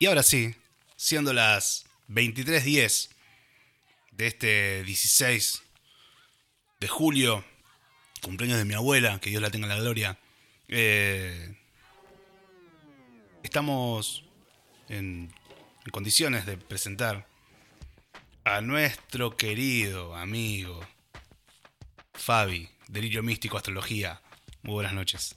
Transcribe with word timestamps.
Y 0.00 0.06
ahora 0.06 0.22
sí, 0.22 0.54
siendo 0.96 1.32
las 1.32 1.86
23.10 2.08 3.08
de 4.12 4.26
este 4.28 4.84
16 4.84 5.62
de 6.78 6.88
julio, 6.88 7.44
cumpleaños 8.22 8.58
de 8.58 8.64
mi 8.64 8.74
abuela, 8.74 9.18
que 9.20 9.30
Dios 9.30 9.42
la 9.42 9.50
tenga 9.50 9.66
en 9.66 9.70
la 9.70 9.80
gloria, 9.80 10.18
eh, 10.68 11.52
estamos 13.42 14.24
en, 14.88 15.34
en 15.84 15.90
condiciones 15.90 16.46
de 16.46 16.56
presentar 16.56 17.26
a 18.44 18.60
nuestro 18.60 19.36
querido 19.36 20.14
amigo 20.14 20.80
Fabi, 22.14 22.68
Delirio 22.86 23.24
Místico 23.24 23.56
Astrología. 23.56 24.22
Muy 24.62 24.74
buenas 24.74 24.92
noches. 24.92 25.34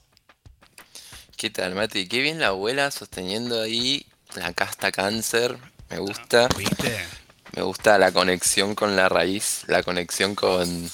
¿Qué 1.36 1.50
tal, 1.50 1.74
Mati? 1.74 2.06
Qué 2.06 2.20
bien 2.20 2.38
la 2.38 2.48
abuela 2.48 2.92
sosteniendo 2.92 3.60
ahí 3.60 4.06
la 4.36 4.52
casta 4.52 4.90
cáncer. 4.92 5.56
Me 5.90 5.98
gusta. 5.98 6.48
¿Viste? 6.56 7.04
Me 7.54 7.62
gusta 7.62 7.98
la 7.98 8.12
conexión 8.12 8.74
con 8.74 8.96
la 8.96 9.08
raíz, 9.08 9.64
la 9.66 9.82
conexión 9.82 10.34
con, 10.34 10.90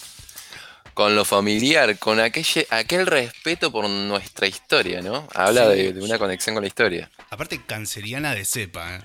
con 0.94 1.14
lo 1.14 1.24
familiar, 1.24 1.96
con 1.98 2.18
aquel, 2.18 2.44
aquel 2.70 3.06
respeto 3.06 3.70
por 3.70 3.88
nuestra 3.88 4.46
historia, 4.48 5.00
¿no? 5.00 5.28
Habla 5.34 5.70
Sí. 5.70 5.76
de, 5.76 5.92
de 5.92 6.02
una 6.04 6.18
conexión 6.18 6.54
con 6.56 6.62
la 6.64 6.68
historia. 6.68 7.10
Aparte, 7.30 7.62
canceriana 7.64 8.34
de 8.34 8.44
cepa, 8.44 8.96
¿eh? 8.96 9.00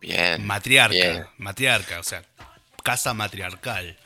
Bien. 0.00 0.44
Matriarca, 0.46 0.94
bien. 0.94 1.26
matriarca, 1.38 2.00
o 2.00 2.02
sea, 2.02 2.22
casa 2.82 3.14
matriarcal. 3.14 3.96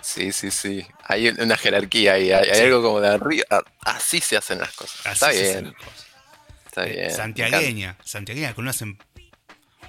Sí, 0.00 0.32
sí, 0.32 0.50
sí. 0.50 0.86
Hay 1.04 1.28
un- 1.28 1.40
una 1.40 1.56
jerarquía 1.56 2.14
ahí. 2.14 2.32
Hay, 2.32 2.48
hay 2.50 2.56
Sí. 2.58 2.62
algo 2.64 2.82
como 2.82 3.00
de 3.00 3.08
arriba. 3.08 3.44
ah, 3.50 3.62
Así 3.82 4.20
se 4.20 4.36
hacen 4.36 4.58
las 4.58 4.72
cosas. 4.72 5.00
Así 5.06 5.12
está 5.12 5.32
se 5.32 5.40
hacen 5.42 5.62
bien. 5.64 5.64
las 5.78 5.84
cosas. 5.86 6.03
Está 6.74 6.88
Eh, 6.88 6.92
bien. 6.96 7.10
santiagueña, 7.14 7.96
santiagueña 8.04 8.52
con 8.52 8.64
unas 8.64 8.82
em- 8.82 8.98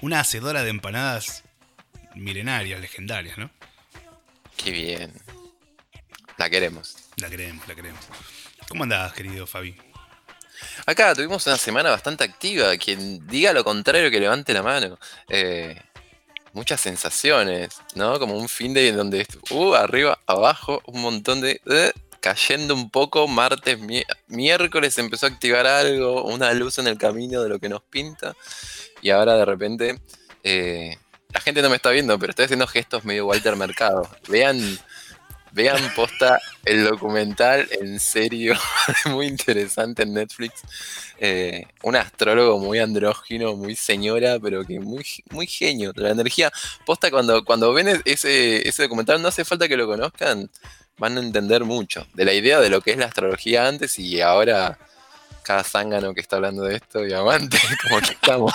una 0.02 0.20
hacedora 0.20 0.62
de 0.62 0.70
empanadas 0.70 1.42
milenarias, 2.14 2.80
legendarias, 2.80 3.38
¿no? 3.38 3.50
Qué 4.56 4.70
bien. 4.70 5.12
La 6.36 6.48
queremos. 6.48 6.96
La 7.16 7.28
queremos, 7.28 7.66
la 7.66 7.74
queremos. 7.74 8.00
¿Cómo 8.68 8.84
andás, 8.84 9.12
querido 9.14 9.48
Fabi? 9.48 9.76
Acá 10.86 11.12
tuvimos 11.14 11.44
una 11.48 11.56
semana 11.56 11.90
bastante 11.90 12.22
activa. 12.22 12.76
Quien 12.76 13.26
diga 13.26 13.52
lo 13.52 13.64
contrario 13.64 14.08
que 14.10 14.20
levante 14.20 14.54
la 14.54 14.62
mano. 14.62 14.96
Eh, 15.28 15.80
muchas 16.52 16.80
sensaciones, 16.80 17.70
¿no? 17.96 18.18
Como 18.20 18.36
un 18.38 18.48
fin 18.48 18.72
de 18.74 18.92
donde, 18.92 19.26
uh, 19.50 19.74
arriba, 19.74 20.20
abajo, 20.26 20.80
un 20.86 21.02
montón 21.02 21.40
de... 21.40 21.60
eh, 21.66 21.92
cayendo 22.20 22.74
un 22.74 22.90
poco, 22.90 23.28
martes, 23.28 23.78
mi- 23.78 24.04
miércoles 24.28 24.96
empezó 24.98 25.26
a 25.26 25.30
activar 25.30 25.66
algo, 25.66 26.24
una 26.24 26.52
luz 26.52 26.78
en 26.78 26.86
el 26.86 26.98
camino 26.98 27.42
de 27.42 27.48
lo 27.48 27.58
que 27.58 27.68
nos 27.68 27.82
pinta. 27.82 28.34
Y 29.02 29.10
ahora 29.10 29.34
de 29.36 29.44
repente, 29.44 30.00
eh, 30.42 30.96
la 31.32 31.40
gente 31.40 31.62
no 31.62 31.70
me 31.70 31.76
está 31.76 31.90
viendo, 31.90 32.18
pero 32.18 32.30
estoy 32.30 32.46
haciendo 32.46 32.66
gestos 32.66 33.04
medio 33.04 33.26
Walter 33.26 33.56
Mercado. 33.56 34.08
Vean, 34.28 34.78
vean 35.52 35.92
posta 35.94 36.40
el 36.64 36.84
documental, 36.84 37.68
en 37.80 37.98
serio, 38.00 38.54
muy 39.06 39.26
interesante 39.26 40.02
en 40.02 40.14
Netflix. 40.14 40.62
Eh, 41.18 41.66
un 41.82 41.96
astrólogo 41.96 42.58
muy 42.58 42.78
andrógino, 42.78 43.54
muy 43.56 43.74
señora, 43.76 44.38
pero 44.40 44.64
que 44.64 44.80
muy, 44.80 45.04
muy 45.30 45.46
genio. 45.46 45.92
La 45.96 46.10
energía, 46.10 46.50
posta, 46.84 47.10
cuando, 47.10 47.44
cuando 47.44 47.72
ven 47.72 48.02
ese, 48.04 48.66
ese 48.68 48.82
documental, 48.84 49.20
no 49.22 49.28
hace 49.28 49.44
falta 49.44 49.68
que 49.68 49.76
lo 49.76 49.86
conozcan, 49.86 50.50
van 50.98 51.16
a 51.16 51.20
entender 51.20 51.64
mucho 51.64 52.06
de 52.14 52.24
la 52.24 52.32
idea 52.32 52.60
de 52.60 52.70
lo 52.70 52.80
que 52.80 52.92
es 52.92 52.96
la 52.98 53.06
astrología 53.06 53.66
antes 53.68 53.98
y 53.98 54.20
ahora 54.20 54.78
cada 55.42 55.62
zángano 55.62 56.14
que 56.14 56.20
está 56.20 56.36
hablando 56.36 56.62
de 56.64 56.76
esto 56.76 57.06
y 57.06 57.12
amante, 57.12 57.58
como 57.82 58.00
que 58.00 58.12
estamos. 58.12 58.52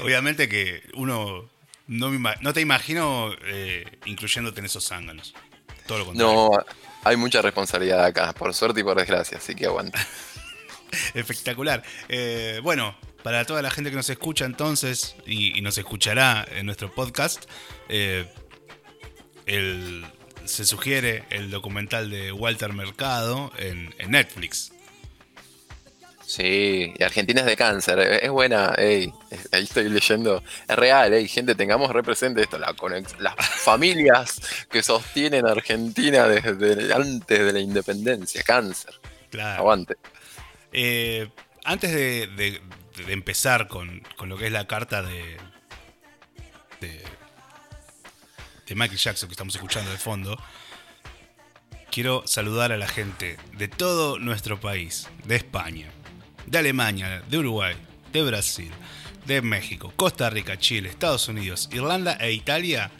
Obviamente 0.00 0.48
que 0.48 0.82
uno 0.94 1.48
no, 1.86 2.08
me 2.10 2.16
ima- 2.18 2.36
no 2.40 2.52
te 2.52 2.60
imagino 2.60 3.32
eh, 3.44 3.84
incluyéndote 4.06 4.60
en 4.60 4.66
esos 4.66 4.86
zánganos. 4.86 5.34
Todo 5.86 5.98
lo 5.98 6.06
contrario. 6.06 6.32
No, 6.34 6.50
hay 7.04 7.16
mucha 7.16 7.42
responsabilidad 7.42 8.04
acá, 8.04 8.32
por 8.32 8.54
suerte 8.54 8.80
y 8.80 8.84
por 8.84 8.96
desgracia, 8.96 9.38
así 9.38 9.54
que 9.54 9.66
aguanta. 9.66 9.98
Espectacular. 11.14 11.82
Eh, 12.08 12.60
bueno, 12.62 12.96
para 13.22 13.44
toda 13.44 13.62
la 13.62 13.70
gente 13.70 13.90
que 13.90 13.96
nos 13.96 14.10
escucha 14.10 14.44
entonces 14.44 15.14
y, 15.26 15.56
y 15.58 15.62
nos 15.62 15.78
escuchará 15.78 16.46
en 16.50 16.66
nuestro 16.66 16.92
podcast, 16.92 17.44
eh, 17.88 18.32
el- 19.54 20.06
se 20.44 20.64
sugiere 20.64 21.24
el 21.30 21.50
documental 21.50 22.10
de 22.10 22.32
Walter 22.32 22.72
Mercado 22.72 23.52
en, 23.58 23.94
en 23.98 24.10
Netflix. 24.12 24.72
Sí, 26.26 26.94
y 26.96 27.02
Argentina 27.02 27.40
es 27.40 27.46
de 27.46 27.56
cáncer, 27.56 27.98
es 27.98 28.22
es 28.22 28.30
buena, 28.30 28.72
ey, 28.78 29.12
ahí 29.50 29.64
estoy 29.64 29.88
leyendo, 29.88 30.44
es 30.68 30.76
real, 30.76 31.12
ey, 31.12 31.26
gente, 31.26 31.56
tengamos 31.56 31.90
represente 31.92 32.40
esto, 32.42 32.56
la 32.56 32.72
las 33.18 33.34
familias 33.64 34.40
que 34.70 34.80
sostienen 34.82 35.44
a 35.46 35.50
Argentina 35.50 36.28
desde 36.28 36.92
antes 36.94 37.38
de 37.46 37.52
la 37.52 37.58
independencia, 37.58 38.42
cáncer, 38.44 38.94
Claro. 39.30 39.58
aguante. 39.60 39.96
Eh, 40.72 41.28
antes 41.64 41.92
de, 41.92 42.28
de- 42.28 42.60
de 43.06 43.12
empezar 43.12 43.66
con, 43.66 44.00
con 44.16 44.28
lo 44.28 44.36
que 44.36 44.46
es 44.46 44.52
la 44.52 44.66
carta 44.68 45.02
de, 45.02 45.36
de, 46.80 47.02
de 48.70 48.76
Michael 48.76 48.98
Jackson 48.98 49.28
que 49.28 49.32
estamos 49.32 49.54
escuchando 49.56 49.90
de 49.90 49.98
fondo, 49.98 50.40
quiero 51.90 52.22
saludar 52.24 52.70
a 52.70 52.78
la 52.78 52.86
gente 52.86 53.36
de 53.58 53.66
todo 53.66 54.20
nuestro 54.20 54.60
país, 54.60 55.08
de 55.24 55.34
España, 55.34 55.90
de 56.46 56.58
Alemania, 56.58 57.20
de 57.28 57.38
Uruguay, 57.38 57.74
de 58.12 58.22
Brasil, 58.22 58.70
de 59.26 59.42
México, 59.42 59.92
Costa 59.96 60.30
Rica, 60.30 60.56
Chile, 60.56 60.88
Estados 60.88 61.26
Unidos, 61.26 61.68
Irlanda 61.72 62.16
e 62.20 62.30
Italia, 62.30 62.92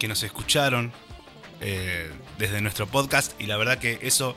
que 0.00 0.08
nos 0.08 0.24
escucharon 0.24 0.92
eh, 1.60 2.10
desde 2.36 2.60
nuestro 2.60 2.88
podcast 2.88 3.40
y 3.40 3.46
la 3.46 3.56
verdad 3.56 3.78
que 3.78 4.00
eso 4.02 4.34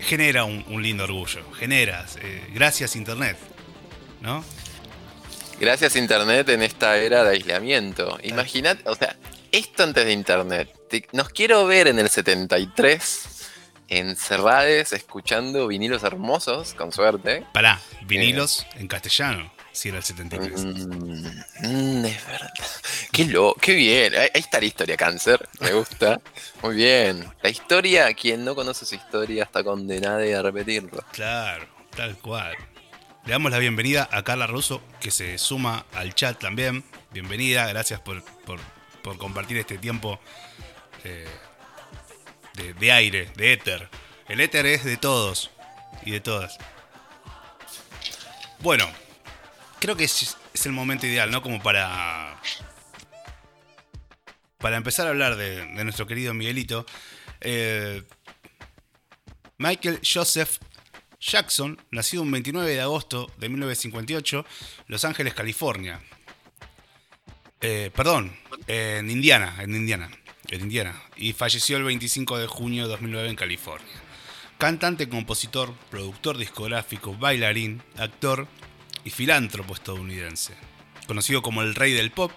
genera 0.00 0.44
un, 0.44 0.82
lindo 0.82 1.04
orgullo. 1.04 1.52
Genera. 1.52 2.06
eh, 2.22 2.50
gracias 2.54 2.96
Internet. 2.96 3.36
¿No? 4.22 4.42
Gracias 5.60 5.96
Internet 5.96 6.48
en 6.50 6.62
esta 6.62 6.96
era 6.98 7.24
de 7.24 7.30
aislamiento, 7.30 8.18
imagínate, 8.22 8.88
o 8.88 8.94
sea, 8.94 9.16
esto 9.50 9.82
antes 9.82 10.04
de 10.04 10.12
Internet, 10.12 10.72
Te- 10.88 11.06
nos 11.12 11.30
quiero 11.30 11.66
ver 11.66 11.88
en 11.88 11.98
el 11.98 12.08
73, 12.08 13.48
encerrades, 13.88 14.92
escuchando 14.92 15.66
vinilos 15.66 16.04
hermosos, 16.04 16.74
con 16.74 16.92
suerte, 16.92 17.44
Pará, 17.52 17.80
vinilos 18.02 18.66
en 18.76 18.86
castellano, 18.86 19.52
si 19.72 19.88
era 19.88 19.98
el 19.98 20.04
73. 20.04 20.64
Mm, 20.64 21.26
mm, 21.62 22.04
es 22.04 22.26
verdad. 22.26 22.50
Qué 23.12 23.24
lo, 23.24 23.54
qué 23.54 23.74
bien. 23.74 24.14
Ahí 24.14 24.28
ahí 24.34 24.40
está 24.40 24.60
la 24.60 24.66
historia, 24.66 24.96
cáncer. 24.96 25.48
Me 25.60 25.72
gusta. 25.72 26.20
Muy 26.62 26.76
bien. 26.76 27.24
La 27.42 27.48
historia, 27.48 28.12
quien 28.14 28.44
no 28.44 28.54
conoce 28.54 28.84
su 28.86 28.94
historia 28.94 29.44
está 29.44 29.64
condenada 29.64 30.38
a 30.38 30.42
repetirlo. 30.42 31.02
Claro, 31.12 31.66
tal 31.96 32.16
cual. 32.18 32.54
Le 33.28 33.32
damos 33.32 33.52
la 33.52 33.58
bienvenida 33.58 34.08
a 34.10 34.22
Carla 34.22 34.46
Russo, 34.46 34.82
que 35.00 35.10
se 35.10 35.36
suma 35.36 35.84
al 35.92 36.14
chat 36.14 36.38
también. 36.38 36.82
Bienvenida, 37.12 37.66
gracias 37.66 38.00
por, 38.00 38.24
por- 38.46 38.58
compartir 39.18 39.58
este 39.58 39.76
tiempo 39.76 40.18
eh, 41.04 41.28
de, 42.80 42.90
aire, 42.90 43.30
de 43.36 43.52
éter. 43.52 43.90
El 44.30 44.40
éter 44.40 44.64
es 44.64 44.82
de 44.82 44.96
todos 44.96 45.50
y 46.06 46.10
de 46.10 46.20
todas. 46.20 46.56
Bueno, 48.60 48.90
creo 49.78 49.94
que 49.94 50.04
es, 50.04 50.38
es 50.54 50.64
el 50.64 50.72
momento 50.72 51.06
ideal, 51.06 51.30
¿no? 51.30 51.42
Como 51.42 51.62
para. 51.62 52.34
Para 54.56 54.78
empezar 54.78 55.06
a 55.06 55.10
hablar 55.10 55.36
de, 55.36 55.66
de 55.66 55.84
nuestro 55.84 56.06
querido 56.06 56.32
Miguelito. 56.32 56.86
Eh, 57.42 58.02
Michael 59.58 60.00
Joseph 60.02 60.56
Jackson, 61.20 61.80
nacido 61.90 62.22
un 62.22 62.30
29 62.30 62.70
de 62.70 62.80
agosto 62.80 63.30
de 63.38 63.48
1958, 63.48 64.44
Los 64.86 65.04
Ángeles, 65.04 65.34
California. 65.34 66.00
Eh, 67.60 67.90
perdón, 67.94 68.36
en 68.68 69.10
Indiana, 69.10 69.56
en 69.60 69.74
Indiana, 69.74 70.10
en 70.48 70.60
Indiana. 70.60 71.02
Y 71.16 71.32
falleció 71.32 71.76
el 71.76 71.82
25 71.84 72.38
de 72.38 72.46
junio 72.46 72.84
de 72.84 72.90
2009 72.90 73.30
en 73.30 73.36
California. 73.36 74.02
Cantante, 74.58 75.08
compositor, 75.08 75.74
productor 75.90 76.38
discográfico, 76.38 77.16
bailarín, 77.16 77.82
actor 77.96 78.46
y 79.04 79.10
filántropo 79.10 79.74
estadounidense. 79.74 80.54
Conocido 81.06 81.42
como 81.42 81.62
el 81.62 81.74
rey 81.74 81.92
del 81.92 82.10
pop, 82.10 82.32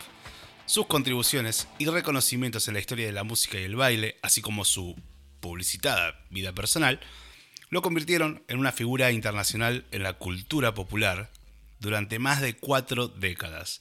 sus 0.66 0.88
contribuciones 0.88 1.68
y 1.78 1.86
reconocimientos 1.88 2.68
en 2.68 2.75
la 2.75 2.80
historia 2.80 3.06
de 3.06 3.12
la 3.12 3.24
música 3.24 3.60
y 3.60 3.63
el 3.63 3.75
baile, 3.75 4.18
así 4.22 4.42
como 4.42 4.66
su 4.66 4.95
publicitada 5.39 6.24
vida 6.30 6.54
personal, 6.54 7.00
lo 7.71 7.81
convirtieron 7.81 8.44
en 8.50 8.59
una 8.59 8.73
figura 8.73 9.12
internacional 9.12 9.85
en 9.91 10.03
la 10.03 10.13
cultura 10.13 10.73
popular 10.73 11.31
durante 11.79 12.19
más 12.19 12.41
de 12.41 12.57
cuatro 12.57 13.07
décadas. 13.07 13.79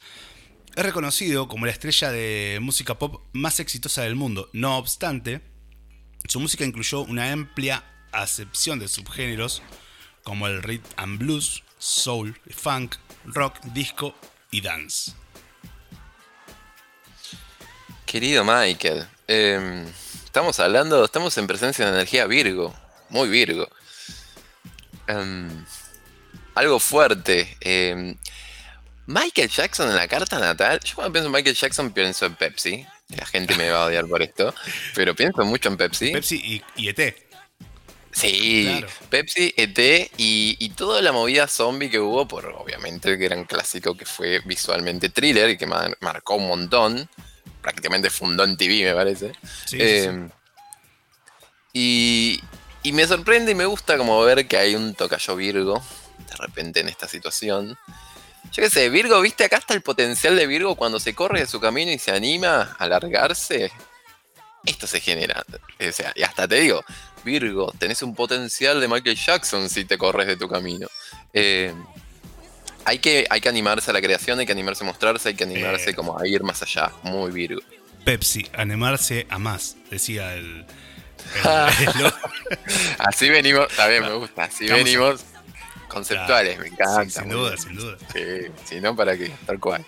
Es 0.76 0.84
reconocido 0.84 1.48
como 1.48 1.66
la 1.66 1.72
estrella 1.72 2.12
de 2.12 2.58
música 2.62 2.98
pop 2.98 3.20
más 3.32 3.58
exitosa 3.58 4.02
del 4.02 4.14
mundo. 4.14 4.48
No 4.52 4.78
obstante, 4.78 5.40
su 6.28 6.38
música 6.38 6.64
incluyó 6.64 7.00
una 7.00 7.32
amplia 7.32 7.84
acepción 8.12 8.78
de 8.78 8.86
subgéneros 8.86 9.60
como 10.22 10.46
el 10.46 10.62
rhythm 10.62 10.86
and 10.96 11.18
blues, 11.18 11.64
soul, 11.78 12.40
funk, 12.48 12.94
rock, 13.24 13.58
disco 13.74 14.14
y 14.52 14.60
dance. 14.60 15.12
Querido 18.06 18.44
Michael, 18.44 19.04
em, 19.26 19.84
estamos 20.24 20.60
hablando, 20.60 21.04
estamos 21.04 21.36
en 21.38 21.48
presencia 21.48 21.84
de 21.84 21.90
energía 21.90 22.26
Virgo, 22.26 22.72
muy 23.08 23.28
Virgo. 23.28 23.68
Em, 25.10 25.64
algo 26.54 26.78
fuerte. 26.80 27.56
em, 27.60 28.16
Michael 29.06 29.48
Jackson 29.48 29.88
en 29.90 29.96
la 29.96 30.06
carta 30.08 30.38
natal. 30.38 30.78
Yo 30.84 30.94
cuando 30.94 31.12
pienso 31.12 31.26
en 31.28 31.32
Michael 31.32 31.56
Jackson 31.56 31.90
pienso 31.92 32.26
en 32.26 32.34
Pepsi. 32.36 32.86
La 33.16 33.26
gente 33.26 33.56
me 33.56 33.68
va 33.70 33.82
a 33.82 33.86
odiar 33.86 34.06
por 34.06 34.22
esto. 34.22 34.54
Pero 34.94 35.14
pienso 35.16 35.44
mucho 35.44 35.68
en 35.68 35.76
Pepsi. 35.76 36.12
Pepsi 36.12 36.36
y, 36.36 36.62
y 36.82 36.88
ET. 36.90 37.16
Sí, 38.12 38.66
Claro. 38.68 38.88
Pepsi, 39.08 39.54
ET 39.56 39.78
y, 40.16 40.56
y 40.58 40.68
toda 40.70 41.00
la 41.02 41.12
movida 41.12 41.46
zombie 41.46 41.90
que 41.90 41.98
hubo 42.00 42.26
por 42.26 42.46
obviamente 42.46 43.08
el 43.10 43.16
gran 43.18 43.44
clásico 43.44 43.96
que 43.96 44.04
fue 44.04 44.40
visualmente 44.44 45.08
thriller 45.08 45.50
y 45.50 45.56
que 45.58 45.66
mar- 45.66 45.96
marcó 46.00 46.34
un 46.36 46.48
montón. 46.48 47.08
Prácticamente 47.62 48.10
fundó 48.10 48.44
en 48.44 48.56
TV, 48.56 48.84
me 48.84 48.94
parece. 48.94 49.32
Sí, 49.42 49.42
sí, 49.66 49.76
sí. 49.76 49.80
Eh, 49.80 50.28
Y, 51.72 52.40
y 52.82 52.92
me 52.92 53.06
sorprende 53.06 53.52
y 53.52 53.54
me 53.54 53.66
gusta 53.66 53.96
como 53.98 54.20
ver 54.22 54.46
que 54.46 54.56
hay 54.56 54.74
un 54.74 54.94
tocayo 54.94 55.36
Virgo 55.36 55.82
de 56.28 56.36
repente 56.36 56.80
en 56.80 56.88
esta 56.88 57.08
situación. 57.08 57.76
Yo 58.52 58.62
qué 58.62 58.70
sé, 58.70 58.88
Virgo, 58.88 59.20
¿viste 59.20 59.44
acá 59.44 59.58
está 59.58 59.74
el 59.74 59.82
potencial 59.82 60.36
de 60.36 60.46
Virgo 60.46 60.74
cuando 60.76 60.98
se 60.98 61.14
corre 61.14 61.40
de 61.40 61.46
su 61.46 61.60
camino 61.60 61.90
y 61.92 61.98
se 61.98 62.10
anima 62.10 62.74
a 62.78 62.88
largarse? 62.88 63.70
Esto 64.64 64.86
se 64.86 65.00
genera. 65.00 65.44
O 65.88 65.92
sea, 65.92 66.12
y 66.14 66.22
hasta 66.22 66.46
te 66.48 66.56
digo, 66.60 66.82
Virgo, 67.24 67.72
tenés 67.78 68.02
un 68.02 68.14
potencial 68.14 68.80
de 68.80 68.88
Michael 68.88 69.16
Jackson 69.16 69.68
si 69.68 69.84
te 69.84 69.96
corres 69.98 70.26
de 70.26 70.36
tu 70.36 70.48
camino. 70.48 70.88
Eh, 71.32 71.72
hay, 72.84 72.98
que, 72.98 73.26
hay 73.30 73.40
que 73.40 73.48
animarse 73.48 73.90
a 73.90 73.94
la 73.94 74.00
creación, 74.02 74.38
hay 74.40 74.46
que 74.46 74.52
animarse 74.52 74.84
a 74.84 74.86
mostrarse, 74.86 75.28
hay 75.30 75.34
que 75.34 75.44
animarse 75.44 75.90
Eh. 75.90 75.94
como 75.94 76.18
a 76.18 76.26
ir 76.26 76.42
más 76.42 76.62
allá. 76.62 76.90
Muy 77.02 77.30
Virgo. 77.30 77.60
Pepsi, 78.04 78.48
animarse 78.54 79.26
a 79.28 79.38
más, 79.38 79.76
decía 79.90 80.34
el. 80.34 80.64
Así 82.98 83.28
venimos, 83.28 83.68
también 83.76 84.02
me 84.02 84.14
gusta, 84.14 84.44
así 84.44 84.64
Estamos- 84.64 84.84
venimos 84.84 85.20
conceptuales, 85.88 86.58
me 86.58 86.68
encanta. 86.68 87.04
Sí, 87.04 87.10
sin 87.10 87.28
duda, 87.28 87.56
sin 87.56 87.74
duda. 87.76 87.96
Sí, 88.12 88.20
si 88.64 88.80
no, 88.80 88.94
¿para 88.94 89.16
qué? 89.16 89.30
Tal 89.46 89.58
cual. 89.58 89.84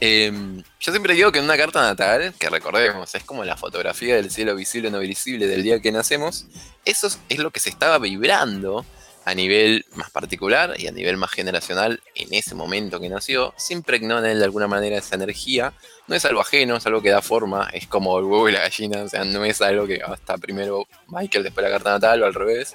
Eh, 0.00 0.32
yo 0.80 0.92
siempre 0.92 1.14
digo 1.14 1.30
que 1.30 1.38
en 1.38 1.44
una 1.44 1.56
carta 1.56 1.80
natal, 1.80 2.34
que 2.38 2.48
recordemos, 2.50 3.14
es 3.14 3.22
como 3.24 3.44
la 3.44 3.56
fotografía 3.56 4.16
del 4.16 4.30
cielo 4.30 4.54
visible 4.56 4.88
o 4.88 4.90
no 4.90 4.98
visible 4.98 5.46
del 5.46 5.62
día 5.62 5.80
que 5.80 5.92
nacemos, 5.92 6.46
eso 6.84 7.06
es- 7.06 7.18
es 7.28 7.38
lo 7.38 7.50
que 7.50 7.60
se 7.60 7.70
estaba 7.70 7.98
vibrando 7.98 8.84
a 9.24 9.34
nivel 9.34 9.86
más 9.94 10.10
particular 10.10 10.74
y 10.78 10.88
a 10.88 10.92
nivel 10.92 11.16
más 11.16 11.30
generacional 11.30 12.02
en 12.16 12.34
ese 12.34 12.56
momento 12.56 12.98
que 13.00 13.08
nació, 13.08 13.54
se 13.56 13.72
impregnó 13.74 14.18
en 14.18 14.24
él 14.26 14.38
de 14.40 14.44
alguna 14.44 14.66
manera 14.66 14.98
esa 14.98 15.14
energía. 15.14 15.72
No 16.08 16.14
es 16.16 16.24
algo 16.24 16.40
ajeno, 16.40 16.76
es 16.76 16.86
algo 16.86 17.00
que 17.00 17.10
da 17.10 17.22
forma, 17.22 17.68
es 17.72 17.86
como 17.86 18.18
el 18.18 18.24
huevo 18.24 18.48
y 18.48 18.52
la 18.52 18.60
gallina, 18.60 19.02
o 19.02 19.08
sea, 19.08 19.24
no 19.24 19.44
es 19.44 19.62
algo 19.62 19.86
que 19.86 20.02
hasta 20.02 20.36
primero 20.36 20.86
Michael, 21.08 21.44
después 21.44 21.64
la 21.64 21.70
carta 21.70 21.90
natal 21.90 22.22
o 22.22 22.26
al 22.26 22.34
revés, 22.34 22.74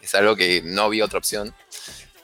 es 0.00 0.14
algo 0.14 0.36
que 0.36 0.62
no 0.62 0.82
había 0.82 1.04
otra 1.04 1.18
opción. 1.18 1.54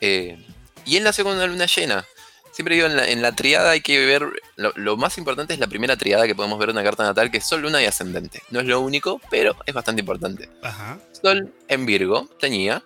Eh, 0.00 0.44
y 0.84 0.96
él 0.96 1.04
nació 1.04 1.24
con 1.24 1.34
una 1.34 1.46
luna 1.46 1.66
llena. 1.66 2.04
Siempre 2.52 2.74
digo, 2.74 2.86
en 2.86 2.96
la, 2.96 3.08
en 3.08 3.22
la 3.22 3.32
triada 3.34 3.70
hay 3.70 3.80
que 3.80 4.04
ver, 4.04 4.28
lo, 4.56 4.72
lo 4.76 4.98
más 4.98 5.16
importante 5.16 5.54
es 5.54 5.58
la 5.58 5.68
primera 5.68 5.96
triada 5.96 6.26
que 6.26 6.34
podemos 6.34 6.58
ver 6.58 6.68
en 6.68 6.76
una 6.76 6.84
carta 6.84 7.02
natal, 7.02 7.30
que 7.30 7.38
es 7.38 7.46
Sol, 7.46 7.62
Luna 7.62 7.80
y 7.80 7.86
Ascendente. 7.86 8.42
No 8.50 8.60
es 8.60 8.66
lo 8.66 8.78
único, 8.80 9.20
pero 9.30 9.56
es 9.64 9.72
bastante 9.72 10.00
importante. 10.00 10.50
Ajá. 10.62 10.98
Sol 11.12 11.54
en 11.68 11.86
Virgo 11.86 12.28
tenía 12.38 12.82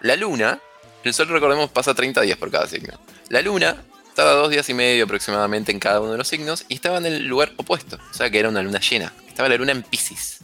la 0.00 0.16
Luna, 0.16 0.60
el 1.04 1.14
Sol 1.14 1.28
recordemos 1.28 1.70
pasa 1.70 1.94
30 1.94 2.20
días 2.22 2.36
por 2.36 2.50
cada 2.50 2.66
signo. 2.66 2.98
La 3.28 3.42
Luna 3.42 3.76
estaba 4.16 4.32
dos 4.32 4.48
días 4.48 4.66
y 4.70 4.72
medio 4.72 5.04
aproximadamente 5.04 5.70
en 5.72 5.78
cada 5.78 6.00
uno 6.00 6.12
de 6.12 6.16
los 6.16 6.26
signos 6.26 6.64
y 6.68 6.74
estaba 6.76 6.96
en 6.96 7.04
el 7.04 7.26
lugar 7.26 7.52
opuesto, 7.58 7.98
o 8.10 8.14
sea 8.14 8.30
que 8.30 8.38
era 8.38 8.48
una 8.48 8.62
luna 8.62 8.80
llena. 8.80 9.12
Estaba 9.28 9.50
la 9.50 9.56
Luna 9.58 9.72
en 9.72 9.82
Pisces. 9.82 10.38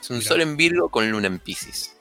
Es 0.00 0.08
un 0.08 0.16
Mirá. 0.16 0.28
Sol 0.30 0.40
en 0.40 0.56
Virgo 0.56 0.88
con 0.88 1.10
Luna 1.10 1.26
en 1.26 1.38
Pisces. 1.38 1.92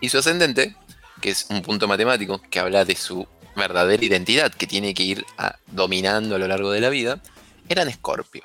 Y 0.00 0.08
su 0.08 0.18
ascendente, 0.18 0.74
que 1.20 1.30
es 1.30 1.46
un 1.48 1.62
punto 1.62 1.86
matemático 1.86 2.42
que 2.50 2.58
habla 2.58 2.84
de 2.84 2.96
su 2.96 3.24
verdadera 3.54 4.04
identidad 4.04 4.52
que 4.52 4.66
tiene 4.66 4.94
que 4.94 5.04
ir 5.04 5.24
a- 5.38 5.58
dominando 5.68 6.34
a 6.34 6.38
lo 6.40 6.48
largo 6.48 6.72
de 6.72 6.80
la 6.80 6.88
vida, 6.88 7.22
era 7.68 7.82
en 7.82 7.88
Escorpio. 7.90 8.42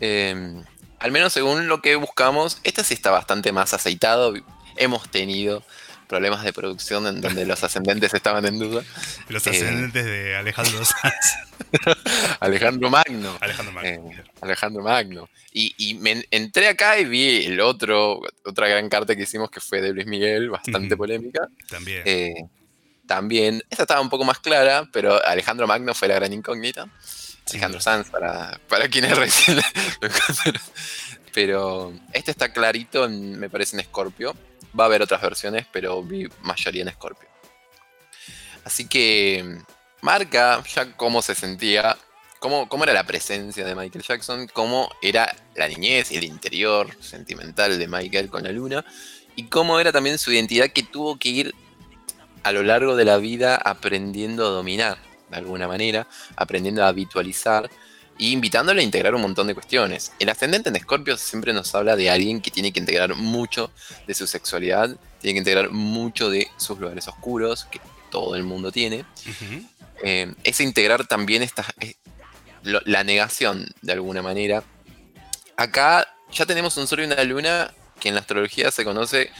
Eh, 0.00 0.60
al 0.98 1.12
menos 1.12 1.32
según 1.32 1.68
lo 1.68 1.82
que 1.82 1.94
buscamos, 1.94 2.58
este 2.64 2.82
sí 2.82 2.94
está 2.94 3.12
bastante 3.12 3.52
más 3.52 3.72
aceitado. 3.74 4.34
Hemos 4.76 5.08
tenido 5.08 5.62
problemas 6.08 6.44
de 6.44 6.52
producción 6.52 7.06
en 7.06 7.20
donde 7.20 7.44
los 7.46 7.62
ascendentes 7.64 8.14
estaban 8.14 8.44
en 8.46 8.58
duda. 8.58 8.82
Los 9.28 9.46
Eh. 9.46 9.50
ascendentes 9.50 10.04
de 10.04 10.36
Alejandro 10.36 10.84
Sanz. 10.84 11.36
Alejandro 12.40 12.90
Magno. 12.90 13.36
Alejandro 13.40 13.72
Magno. 13.72 13.88
Eh, 14.10 14.24
Alejandro 14.40 14.82
Magno. 14.82 15.28
Y, 15.52 15.74
y 15.78 15.94
me 15.94 16.24
entré 16.30 16.68
acá 16.68 16.98
y 16.98 17.04
vi 17.06 17.46
el 17.46 17.60
otro, 17.60 18.20
otra 18.44 18.68
gran 18.68 18.88
carta 18.88 19.16
que 19.16 19.22
hicimos 19.22 19.50
que 19.50 19.60
fue 19.60 19.80
de 19.80 19.92
Luis 19.92 20.06
Miguel, 20.06 20.50
bastante 20.50 20.96
polémica. 20.96 21.48
También. 21.68 22.02
Eh, 22.04 22.34
también, 23.06 23.62
esta 23.70 23.84
estaba 23.84 24.00
un 24.00 24.10
poco 24.10 24.24
más 24.24 24.38
clara, 24.40 24.88
pero 24.92 25.24
Alejandro 25.26 25.66
Magno 25.66 25.94
fue 25.94 26.08
la 26.08 26.16
gran 26.16 26.32
incógnita. 26.32 26.88
Sí. 27.44 27.56
Alejandro 27.56 27.80
Sanz, 27.80 28.10
para, 28.10 28.58
para 28.68 28.88
quienes 28.88 29.16
recién 29.16 29.56
lo 29.56 30.08
encontraron. 30.08 30.60
Pero 31.32 31.92
este 32.12 32.30
está 32.30 32.52
clarito, 32.52 33.04
en- 33.04 33.38
me 33.38 33.48
parece, 33.48 33.76
en 33.78 33.84
Scorpio. 33.84 34.34
Va 34.78 34.84
a 34.84 34.86
haber 34.86 35.02
otras 35.02 35.22
versiones, 35.22 35.66
pero 35.72 36.02
vi 36.02 36.28
mayoría 36.42 36.82
en 36.82 36.90
Scorpio. 36.90 37.28
Así 38.64 38.88
que 38.88 39.58
marca 40.02 40.62
ya 40.74 40.96
cómo 40.96 41.22
se 41.22 41.34
sentía, 41.34 41.96
cómo, 42.40 42.68
cómo 42.68 42.84
era 42.84 42.92
la 42.92 43.06
presencia 43.06 43.64
de 43.64 43.74
Michael 43.74 44.04
Jackson, 44.04 44.48
cómo 44.52 44.90
era 45.02 45.34
la 45.54 45.68
niñez 45.68 46.10
y 46.10 46.16
el 46.16 46.24
interior 46.24 46.90
sentimental 47.00 47.78
de 47.78 47.88
Michael 47.88 48.28
con 48.28 48.42
la 48.42 48.50
luna, 48.50 48.84
y 49.36 49.44
cómo 49.44 49.78
era 49.78 49.92
también 49.92 50.18
su 50.18 50.32
identidad 50.32 50.70
que 50.70 50.82
tuvo 50.82 51.18
que 51.18 51.28
ir 51.28 51.54
a 52.42 52.52
lo 52.52 52.62
largo 52.62 52.96
de 52.96 53.04
la 53.04 53.18
vida 53.18 53.56
aprendiendo 53.56 54.46
a 54.46 54.50
dominar, 54.50 54.98
de 55.30 55.36
alguna 55.36 55.68
manera, 55.68 56.06
aprendiendo 56.36 56.84
a 56.84 56.88
habitualizar 56.88 57.68
y 58.18 58.32
invitándole 58.32 58.80
a 58.80 58.84
integrar 58.84 59.14
un 59.14 59.22
montón 59.22 59.46
de 59.46 59.54
cuestiones. 59.54 60.12
El 60.18 60.28
ascendente 60.28 60.68
en 60.70 60.76
Escorpio 60.76 61.16
siempre 61.16 61.52
nos 61.52 61.74
habla 61.74 61.96
de 61.96 62.10
alguien 62.10 62.40
que 62.40 62.50
tiene 62.50 62.72
que 62.72 62.80
integrar 62.80 63.14
mucho 63.14 63.70
de 64.06 64.14
su 64.14 64.26
sexualidad, 64.26 64.96
tiene 65.20 65.34
que 65.34 65.38
integrar 65.38 65.70
mucho 65.70 66.30
de 66.30 66.48
sus 66.56 66.78
lugares 66.78 67.06
oscuros, 67.08 67.64
que 67.66 67.80
todo 68.10 68.34
el 68.36 68.42
mundo 68.44 68.72
tiene. 68.72 69.04
Eh, 70.02 70.32
es 70.44 70.60
integrar 70.60 71.06
también 71.06 71.42
esta, 71.42 71.64
eh, 71.80 71.94
lo- 72.62 72.80
la 72.84 73.04
negación, 73.04 73.66
de 73.82 73.92
alguna 73.92 74.22
manera. 74.22 74.62
Acá 75.56 76.06
ya 76.32 76.46
tenemos 76.46 76.76
un 76.76 76.86
sol 76.86 77.00
y 77.00 77.04
una 77.04 77.22
luna 77.24 77.72
que 78.00 78.08
en 78.08 78.14
la 78.14 78.20
astrología 78.20 78.70
se 78.70 78.84
conoce 78.84 79.30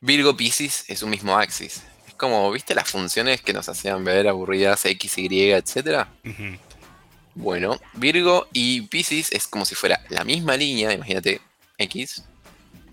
Virgo 0.00 0.36
Pisces, 0.36 0.84
es 0.88 1.02
un 1.02 1.10
mismo 1.10 1.36
axis. 1.38 1.82
Es 2.08 2.14
como, 2.14 2.50
¿viste 2.50 2.74
las 2.74 2.88
funciones 2.90 3.40
que 3.40 3.52
nos 3.52 3.68
hacían 3.68 4.04
ver 4.04 4.28
aburridas 4.28 4.84
X, 4.84 5.18
Y, 5.18 5.50
etcétera? 5.52 6.08
Ujú. 6.24 6.58
Bueno, 7.34 7.80
Virgo 7.94 8.48
y 8.52 8.82
Pisces 8.82 9.32
es 9.32 9.46
como 9.46 9.64
si 9.64 9.74
fuera 9.74 10.04
la 10.08 10.24
misma 10.24 10.56
línea, 10.56 10.92
imagínate 10.92 11.40
X, 11.78 12.24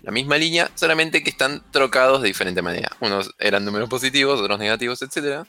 la 0.02 0.12
misma 0.12 0.38
línea, 0.38 0.70
solamente 0.74 1.22
que 1.22 1.30
están 1.30 1.62
trocados 1.70 2.22
de 2.22 2.28
diferente 2.28 2.62
manera. 2.62 2.90
Unos 3.00 3.34
eran 3.38 3.64
números 3.64 3.88
positivos, 3.88 4.40
otros 4.40 4.58
negativos, 4.58 5.02
etc. 5.02 5.46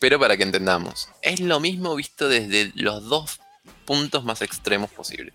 Pero 0.00 0.18
para 0.18 0.36
que 0.36 0.42
entendamos, 0.42 1.08
es 1.22 1.40
lo 1.40 1.60
mismo 1.60 1.94
visto 1.94 2.28
desde 2.28 2.72
los 2.74 3.04
dos 3.04 3.40
puntos 3.84 4.24
más 4.24 4.42
extremos 4.42 4.90
posibles. 4.90 5.34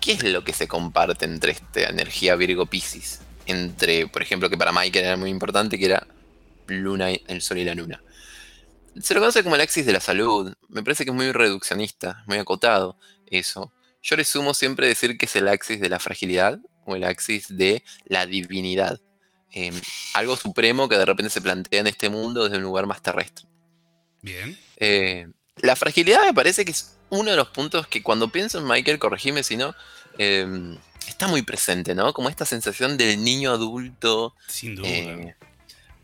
¿Qué 0.00 0.12
es 0.12 0.24
lo 0.24 0.42
que 0.42 0.54
se 0.54 0.66
comparte 0.66 1.26
entre 1.26 1.52
esta 1.52 1.82
energía 1.82 2.34
Virgo-Pisces? 2.34 3.20
Entre, 3.46 4.06
por 4.06 4.22
ejemplo, 4.22 4.48
que 4.48 4.56
para 4.56 4.72
Michael 4.72 5.04
era 5.04 5.16
muy 5.16 5.28
importante, 5.28 5.78
que 5.78 5.84
era 5.84 6.06
Luna, 6.66 7.10
el 7.10 7.42
Sol 7.42 7.58
y 7.58 7.64
la 7.64 7.74
Luna. 7.74 8.02
Se 9.00 9.14
lo 9.14 9.20
conoce 9.20 9.42
como 9.42 9.54
el 9.54 9.60
axis 9.60 9.86
de 9.86 9.92
la 9.92 10.00
salud. 10.00 10.52
Me 10.68 10.82
parece 10.82 11.04
que 11.04 11.10
es 11.10 11.16
muy 11.16 11.30
reduccionista, 11.32 12.24
muy 12.26 12.38
acotado 12.38 12.96
eso. 13.26 13.72
Yo 14.02 14.16
le 14.16 14.24
sumo 14.24 14.54
siempre 14.54 14.88
decir 14.88 15.16
que 15.18 15.26
es 15.26 15.36
el 15.36 15.48
axis 15.48 15.80
de 15.80 15.88
la 15.88 15.98
fragilidad 15.98 16.58
o 16.86 16.96
el 16.96 17.04
axis 17.04 17.56
de 17.56 17.82
la 18.06 18.26
divinidad. 18.26 19.00
Eh, 19.52 19.72
algo 20.14 20.36
supremo 20.36 20.88
que 20.88 20.96
de 20.96 21.04
repente 21.04 21.30
se 21.30 21.40
plantea 21.40 21.80
en 21.80 21.86
este 21.86 22.08
mundo 22.08 22.44
desde 22.44 22.56
un 22.56 22.62
lugar 22.62 22.86
más 22.86 23.02
terrestre. 23.02 23.46
Bien. 24.22 24.58
Eh, 24.76 25.26
la 25.56 25.76
fragilidad 25.76 26.24
me 26.24 26.34
parece 26.34 26.64
que 26.64 26.70
es 26.70 26.96
uno 27.10 27.30
de 27.30 27.36
los 27.36 27.48
puntos 27.48 27.86
que 27.86 28.02
cuando 28.02 28.30
pienso 28.30 28.58
en 28.58 28.66
Michael, 28.66 28.98
corregime 28.98 29.42
si 29.42 29.56
no, 29.56 29.74
eh, 30.18 30.46
está 31.06 31.28
muy 31.28 31.42
presente, 31.42 31.94
¿no? 31.94 32.12
Como 32.12 32.28
esta 32.28 32.46
sensación 32.46 32.96
del 32.96 33.22
niño 33.22 33.50
adulto, 33.50 34.34
Sin 34.46 34.76
duda. 34.76 34.88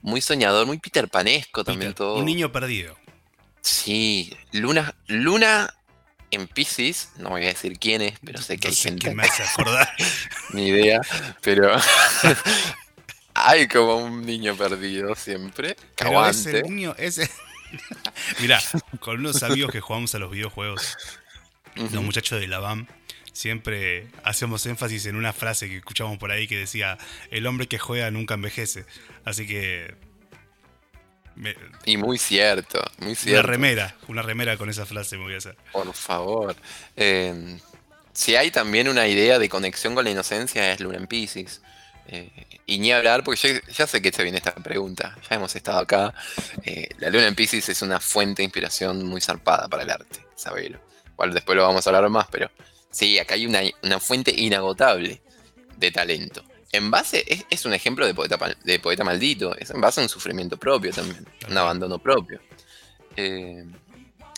Muy 0.03 0.21
soñador, 0.21 0.67
muy 0.67 0.79
Peter 0.79 1.09
Panesco 1.09 1.65
también 1.65 1.93
Peter, 1.93 1.95
todo. 2.07 2.17
Un 2.19 2.25
niño 2.27 2.53
perdido. 2.53 2.97
Sí, 3.61 4.37
Luna, 4.53 4.95
Luna 5.09 5.73
en 6.31 6.47
Pisces, 6.49 7.11
no 7.19 7.31
voy 7.31 7.45
a 7.45 7.49
decir 7.49 7.79
quién 7.79 8.03
es, 8.03 8.19
pero 8.25 8.41
sé 8.41 8.59
que 8.59 8.69
No 8.69 8.71
hay 8.71 8.77
sé 8.77 8.89
gente, 8.91 9.03
quién 9.05 9.17
me 9.17 9.23
hace 9.25 9.43
acordar. 9.53 9.89
ni 10.53 10.69
idea, 10.69 11.01
pero 11.43 11.77
Hay 13.35 13.69
como 13.69 13.97
un 13.97 14.25
niño 14.25 14.57
perdido 14.57 15.15
siempre. 15.15 15.77
Pero 15.97 16.27
ese 16.27 16.63
niño, 16.63 16.95
ese. 16.97 17.29
Mirá, 18.41 18.61
con 19.01 19.19
unos 19.21 19.43
amigos 19.43 19.71
que 19.71 19.81
jugamos 19.81 20.15
a 20.15 20.19
los 20.19 20.31
videojuegos, 20.31 20.97
los 21.75 22.03
muchachos 22.03 22.41
de 22.41 22.47
la 22.49 22.61
BAM, 22.61 22.87
siempre 23.37 24.07
hacemos 24.25 24.65
énfasis 24.67 25.07
en 25.07 25.17
una 25.17 25.33
frase 25.33 25.69
que 25.69 25.77
escuchamos 25.77 26.19
por 26.19 26.31
ahí 26.31 26.47
que 26.49 26.57
decía: 26.57 26.97
El 27.31 27.47
hombre 27.47 27.67
que 27.69 27.79
juega 27.79 28.11
nunca 28.11 28.35
envejece. 28.35 28.85
Así 29.25 29.47
que. 29.47 29.95
me- 31.35 31.55
Y 31.85 31.97
muy 31.97 32.19
cierto, 32.19 32.83
muy 32.99 33.09
una 33.09 33.17
cierto. 33.17 33.47
remera, 33.47 33.95
una 34.09 34.23
remera 34.23 34.57
con 34.57 34.71
esa 34.71 34.87
frase 34.87 35.17
me 35.19 35.25
voy 35.25 35.35
a 35.35 35.39
hacer. 35.39 35.57
Por 35.73 35.93
favor. 35.93 36.57
Eh, 36.97 37.59
si 38.13 38.35
hay 38.37 38.51
también 38.51 38.89
una 38.89 39.07
idea 39.07 39.39
de 39.39 39.49
conexión 39.49 39.95
con 39.95 40.05
la 40.05 40.11
inocencia 40.11 40.73
es 40.73 40.81
Luna 40.81 40.97
en 40.99 41.07
Pisces. 41.07 41.61
Eh, 42.09 42.31
y 42.67 42.79
ni 42.79 42.93
hablar, 42.93 43.25
porque 43.25 43.61
ya, 43.67 43.73
ya 43.73 43.87
sé 43.87 44.01
que 44.01 44.13
se 44.13 44.23
viene 44.23 44.39
esta 44.39 44.55
pregunta, 44.55 45.17
ya 45.29 45.37
hemos 45.37 45.55
estado 45.57 45.79
acá. 45.81 46.15
Eh, 46.65 46.89
la 46.99 47.11
Luna 47.11 47.27
en 47.27 47.35
Pisces 47.35 47.69
es 47.69 47.83
una 47.83 48.01
fuente 48.01 48.43
de 48.43 48.45
inspiración 48.45 49.05
muy 49.05 49.21
zarpada 49.21 49.69
para 49.69 49.83
el 49.83 49.91
arte, 49.91 50.21
sabelo. 50.37 50.81
Igual 51.13 51.35
después 51.35 51.57
lo 51.57 51.65
vamos 51.65 51.87
a 51.87 51.91
hablar 51.91 52.09
más, 52.09 52.27
pero 52.31 52.49
sí, 52.97 53.19
acá 53.19 53.35
hay 53.35 53.47
una, 53.47 53.61
una 53.83 54.01
fuente 54.01 54.33
inagotable 54.35 55.21
de 55.77 55.91
talento. 55.91 56.43
En 56.73 56.91
base, 56.91 57.25
es, 57.51 57.65
un 57.65 57.75
ejemplo 57.75 58.07
de 58.07 58.15
poeta, 58.15 58.39
de 58.65 58.79
poeta 58.79 59.05
maldito, 59.05 59.57
es 59.57 59.71
en 59.71 59.81
base 59.81 60.01
a 60.01 60.03
un 60.03 60.09
sufrimiento 60.09 60.57
propio 60.57 60.93
también, 60.93 61.27
un 61.49 61.59
abandono 61.59 61.99
propio. 61.99 62.41
Eh, 63.17 63.65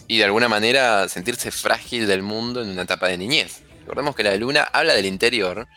y 0.09 0.19
de 0.19 0.25
alguna 0.25 0.49
manera 0.49 1.09
sentirse 1.09 1.51
frágil 1.51 2.07
del 2.07 2.23
mundo 2.23 2.63
en 2.63 2.71
una 2.71 2.83
etapa 2.83 3.09
de 3.09 3.19
niñez. 3.19 3.63
Recordemos 3.81 4.17
que 4.17 4.25
la 4.25 4.35
luna 4.37 4.63
habla 4.73 4.95
del 4.95 5.07
interior, 5.07 5.69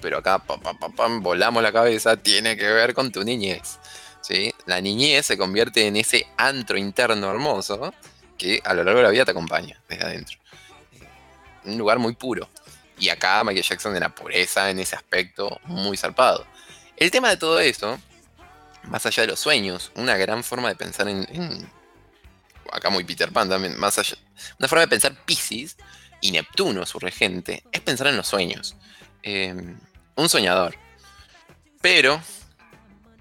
pero 0.00 0.18
acá 0.18 0.38
pam, 0.38 0.60
pam, 0.60 0.78
pam, 0.78 0.94
pam, 0.94 1.22
volamos 1.22 1.62
la 1.62 1.72
cabeza, 1.72 2.16
tiene 2.16 2.56
que 2.56 2.70
ver 2.70 2.94
con 2.94 3.12
tu 3.12 3.22
niñez. 3.22 3.78
¿sí? 4.22 4.54
La 4.66 4.80
niñez 4.80 5.26
se 5.26 5.36
convierte 5.36 5.86
en 5.86 5.96
ese 5.96 6.26
antro 6.36 6.78
interno 6.78 7.30
hermoso 7.30 7.92
que 8.38 8.60
a 8.64 8.74
lo 8.74 8.82
largo 8.84 9.00
de 9.00 9.04
la 9.04 9.10
vida 9.10 9.24
te 9.24 9.32
acompaña 9.32 9.80
desde 9.88 10.04
adentro. 10.04 10.39
Un 11.64 11.78
lugar 11.78 11.98
muy 11.98 12.14
puro. 12.14 12.48
Y 12.98 13.08
acá 13.08 13.42
Michael 13.44 13.64
Jackson 13.64 13.98
la 13.98 14.14
pureza 14.14 14.70
en 14.70 14.78
ese 14.78 14.96
aspecto 14.96 15.60
muy 15.64 15.96
zarpado. 15.96 16.46
El 16.96 17.10
tema 17.10 17.30
de 17.30 17.38
todo 17.38 17.58
eso, 17.60 17.98
más 18.84 19.06
allá 19.06 19.22
de 19.22 19.28
los 19.28 19.40
sueños, 19.40 19.90
una 19.94 20.16
gran 20.16 20.44
forma 20.44 20.68
de 20.68 20.76
pensar 20.76 21.08
en, 21.08 21.70
acá 22.70 22.90
muy 22.90 23.04
Peter 23.04 23.32
Pan 23.32 23.48
también, 23.48 23.78
más 23.78 23.98
allá, 23.98 24.16
una 24.58 24.68
forma 24.68 24.82
de 24.82 24.88
pensar 24.88 25.14
Pisces 25.24 25.76
y 26.20 26.32
Neptuno, 26.32 26.84
su 26.84 26.98
regente, 26.98 27.64
es 27.72 27.80
pensar 27.80 28.08
en 28.08 28.18
los 28.18 28.28
sueños. 28.28 28.76
Eh, 29.22 29.54
un 30.16 30.28
soñador. 30.28 30.76
Pero 31.80 32.20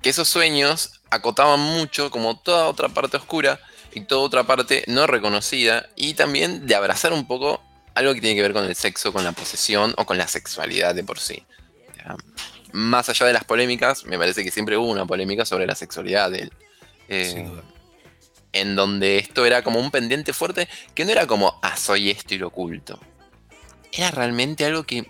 que 0.01 0.09
esos 0.09 0.27
sueños 0.27 1.01
acotaban 1.09 1.59
mucho 1.59 2.11
como 2.11 2.37
toda 2.37 2.67
otra 2.67 2.89
parte 2.89 3.17
oscura 3.17 3.59
y 3.93 4.01
toda 4.01 4.21
otra 4.21 4.43
parte 4.43 4.83
no 4.87 5.07
reconocida 5.07 5.89
y 5.95 6.13
también 6.13 6.67
de 6.67 6.75
abrazar 6.75 7.13
un 7.13 7.27
poco 7.27 7.63
algo 7.99 8.13
que 8.13 8.21
tiene 8.21 8.35
que 8.35 8.41
ver 8.41 8.53
con 8.53 8.65
el 8.65 8.75
sexo, 8.75 9.13
con 9.13 9.23
la 9.23 9.31
posesión 9.31 9.93
o 9.97 10.05
con 10.05 10.17
la 10.17 10.27
sexualidad 10.27 10.95
de 10.95 11.03
por 11.03 11.19
sí. 11.19 11.43
Ya, 11.97 12.15
Más 12.71 13.09
allá 13.09 13.25
de 13.25 13.33
las 13.33 13.43
polémicas, 13.43 14.05
me 14.05 14.17
parece 14.17 14.43
que 14.43 14.51
siempre 14.51 14.77
hubo 14.77 14.87
una 14.89 15.05
polémica 15.05 15.45
sobre 15.45 15.65
la 15.67 15.75
sexualidad 15.75 16.31
de 16.31 16.39
él. 16.43 16.53
Eh, 17.07 17.31
Sin 17.33 17.49
duda. 17.49 17.63
en 18.53 18.75
donde 18.75 19.17
esto 19.17 19.45
era 19.45 19.61
como 19.63 19.79
un 19.79 19.91
pendiente 19.91 20.33
fuerte 20.33 20.67
que 20.95 21.05
no 21.05 21.11
era 21.11 21.27
como, 21.27 21.59
ah, 21.61 21.77
soy 21.77 22.09
esto 22.09 22.33
y 22.33 22.37
lo 22.37 22.47
oculto. 22.47 22.99
Era 23.91 24.11
realmente 24.11 24.65
algo 24.65 24.83
que 24.83 25.05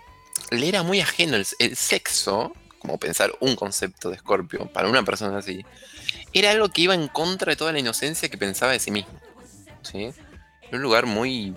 le 0.50 0.68
era 0.68 0.82
muy 0.82 1.00
ajeno. 1.00 1.36
El, 1.36 1.46
el 1.58 1.76
sexo, 1.76 2.52
como 2.78 2.98
pensar 2.98 3.32
un 3.40 3.56
concepto 3.56 4.10
de 4.10 4.18
Scorpio 4.18 4.66
para 4.72 4.88
una 4.88 5.02
persona 5.04 5.38
así, 5.38 5.64
era 6.32 6.50
algo 6.52 6.68
que 6.70 6.82
iba 6.82 6.94
en 6.94 7.08
contra 7.08 7.50
de 7.50 7.56
toda 7.56 7.72
la 7.72 7.78
inocencia 7.78 8.28
que 8.28 8.38
pensaba 8.38 8.72
de 8.72 8.78
sí 8.80 8.90
mismo. 8.90 9.12
¿sí? 9.82 10.10
Era 10.62 10.76
un 10.76 10.82
lugar 10.82 11.04
muy, 11.06 11.54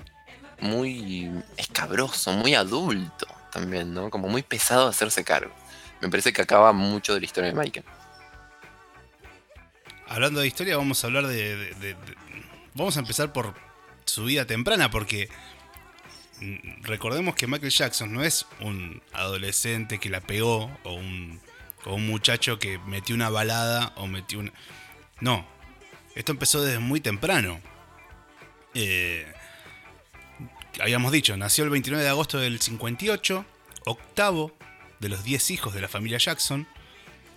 muy 0.63 1.29
escabroso, 1.58 2.32
muy 2.32 2.55
adulto 2.55 3.27
también, 3.51 3.93
¿no? 3.93 4.10
Como 4.10 4.27
muy 4.29 4.41
pesado 4.41 4.88
hacerse 4.88 5.24
cargo. 5.24 5.53
Me 6.01 6.10
parece 6.10 6.34
que 6.34 6.41
acaba 6.41 6.74
mucho 6.74 7.13
de 7.13 7.20
la 7.20 7.25
historia 7.25 7.51
de 7.51 7.60
Michael. 7.60 7.86
Hablando 10.08 10.39
de 10.41 10.48
historia, 10.48 10.77
vamos 10.77 11.03
a 11.03 11.08
hablar 11.08 11.27
de, 11.27 11.55
de- 11.75 11.96
Vamos 12.75 12.98
a 12.98 13.01
empezar 13.01 13.32
por 13.32 13.53
su 14.05 14.25
vida 14.25 14.46
temprana, 14.46 14.89
porque 14.89 15.29
recordemos 16.82 17.36
que 17.36 17.46
Michael 17.46 17.72
Jackson 17.72 18.12
no 18.12 18.24
es 18.24 18.46
un 18.60 19.01
adolescente 19.13 20.00
que 20.00 20.10
la 20.10 20.22
pegó 20.22 20.75
o 20.84 20.93
un, 20.93 21.39
o 21.86 21.93
un 21.96 22.08
muchacho 22.08 22.58
que 22.58 22.79
metió 22.79 23.13
una 23.15 23.29
balada 23.29 23.93
o 23.96 24.08
metió 24.08 24.39
una. 24.39 24.51
No. 25.20 25.46
Esto 26.15 26.32
empezó 26.32 26.62
desde 26.63 26.79
muy 26.79 27.00
temprano. 27.00 27.60
Eh, 28.74 29.32
habíamos 30.81 31.11
dicho, 31.11 31.35
nació 31.37 31.63
el 31.63 31.69
29 31.69 32.03
de 32.03 32.09
agosto 32.09 32.39
del 32.39 32.59
58, 32.59 33.45
octavo 33.85 34.55
de 34.99 35.09
los 35.09 35.23
10 35.23 35.51
hijos 35.51 35.73
de 35.73 35.81
la 35.81 35.87
familia 35.87 36.17
Jackson. 36.17 36.67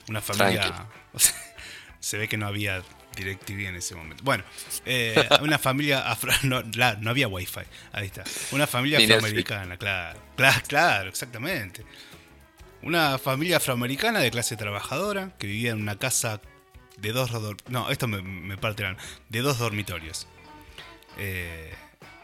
Una 0.09 0.21
familia. 0.21 0.87
Se 2.01 2.19
ve 2.19 2.29
que 2.29 2.37
no 2.37 2.47
había 2.47 2.83
DirecTV 3.17 3.67
en 3.67 3.77
ese 3.77 3.95
momento. 3.97 4.23
Bueno, 4.23 4.45
eh, 4.85 5.29
una 5.41 5.59
familia 5.59 6.09
afro. 6.11 6.33
No, 6.45 6.63
la- 6.75 6.95
no 6.97 7.11
había 7.11 7.27
wifi. 7.29 7.61
Ahí 7.93 8.07
está. 8.07 8.25
Una 8.53 8.67
familia 8.67 8.99
afroamericana, 8.99 9.77
claro. 9.77 10.21
Claro, 10.37 10.63
claro, 10.69 11.09
exactamente. 11.09 11.85
Una 12.83 13.19
familia 13.19 13.57
afroamericana 13.57 14.21
de 14.21 14.31
clase 14.31 14.57
trabajadora 14.57 15.33
que 15.39 15.47
vivía 15.49 15.73
en 15.73 15.81
una 15.83 15.99
casa 15.99 16.41
de 16.99 17.13
dos. 17.13 17.31
No, 17.69 17.91
esto 17.91 18.07
me, 18.07 18.23
me 18.23 18.57
parte 18.57 18.85
De 19.29 19.41
dos 19.41 19.59
dormitorios. 19.59 20.29
Eh, 21.19 21.75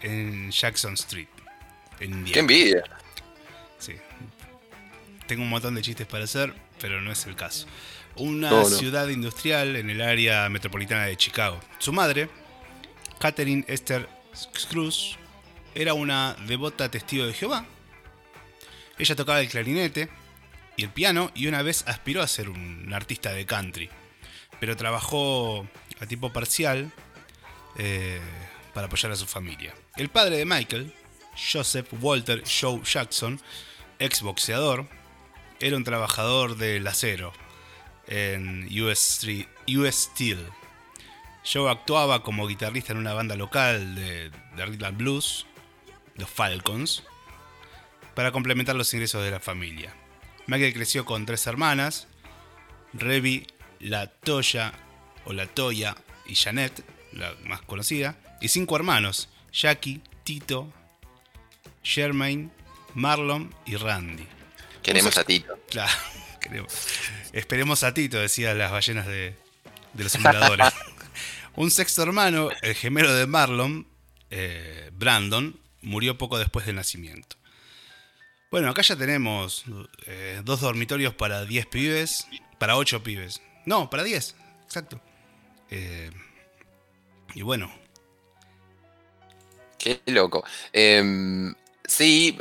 en 0.03 0.51
Jackson 0.51 0.95
Street. 0.95 1.29
En 2.01 2.11
Indiana. 2.13 2.33
¡Qué 2.33 2.39
envidia! 2.41 2.85
Sí. 3.79 3.95
Tengo 5.27 5.43
un 5.43 5.49
montón 5.51 5.75
de 5.75 5.83
chistes 5.83 6.07
para 6.07 6.25
hacer, 6.25 6.55
pero 6.81 7.01
no 7.01 7.13
es 7.13 7.27
el 7.27 7.37
caso. 7.37 7.67
Una 8.17 8.51
No, 8.51 8.61
no. 8.63 8.65
ciudad 8.69 9.09
industrial 9.09 9.77
en 9.77 9.89
el 9.91 10.03
área 10.03 10.49
metropolitana 10.49 11.05
de 11.07 11.17
Chicago. 11.17 11.61
Su 11.79 11.93
madre, 11.93 12.29
Catherine 13.19 13.65
Esther 13.69 14.09
Cruz, 14.69 15.17
era 15.75 15.95
una 15.95 16.35
devota 16.47 16.91
testigo 16.91 17.25
de 17.27 17.33
Jehová. 17.33 17.65
Ella 18.99 19.17
tocaba 19.17 19.41
el 19.41 19.49
clarinete 19.49 20.09
y 20.77 20.85
el 20.85 20.91
piano 20.91 21.31
y 21.35 21.47
una 21.47 21.63
vez 21.63 21.85
aspiró 21.87 22.21
a 22.23 22.29
ser 22.29 22.51
un 22.51 22.93
artista 22.93 23.33
de 23.33 23.47
country, 23.47 23.89
pero 24.61 24.77
trabajó 24.77 25.67
a 26.01 26.07
tiempo 26.07 26.33
parcial 26.33 26.93
eh, 27.79 28.21
para 28.75 28.87
apoyar 28.89 29.13
a 29.13 29.17
su 29.17 29.27
familia. 29.27 29.73
El 29.97 30.09
padre 30.09 30.39
de 30.39 30.47
Michael, 30.47 30.95
Joseph 31.37 31.87
Walter 32.01 32.43
Joe 32.45 32.81
Jackson, 32.83 33.39
ex 33.99 34.23
boxeador, 34.23 34.89
era 35.61 35.77
un 35.77 35.85
trabajador 35.85 36.57
del 36.57 36.87
acero 36.87 37.35
en 38.07 38.69
US, 38.83 39.21
Steel. 39.91 40.49
Joe 41.45 41.71
actuaba 41.71 42.23
como 42.23 42.47
guitarrista 42.47 42.93
en 42.93 42.99
una 42.99 43.13
banda 43.13 43.37
local 43.37 43.95
de, 43.95 44.31
de 44.31 44.67
rhythm 44.67 44.97
blues, 44.97 45.47
los 46.17 46.31
Falcons, 46.31 47.03
para 48.15 48.33
complementar 48.33 48.77
los 48.77 48.95
ingresos 48.95 49.23
de 49.23 49.31
la 49.31 49.41
familia. 49.41 49.95
Michael 50.47 50.73
creció 50.73 51.05
con 51.05 51.27
tres 51.27 51.47
hermanas, 51.47 52.09
Revi, 52.95 53.47
La 53.79 54.07
Toya 54.07 54.73
o 55.27 55.35
La 55.35 55.47
Toya 55.47 55.97
y 56.25 56.35
Janet, 56.35 56.83
la 57.13 57.35
más 57.45 57.61
conocida, 57.61 58.17
y 58.41 58.49
cinco 58.49 58.75
hermanos, 58.75 59.29
Jackie, 59.53 60.03
Tito, 60.25 60.73
Germain, 61.83 62.51
Marlon 62.95 63.55
y 63.67 63.77
Randy. 63.77 64.27
Queremos 64.83 65.17
a 65.19 65.25
Tito. 65.25 65.59
Claro, 65.71 65.93
queremos. 66.41 66.73
Esperemos 67.33 67.83
a 67.83 67.95
Tito, 67.95 68.19
decían 68.19 68.59
las 68.59 68.71
ballenas 68.71 69.07
de, 69.07 69.37
de 69.93 70.03
los 70.03 70.13
simuladores. 70.13 70.73
Un 71.55 71.71
sexto 71.71 72.03
hermano, 72.03 72.49
el 72.63 72.75
gemelo 72.75 73.15
de 73.15 73.27
Marlon, 73.27 73.87
eh, 74.31 74.91
Brandon, 74.95 75.59
murió 75.83 76.17
poco 76.17 76.39
después 76.39 76.65
del 76.65 76.77
nacimiento. 76.77 77.37
Bueno, 78.51 78.71
acá 78.71 78.83
ya 78.83 78.97
tenemos 78.97 79.65
eh, 80.07 80.41
dos 80.45 80.61
dormitorios 80.61 81.15
para 81.15 81.45
10 81.45 81.67
pibes, 81.67 82.27
para 82.59 82.77
8 82.77 83.03
pibes. 83.03 83.41
No, 83.65 83.89
para 83.91 84.03
10, 84.03 84.35
exacto. 84.65 85.01
Eh, 85.71 86.11
y 87.35 87.43
bueno, 87.43 87.73
Qué 89.83 90.01
loco. 90.07 90.45
Em, 90.73 91.53
sí, 91.85 92.39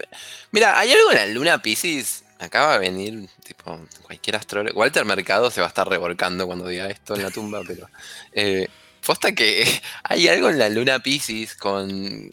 mira, 0.51 0.79
hay 0.79 0.91
algo 0.91 1.11
en 1.11 1.17
la 1.17 1.25
luna 1.25 1.61
Pisces. 1.61 2.23
Acaba 2.37 2.73
de 2.73 2.79
venir, 2.79 3.27
tipo, 3.43 3.79
cualquier 4.03 4.35
astrólogo. 4.35 4.79
Walter 4.79 5.05
Mercado 5.05 5.49
se 5.49 5.59
va 5.59 5.67
a 5.67 5.69
estar 5.69 5.87
revolcando 5.89 6.45
cuando 6.45 6.67
diga 6.67 6.87
esto 6.87 7.15
en 7.15 7.23
la 7.23 7.31
tumba, 7.31 7.61
pero. 7.67 7.89
Eh, 8.31 8.67
posta 9.05 9.33
que 9.33 9.65
hay 10.03 10.27
algo 10.27 10.49
en 10.49 10.59
la 10.59 10.69
luna 10.69 10.99
Pisces 10.99 11.55
con. 11.55 12.31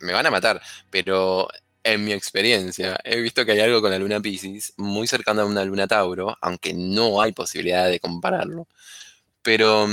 Me 0.00 0.12
van 0.12 0.26
a 0.26 0.30
matar, 0.30 0.62
pero 0.90 1.48
en 1.82 2.04
mi 2.04 2.12
experiencia, 2.12 2.98
he 3.04 3.20
visto 3.20 3.44
que 3.44 3.52
hay 3.52 3.60
algo 3.60 3.82
con 3.82 3.90
la 3.90 3.98
luna 3.98 4.20
Pisces 4.20 4.74
muy 4.76 5.08
cercano 5.08 5.42
a 5.42 5.46
una 5.46 5.64
luna 5.64 5.88
Tauro, 5.88 6.38
aunque 6.40 6.72
no 6.72 7.20
hay 7.20 7.32
posibilidad 7.32 7.88
de 7.88 7.98
compararlo. 7.98 8.68
Pero 9.42 9.88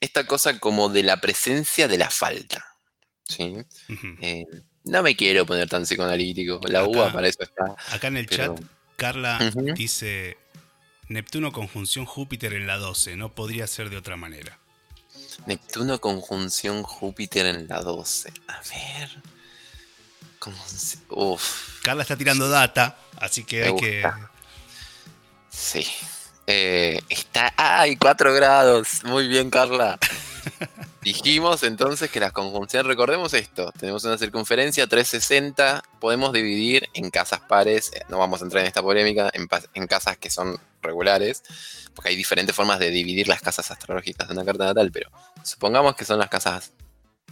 esta 0.00 0.26
cosa 0.26 0.58
como 0.58 0.88
de 0.90 1.02
la 1.02 1.20
presencia 1.20 1.88
de 1.88 1.98
la 1.98 2.10
falta. 2.10 2.65
¿Sí? 3.28 3.56
Eh, 4.20 4.44
no 4.84 5.02
me 5.02 5.16
quiero 5.16 5.44
poner 5.46 5.68
tan 5.68 5.82
psicoanalítico. 5.84 6.60
La 6.68 6.80
Acá- 6.80 6.88
uva 6.88 7.12
para 7.12 7.28
eso 7.28 7.42
está. 7.42 7.74
Acá 7.94 8.06
en 8.08 8.16
el 8.18 8.26
Pero- 8.26 8.54
chat, 8.54 8.64
Carla 8.96 9.38
dice: 9.74 10.36
Neptuno 11.08 11.52
conjunción 11.52 12.04
Júpiter 12.06 12.52
en 12.54 12.66
la 12.66 12.76
12, 12.78 13.16
no 13.16 13.34
podría 13.34 13.66
ser 13.66 13.90
de 13.90 13.96
otra 13.96 14.16
manera. 14.16 14.58
Neptuno 15.46 16.00
conjunción 16.00 16.82
Júpiter 16.82 17.46
en 17.46 17.68
la 17.68 17.80
12. 17.82 18.32
A 18.48 18.60
ver. 18.70 19.22
Conjunción- 20.38 21.02
Uf. 21.10 21.80
Carla 21.82 22.02
está 22.02 22.16
tirando 22.16 22.48
data, 22.48 22.96
así 23.16 23.44
que 23.44 23.60
Me 23.60 23.66
hay 23.66 23.76
que. 23.76 24.04
Sí. 25.50 25.86
Eh, 26.46 27.00
está. 27.08 27.52
¡Ay! 27.56 27.96
4 27.96 28.32
grados. 28.34 29.02
Muy 29.04 29.26
bien, 29.26 29.50
Carla. 29.50 29.98
Dijimos 31.06 31.62
entonces 31.62 32.10
que 32.10 32.18
las 32.18 32.32
conjunciones, 32.32 32.84
recordemos 32.84 33.32
esto, 33.32 33.70
tenemos 33.78 34.02
una 34.02 34.18
circunferencia 34.18 34.88
360, 34.88 35.84
podemos 36.00 36.32
dividir 36.32 36.88
en 36.94 37.10
casas 37.10 37.38
pares, 37.38 37.92
eh, 37.94 38.00
no 38.08 38.18
vamos 38.18 38.40
a 38.40 38.44
entrar 38.44 38.62
en 38.62 38.66
esta 38.66 38.82
polémica, 38.82 39.30
en, 39.32 39.86
casas 39.86 40.16
que 40.16 40.30
son 40.30 40.58
regulares, 40.82 41.44
porque 41.94 42.08
hay 42.08 42.16
diferentes 42.16 42.56
formas 42.56 42.80
de 42.80 42.90
dividir 42.90 43.28
las 43.28 43.40
casas 43.40 43.70
astrológicas 43.70 44.26
de 44.26 44.34
una 44.34 44.44
carta 44.44 44.64
natal, 44.64 44.90
pero 44.90 45.08
supongamos 45.44 45.94
que 45.94 46.04
son 46.04 46.18
las 46.18 46.28
casas 46.28 46.72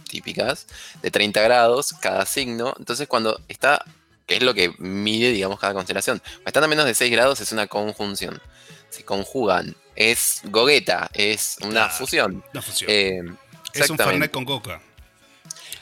típicas, 0.07 0.67
de 1.01 1.11
30 1.11 1.41
grados 1.41 1.95
cada 1.99 2.25
signo, 2.25 2.73
entonces 2.79 3.09
cuando 3.09 3.41
está, 3.49 3.83
que 4.25 4.37
es 4.37 4.43
lo 4.43 4.53
que 4.53 4.73
mide, 4.77 5.33
digamos, 5.33 5.59
cada 5.59 5.73
constelación, 5.73 6.19
cuando 6.19 6.47
están 6.47 6.63
a 6.63 6.67
menos 6.67 6.85
de 6.85 6.93
6 6.93 7.11
grados 7.11 7.41
es 7.41 7.51
una 7.51 7.67
conjunción, 7.67 8.41
se 8.89 9.03
conjugan, 9.03 9.75
es 9.97 10.39
gogueta, 10.45 11.09
es 11.13 11.57
una 11.61 11.71
Claro. 11.71 11.93
fusión. 11.93 12.43
No 12.53 12.61
funciona. 12.61 12.93
Eh, 12.93 13.21
es 13.83 13.89
un. 13.89 13.97
Fernet 13.97 14.31
con 14.31 14.45
coca. 14.45 14.81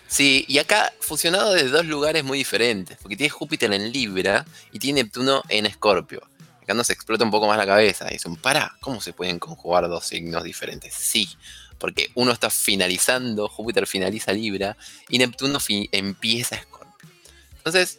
Sí, 0.08 0.46
y 0.48 0.60
acá 0.60 0.94
fusionado 1.00 1.54
de 1.54 1.68
dos 1.70 1.86
lugares 1.86 2.24
muy 2.24 2.38
diferentes, 2.38 2.98
porque 3.02 3.16
tiene 3.18 3.30
Júpiter 3.32 3.74
en 3.74 3.92
Libra 3.92 4.46
y 4.72 4.80
tiene 4.80 5.04
Neptuno 5.04 5.42
en 5.50 5.66
Escorpio. 5.66 6.22
Acá 6.62 6.74
nos 6.76 6.90
explota 6.92 7.24
un 7.24 7.32
poco 7.32 7.48
más 7.48 7.58
la 7.58 7.66
cabeza. 7.66 8.08
Y 8.10 8.14
dicen, 8.14 8.36
para, 8.36 8.76
¿cómo 8.80 9.02
se 9.02 9.12
pueden 9.14 9.40
conjugar 9.40 9.88
dos 9.90 10.06
signos 10.06 10.44
diferentes? 10.44 10.94
Sí, 10.94 11.28
porque 11.80 12.12
uno 12.14 12.32
está 12.32 12.50
finalizando, 12.50 13.48
Júpiter 13.50 13.88
finaliza 13.88 14.32
Libra 14.32 14.78
y 15.10 15.18
Neptuno 15.18 15.60
fi- 15.60 15.90
empieza 15.92 16.56
Escorpio. 16.56 17.10
Entonces, 17.58 17.98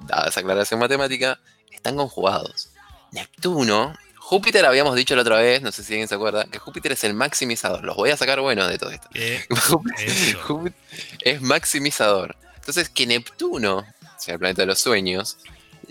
dada 0.00 0.28
esa 0.28 0.40
aclaración 0.40 0.78
matemática, 0.80 1.40
están 1.70 1.96
conjugados. 1.96 2.68
Neptuno, 3.10 3.96
Júpiter 4.26 4.64
habíamos 4.64 4.96
dicho 4.96 5.14
la 5.14 5.20
otra 5.22 5.36
vez, 5.36 5.60
no 5.60 5.70
sé 5.70 5.84
si 5.84 5.92
alguien 5.92 6.08
se 6.08 6.14
acuerda, 6.14 6.46
que 6.46 6.58
Júpiter 6.58 6.92
es 6.92 7.04
el 7.04 7.12
maximizador. 7.14 7.84
Los 7.84 7.94
voy 7.96 8.10
a 8.10 8.16
sacar 8.16 8.40
buenos 8.40 8.68
de 8.68 8.78
todo 8.78 8.90
esto. 8.90 9.06
Eh, 9.12 9.44
Júpiter- 10.46 10.74
es 11.20 11.42
maximizador. 11.42 12.34
Entonces, 12.56 12.88
que 12.88 13.06
Neptuno, 13.06 13.84
sea 14.18 14.34
el 14.34 14.38
planeta 14.40 14.62
de 14.62 14.66
los 14.66 14.78
sueños, 14.80 15.36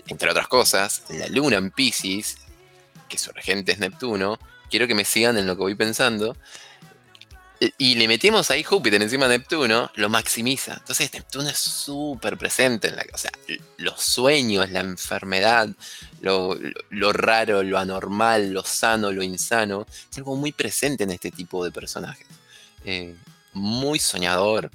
entre 0.08 0.30
otras 0.30 0.48
cosas, 0.48 1.04
la 1.10 1.28
luna 1.28 1.56
en 1.58 1.70
Pisces, 1.70 2.36
que 3.08 3.18
su 3.18 3.30
regente 3.30 3.70
es 3.72 3.78
Neptuno, 3.78 4.38
quiero 4.68 4.88
que 4.88 4.94
me 4.96 5.04
sigan 5.04 5.38
en 5.38 5.46
lo 5.46 5.54
que 5.54 5.62
voy 5.62 5.74
pensando. 5.76 6.36
Y 7.78 7.94
le 7.96 8.08
metemos 8.08 8.50
ahí 8.50 8.62
Júpiter 8.62 9.00
encima 9.02 9.28
de 9.28 9.38
Neptuno, 9.38 9.90
lo 9.94 10.08
maximiza. 10.08 10.74
Entonces 10.74 11.12
Neptuno 11.12 11.48
es 11.48 11.58
súper 11.58 12.36
presente 12.36 12.88
en 12.88 12.96
la 12.96 13.04
O 13.12 13.18
sea, 13.18 13.30
los 13.78 14.00
sueños, 14.00 14.70
la 14.70 14.80
enfermedad, 14.80 15.68
lo, 16.20 16.54
lo- 16.54 16.72
lo 16.90 17.12
raro, 17.12 17.62
lo 17.62 17.78
anormal, 17.78 18.52
lo 18.52 18.62
sano, 18.64 19.12
lo 19.12 19.22
insano. 19.22 19.86
Es 20.10 20.18
algo 20.18 20.36
muy 20.36 20.52
presente 20.52 21.04
en 21.04 21.10
este 21.10 21.30
tipo 21.30 21.64
de 21.64 21.70
personajes. 21.70 22.26
Eh, 22.84 23.14
muy 23.52 23.98
soñador, 23.98 24.70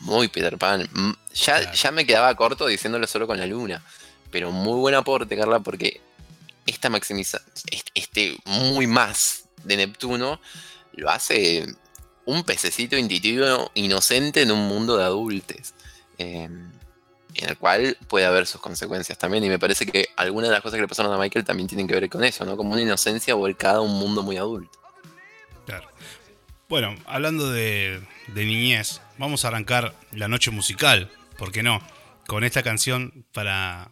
muy 0.00 0.28
Peter 0.28 0.56
Pan. 0.58 0.88
Mm, 0.92 1.12
Ya, 1.34 1.60
Claro. 1.60 1.72
ya 1.76 1.90
me 1.90 2.06
quedaba 2.06 2.34
corto 2.36 2.66
diciéndolo 2.66 3.06
solo 3.06 3.26
con 3.26 3.38
la 3.38 3.46
luna. 3.46 3.82
Pero 4.30 4.50
muy 4.50 4.78
buen 4.80 4.94
aporte, 4.94 5.36
Carla, 5.36 5.60
porque 5.60 6.00
esta 6.66 6.88
maximiza, 6.90 7.40
este- 7.70 7.90
este 7.94 8.38
muy 8.46 8.86
más 8.86 9.44
de 9.64 9.76
Neptuno 9.76 10.40
lo 10.92 11.10
hace 11.10 11.66
un 12.26 12.44
pececito 12.44 12.96
intuitivo, 12.96 13.70
inocente 13.74 14.42
en 14.42 14.50
un 14.52 14.66
mundo 14.68 14.96
de 14.96 15.04
adultos. 15.04 15.74
eh, 16.18 16.48
en 17.36 17.48
el 17.48 17.58
cual 17.58 17.96
puede 18.08 18.26
haber 18.26 18.46
sus 18.46 18.60
consecuencias 18.60 19.18
también. 19.18 19.42
Y 19.44 19.48
me 19.48 19.58
parece 19.58 19.86
que 19.86 20.08
algunas 20.16 20.50
de 20.50 20.54
las 20.54 20.62
cosas 20.62 20.76
que 20.76 20.82
le 20.82 20.88
pasaron 20.88 21.12
a 21.12 21.18
Michael 21.18 21.44
también 21.44 21.68
tienen 21.68 21.88
que 21.88 21.94
ver 21.94 22.08
con 22.08 22.22
eso, 22.22 22.44
¿no? 22.44 22.56
Como 22.56 22.72
una 22.72 22.82
inocencia 22.82 23.34
volcada 23.34 23.78
a 23.78 23.80
un 23.80 23.98
mundo 23.98 24.22
muy 24.22 24.36
adulto. 24.36 24.78
Claro. 25.66 25.88
Bueno, 26.68 26.94
hablando 27.06 27.50
de, 27.50 28.00
de 28.28 28.44
niñez, 28.44 29.00
vamos 29.18 29.44
a 29.44 29.48
arrancar 29.48 29.94
la 30.12 30.28
noche 30.28 30.50
musical, 30.52 31.10
¿por 31.36 31.50
qué 31.50 31.62
no? 31.62 31.80
Con 32.26 32.44
esta 32.44 32.62
canción 32.62 33.26
para... 33.32 33.90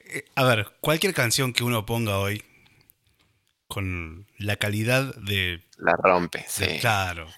eh, 0.00 0.24
a 0.34 0.44
ver, 0.44 0.72
cualquier 0.80 1.12
canción 1.12 1.52
que 1.52 1.64
uno 1.64 1.84
ponga 1.84 2.18
hoy, 2.18 2.42
con 3.68 4.26
la 4.38 4.56
calidad 4.56 5.14
de... 5.16 5.62
La 5.76 5.94
rompe, 5.94 6.44
sí. 6.48 6.78
claro. 6.80 7.28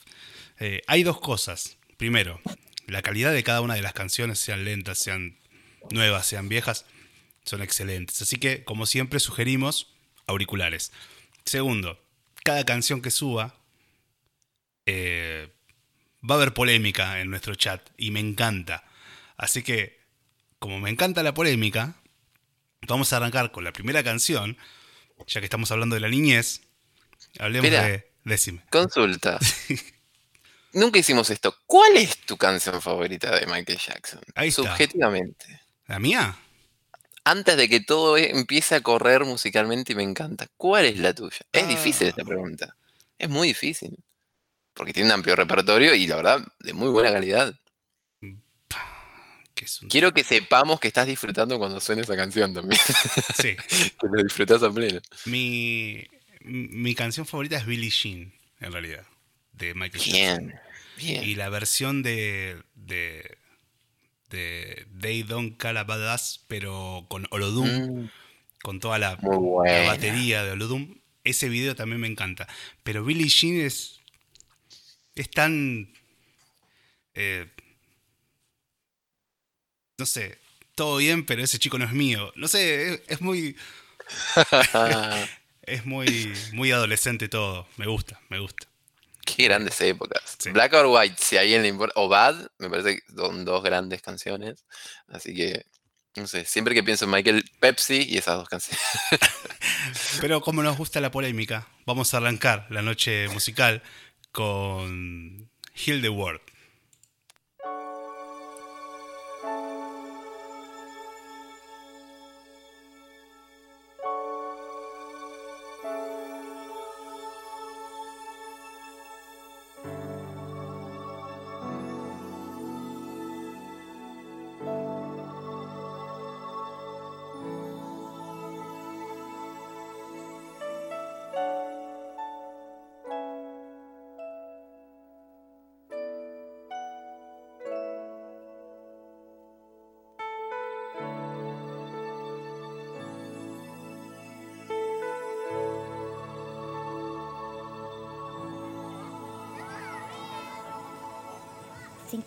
Eh, 0.61 0.83
hay 0.87 1.03
dos 1.03 1.21
cosas. 1.21 1.79
Primero, 1.97 2.41
la 2.87 3.03
calidad 3.03 3.33
de 3.33 3.43
cada 3.43 3.63
una 3.63 3.75
de 3.75 3.83
las 3.83 3.95
canciones, 3.95 4.39
sean 4.39 4.65
lentas, 4.65 4.99
sean 4.99 5.39
nuevas, 5.91 6.27
sean 6.27 6.49
viejas, 6.49 6.85
son 7.45 7.63
excelentes. 7.63 8.21
Así 8.23 8.37
que, 8.37 8.63
como 8.63 8.87
siempre, 8.87 9.21
sugerimos 9.21 9.95
auriculares. 10.27 10.93
Segundo, 11.45 11.99
cada 12.45 12.65
canción 12.65 13.01
que 13.01 13.11
suba 13.11 13.55
eh, 14.87 15.49
va 16.29 16.35
a 16.35 16.39
haber 16.39 16.53
polémica 16.53 17.21
en 17.21 17.31
nuestro 17.31 17.55
chat 17.55 17.89
y 17.97 18.11
me 18.11 18.21
encanta. 18.21 18.85
Así 19.37 19.63
que, 19.63 19.99
como 20.59 20.79
me 20.79 20.91
encanta 20.91 21.23
la 21.23 21.33
polémica, 21.33 21.97
vamos 22.87 23.13
a 23.13 23.17
arrancar 23.17 23.51
con 23.51 23.65
la 23.65 23.73
primera 23.73 24.05
canción, 24.05 24.59
ya 25.27 25.41
que 25.41 25.47
estamos 25.47 25.71
hablando 25.71 25.95
de 25.95 26.01
la 26.01 26.09
niñez. 26.09 26.61
Hablemos 27.39 27.71
de... 27.71 28.11
Decime. 28.25 28.63
Consulta. 28.71 29.39
Nunca 30.73 30.99
hicimos 30.99 31.31
esto. 31.31 31.57
¿Cuál 31.67 31.97
es 31.97 32.19
tu 32.19 32.37
canción 32.37 32.81
favorita 32.81 33.35
de 33.39 33.47
Michael 33.47 33.79
Jackson? 33.79 34.21
Ahí 34.35 34.49
está. 34.49 34.63
Subjetivamente. 34.63 35.61
¿La 35.87 35.99
mía? 35.99 36.37
Antes 37.25 37.57
de 37.57 37.69
que 37.69 37.81
todo 37.81 38.17
e- 38.17 38.31
empiece 38.31 38.75
a 38.77 38.81
correr 38.81 39.25
musicalmente 39.25 39.93
y 39.93 39.97
me 39.97 40.03
encanta, 40.05 40.47
¿cuál 40.57 40.85
es 40.87 40.99
la 40.99 41.13
tuya? 41.15 41.39
Es 41.53 41.65
Ah. 41.65 41.67
difícil 41.67 42.09
esta 42.09 42.25
pregunta. 42.25 42.77
Es 43.19 43.29
muy 43.29 43.49
difícil. 43.49 43.97
Porque 44.73 44.93
tiene 44.93 45.09
un 45.09 45.13
amplio 45.15 45.37
repertorio 45.37 45.95
y 45.95 46.07
la 46.07 46.17
verdad, 46.17 46.47
de 46.61 46.73
muy 46.73 46.89
buena 46.89 47.13
calidad. 47.13 47.55
Que 49.55 49.65
es 49.67 49.83
un- 49.83 49.89
Quiero 49.89 50.13
que 50.15 50.25
sepamos 50.25 50.81
que 50.81 50.89
estás 50.89 51.07
disfrutando 51.07 51.59
cuando 51.59 51.81
suene 51.81 52.03
esa 52.03 52.17
canción 52.17 52.55
también. 52.55 52.81
Sí. 53.37 53.57
que 54.01 54.07
lo 54.11 54.23
disfrutas 54.23 54.63
a 54.63 54.71
pleno. 54.71 55.01
Mi, 55.27 56.07
mi 56.45 56.95
canción 56.95 57.27
favorita 57.27 57.57
es 57.59 57.67
Billie 57.67 57.91
Jean, 57.91 58.33
en 58.61 58.73
realidad, 58.73 59.05
de 59.61 59.75
Michael 59.75 60.03
Jackson. 60.03 60.55
Bien. 60.97 61.25
Y 61.25 61.35
la 61.37 61.49
versión 61.49 62.03
de, 62.03 62.61
de, 62.75 63.39
de 64.31 64.87
They 65.01 65.23
Don't 65.23 65.57
Call 65.57 65.77
a 65.77 65.85
Badass, 65.85 66.45
pero 66.49 67.07
con 67.09 67.27
Olodum, 67.31 68.03
Mm, 68.03 68.11
con 68.63 68.81
toda 68.81 68.99
la, 68.99 69.17
batería 69.17 70.43
de 70.45 70.51
Olodum, 70.53 70.97
ese 71.25 71.49
video 71.49 71.77
también 71.77 72.01
me 72.01 72.09
encanta. 72.09 72.49
Pero 72.83 73.05
Billie 73.05 73.29
Jean 73.29 73.61
es, 73.61 74.01
es 75.15 75.31
tan... 75.31 75.93
eh, 77.15 77.47
no 79.99 80.07
sé, 80.07 80.39
todo 80.75 80.97
bien, 80.97 81.25
pero 81.25 81.43
ese 81.43 81.59
chico 81.59 81.79
no 81.79 81.85
es 81.85 81.93
mío. 81.93 82.33
No 82.37 82.49
sé, 82.49 82.95
es, 82.95 83.03
es 83.07 83.21
muy... 83.21 83.57
Es 85.63 85.87
muy, 85.87 86.33
muy 86.53 86.73
adolescente 86.73 87.29
todo. 87.29 87.69
Me 87.77 87.87
gusta, 87.87 88.21
me 88.29 88.41
gusta. 88.41 88.67
Qué 89.37 89.45
grandes 89.45 89.81
épocas. 89.81 90.37
Sí. 90.39 90.51
Black 90.51 90.73
or 90.75 90.87
White, 90.87 91.17
si 91.19 91.37
a 91.37 91.41
alguien 91.41 91.63
le 91.63 91.69
importa. 91.69 91.95
O 91.97 92.09
Bad, 92.09 92.51
me 92.59 92.69
parece 92.69 92.97
que 92.97 93.03
son 93.15 93.45
dos 93.45 93.63
grandes 93.63 94.03
canciones. 94.03 94.65
Así 95.09 95.35
que, 95.35 95.67
no 96.17 96.27
sé, 96.27 96.45
siempre 96.45 96.75
que 96.75 96.83
pienso 96.83 97.05
en 97.05 97.11
Michael, 97.13 97.45
Pepsi 97.61 98.07
y 98.09 98.19
esas 98.19 98.37
dos 98.37 98.49
canciones. 98.49 98.83
Pero 100.21 100.41
como 100.41 100.63
nos 100.63 100.77
gusta 100.77 101.01
la 101.01 101.11
polémica, 101.11 101.69
vamos 101.87 102.13
a 102.15 102.19
arrancar 102.19 102.67
la 102.71 102.83
noche 102.83 103.29
musical 103.29 103.83
con 104.33 105.51
Heal 105.75 106.01
the 106.01 106.09
World. 106.09 106.41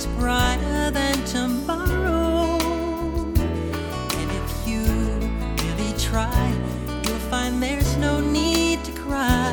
is 0.00 0.06
brighter 0.18 0.90
than 0.90 1.14
tomorrow. 1.26 2.56
And 4.18 4.28
if 4.40 4.48
you 4.66 4.82
really 5.62 5.92
try, 5.98 6.46
you'll 7.04 7.26
find 7.28 7.62
there's 7.62 7.96
no 7.98 8.18
need 8.18 8.82
to 8.84 8.92
cry. 8.92 9.52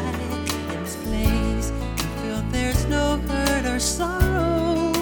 In 0.72 0.84
this 0.84 0.96
place, 1.04 1.72
you 1.98 2.08
feel 2.22 2.42
there's 2.50 2.86
no 2.86 3.18
hurt 3.28 3.66
or 3.66 3.80
sorrow. 3.80 4.94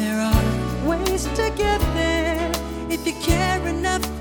There 0.00 0.20
are 0.20 0.88
ways 0.88 1.24
to 1.38 1.52
get 1.56 1.80
there 1.94 2.50
if 2.90 3.06
you 3.06 3.14
care 3.22 3.64
enough. 3.68 4.11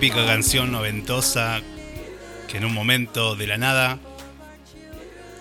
Típica 0.00 0.24
canción 0.24 0.72
noventosa 0.72 1.60
que 2.48 2.56
en 2.56 2.64
un 2.64 2.72
momento 2.72 3.36
de 3.36 3.46
la 3.46 3.58
nada 3.58 3.98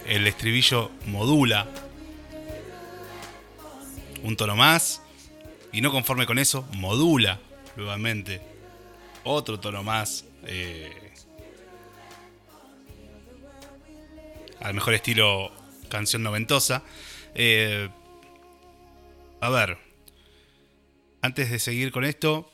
el 0.06 0.28
estribillo 0.28 0.91
modula 1.06 1.65
un 4.22 4.36
tono 4.36 4.58
más 4.58 5.02
y 5.72 5.80
no 5.80 5.93
conforme 5.93 6.26
con 6.26 6.38
eso, 6.39 6.67
modula 6.74 7.39
nuevamente 7.78 8.41
otro 9.24 9.62
tono 9.62 9.82
más. 9.82 10.26
eh, 10.45 11.13
al 14.60 14.74
mejor 14.74 14.93
estilo 14.93 15.54
canción 15.88 16.22
noventosa. 16.22 16.84
Eh, 17.34 17.88
a 19.39 19.50
ver, 19.50 19.78
antes 21.22 21.50
de 21.50 21.60
seguir 21.60 21.93
con 21.93 22.04
esto, 22.04 22.52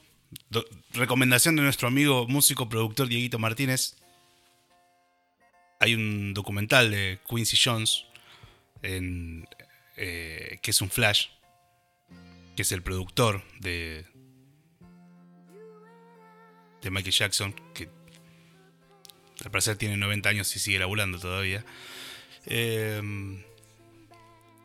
recomendación 0.95 1.55
de 1.55 1.63
nuestro 1.63 1.87
amigo 1.87 2.27
músico 2.27 2.69
productor 2.69 3.07
Dieguito 3.07 3.39
Martínez. 3.39 3.95
Hay 5.79 5.93
un 5.93 6.33
documental 6.33 6.89
de 6.89 7.19
Quincy 7.29 7.57
Jones 7.61 8.05
eh, 8.81 10.59
que 10.61 10.71
es 10.71 10.81
un 10.81 10.89
flash, 10.89 11.27
que 12.55 12.61
es 12.61 12.71
el 12.71 12.81
productor 12.81 13.43
de, 13.59 14.05
de 16.81 16.91
Michael 16.91 17.13
Jackson, 17.13 17.53
que 17.73 17.89
al 19.43 19.51
parecer 19.51 19.75
tiene 19.77 19.97
90 19.97 20.29
años 20.29 20.55
y 20.55 20.59
sigue 20.59 20.79
laburando 20.79 21.19
todavía. 21.19 21.65
Eh, 22.45 23.43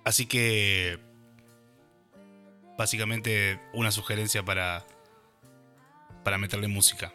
así 0.04 0.26
que 0.26 0.98
básicamente 2.78 3.60
una 3.72 3.90
sugerencia 3.90 4.44
para 4.44 4.86
para 6.24 6.38
meterle 6.38 6.68
música. 6.68 7.12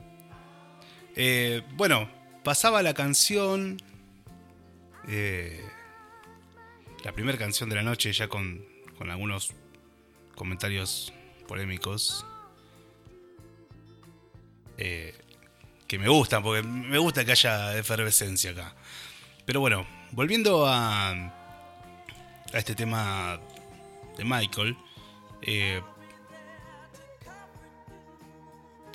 Eh, 1.15 1.61
bueno, 1.73 2.09
pasaba 2.43 2.81
la 2.83 2.93
canción, 2.93 3.77
eh, 5.07 5.63
la 7.03 7.11
primera 7.13 7.37
canción 7.37 7.69
de 7.69 7.75
la 7.75 7.83
noche, 7.83 8.11
ya 8.11 8.27
con, 8.27 8.65
con 8.97 9.09
algunos 9.09 9.53
comentarios 10.35 11.13
polémicos. 11.47 12.25
eh, 14.77 15.13
que 15.87 15.99
me 15.99 16.09
gustan, 16.09 16.41
porque 16.43 16.63
me 16.67 16.97
gusta 16.97 17.23
que 17.23 17.31
haya 17.31 17.77
efervescencia 17.77 18.51
acá. 18.51 18.75
Pero 19.45 19.59
bueno, 19.59 19.85
volviendo 20.11 20.65
a, 20.67 21.11
a 21.11 21.31
este 22.53 22.73
tema 22.73 23.39
de 24.17 24.25
Michael, 24.25 24.75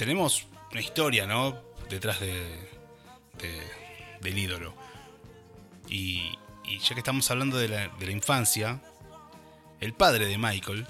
tenemos 0.01 0.47
una 0.73 0.81
historia, 0.81 1.27
¿no? 1.27 1.61
Detrás 1.91 2.21
de, 2.21 2.33
de- 3.39 3.71
del 4.23 4.39
ídolo. 4.39 4.75
Y, 5.91 6.39
y 6.65 6.79
ya 6.79 6.95
que 6.95 7.01
estamos 7.01 7.31
hablando 7.31 7.59
de 7.59 7.69
la, 7.69 7.89
de 7.89 8.07
la 8.07 8.13
infancia, 8.13 8.81
el 9.79 9.93
padre 9.93 10.25
de 10.25 10.39
Michael, 10.39 10.87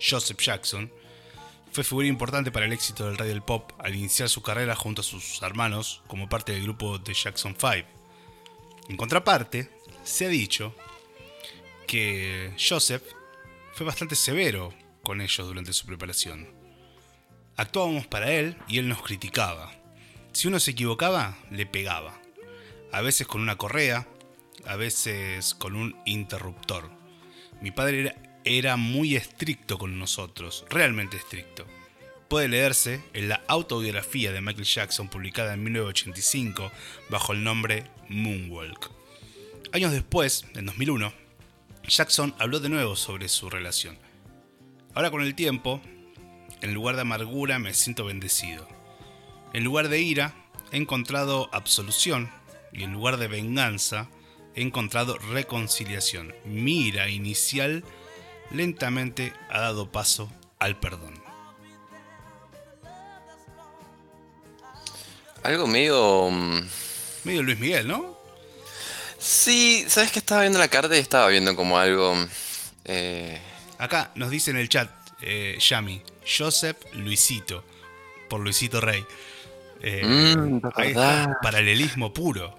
Joseph 0.00 0.40
Jackson, 0.40 0.90
fue 1.70 1.84
figura 1.84 2.06
importante 2.06 2.50
para 2.50 2.64
el 2.64 2.72
éxito 2.72 3.04
del 3.04 3.18
rey 3.18 3.28
del 3.28 3.42
pop 3.42 3.72
al 3.78 3.94
iniciar 3.94 4.30
su 4.30 4.40
carrera 4.40 4.74
junto 4.74 5.02
a 5.02 5.04
sus 5.04 5.42
hermanos 5.42 6.02
como 6.06 6.26
parte 6.30 6.52
del 6.52 6.62
grupo 6.62 6.98
The 6.98 7.12
Jackson 7.12 7.54
5. 7.60 7.86
En 8.88 8.96
contraparte, 8.96 9.68
se 10.02 10.24
ha 10.24 10.28
dicho 10.28 10.74
que 11.86 12.54
Joseph 12.58 13.02
fue 13.74 13.84
bastante 13.84 14.16
severo 14.16 14.72
con 15.02 15.20
ellos 15.20 15.46
durante 15.46 15.74
su 15.74 15.84
preparación. 15.84 16.48
Actuábamos 17.56 18.06
para 18.06 18.32
él 18.32 18.56
y 18.68 18.78
él 18.78 18.88
nos 18.88 19.02
criticaba. 19.02 19.72
Si 20.32 20.48
uno 20.48 20.60
se 20.60 20.72
equivocaba, 20.72 21.38
le 21.50 21.64
pegaba. 21.64 22.20
A 22.92 23.00
veces 23.00 23.26
con 23.26 23.40
una 23.40 23.56
correa, 23.56 24.06
a 24.66 24.76
veces 24.76 25.54
con 25.54 25.74
un 25.74 25.96
interruptor. 26.04 26.90
Mi 27.62 27.70
padre 27.70 28.14
era, 28.44 28.76
muy 28.76 29.16
estricto 29.16 29.78
con 29.78 29.98
nosotros, 29.98 30.66
realmente 30.68 31.16
estricto. 31.16 31.66
Puede 32.28 32.48
leerse 32.48 33.02
en 33.14 33.28
la 33.28 33.42
autobiografía 33.48 34.32
de 34.32 34.40
Michael 34.40 34.66
Jackson 34.66 35.08
publicada 35.08 35.54
en 35.54 35.64
1985 35.64 36.70
bajo 37.08 37.32
el 37.32 37.42
nombre 37.42 37.84
Moonwalk. 38.08 38.90
Años 39.72 39.92
después, 39.92 40.44
en 40.54 40.66
2001, 40.66 41.12
Jackson 41.88 42.34
habló 42.38 42.60
de 42.60 42.68
nuevo 42.68 42.96
sobre 42.96 43.28
su 43.28 43.48
relación. 43.48 43.96
Ahora 44.94 45.10
con 45.10 45.22
el 45.22 45.34
tiempo, 45.34 45.80
en 46.62 46.74
lugar 46.74 46.96
de 46.96 47.02
amargura 47.02 47.58
me 47.58 47.74
siento 47.74 48.04
bendecido. 48.04 48.66
En 49.52 49.64
lugar 49.64 49.88
de 49.88 50.00
ira, 50.00 50.34
he 50.72 50.76
encontrado 50.76 51.48
absolución 51.52 52.30
y 52.72 52.82
en 52.82 52.92
lugar 52.92 53.16
de 53.16 53.28
venganza, 53.28 54.08
he 54.54 54.62
encontrado 54.62 55.16
reconciliación. 55.18 56.34
Mi 56.44 56.82
ira 56.88 57.08
inicial 57.08 57.84
lentamente 58.50 59.32
ha 59.50 59.60
dado 59.60 59.90
paso 59.90 60.30
al 60.58 60.78
perdón. 60.78 61.14
Algo 65.42 65.66
medio. 65.66 66.30
mm, 66.30 66.60
Medio 67.24 67.42
Luis 67.42 67.58
Miguel, 67.58 67.88
¿no? 67.88 68.16
Sí, 69.18 69.84
¿sabes 69.88 70.12
que 70.12 70.18
estaba 70.20 70.42
viendo 70.42 70.58
la 70.58 70.68
carta 70.68 70.96
y 70.96 71.00
estaba 71.00 71.28
viendo 71.28 71.56
como 71.56 71.78
algo. 71.78 72.14
eh, 72.84 73.40
Acá 73.78 74.10
nos 74.14 74.30
dice 74.30 74.50
en 74.52 74.56
el 74.58 74.68
chat, 74.68 74.90
eh, 75.20 75.58
Yami, 75.60 76.02
Joseph 76.26 76.76
Luisito, 76.94 77.64
por 78.28 78.40
Luisito 78.40 78.80
Rey. 78.80 79.04
Eh, 79.80 80.02
Mm, 80.04 80.60
paralelismo 81.42 82.12
puro. 82.12 82.56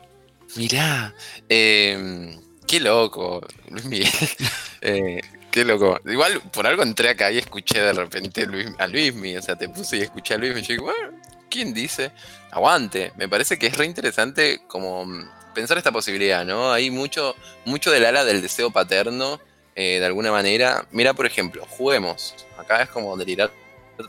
Mirá, 0.56 1.14
eh, 1.50 2.38
qué 2.68 2.80
loco, 2.80 3.46
Luis 3.70 3.86
Miguel. 3.86 4.10
Eh, 4.82 5.20
qué 5.52 5.66
loco. 5.66 6.00
Igual 6.06 6.40
por 6.54 6.68
algo 6.68 6.84
entré 6.84 7.10
acá 7.10 7.32
y 7.32 7.40
escuché 7.40 7.82
de 7.82 7.94
repente 7.94 8.46
Luis, 8.46 8.68
a 8.78 8.86
Luismi. 8.88 9.36
O 9.36 9.42
sea, 9.42 9.56
te 9.56 9.68
puse 9.68 9.98
y 9.98 10.02
escuché 10.02 10.36
a 10.36 10.38
Luismi. 10.38 10.60
Y 10.62 10.64
yo 10.64 10.74
digo, 10.76 10.84
bueno, 10.86 11.18
¿quién 11.50 11.74
dice? 11.74 12.12
Aguante. 12.52 13.12
Me 13.18 13.28
parece 13.28 13.58
que 13.58 13.66
es 13.68 13.76
re 13.76 13.86
interesante 13.86 14.62
como 14.68 15.04
mm, 15.06 15.30
pensar 15.56 15.78
esta 15.80 15.92
posibilidad, 15.92 16.46
¿no? 16.46 16.72
Hay 16.72 16.92
mucho, 16.92 17.36
mucho 17.66 17.90
del 17.90 18.06
ala 18.06 18.24
del 18.24 18.42
deseo 18.44 18.70
paterno, 18.70 19.42
eh, 19.80 20.00
de 20.00 20.06
alguna 20.08 20.32
manera. 20.32 20.88
Mira, 20.90 21.14
por 21.14 21.28
ejemplo, 21.28 21.64
juguemos. 21.70 22.34
Acá 22.58 22.82
es 22.82 22.90
como 22.90 23.16
delirar 23.16 23.52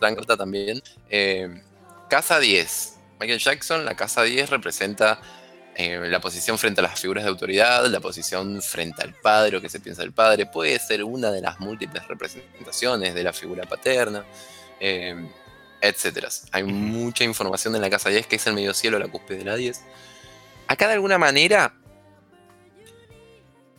tan 0.01 0.15
corta 0.15 0.35
también. 0.35 0.83
Eh, 1.11 1.63
casa 2.09 2.41
10. 2.41 2.95
Michael 3.21 3.39
Jackson, 3.39 3.85
la 3.85 3.95
casa 3.95 4.23
10 4.23 4.49
representa 4.49 5.21
eh, 5.75 6.01
la 6.09 6.21
posición 6.21 6.57
frente 6.57 6.81
a 6.81 6.85
las 6.85 6.99
figuras 6.99 7.25
de 7.25 7.29
autoridad, 7.29 7.85
la 7.85 8.01
posición 8.01 8.63
frente 8.63 9.03
al 9.03 9.13
padre 9.13 9.59
o 9.59 9.61
que 9.61 9.69
se 9.69 9.79
piensa 9.79 10.01
del 10.01 10.13
padre, 10.13 10.47
puede 10.47 10.79
ser 10.79 11.05
una 11.05 11.31
de 11.31 11.43
las 11.43 11.61
múltiples 11.61 12.09
representaciones 12.09 13.15
de 13.15 13.23
la 13.23 13.35
figura 13.35 13.65
paterna, 13.67 14.25
etcétera. 14.81 16.29
Hay 16.53 16.65
mucha 16.65 17.25
información 17.25 17.77
en 17.77 17.83
la 17.83 17.91
casa 17.91 18.09
10 18.09 18.27
que 18.27 18.37
es 18.37 18.47
el 18.47 18.55
medio 18.55 18.73
cielo, 18.73 18.99
la 18.99 19.09
cúspide 19.09 19.37
de 19.37 19.45
la 19.45 19.57
10. 19.57 19.83
Acá 20.67 20.87
de 20.87 20.95
alguna 20.95 21.19
manera, 21.19 21.75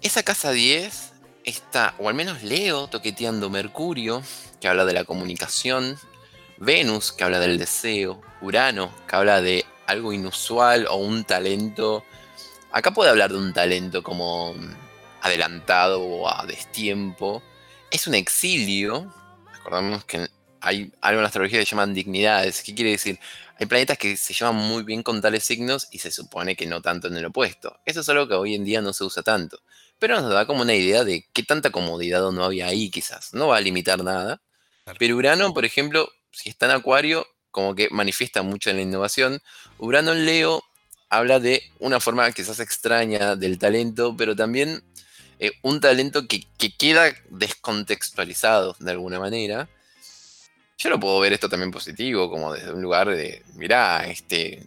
esa 0.01 0.21
casa 0.21 0.51
10 0.51 1.13
está, 1.49 1.95
o 1.97 2.09
al 2.09 2.15
menos 2.15 2.43
Leo 2.43 2.87
toqueteando 2.87 3.49
Mercurio, 3.49 4.23
que 4.61 4.67
habla 4.67 4.85
de 4.85 4.93
la 4.93 5.03
comunicación, 5.03 5.97
Venus, 6.57 7.11
que 7.11 7.23
habla 7.23 7.39
del 7.39 7.57
deseo, 7.57 8.21
Urano, 8.41 8.93
que 9.07 9.15
habla 9.15 9.41
de 9.41 9.65
algo 9.87 10.13
inusual 10.13 10.87
o 10.87 10.95
un 10.95 11.23
talento. 11.23 12.03
Acá 12.71 12.91
puede 12.91 13.09
hablar 13.09 13.31
de 13.31 13.37
un 13.37 13.53
talento 13.53 14.03
como 14.03 14.53
mm, 14.53 14.73
adelantado 15.21 16.01
o 16.01 16.29
a 16.29 16.45
destiempo. 16.45 17.41
Es 17.89 18.07
un 18.07 18.13
exilio. 18.13 19.13
Recordamos 19.53 20.05
que 20.05 20.27
hay 20.61 20.91
algo 21.01 21.19
en 21.19 21.23
la 21.23 21.27
astrología 21.27 21.59
que 21.59 21.65
se 21.65 21.71
llaman 21.71 21.93
dignidades. 21.93 22.61
¿Qué 22.61 22.75
quiere 22.75 22.91
decir? 22.91 23.19
Hay 23.57 23.65
planetas 23.65 23.97
que 23.97 24.15
se 24.15 24.33
llevan 24.33 24.55
muy 24.55 24.83
bien 24.83 25.03
con 25.03 25.21
tales 25.21 25.43
signos 25.43 25.87
y 25.91 25.99
se 25.99 26.11
supone 26.11 26.55
que 26.55 26.65
no 26.65 26.81
tanto 26.81 27.07
en 27.07 27.17
el 27.17 27.25
opuesto. 27.25 27.79
Eso 27.85 28.01
es 28.01 28.09
algo 28.09 28.27
que 28.27 28.35
hoy 28.35 28.55
en 28.55 28.63
día 28.63 28.81
no 28.81 28.93
se 28.93 29.03
usa 29.03 29.23
tanto. 29.23 29.59
Pero 29.99 30.21
nos 30.21 30.31
da 30.33 30.45
como 30.45 30.61
una 30.61 30.73
idea 30.73 31.03
de 31.03 31.27
qué 31.33 31.43
tanta 31.43 31.69
comodidad 31.69 32.31
no 32.31 32.43
había 32.43 32.67
ahí 32.67 32.89
quizás. 32.89 33.33
No 33.33 33.49
va 33.49 33.57
a 33.57 33.61
limitar 33.61 34.03
nada. 34.03 34.41
Claro. 34.85 34.97
Pero 34.99 35.17
Urano, 35.17 35.53
por 35.53 35.65
ejemplo, 35.65 36.09
si 36.31 36.49
está 36.49 36.65
en 36.65 36.71
Acuario, 36.71 37.27
como 37.51 37.75
que 37.75 37.89
manifiesta 37.91 38.41
mucho 38.41 38.69
en 38.69 38.77
la 38.77 38.81
innovación. 38.83 39.41
Urano 39.77 40.13
en 40.13 40.25
Leo 40.25 40.63
habla 41.09 41.39
de 41.39 41.63
una 41.79 41.99
forma 41.99 42.31
quizás 42.31 42.59
extraña 42.59 43.35
del 43.35 43.57
talento, 43.59 44.15
pero 44.15 44.35
también 44.35 44.83
eh, 45.39 45.51
un 45.63 45.79
talento 45.79 46.27
que, 46.27 46.43
que 46.57 46.75
queda 46.75 47.13
descontextualizado 47.29 48.75
de 48.79 48.91
alguna 48.91 49.19
manera. 49.19 49.69
Yo 50.77 50.89
lo 50.89 50.99
puedo 50.99 51.19
ver 51.19 51.33
esto 51.33 51.49
también 51.49 51.71
positivo, 51.71 52.29
como 52.29 52.53
desde 52.53 52.71
un 52.71 52.81
lugar 52.81 53.09
de, 53.09 53.43
mirá, 53.55 54.07
este, 54.07 54.65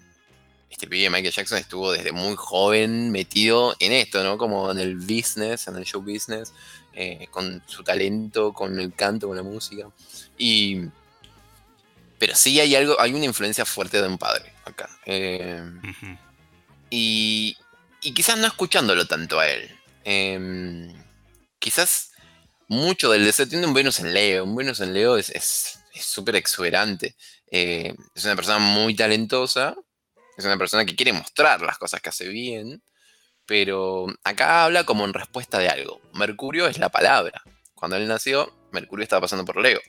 este 0.73 0.87
pibe 0.89 1.11
Michael 1.11 1.33
Jackson 1.33 1.59
estuvo 1.59 1.93
desde 1.93 2.11
muy 2.13 2.35
joven 2.37 3.11
metido 3.13 3.77
en 3.79 3.93
esto, 3.93 4.25
¿no? 4.25 4.39
Como 4.39 4.71
en 4.73 4.79
el 4.79 4.97
business, 4.97 5.69
en 5.69 5.77
el 5.77 5.85
show 5.85 6.03
business, 6.03 6.53
eh, 6.95 7.29
con 7.31 7.63
su 7.67 7.85
talento, 7.85 8.53
con 8.53 8.79
el 8.81 8.93
canto, 8.95 9.29
con 9.29 9.37
la 9.37 9.43
música. 9.43 9.89
Y 10.39 10.83
Pero 12.19 12.35
sí 12.35 12.59
hay 12.61 12.75
algo, 12.77 13.01
hay 13.01 13.13
una 13.15 13.25
influencia 13.27 13.65
fuerte 13.65 14.01
de 14.01 14.09
un 14.09 14.17
padre 14.19 14.53
acá. 14.65 14.89
Eh, 15.07 15.63
y, 16.91 17.57
y 18.01 18.15
quizás 18.15 18.39
no 18.39 18.47
escuchándolo 18.47 19.07
tanto 19.07 19.39
a 19.41 19.49
él. 19.49 19.71
Em, 20.05 20.93
quizás 21.59 22.13
mucho 22.69 23.11
del 23.11 23.25
deseo 23.25 23.47
tiene 23.49 23.67
un 23.67 23.75
Venus 23.75 24.01
en 24.01 24.13
Leo. 24.15 24.45
Un 24.45 24.57
Venus 24.57 24.81
en 24.81 24.95
Leo 24.95 25.17
es 25.17 25.31
es- 25.31 25.79
es 25.95 26.05
súper 26.07 26.37
exuberante. 26.37 27.15
Eh, 27.51 27.95
es 28.15 28.25
una 28.25 28.35
persona 28.37 28.59
muy 28.59 28.95
talentosa. 28.97 29.77
Es 30.37 30.45
una 30.45 30.57
persona 30.57 30.85
que 30.85 30.97
quiere 30.97 31.13
mostrar 31.13 31.63
las 31.63 31.79
cosas 31.79 32.01
que 32.01 32.09
hace 32.09 32.29
bien. 32.29 32.83
Pero 33.47 34.07
acá 34.25 34.65
habla 34.65 34.85
como 34.85 35.05
en 35.05 35.15
respuesta 35.15 35.59
de 35.59 35.69
algo. 35.69 36.01
Mercurio 36.15 36.69
es 36.69 36.79
la 36.79 36.91
palabra. 36.91 37.43
Cuando 37.75 37.97
él 37.97 38.07
nació, 38.07 38.55
Mercurio 38.71 39.03
estaba 39.03 39.23
pasando 39.23 39.45
por 39.45 39.61
Leo. 39.61 39.81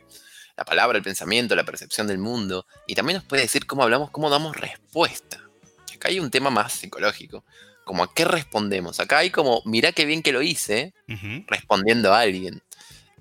La 0.58 0.66
palabra, 0.66 0.98
el 0.98 1.04
pensamiento, 1.04 1.56
la 1.56 1.64
percepción 1.64 2.08
del 2.08 2.18
mundo. 2.18 2.66
Y 2.88 2.96
también 2.96 3.18
nos 3.18 3.26
puede 3.26 3.44
decir 3.44 3.66
cómo 3.66 3.84
hablamos, 3.84 4.12
cómo 4.12 4.30
damos 4.30 4.56
respuesta. 4.56 5.40
Acá 5.94 6.10
hay 6.10 6.20
un 6.20 6.32
tema 6.32 6.50
más 6.50 6.74
psicológico. 6.74 7.46
Como 7.86 8.04
a 8.04 8.14
qué 8.14 8.26
respondemos. 8.26 9.00
Acá 9.00 9.20
hay 9.20 9.30
como, 9.30 9.62
mirá 9.66 9.92
qué 9.92 10.06
bien 10.06 10.24
que 10.24 10.32
lo 10.32 10.42
hice, 10.42 10.94
respondiendo 11.48 12.14
a 12.14 12.22
alguien. 12.22 12.64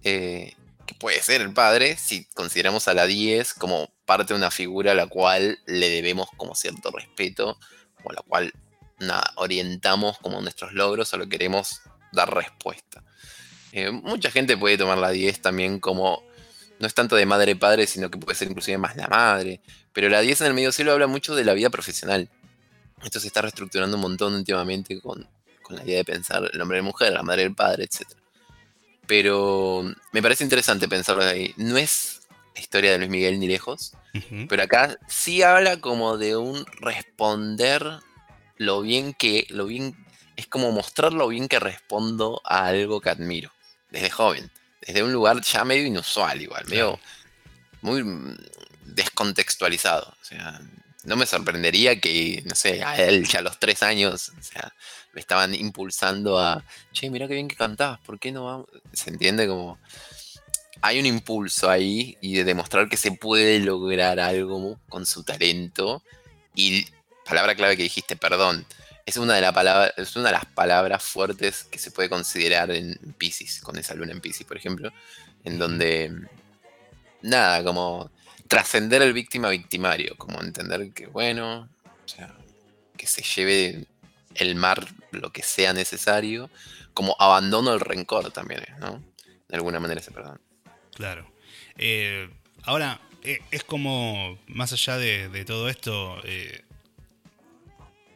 Eh, 0.04 0.54
que 0.86 0.94
puede 0.94 1.22
ser 1.22 1.40
el 1.40 1.52
padre, 1.52 1.96
si 1.96 2.24
consideramos 2.34 2.88
a 2.88 2.94
la 2.94 3.06
10 3.06 3.54
como 3.54 3.92
parte 4.04 4.34
de 4.34 4.38
una 4.38 4.50
figura 4.50 4.92
a 4.92 4.94
la 4.94 5.06
cual 5.06 5.58
le 5.66 5.90
debemos 5.90 6.28
como 6.36 6.54
cierto 6.54 6.90
respeto, 6.90 7.58
o 8.04 8.10
a 8.10 8.14
la 8.14 8.22
cual 8.22 8.52
nada, 8.98 9.32
orientamos 9.36 10.18
como 10.18 10.40
nuestros 10.40 10.72
logros 10.72 11.12
o 11.12 11.18
lo 11.18 11.28
queremos 11.28 11.80
dar 12.12 12.32
respuesta. 12.34 13.02
Eh, 13.72 13.90
mucha 13.90 14.30
gente 14.30 14.56
puede 14.56 14.76
tomar 14.76 14.98
la 14.98 15.10
10 15.10 15.40
también 15.40 15.80
como, 15.80 16.22
no 16.78 16.86
es 16.86 16.94
tanto 16.94 17.16
de 17.16 17.26
madre-padre, 17.26 17.86
sino 17.86 18.10
que 18.10 18.18
puede 18.18 18.36
ser 18.36 18.48
inclusive 18.48 18.78
más 18.78 18.96
la 18.96 19.08
madre, 19.08 19.60
pero 19.92 20.08
la 20.08 20.20
10 20.20 20.42
en 20.42 20.46
el 20.48 20.54
medio 20.54 20.72
cielo 20.72 20.92
habla 20.92 21.06
mucho 21.06 21.34
de 21.34 21.44
la 21.44 21.54
vida 21.54 21.70
profesional. 21.70 22.28
Esto 23.02 23.18
se 23.18 23.26
está 23.26 23.42
reestructurando 23.42 23.96
un 23.96 24.02
montón 24.02 24.34
últimamente 24.34 25.00
con, 25.00 25.28
la 25.70 25.84
idea 25.84 25.98
de 25.98 26.04
pensar 26.04 26.50
el 26.52 26.60
hombre 26.60 26.76
y 26.76 26.80
la 26.80 26.84
mujer, 26.84 27.12
la 27.14 27.22
madre 27.22 27.42
y 27.42 27.46
el 27.46 27.54
padre, 27.54 27.84
etc. 27.84 28.06
Pero 29.06 29.82
me 30.12 30.20
parece 30.20 30.44
interesante 30.44 30.86
pensarlo 30.86 31.24
de 31.24 31.30
ahí. 31.30 31.54
No 31.56 31.78
es 31.78 32.20
la 32.54 32.60
historia 32.60 32.92
de 32.92 32.98
Luis 32.98 33.10
Miguel 33.10 33.40
ni 33.40 33.48
lejos, 33.48 33.92
pero 34.48 34.62
acá 34.62 34.98
sí 35.08 35.42
habla 35.42 35.80
como 35.80 36.18
de 36.18 36.36
un 36.36 36.64
responder 36.80 38.00
lo 38.56 38.82
bien 38.82 39.14
que, 39.14 39.46
lo 39.50 39.66
bien, 39.66 39.96
es 40.36 40.46
como 40.46 40.70
mostrar 40.70 41.12
lo 41.12 41.28
bien 41.28 41.48
que 41.48 41.58
respondo 41.58 42.40
a 42.44 42.66
algo 42.66 43.00
que 43.00 43.10
admiro, 43.10 43.50
desde 43.90 44.10
joven, 44.10 44.50
desde 44.80 45.02
un 45.02 45.12
lugar 45.12 45.40
ya 45.40 45.64
medio 45.64 45.86
inusual 45.86 46.40
igual, 46.40 46.64
medio 46.66 47.00
muy 47.80 48.04
descontextualizado. 48.84 50.14
O 50.20 50.24
sea, 50.24 50.60
no 51.04 51.16
me 51.16 51.26
sorprendería 51.26 52.00
que, 52.00 52.42
no 52.46 52.54
sé, 52.54 52.82
a 52.84 52.96
él 52.96 53.26
ya 53.26 53.40
a 53.40 53.42
los 53.42 53.58
tres 53.58 53.82
años, 53.82 54.32
o 54.38 54.42
sea, 54.42 54.72
me 55.12 55.20
estaban 55.20 55.54
impulsando 55.54 56.38
a, 56.38 56.64
che, 56.92 57.10
mira 57.10 57.28
qué 57.28 57.34
bien 57.34 57.48
que 57.48 57.56
cantás, 57.56 57.98
¿por 58.00 58.18
qué 58.18 58.32
no 58.32 58.44
vamos? 58.44 58.66
¿Se 58.92 59.10
entiende? 59.10 59.48
Como 59.48 59.78
hay 60.82 60.98
un 60.98 61.06
impulso 61.06 61.70
ahí 61.70 62.18
y 62.20 62.34
de 62.34 62.44
demostrar 62.44 62.88
que 62.88 62.96
se 62.96 63.12
puede 63.12 63.60
lograr 63.60 64.18
algo 64.18 64.80
con 64.88 65.06
su 65.06 65.22
talento. 65.22 66.02
Y 66.56 66.86
palabra 67.24 67.54
clave 67.54 67.76
que 67.76 67.84
dijiste, 67.84 68.16
perdón, 68.16 68.66
es 69.06 69.16
una 69.16 69.34
de, 69.34 69.92
es 69.96 70.16
una 70.16 70.26
de 70.26 70.32
las 70.32 70.44
palabras 70.46 71.02
fuertes 71.04 71.64
que 71.64 71.78
se 71.78 71.92
puede 71.92 72.08
considerar 72.08 72.72
en 72.72 72.96
Pisces, 73.16 73.60
con 73.62 73.78
esa 73.78 73.94
luna 73.94 74.10
en 74.10 74.20
Pisces, 74.20 74.46
por 74.46 74.56
ejemplo, 74.56 74.92
en 75.44 75.56
donde 75.56 76.12
nada, 77.22 77.62
como 77.62 78.10
trascender 78.48 79.02
el 79.02 79.12
víctima 79.12 79.50
victimario, 79.50 80.16
como 80.18 80.40
entender 80.42 80.92
que, 80.92 81.06
bueno, 81.06 81.68
o 82.04 82.08
sea, 82.08 82.34
que 82.96 83.06
se 83.06 83.22
lleve 83.22 83.86
el 84.34 84.56
mar 84.56 84.84
lo 85.12 85.30
que 85.30 85.42
sea 85.42 85.72
necesario, 85.72 86.50
como 86.92 87.14
abandono 87.20 87.72
el 87.72 87.80
rencor 87.80 88.32
también, 88.32 88.64
¿no? 88.80 89.00
De 89.48 89.56
alguna 89.56 89.78
manera 89.78 90.00
ese 90.00 90.10
perdón. 90.10 90.40
Claro. 90.94 91.30
Eh, 91.76 92.28
ahora, 92.62 93.00
eh, 93.22 93.40
es 93.50 93.64
como, 93.64 94.38
más 94.46 94.72
allá 94.72 94.98
de, 94.98 95.28
de 95.28 95.44
todo 95.44 95.68
esto, 95.68 96.20
eh, 96.24 96.62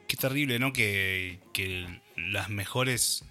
qué 0.09 0.17
terrible, 0.17 0.59
¿no? 0.59 0.73
Que, 0.73 1.39
que 1.53 1.87
las 2.17 2.49
mejores 2.49 3.25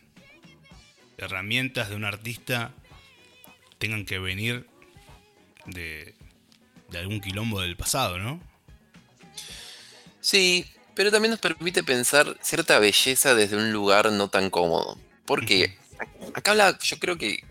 herramientas 1.18 1.90
de 1.90 1.96
un 1.96 2.06
artista 2.06 2.74
tengan 3.78 4.06
que 4.06 4.20
venir 4.20 4.68
de, 5.66 6.14
de 6.90 6.98
algún 6.98 7.22
quilombo 7.22 7.62
del 7.62 7.78
pasado, 7.78 8.18
¿no? 8.20 8.42
Sí, 10.22 10.66
pero 10.96 11.12
también 11.12 11.32
nos 11.32 11.40
permite 11.40 11.84
pensar 11.84 12.38
cierta 12.42 12.80
belleza 12.80 13.36
desde 13.36 13.58
un 13.58 13.72
lugar 13.72 14.12
no 14.12 14.30
tan 14.30 14.50
cómodo. 14.50 14.98
Porque 15.26 15.78
acá 16.34 16.52
habla, 16.52 16.78
yo 16.80 17.00
creo 17.00 17.18
que 17.18 17.44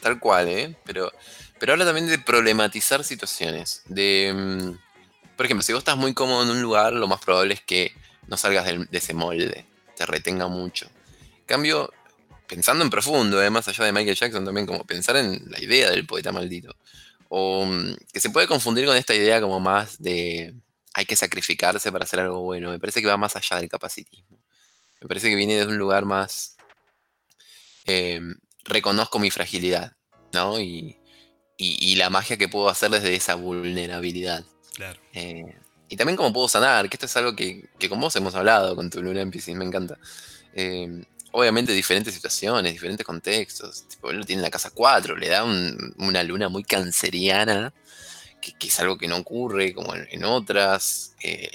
tal 0.00 0.18
cual, 0.20 0.48
¿eh? 0.48 0.76
Pero, 0.84 1.12
pero 1.60 1.72
habla 1.72 1.84
también 1.84 2.08
de 2.08 2.18
problematizar 2.18 3.04
situaciones. 3.04 3.82
De, 3.84 4.32
mm, 4.34 5.36
por 5.36 5.46
ejemplo, 5.46 5.62
si 5.62 5.72
vos 5.72 5.80
estás 5.80 5.98
muy 5.98 6.14
cómodo 6.14 6.42
en 6.42 6.50
un 6.50 6.62
lugar, 6.62 6.94
lo 6.94 7.06
más 7.06 7.20
probable 7.20 7.54
es 7.54 7.60
que 7.60 7.92
no 8.26 8.36
salgas 8.36 8.64
de 8.64 8.98
ese 8.98 9.12
molde, 9.14 9.66
te 9.94 10.06
retenga 10.06 10.48
mucho. 10.48 10.86
En 11.40 11.44
cambio, 11.44 11.92
pensando 12.48 12.82
en 12.82 12.90
profundo, 12.90 13.42
¿eh? 13.42 13.50
más 13.50 13.68
allá 13.68 13.84
de 13.84 13.92
Michael 13.92 14.16
Jackson, 14.16 14.44
también 14.44 14.66
como 14.66 14.84
pensar 14.84 15.16
en 15.16 15.50
la 15.50 15.60
idea 15.60 15.90
del 15.90 16.06
poeta 16.06 16.32
maldito. 16.32 16.74
O 17.28 17.66
mm, 17.66 17.94
que 18.12 18.20
se 18.20 18.30
puede 18.30 18.48
confundir 18.48 18.86
con 18.86 18.96
esta 18.96 19.14
idea 19.14 19.40
como 19.40 19.60
más 19.60 20.00
de 20.02 20.54
hay 20.94 21.04
que 21.04 21.16
sacrificarse 21.16 21.92
para 21.92 22.04
hacer 22.04 22.20
algo 22.20 22.40
bueno. 22.40 22.70
Me 22.70 22.78
parece 22.78 23.00
que 23.02 23.06
va 23.06 23.16
más 23.16 23.36
allá 23.36 23.58
del 23.58 23.68
capacitismo. 23.68 24.38
Me 25.00 25.08
parece 25.08 25.28
que 25.28 25.36
viene 25.36 25.56
desde 25.56 25.70
un 25.70 25.78
lugar 25.78 26.04
más. 26.04 26.56
eh, 27.86 28.20
reconozco 28.64 29.18
mi 29.18 29.30
fragilidad, 29.30 29.96
¿no? 30.32 30.60
Y, 30.60 30.99
y- 31.60 31.92
y 31.92 31.96
la 31.96 32.10
magia 32.10 32.36
que 32.36 32.48
puedo 32.48 32.68
hacer 32.68 32.90
desde 32.90 33.14
esa 33.14 33.34
vulnerabilidad. 33.34 34.44
Claro. 34.74 34.98
Eh, 35.12 35.44
y 35.88 35.96
también 35.96 36.16
cómo 36.16 36.32
puedo 36.32 36.48
sanar, 36.48 36.88
que 36.88 36.96
esto 36.96 37.06
es 37.06 37.16
algo 37.16 37.34
que, 37.34 37.68
que 37.78 37.88
con 37.88 38.00
vos 38.00 38.14
hemos 38.16 38.34
hablado, 38.34 38.76
con 38.76 38.90
tu 38.90 39.02
luna 39.02 39.20
en 39.20 39.30
Piscis, 39.30 39.56
me 39.56 39.64
encanta. 39.64 39.98
Eh, 40.54 41.04
obviamente 41.32 41.72
diferentes 41.72 42.14
situaciones, 42.14 42.72
diferentes 42.72 43.04
contextos. 43.04 43.86
Tipo, 43.88 44.10
él 44.10 44.18
lo 44.18 44.24
tiene 44.24 44.40
en 44.40 44.44
la 44.44 44.50
casa 44.50 44.70
4, 44.70 45.16
le 45.16 45.28
da 45.28 45.44
un- 45.44 45.94
una 45.98 46.22
luna 46.22 46.48
muy 46.48 46.62
canceriana, 46.64 47.72
que, 48.40 48.52
que 48.52 48.68
es 48.68 48.80
algo 48.80 48.96
que 48.96 49.08
no 49.08 49.16
ocurre 49.16 49.74
como 49.74 49.94
en, 49.94 50.06
en 50.10 50.24
otras. 50.24 51.14
Eh, 51.22 51.50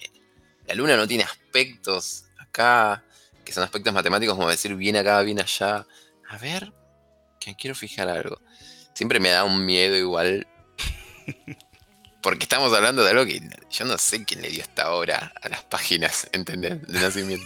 la 0.67 0.75
luna 0.75 0.97
no 0.97 1.07
tiene 1.07 1.23
aspectos 1.23 2.25
acá, 2.37 3.03
que 3.43 3.53
son 3.53 3.63
aspectos 3.63 3.93
matemáticos 3.93 4.35
como 4.35 4.49
decir 4.49 4.75
bien 4.75 4.95
acá, 4.97 5.21
bien 5.21 5.39
allá. 5.39 5.85
A 6.29 6.37
ver, 6.37 6.73
que 7.39 7.55
quiero 7.55 7.75
fijar 7.75 8.09
algo. 8.09 8.41
Siempre 8.95 9.19
me 9.19 9.29
da 9.29 9.43
un 9.43 9.63
miedo 9.65 9.95
igual. 9.95 10.47
Porque 12.21 12.43
estamos 12.45 12.73
hablando 12.73 13.03
de 13.03 13.11
algo 13.11 13.25
que 13.25 13.39
yo 13.69 13.85
no 13.85 13.99
sé 13.99 14.25
quién 14.25 14.41
le 14.41 14.49
dio 14.49 14.63
esta 14.63 14.91
hora 14.93 15.31
a 15.43 15.49
las 15.49 15.63
páginas, 15.65 16.27
¿entendés? 16.31 16.81
De 16.87 16.99
nacimiento. 16.99 17.45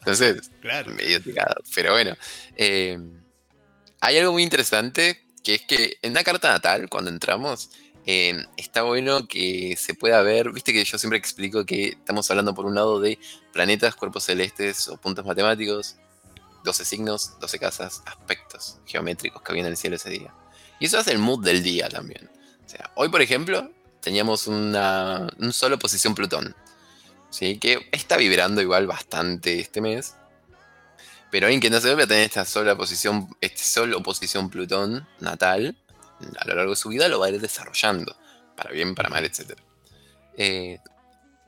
Entonces, 0.00 0.50
Claro. 0.60 0.92
medio 0.92 1.22
tirado. 1.22 1.54
Pero 1.74 1.92
bueno, 1.92 2.14
eh, 2.56 2.98
hay 4.00 4.18
algo 4.18 4.32
muy 4.32 4.42
interesante 4.42 5.24
que 5.42 5.54
es 5.54 5.62
que 5.62 5.96
en 6.02 6.10
una 6.10 6.22
carta 6.22 6.50
natal, 6.50 6.90
cuando 6.90 7.08
entramos, 7.08 7.70
eh, 8.04 8.44
está 8.58 8.82
bueno 8.82 9.26
que 9.26 9.74
se 9.78 9.94
pueda 9.94 10.20
ver, 10.20 10.50
viste 10.52 10.72
que 10.74 10.84
yo 10.84 10.98
siempre 10.98 11.18
explico 11.18 11.64
que 11.64 11.88
estamos 11.88 12.30
hablando 12.30 12.54
por 12.54 12.66
un 12.66 12.74
lado 12.74 13.00
de 13.00 13.18
planetas, 13.52 13.94
cuerpos 13.94 14.24
celestes 14.24 14.88
o 14.88 14.98
puntos 15.00 15.24
matemáticos, 15.24 15.96
12 16.64 16.84
signos, 16.84 17.38
12 17.40 17.58
casas, 17.58 18.02
aspectos 18.04 18.78
geométricos 18.84 19.40
que 19.40 19.52
había 19.52 19.62
en 19.62 19.68
el 19.68 19.76
cielo 19.78 19.96
ese 19.96 20.10
día. 20.10 20.34
Y 20.80 20.86
eso 20.86 20.98
hace 20.98 21.12
el 21.12 21.18
mood 21.18 21.44
del 21.44 21.62
día 21.62 21.88
también. 21.88 22.28
O 22.66 22.68
sea, 22.68 22.90
hoy 22.96 23.10
por 23.10 23.22
ejemplo 23.22 23.70
teníamos 24.00 24.46
una 24.46 25.28
un 25.38 25.52
solo 25.52 25.78
posición 25.78 26.14
Plutón, 26.14 26.56
¿sí? 27.28 27.58
que 27.58 27.88
está 27.92 28.16
vibrando 28.16 28.60
igual 28.60 28.86
bastante 28.88 29.60
este 29.60 29.80
mes. 29.80 30.16
Pero 31.30 31.46
alguien 31.46 31.60
que 31.60 31.70
no 31.70 31.80
se 31.80 31.86
vuelve 31.86 32.04
a 32.04 32.06
tener 32.08 32.24
esta 32.24 32.44
sola 32.44 32.76
posición, 32.76 33.28
este 33.40 33.62
solo 33.62 33.98
oposición 33.98 34.50
Plutón 34.50 35.06
natal, 35.20 35.76
a 36.38 36.48
lo 36.48 36.54
largo 36.56 36.70
de 36.72 36.76
su 36.76 36.88
vida 36.88 37.08
lo 37.08 37.20
va 37.20 37.26
a 37.26 37.30
ir 37.30 37.40
desarrollando, 37.40 38.16
para 38.56 38.72
bien, 38.72 38.96
para 38.96 39.10
mal, 39.10 39.24
etc. 39.24 39.52
Eh, 40.36 40.80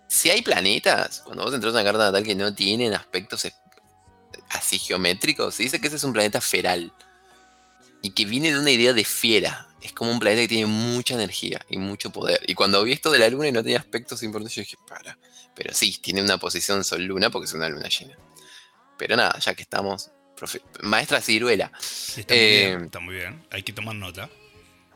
si 0.06 0.30
hay 0.30 0.42
planetas, 0.42 1.22
cuando 1.24 1.42
vos 1.42 1.54
entras 1.54 1.72
a 1.72 1.76
una 1.78 1.84
carta 1.84 2.04
natal 2.04 2.22
que 2.22 2.34
no 2.34 2.54
tienen 2.54 2.94
aspectos 2.94 3.48
así 4.50 4.78
geométricos, 4.78 5.54
se 5.54 5.64
dice 5.64 5.80
que 5.80 5.88
ese 5.88 5.96
es 5.96 6.04
un 6.04 6.12
planeta 6.12 6.40
feral 6.40 6.92
y 8.02 8.10
que 8.10 8.24
viene 8.24 8.52
de 8.52 8.58
una 8.58 8.70
idea 8.70 8.92
de 8.92 9.04
fiera. 9.04 9.68
Es 9.80 9.92
como 9.92 10.10
un 10.12 10.20
planeta 10.20 10.42
que 10.42 10.48
tiene 10.48 10.66
mucha 10.66 11.14
energía 11.14 11.60
y 11.68 11.78
mucho 11.78 12.10
poder. 12.10 12.40
Y 12.46 12.54
cuando 12.54 12.82
vi 12.84 12.92
esto 12.92 13.10
de 13.10 13.18
la 13.18 13.28
luna 13.28 13.48
y 13.48 13.52
no 13.52 13.62
tenía 13.62 13.78
aspectos 13.78 14.22
importantes, 14.22 14.54
yo 14.54 14.62
dije, 14.62 14.76
para. 14.88 15.18
Pero 15.56 15.74
sí, 15.74 15.98
tiene 16.00 16.22
una 16.22 16.38
posición 16.38 16.84
sol-luna 16.84 17.30
porque 17.30 17.46
es 17.46 17.52
una 17.52 17.68
luna 17.68 17.88
llena. 17.88 18.16
Pero 18.96 19.16
nada, 19.16 19.38
ya 19.40 19.54
que 19.54 19.62
estamos. 19.62 20.10
profe- 20.38 20.62
Maestra 20.82 21.20
Ciruela, 21.20 21.70
Está, 22.16 22.34
muy 22.34 22.42
Eh, 22.42 22.66
bien, 22.68 22.84
está 22.84 23.00
muy 23.00 23.14
bien. 23.16 23.46
Hay 23.50 23.62
que 23.62 23.72
tomar 23.72 23.94
nota. 23.96 24.28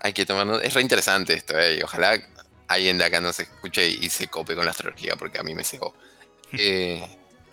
hay 0.00 0.12
que 0.12 0.24
tomar. 0.26 0.62
Es 0.64 0.72
re 0.74 0.82
interesante 0.82 1.34
esto, 1.34 1.58
eh, 1.58 1.78
y 1.78 1.82
ojalá 1.82 2.20
alguien 2.68 2.98
de 2.98 3.04
acá 3.04 3.20
no 3.20 3.32
se 3.32 3.42
escuche 3.44 3.88
y 3.88 4.08
se 4.08 4.28
cope 4.28 4.54
con 4.54 4.64
la 4.64 4.70
astrología, 4.70 5.16
porque 5.16 5.38
a 5.38 5.42
mí 5.42 5.54
me 5.54 5.64
cegó. 5.64 5.94
Eh, 6.52 7.04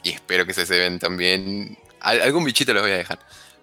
y 0.04 0.12
espero 0.12 0.45
que 0.45 0.54
se 0.54 0.66
se 0.68 0.78
ven 0.78 0.99
también. 0.99 1.78
Al- 1.99 2.22
algún 2.22 2.43
bichito 2.43 2.74
los 2.74 2.84
voy 2.84 2.91
a 2.91 2.97
dejar. 2.97 3.20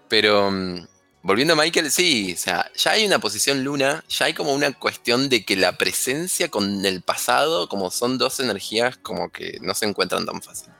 Pero 0.08 0.50
mm, 0.50 0.86
volviendo 1.22 1.54
a 1.54 1.56
Michael, 1.56 1.90
sí, 1.90 2.32
o 2.34 2.36
sea, 2.36 2.70
ya 2.74 2.92
hay 2.92 3.04
una 3.04 3.18
posición 3.18 3.62
luna, 3.62 4.04
ya 4.08 4.26
hay 4.26 4.34
como 4.34 4.52
una 4.52 4.72
cuestión 4.72 5.28
de 5.28 5.44
que 5.44 5.56
la 5.56 5.76
presencia 5.76 6.50
con 6.50 6.84
el 6.84 7.02
pasado, 7.02 7.68
como 7.68 7.90
son 7.90 8.18
dos 8.18 8.40
energías, 8.40 8.96
como 8.96 9.30
que 9.30 9.58
no 9.60 9.74
se 9.74 9.86
encuentran 9.86 10.24
tan 10.24 10.40
fácil. 10.42 10.72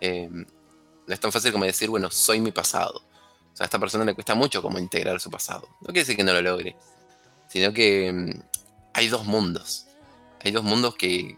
Eh, 0.00 0.28
no 0.30 1.14
es 1.14 1.20
tan 1.20 1.32
fácil 1.32 1.52
como 1.52 1.64
decir, 1.64 1.90
bueno, 1.90 2.10
soy 2.10 2.40
mi 2.40 2.52
pasado. 2.52 3.02
O 3.52 3.56
sea, 3.56 3.64
a 3.64 3.66
esta 3.66 3.78
persona 3.78 4.04
le 4.04 4.14
cuesta 4.14 4.34
mucho 4.34 4.62
como 4.62 4.78
integrar 4.78 5.20
su 5.20 5.30
pasado. 5.30 5.68
No 5.80 5.86
quiere 5.86 6.00
decir 6.00 6.16
que 6.16 6.24
no 6.24 6.32
lo 6.32 6.42
logre, 6.42 6.76
sino 7.48 7.72
que 7.72 8.12
mm, 8.12 8.42
hay 8.94 9.08
dos 9.08 9.26
mundos. 9.26 9.86
Hay 10.44 10.52
dos 10.52 10.64
mundos 10.64 10.94
que, 10.94 11.36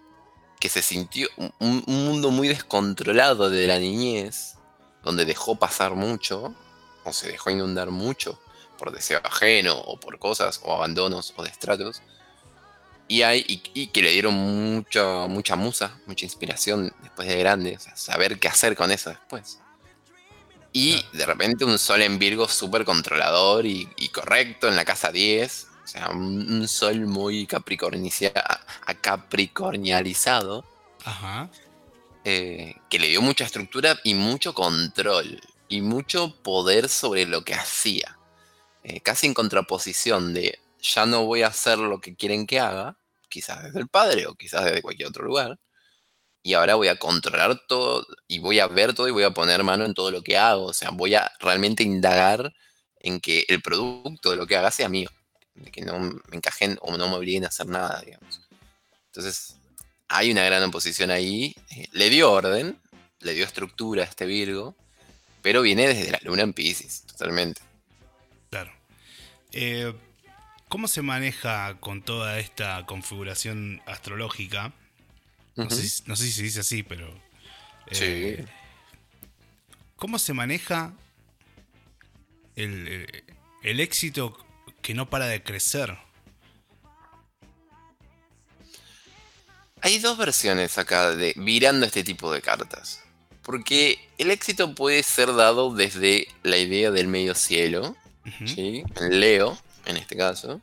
que 0.61 0.69
se 0.69 0.83
sintió, 0.83 1.29
un, 1.37 1.83
un 1.87 2.05
mundo 2.07 2.31
muy 2.31 2.49
descontrolado 2.49 3.51
de 3.51 3.67
la 3.67 3.79
niñez, 3.79 4.57
donde 5.03 5.25
dejó 5.25 5.57
pasar 5.57 5.95
mucho, 5.95 6.55
o 7.05 7.13
se 7.13 7.29
dejó 7.29 7.51
inundar 7.51 7.91
mucho 7.91 8.41
por 8.79 8.91
deseo 8.93 9.21
ajeno, 9.23 9.79
o 9.79 9.99
por 9.99 10.19
cosas, 10.19 10.61
o 10.65 10.75
abandonos, 10.75 11.33
o 11.37 11.43
destratos. 11.45 12.03
Y, 13.07 13.23
hay, 13.23 13.45
y, 13.47 13.63
y 13.75 13.87
que 13.89 14.03
le 14.03 14.11
dieron 14.11 14.35
mucha, 14.35 15.27
mucha 15.27 15.57
musa, 15.57 15.99
mucha 16.07 16.25
inspiración 16.25 16.93
después 17.03 17.29
de 17.29 17.37
grande, 17.39 17.77
o 17.77 17.81
sea, 17.81 17.95
saber 17.97 18.39
qué 18.41 18.49
hacer 18.49 18.75
con 18.75 18.91
eso 18.91 19.11
después. 19.11 19.61
Y 20.73 21.05
de 21.13 21.25
repente 21.25 21.65
un 21.65 21.79
sol 21.79 22.03
en 22.03 22.19
Virgo 22.19 22.49
súper 22.49 22.85
controlador 22.85 23.65
y, 23.67 23.89
y 23.97 24.09
correcto 24.09 24.67
en 24.69 24.75
la 24.75 24.85
casa 24.85 25.13
10. 25.13 25.69
O 25.85 25.87
sea, 25.87 26.09
un, 26.11 26.51
un 26.53 26.67
sol 26.67 27.07
muy 27.07 27.47
capricornicia- 27.47 28.33
a- 28.35 28.95
capricornializado 28.95 30.65
Ajá. 31.05 31.49
eh, 32.25 32.75
que 32.91 32.99
le 32.99 33.09
dio 33.09 33.23
mucha 33.23 33.45
estructura 33.45 33.99
y 34.03 34.15
mucho 34.15 34.55
control 34.55 35.41
y 35.69 35.81
mucho 35.81 36.35
poder 36.43 36.89
sobre 36.89 37.27
lo 37.27 37.45
que 37.45 37.55
hacía. 37.55 38.19
Eh, 38.83 39.01
casi 39.01 39.27
en 39.27 39.35
contraposición 39.35 40.35
de 40.35 40.59
ya 40.81 41.07
no 41.07 41.25
voy 41.25 41.43
a 41.43 41.49
hacer 41.49 41.79
lo 41.79 42.01
que 42.01 42.15
quieren 42.15 42.47
que 42.47 42.61
haga, 42.61 42.99
quizás 43.29 43.63
desde 43.63 43.81
el 43.81 43.89
padre 43.89 44.27
o 44.27 44.35
quizás 44.35 44.65
desde 44.65 44.83
cualquier 44.83 45.09
otro 45.09 45.25
lugar, 45.25 45.59
y 46.43 46.53
ahora 46.53 46.75
voy 46.75 46.89
a 46.89 46.97
controlar 46.97 47.59
todo 47.67 48.07
y 48.29 48.39
voy 48.39 48.61
a 48.61 48.67
ver 48.67 48.93
todo 48.93 49.09
y 49.09 49.13
voy 49.13 49.23
a 49.23 49.31
poner 49.31 49.65
mano 49.65 49.87
en 49.87 49.95
todo 49.95 50.11
lo 50.11 50.23
que 50.23 50.37
hago. 50.37 50.67
O 50.67 50.73
sea, 50.75 50.91
voy 50.91 51.15
a 51.15 51.33
realmente 51.41 51.83
indagar 51.83 52.53
en 53.01 53.19
que 53.19 53.47
el 53.49 53.63
producto 53.63 54.31
de 54.31 54.37
lo 54.37 54.47
que 54.47 54.57
haga 54.57 54.71
sea 54.71 54.91
mío, 54.91 55.09
de 55.55 55.71
que 55.71 55.81
no 55.81 55.99
me 55.99 56.21
encajen 56.33 56.79
o 56.83 56.99
no 56.99 57.09
me 57.09 57.17
obliguen 57.17 57.45
a 57.45 57.49
hacer 57.49 57.67
nada, 57.67 58.03
digamos. 58.05 58.43
Entonces, 59.07 59.57
hay 60.09 60.31
una 60.31 60.45
gran 60.45 60.63
oposición 60.65 61.11
ahí. 61.11 61.55
eh, 61.71 61.89
le 61.93 62.11
dio 62.11 62.31
orden, 62.31 62.79
le 63.21 63.33
dio 63.33 63.45
estructura 63.47 64.03
a 64.03 64.07
este 64.07 64.27
Virgo, 64.27 64.77
pero 65.45 65.61
viene 65.63 65.87
desde 65.87 66.11
la 66.11 66.19
luna 66.23 66.43
en 66.43 66.55
Pisces, 66.55 67.03
totalmente. 67.07 67.61
Claro. 68.51 68.73
Eh, 69.53 69.95
¿Cómo 70.69 70.89
se 70.89 71.03
maneja 71.03 71.77
con 71.81 72.03
toda 72.03 72.39
esta 72.41 72.85
configuración 72.87 73.83
astrológica? 73.87 74.73
No, 75.55 75.69
sé, 75.71 75.89
si- 75.89 76.03
no 76.07 76.17
sé 76.17 76.25
si 76.25 76.33
se 76.33 76.43
dice 76.43 76.61
así, 76.61 76.83
pero. 76.83 77.13
Sí. 77.93 78.05
eh, 78.05 78.47
¿Cómo 79.97 80.19
se 80.19 80.33
maneja 80.33 80.93
el- 82.57 83.23
el 83.63 83.81
éxito 83.81 84.37
que 84.83 84.95
no 84.95 85.09
para 85.11 85.27
de 85.27 85.43
crecer? 85.43 85.97
Hay 89.83 89.99
dos 89.99 90.17
versiones 90.17 90.79
acá 90.79 91.15
de 91.15 91.35
virando 91.37 91.85
este 91.85 92.03
tipo 92.03 92.33
de 92.33 92.41
cartas. 92.41 93.04
Porque 93.45 93.99
el 94.19 94.31
éxito 94.31 94.75
puede 94.75 95.03
ser 95.03 95.35
dado 95.35 95.75
desde 95.75 96.29
la 96.43 96.57
idea 96.57 96.91
del 96.91 97.07
medio 97.09 97.35
cielo. 97.35 97.95
¿sí? 98.47 98.83
En 99.01 99.21
Leo, 99.21 99.59
en 99.85 99.97
este 99.97 100.17
caso. 100.17 100.61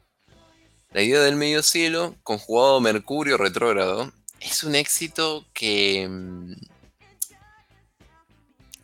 La 0.91 1.01
idea 1.01 1.21
del 1.21 1.35
medio 1.35 1.63
cielo, 1.63 2.15
conjugado 2.23 2.81
Mercurio 2.81 3.37
retrógrado, 3.37 4.11
es 4.39 4.63
un 4.63 4.75
éxito 4.75 5.45
que. 5.53 6.07
mm, 6.09 6.53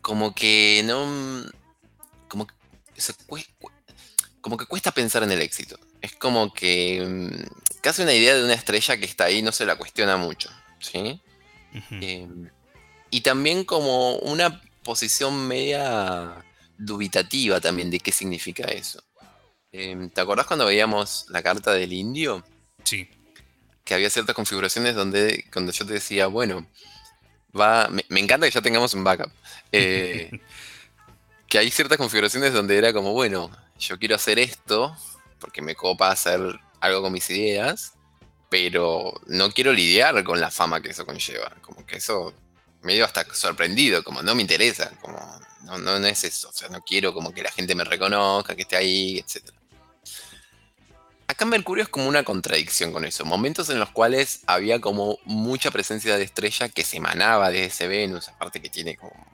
Como 0.00 0.34
que 0.34 0.82
no. 0.84 1.06
mm, 1.06 1.50
Como 2.28 2.46
que, 2.46 2.54
como 4.40 4.56
que 4.56 4.66
cuesta 4.66 4.92
pensar 4.92 5.22
en 5.22 5.32
el 5.32 5.42
éxito. 5.42 5.78
Es 6.00 6.14
como 6.14 6.52
que. 6.52 7.04
mm, 7.06 7.80
Casi 7.80 8.02
una 8.02 8.14
idea 8.14 8.34
de 8.36 8.44
una 8.44 8.54
estrella 8.54 8.96
que 8.96 9.04
está 9.04 9.24
ahí 9.24 9.42
no 9.42 9.52
se 9.52 9.66
la 9.66 9.76
cuestiona 9.76 10.16
mucho. 10.16 10.50
¿Sí? 10.80 11.20
Eh, 11.90 12.26
y 13.10 13.20
también 13.22 13.64
como 13.64 14.16
una 14.16 14.60
posición 14.84 15.46
media 15.46 16.44
dubitativa 16.78 17.60
también 17.60 17.90
de 17.90 18.00
qué 18.00 18.12
significa 18.12 18.64
eso. 18.64 19.02
Eh, 19.72 20.08
¿Te 20.14 20.20
acordás 20.20 20.46
cuando 20.46 20.66
veíamos 20.66 21.26
la 21.28 21.42
carta 21.42 21.72
del 21.72 21.92
indio? 21.92 22.44
Sí. 22.84 23.08
Que 23.84 23.94
había 23.94 24.10
ciertas 24.10 24.34
configuraciones 24.34 24.94
donde 24.94 25.44
cuando 25.52 25.72
yo 25.72 25.86
te 25.86 25.94
decía, 25.94 26.26
bueno, 26.26 26.66
va. 27.58 27.88
Me, 27.88 28.04
me 28.08 28.20
encanta 28.20 28.46
que 28.46 28.52
ya 28.52 28.62
tengamos 28.62 28.94
un 28.94 29.04
backup. 29.04 29.30
Eh, 29.72 30.30
que 31.48 31.58
hay 31.58 31.70
ciertas 31.70 31.98
configuraciones 31.98 32.52
donde 32.52 32.78
era 32.78 32.92
como, 32.92 33.12
bueno, 33.12 33.50
yo 33.78 33.98
quiero 33.98 34.16
hacer 34.16 34.38
esto 34.38 34.96
porque 35.40 35.62
me 35.62 35.74
copa 35.74 36.10
hacer 36.10 36.40
algo 36.80 37.02
con 37.02 37.12
mis 37.12 37.28
ideas, 37.30 37.94
pero 38.48 39.20
no 39.26 39.50
quiero 39.50 39.72
lidiar 39.72 40.22
con 40.24 40.40
la 40.40 40.50
fama 40.50 40.80
que 40.80 40.90
eso 40.90 41.06
conlleva. 41.06 41.54
Como 41.62 41.86
que 41.86 41.96
eso 41.96 42.34
medio 42.82 43.04
hasta 43.04 43.24
sorprendido, 43.34 44.02
como 44.04 44.22
no 44.22 44.34
me 44.34 44.42
interesa, 44.42 44.90
como 45.00 45.18
no, 45.64 45.78
no, 45.78 45.98
no 45.98 46.06
es 46.06 46.24
eso, 46.24 46.48
o 46.48 46.52
sea, 46.52 46.68
no 46.68 46.80
quiero 46.82 47.12
como 47.12 47.32
que 47.32 47.42
la 47.42 47.50
gente 47.50 47.74
me 47.74 47.84
reconozca, 47.84 48.54
que 48.54 48.62
esté 48.62 48.76
ahí, 48.76 49.18
etc. 49.18 49.50
Acá 51.26 51.44
Mercurio 51.44 51.82
es 51.84 51.90
como 51.90 52.08
una 52.08 52.22
contradicción 52.24 52.90
con 52.92 53.04
eso, 53.04 53.24
momentos 53.26 53.68
en 53.68 53.78
los 53.78 53.90
cuales 53.90 54.40
había 54.46 54.80
como 54.80 55.18
mucha 55.24 55.70
presencia 55.70 56.16
de 56.16 56.24
estrella 56.24 56.68
que 56.70 56.84
se 56.84 56.96
emanaba 56.96 57.50
de 57.50 57.66
ese 57.66 57.86
Venus, 57.86 58.28
aparte 58.28 58.62
que 58.62 58.70
tiene 58.70 58.96
como 58.96 59.26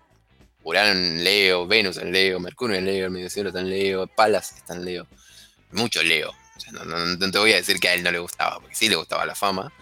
Urano 0.65 0.91
en 0.93 1.23
Leo, 1.23 1.67
Venus 1.69 1.99
en 1.99 2.11
Leo, 2.11 2.41
Mercurio 2.41 2.77
en 2.77 2.87
Leo, 2.87 3.05
el 3.07 3.11
medio 3.13 3.31
cielo 3.31 3.51
está 3.51 3.61
en 3.61 3.71
Leo, 3.71 4.07
Palas 4.09 4.53
está 4.57 4.75
en 4.75 4.85
Leo, 4.85 5.07
mucho 5.71 6.03
Leo. 6.03 6.31
O 6.57 6.61
sea, 6.61 6.73
no- 6.73 6.85
no 6.85 7.31
te 7.31 7.39
voy 7.39 7.53
a 7.53 7.57
decir 7.57 7.79
que 7.79 7.89
a 7.89 7.95
él 7.95 8.03
no 8.03 8.11
le 8.11 8.19
gustaba, 8.19 8.59
porque 8.61 8.75
sí 8.75 8.89
le 8.89 8.97
gustaba 8.97 9.25
la 9.27 9.35
fama, 9.37 9.73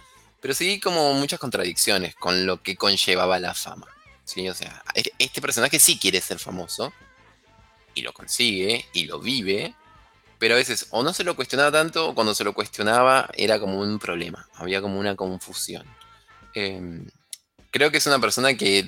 pero 0.42 0.52
sí 0.52 0.78
como 0.80 1.14
muchas 1.14 1.40
contradicciones 1.40 2.14
con 2.16 2.44
lo 2.44 2.62
que 2.62 2.76
conllevaba 2.76 3.38
la 3.38 3.54
fama. 3.54 3.86
¿sí? 4.24 4.48
O 4.48 4.54
sea, 4.54 4.82
e- 4.94 5.12
este 5.18 5.40
personaje 5.40 5.78
sí 5.78 5.98
quiere 5.98 6.20
ser 6.20 6.38
famoso, 6.38 6.92
y 7.94 8.02
lo 8.02 8.12
consigue, 8.12 8.86
y 8.92 9.04
lo 9.04 9.18
vive, 9.20 9.74
pero 10.38 10.54
a 10.54 10.58
veces 10.58 10.86
o 10.90 11.02
no 11.02 11.12
se 11.12 11.24
lo 11.24 11.36
cuestionaba 11.36 11.70
tanto, 11.70 12.08
o 12.08 12.14
cuando 12.14 12.34
se 12.34 12.42
lo 12.44 12.52
cuestionaba 12.54 13.30
era 13.34 13.60
como 13.60 13.78
un 13.80 13.98
problema, 13.98 14.48
había 14.54 14.80
como 14.82 14.98
una 14.98 15.14
confusión. 15.14 15.86
Em, 16.54 17.06
creo 17.70 17.90
que 17.90 17.98
es 17.98 18.06
una 18.06 18.18
persona 18.18 18.54
que 18.54 18.86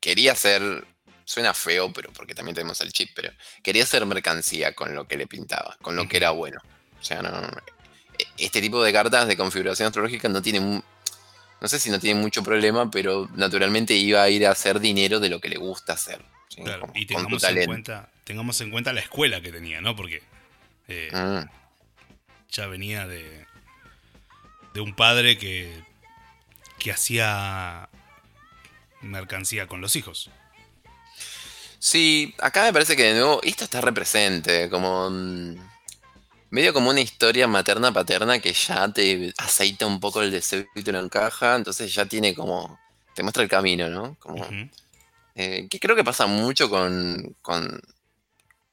quería 0.00 0.34
ser, 0.34 0.86
suena 1.24 1.52
feo, 1.54 1.92
pero 1.92 2.12
porque 2.12 2.34
también 2.34 2.54
tenemos 2.54 2.80
el 2.80 2.92
chip, 2.92 3.10
pero 3.14 3.30
quería 3.62 3.84
ser 3.86 4.06
mercancía 4.06 4.74
con 4.74 4.94
lo 4.94 5.06
que 5.06 5.16
le 5.16 5.26
pintaba, 5.26 5.76
con 5.82 5.94
lo 5.94 6.08
que 6.08 6.16
era 6.16 6.30
bueno. 6.30 6.60
O 7.00 7.04
sea, 7.04 7.22
no, 7.22 7.30
no- 7.30 7.50
este 8.36 8.60
tipo 8.60 8.82
de 8.82 8.92
cartas 8.92 9.26
de 9.28 9.36
configuración 9.36 9.86
astrológica 9.86 10.28
no 10.28 10.42
tiene, 10.42 10.60
mu- 10.60 10.82
no 11.60 11.68
sé 11.68 11.78
si 11.78 11.90
no 11.90 11.98
tiene 11.98 12.20
mucho 12.20 12.42
problema, 12.42 12.90
pero 12.90 13.28
naturalmente 13.34 13.94
iba 13.94 14.22
a 14.22 14.28
ir 14.30 14.46
a 14.46 14.50
hacer 14.52 14.80
dinero 14.80 15.20
de 15.20 15.28
lo 15.28 15.40
que 15.40 15.48
le 15.48 15.56
gusta 15.56 15.92
hacer. 15.94 16.20
¿sí? 16.48 16.62
Claro, 16.62 16.90
y 16.94 17.06
tengamos 17.06 17.42
en, 17.44 17.66
cuenta, 17.66 18.08
tengamos 18.24 18.60
en 18.60 18.70
cuenta 18.70 18.92
la 18.92 19.00
escuela 19.00 19.40
que 19.40 19.52
tenía, 19.52 19.80
¿no? 19.80 19.94
Porque 19.96 20.22
eh, 20.88 21.10
Mm. 21.12 21.48
ya 22.50 22.66
venía 22.66 23.06
de, 23.06 23.46
de 24.74 24.80
un 24.80 24.94
padre 24.94 25.36
que, 25.38 25.82
que 26.78 26.92
hacía 26.92 27.88
mercancía 29.02 29.66
con 29.66 29.80
los 29.80 29.94
hijos. 29.96 30.30
Sí, 31.80 32.34
acá 32.38 32.64
me 32.64 32.72
parece 32.72 32.96
que 32.96 33.04
de 33.04 33.14
nuevo 33.14 33.40
esto 33.44 33.62
está 33.64 33.80
represente, 33.80 34.68
como 34.68 35.08
mm, 35.10 35.54
medio 36.50 36.72
como 36.72 36.90
una 36.90 37.00
historia 37.00 37.46
materna 37.46 37.92
paterna 37.92 38.38
que 38.38 38.52
ya 38.52 38.92
te 38.92 39.32
aceita 39.38 39.86
un 39.86 40.00
poco 40.00 40.22
el 40.22 40.30
deseo 40.30 40.64
y 40.74 40.82
te 40.82 40.92
lo 40.92 41.00
encaja, 41.00 41.56
entonces 41.56 41.92
ya 41.94 42.06
tiene 42.06 42.34
como 42.34 42.78
te 43.14 43.22
muestra 43.22 43.42
el 43.42 43.48
camino, 43.48 43.88
¿no? 43.88 44.16
Como 44.20 44.46
eh, 45.34 45.66
que 45.68 45.80
creo 45.80 45.96
que 45.96 46.04
pasa 46.04 46.26
mucho 46.26 46.70
con, 46.70 47.36
con, 47.42 47.80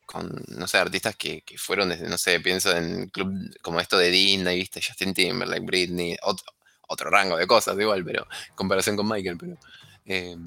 con, 0.06 0.44
no 0.50 0.68
sé, 0.68 0.78
artistas 0.78 1.16
que, 1.16 1.42
que 1.42 1.58
fueron 1.58 1.90
desde, 1.90 2.08
no 2.08 2.18
sé, 2.18 2.40
pienso 2.40 2.76
en 2.76 3.10
club 3.10 3.32
como 3.62 3.80
esto 3.80 3.98
de 3.98 4.10
Disney, 4.12 4.58
¿viste? 4.58 4.82
Justin 4.82 5.14
Timberlake, 5.14 5.66
Britney, 5.66 6.16
otro, 6.24 6.46
otro 6.88 7.10
rango 7.10 7.38
de 7.38 7.48
cosas 7.48 7.78
igual, 7.80 8.04
pero 8.06 8.28
en 8.50 8.56
comparación 8.56 8.96
con 8.96 9.08
Michael, 9.08 9.38
pero... 9.38 9.58
eh, 10.06 10.38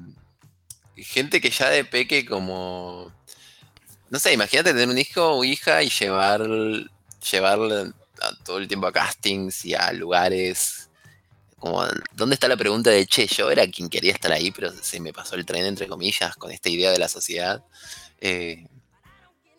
gente 0.95 1.39
que 1.39 1.49
ya 1.49 1.69
de 1.69 1.85
peque 1.85 2.25
como... 2.25 3.13
No 4.09 4.19
sé, 4.19 4.33
imagínate 4.33 4.73
tener 4.73 4.89
un 4.89 4.97
hijo 4.97 5.37
o 5.37 5.43
hija 5.43 5.83
y 5.83 5.89
llevar, 5.89 6.41
llevar 7.31 7.59
a 8.21 8.35
todo 8.43 8.57
el 8.57 8.67
tiempo 8.67 8.87
a 8.87 8.91
castings 8.91 9.65
y 9.65 9.73
a 9.73 9.91
lugares. 9.93 10.89
Como, 11.57 11.83
¿dónde 12.13 12.35
está 12.35 12.47
la 12.47 12.55
pregunta 12.55 12.89
de, 12.89 13.05
che, 13.05 13.27
yo 13.27 13.51
era 13.51 13.67
quien 13.67 13.89
quería 13.89 14.13
estar 14.13 14.31
ahí, 14.31 14.51
pero 14.51 14.71
se 14.71 14.99
me 14.99 15.11
pasó 15.11 15.35
el 15.35 15.45
tren, 15.45 15.65
entre 15.65 15.87
comillas, 15.87 16.35
con 16.37 16.51
esta 16.51 16.69
idea 16.69 16.91
de 16.91 16.99
la 16.99 17.09
sociedad? 17.09 17.63
Eh, 18.21 18.65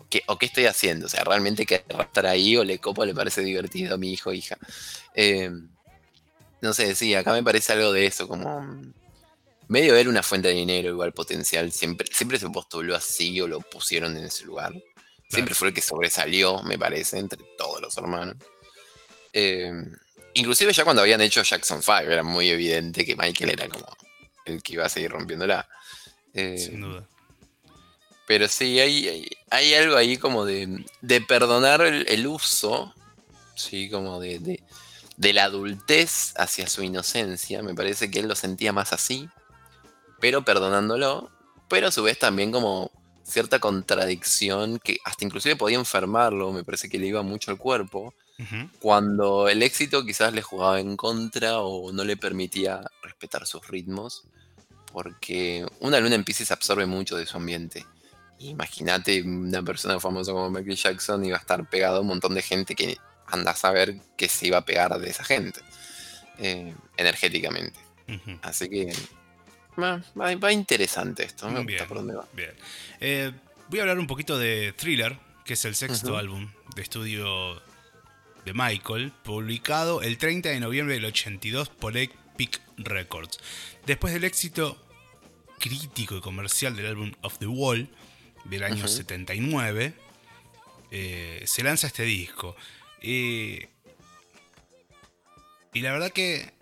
¿qué, 0.09 0.23
¿O 0.27 0.39
qué 0.39 0.47
estoy 0.47 0.67
haciendo? 0.67 1.07
O 1.07 1.09
sea, 1.09 1.25
¿realmente 1.25 1.67
querrá 1.67 2.05
estar 2.05 2.27
ahí 2.27 2.57
o 2.57 2.65
le 2.65 2.79
copo, 2.79 3.05
le 3.05 3.15
parece 3.15 3.43
divertido 3.43 3.95
a 3.95 3.99
mi 3.99 4.13
hijo 4.13 4.31
o 4.31 4.33
hija? 4.33 4.57
Eh, 5.15 5.51
no 6.61 6.73
sé, 6.73 6.95
sí, 6.95 7.15
acá 7.15 7.33
me 7.33 7.43
parece 7.43 7.73
algo 7.73 7.93
de 7.93 8.07
eso, 8.07 8.29
como 8.29 8.67
medio 9.71 9.95
era 9.95 10.11
una 10.11 10.23
fuente 10.25 10.49
de 10.49 10.55
dinero 10.55 10.89
igual 10.91 11.13
potencial, 11.13 11.71
siempre, 11.71 12.09
siempre 12.13 12.39
se 12.39 12.51
postuló 12.51 12.97
así 12.97 13.41
o 13.41 13.47
lo 13.47 13.61
pusieron 13.61 14.17
en 14.17 14.25
ese 14.25 14.45
lugar. 14.45 14.75
Siempre 15.31 15.55
fue 15.55 15.69
el 15.69 15.75
que 15.75 15.81
sobresalió, 15.83 16.63
me 16.65 16.77
parece, 16.79 17.19
entre 17.19 17.41
todos 17.57 17.81
los 17.81 17.97
hermanos. 17.97 18.37
Eh, 19.33 19.73
inclusive 20.35 20.73
ya 20.73 20.83
cuando 20.85 21.03
habían 21.03 21.21
hecho 21.21 21.43
Jackson 21.43 21.83
5 21.83 21.99
era 22.01 22.23
muy 22.25 22.49
evidente 22.51 23.05
que 23.07 23.15
Michael 23.17 23.51
era 23.51 23.69
como 23.69 23.87
el 24.45 24.63
que 24.63 24.73
iba 24.75 24.87
a 24.87 24.89
seguir 24.89 25.13
rompiéndola. 25.13 25.69
Eh, 26.35 26.59
Sin 26.59 26.81
duda. 26.81 27.07
pero 28.27 28.49
sí, 28.49 28.81
hay, 28.81 29.09
hay, 29.09 29.29
hay 29.51 29.75
algo 29.75 29.97
ahí 29.97 30.17
como 30.17 30.45
de, 30.45 30.85
de 31.01 31.21
perdonar 31.21 31.81
el, 31.83 32.07
el 32.09 32.27
uso, 32.27 32.93
sí, 33.55 33.89
como 33.91 34.19
de, 34.21 34.39
de, 34.41 34.63
de 35.17 35.33
la 35.33 35.45
adultez 35.45 36.33
hacia 36.37 36.67
su 36.67 36.83
inocencia. 36.83 37.63
Me 37.63 37.75
parece 37.75 38.11
que 38.11 38.19
él 38.21 38.29
lo 38.29 38.35
sentía 38.35 38.73
más 38.73 38.93
así, 38.93 39.29
pero 40.21 40.45
perdonándolo, 40.45 41.31
pero 41.69 41.89
a 41.89 41.93
su 41.93 42.03
vez 42.03 42.19
también 42.19 42.51
como 42.53 42.91
cierta 43.31 43.59
contradicción 43.59 44.79
que 44.79 44.99
hasta 45.05 45.25
inclusive 45.25 45.57
podía 45.57 45.79
enfermarlo, 45.79 46.53
me 46.53 46.65
parece 46.65 46.89
que 46.89 46.99
le 46.99 47.07
iba 47.07 47.23
mucho 47.23 47.51
al 47.51 47.59
cuerpo, 47.59 48.15
cuando 48.81 49.51
el 49.51 49.63
éxito 49.63 50.03
quizás 50.05 50.33
le 50.33 50.41
jugaba 50.41 50.81
en 50.81 50.97
contra 50.97 51.61
o 51.61 51.93
no 51.93 52.05
le 52.05 52.17
permitía 52.17 52.81
respetar 53.03 53.47
sus 53.47 53.69
ritmos, 53.69 54.25
porque 54.93 55.67
una 55.81 56.01
luna 56.01 56.15
en 56.15 56.25
Pisces 56.25 56.51
absorbe 56.51 56.87
mucho 56.87 57.17
de 57.17 57.27
su 57.27 57.37
ambiente. 57.37 57.85
Imagínate 58.39 59.23
una 59.23 59.63
persona 59.63 60.01
famosa 60.01 60.33
como 60.33 60.51
Michael 60.51 60.77
Jackson 60.77 61.25
iba 61.27 61.37
a 61.37 61.41
estar 61.41 61.69
pegado 61.69 61.99
a 61.99 62.01
un 62.01 62.07
montón 62.07 62.35
de 62.35 62.41
gente 62.41 62.75
que 62.75 62.97
anda 63.27 63.51
a 63.51 63.57
saber 63.57 64.01
que 64.17 64.29
se 64.29 64.47
iba 64.47 64.57
a 64.57 64.65
pegar 64.65 64.99
de 64.99 65.11
esa 65.11 65.25
gente 65.25 65.61
eh, 66.39 66.75
energéticamente. 66.97 67.79
Así 68.43 68.69
que 68.69 68.93
va, 69.81 70.53
interesante 70.53 71.25
esto, 71.25 71.47
me 71.49 71.55
Bien. 71.65 71.67
gusta 71.67 71.87
por 71.87 71.97
dónde 71.99 72.15
va. 72.15 72.27
Bien. 72.33 72.53
Eh, 73.01 73.33
voy 73.69 73.79
a 73.79 73.83
hablar 73.83 73.99
un 73.99 74.07
poquito 74.07 74.39
de 74.39 74.73
Thriller, 74.77 75.17
que 75.45 75.55
es 75.55 75.65
el 75.65 75.75
sexto 75.75 76.17
álbum 76.17 76.51
de 76.77 76.83
estudio 76.83 77.61
de 78.45 78.53
Michael, 78.55 79.13
publicado 79.23 80.03
el 80.03 80.19
30 80.19 80.49
de 80.51 80.61
noviembre 80.61 80.95
del 80.95 81.05
82 81.07 81.69
por 81.69 81.97
Epic 81.97 82.61
Records. 82.79 83.39
Después 83.87 84.13
del 84.15 84.25
éxito 84.25 84.81
crítico 85.59 86.17
y 86.17 86.21
comercial 86.21 86.75
del 86.75 86.87
álbum 86.87 87.13
Of 87.23 87.39
the 87.39 87.47
Wall 87.47 87.89
del 88.45 88.63
año 88.63 88.85
Ujú. 88.85 88.89
79, 88.89 89.95
eh, 90.91 91.43
se 91.47 91.63
lanza 91.63 91.87
este 91.87 92.05
disco. 92.05 92.57
Eh, 93.03 93.69
y 95.73 95.81
la 95.81 95.93
verdad 95.93 96.11
que 96.11 96.53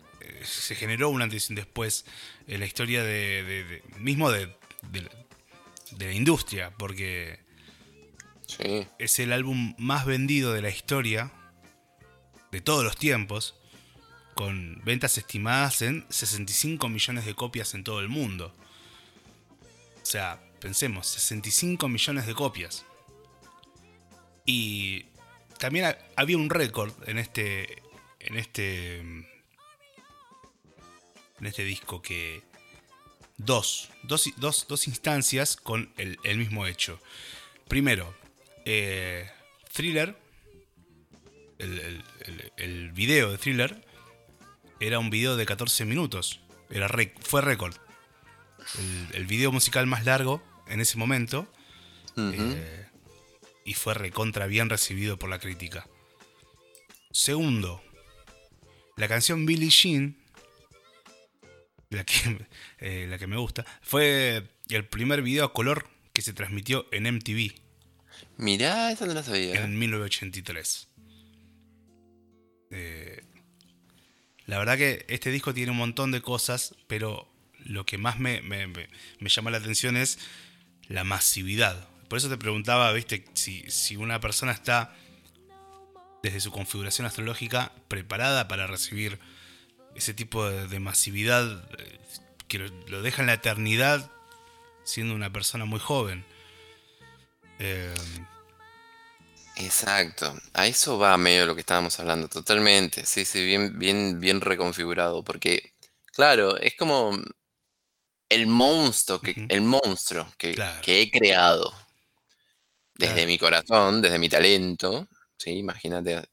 se 0.45 0.75
generó 0.75 1.09
un 1.11 1.23
antes 1.23 1.49
y 1.49 1.53
un 1.53 1.57
después 1.57 2.05
en 2.47 2.61
la 2.61 2.67
historia 2.67 3.03
de, 3.03 3.43
de- 3.45 3.65
de- 3.65 3.83
mismo 3.99 4.31
de, 4.31 4.47
de- 4.91 5.09
la 6.07 6.13
industria, 6.13 6.71
porque 6.79 7.41
Sí, 8.47 8.87
es 8.99 9.19
el 9.19 9.33
álbum 9.33 9.75
más 9.79 10.07
vendido 10.07 10.53
de 10.53 10.63
la 10.63 10.71
historia 10.71 11.31
de 12.51 12.61
todos 12.61 12.83
los 12.85 12.97
tiempos, 12.97 13.55
con 14.35 14.81
ventas 14.85 15.19
estimadas 15.19 15.83
en 15.83 16.07
65 16.09 16.89
millones 16.89 17.27
de 17.27 17.35
copias 17.35 17.75
en 17.75 17.85
todo 17.85 18.01
el 18.01 18.09
mundo. 18.09 18.55
O 20.03 20.07
sea, 20.07 20.41
pensemos, 20.61 21.07
65 21.09 21.89
millones 21.89 22.27
de 22.27 22.35
copias. 22.35 22.87
Y 24.47 25.07
también 25.59 25.87
ha- 25.87 25.99
había 26.17 26.39
un 26.39 26.51
récord 26.51 26.93
en 27.09 27.19
este 27.19 27.83
en 28.21 28.37
este 28.37 29.03
en 31.41 31.47
este 31.47 31.65
disco 31.65 32.03
que 32.03 32.43
dos, 33.37 33.91
dos, 34.03 34.31
dos, 34.37 34.67
dos 34.69 34.87
instancias 34.89 35.57
con 35.57 35.93
el, 35.97 36.19
el 36.25 36.39
mismo 36.39 36.67
hecho. 36.67 37.01
Primero, 37.69 38.15
eh, 38.65 39.31
Thriller, 39.73 40.17
el, 41.59 42.03
el- 42.57 42.93
video 42.93 43.31
de 43.31 43.39
Thriller, 43.39 43.85
era 44.81 44.99
un 44.99 45.11
video 45.11 45.37
de 45.37 45.45
14 45.47 45.85
minutos. 45.85 46.41
Era 46.71 46.89
rec- 46.89 47.19
fue 47.21 47.41
récord. 47.43 47.75
El, 49.15 49.27
video 49.27 49.51
musical 49.53 49.87
más 49.87 50.05
largo 50.05 50.43
en 50.67 50.81
ese 50.81 50.99
momento. 50.99 51.51
Eh, 52.17 52.87
y 53.65 53.75
fue 53.75 53.95
recontra 53.95 54.47
bien 54.47 54.69
recibido 54.71 55.19
por 55.19 55.31
la 55.31 55.39
crítica. 55.39 55.87
Segundo, 57.11 57.83
la 58.97 59.09
canción 59.09 59.47
Billie 59.47 59.71
Jean, 59.71 60.17
la 61.91 62.05
que, 62.05 62.47
eh, 62.79 63.07
la 63.09 63.19
que 63.19 63.27
me 63.27 63.37
gusta, 63.37 63.65
fue 63.83 64.49
el 64.69 64.85
primer 64.87 65.23
video 65.23 65.45
a 65.45 65.53
color 65.53 65.89
que 66.13 66.23
se 66.23 66.33
transmitió 66.33 66.87
en 66.93 67.05
MTV 67.15 67.53
Mirá, 68.37 68.91
esa 68.93 69.07
no 69.07 69.15
la 69.15 69.23
sabía. 69.23 69.63
en 69.63 69.79
1983. 69.79 70.89
Eh, 72.71 73.23
la 74.47 74.59
verdad 74.59 74.77
que 74.77 75.05
este 75.09 75.31
disco 75.31 75.55
tiene 75.55 75.73
un 75.73 75.79
montón 75.79 76.11
de 76.11 76.21
cosas, 76.23 76.75
pero 76.87 77.31
lo 77.65 77.85
que 77.87 77.99
más 77.99 78.19
me, 78.19 78.43
me- 78.43 78.67
me- 78.67 78.89
me 79.21 79.29
llama 79.29 79.51
la 79.51 79.59
atención 79.59 79.97
es 79.97 80.19
la 80.89 81.05
masividad. 81.05 81.89
Por 82.09 82.19
eso 82.19 82.29
te 82.29 82.37
preguntaba, 82.39 82.93
viste, 82.93 83.25
si, 83.35 83.71
si 83.71 83.97
una 83.97 84.21
persona 84.21 84.53
está 84.53 84.95
desde 86.23 86.41
su 86.41 86.51
configuración 86.51 87.07
astrológica 87.07 87.73
preparada 87.89 88.49
para 88.49 88.67
recibir 88.67 89.19
ese 89.99 90.15
tipo 90.15 90.49
de, 90.49 90.67
de 90.69 90.81
masividad 90.81 91.65
eh, 91.79 91.99
que 92.49 92.59
lo, 92.59 92.69
lo 92.89 93.03
deja 93.03 93.23
en 93.23 93.27
la 93.27 93.35
eternidad 93.35 94.11
siendo 94.85 95.15
una 95.15 95.31
persona 95.33 95.65
muy 95.67 95.81
joven. 95.81 96.25
Eh, 97.59 97.95
Exacto, 99.57 100.39
a 100.55 100.67
eso 100.69 100.99
va 100.99 101.17
medio 101.19 101.45
lo 101.45 101.55
que 101.55 101.63
estábamos 101.63 101.99
hablando, 101.99 102.29
totalmente. 102.29 103.05
Sí, 103.05 103.25
sí, 103.25 103.45
bien, 103.45 103.77
bien, 103.79 104.21
bien 104.21 104.41
reconfigurado. 104.41 105.25
Porque, 105.25 105.73
claro, 106.13 106.57
es 106.59 106.77
como 106.77 107.19
el 108.29 108.47
monstruo 108.47 109.21
que, 109.21 109.47
el 109.49 109.63
monstruo 109.63 110.33
que, 110.39 110.55
Claro. 110.55 110.81
que 110.83 111.03
he 111.03 111.11
creado 111.11 111.73
desde 112.95 113.15
Claro. 113.15 113.27
mi 113.29 113.39
corazón, 113.39 114.01
desde 114.03 114.19
mi 114.19 114.29
talento. 114.29 115.09
Sí, 115.37 115.51
imagínate 115.59 116.25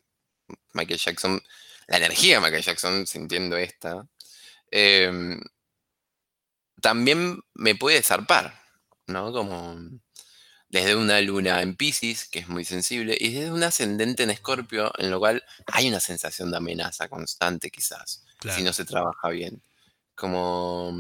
Michael 0.74 1.00
Jackson, 1.00 1.42
la 1.88 1.98
energía 1.98 2.36
de 2.36 2.42
Michael 2.42 2.64
Jackson 2.64 3.08
sintiendo 3.08 3.58
esta. 3.58 4.08
em, 4.72 5.40
también 6.82 7.40
me 7.54 7.76
puede 7.76 8.02
zarpar, 8.04 8.60
¿no? 9.08 9.32
Como 9.32 9.78
desde 10.70 10.96
una 10.96 11.22
luna 11.22 11.62
en 11.62 11.76
Pisces, 11.76 12.28
que 12.28 12.40
es 12.40 12.48
muy 12.50 12.66
sensible, 12.66 13.18
y 13.20 13.34
desde 13.34 13.52
un 13.52 13.64
ascendente 13.64 14.24
en 14.24 14.32
Escorpio, 14.32 14.92
en 14.98 15.10
lo 15.12 15.20
cual 15.20 15.44
hay 15.68 15.88
una 15.88 16.00
sensación 16.00 16.52
de 16.52 16.58
amenaza 16.58 17.08
constante, 17.08 17.72
quizás, 17.72 18.24
Claro. 18.40 18.58
si 18.58 18.64
no 18.64 18.74
se 18.74 18.84
trabaja 18.86 19.30
bien. 19.30 19.64
Como 20.16 20.94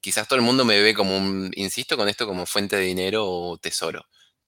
quizás 0.00 0.28
todo 0.28 0.38
el 0.38 0.44
mundo 0.44 0.64
me 0.64 0.80
ve 0.82 0.94
como 0.94 1.16
un, 1.16 1.50
insisto 1.56 1.96
con 1.96 2.08
esto, 2.08 2.26
como 2.26 2.46
fuente 2.46 2.76
de 2.76 2.82
dinero 2.82 3.26
o 3.26 3.56
tesoro. 3.58 4.06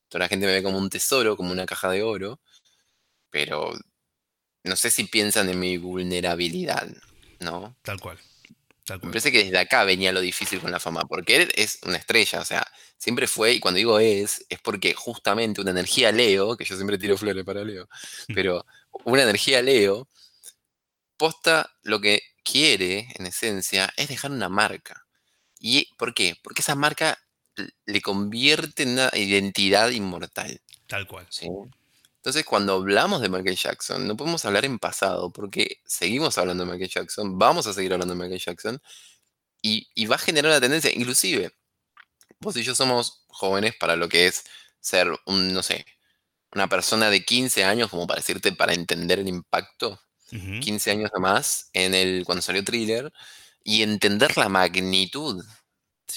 Toda 0.08 0.24
la 0.24 0.28
gente 0.28 0.46
me 0.46 0.52
ve 0.52 0.62
como 0.62 0.78
un 0.78 0.90
tesoro, 0.90 1.36
como 1.36 1.52
una 1.52 1.66
caja 1.66 1.90
de 1.90 2.02
oro, 2.02 2.40
pero 3.30 3.72
no 4.64 4.76
sé 4.76 4.90
si 4.90 5.04
piensan 5.04 5.48
en 5.48 5.60
mi 5.60 5.76
vulnerabilidad, 5.76 6.88
¿no? 7.40 7.76
Tal 7.82 8.00
cual. 8.00 8.18
Tal 8.84 9.00
Me 9.02 9.08
parece 9.08 9.32
que 9.32 9.44
desde 9.44 9.58
acá 9.58 9.84
venía 9.84 10.12
lo 10.12 10.20
difícil 10.20 10.60
con 10.60 10.70
la 10.70 10.80
fama, 10.80 11.02
porque 11.08 11.36
él 11.36 11.52
es 11.54 11.78
una 11.84 11.96
estrella, 11.96 12.40
o 12.40 12.44
sea, 12.44 12.66
siempre 12.98 13.26
fue, 13.26 13.54
y 13.54 13.60
cuando 13.60 13.78
digo 13.78 13.98
es, 13.98 14.44
es 14.48 14.58
porque 14.60 14.94
justamente 14.94 15.60
una 15.60 15.70
energía 15.70 16.12
Leo, 16.12 16.56
que 16.56 16.64
yo 16.64 16.76
siempre 16.76 16.98
tiro 16.98 17.16
flores 17.16 17.44
para 17.44 17.64
Leo, 17.64 17.88
pero 18.34 18.66
una 19.04 19.22
energía 19.22 19.62
Leo, 19.62 20.08
posta 21.16 21.74
lo 21.82 22.00
que 22.00 22.22
quiere, 22.42 23.08
en 23.14 23.26
esencia, 23.26 23.92
es 23.96 24.08
dejar 24.08 24.30
una 24.30 24.48
marca. 24.48 25.06
¿Y 25.58 25.94
por 25.96 26.12
qué? 26.12 26.36
Porque 26.42 26.60
esa 26.60 26.74
marca 26.74 27.18
le 27.86 28.00
convierte 28.02 28.82
en 28.82 28.90
una 28.90 29.10
identidad 29.14 29.90
inmortal. 29.90 30.60
Tal 30.86 31.06
cual. 31.06 31.26
¿sí? 31.30 31.48
Entonces, 32.24 32.46
cuando 32.46 32.72
hablamos 32.72 33.20
de 33.20 33.28
Michael 33.28 33.54
Jackson, 33.54 34.08
no 34.08 34.16
podemos 34.16 34.42
hablar 34.46 34.64
en 34.64 34.78
pasado, 34.78 35.30
porque 35.30 35.82
seguimos 35.84 36.38
hablando 36.38 36.64
de 36.64 36.72
Michael 36.72 36.90
Jackson, 36.90 37.38
vamos 37.38 37.66
a 37.66 37.74
seguir 37.74 37.92
hablando 37.92 38.14
de 38.14 38.20
Michael 38.22 38.40
Jackson, 38.40 38.80
y, 39.60 39.90
y 39.94 40.06
va 40.06 40.16
a 40.16 40.18
generar 40.18 40.52
una 40.52 40.60
tendencia. 40.62 40.90
Inclusive, 40.90 41.52
vos 42.40 42.56
y 42.56 42.62
yo 42.62 42.74
somos 42.74 43.26
jóvenes 43.28 43.74
para 43.78 43.94
lo 43.96 44.08
que 44.08 44.26
es 44.26 44.44
ser 44.80 45.08
un, 45.26 45.52
no 45.52 45.62
sé, 45.62 45.84
una 46.52 46.66
persona 46.66 47.10
de 47.10 47.26
15 47.26 47.62
años, 47.62 47.90
como 47.90 48.06
para 48.06 48.20
decirte, 48.20 48.52
para 48.52 48.72
entender 48.72 49.18
el 49.18 49.28
impacto, 49.28 50.00
Ujú. 50.32 50.60
15 50.60 50.92
años 50.92 51.10
nomás, 51.12 51.68
en 51.74 51.94
el, 51.94 52.24
cuando 52.24 52.40
salió 52.40 52.64
Thriller, 52.64 53.12
y 53.62 53.82
entender 53.82 54.34
la 54.38 54.48
magnitud 54.48 55.44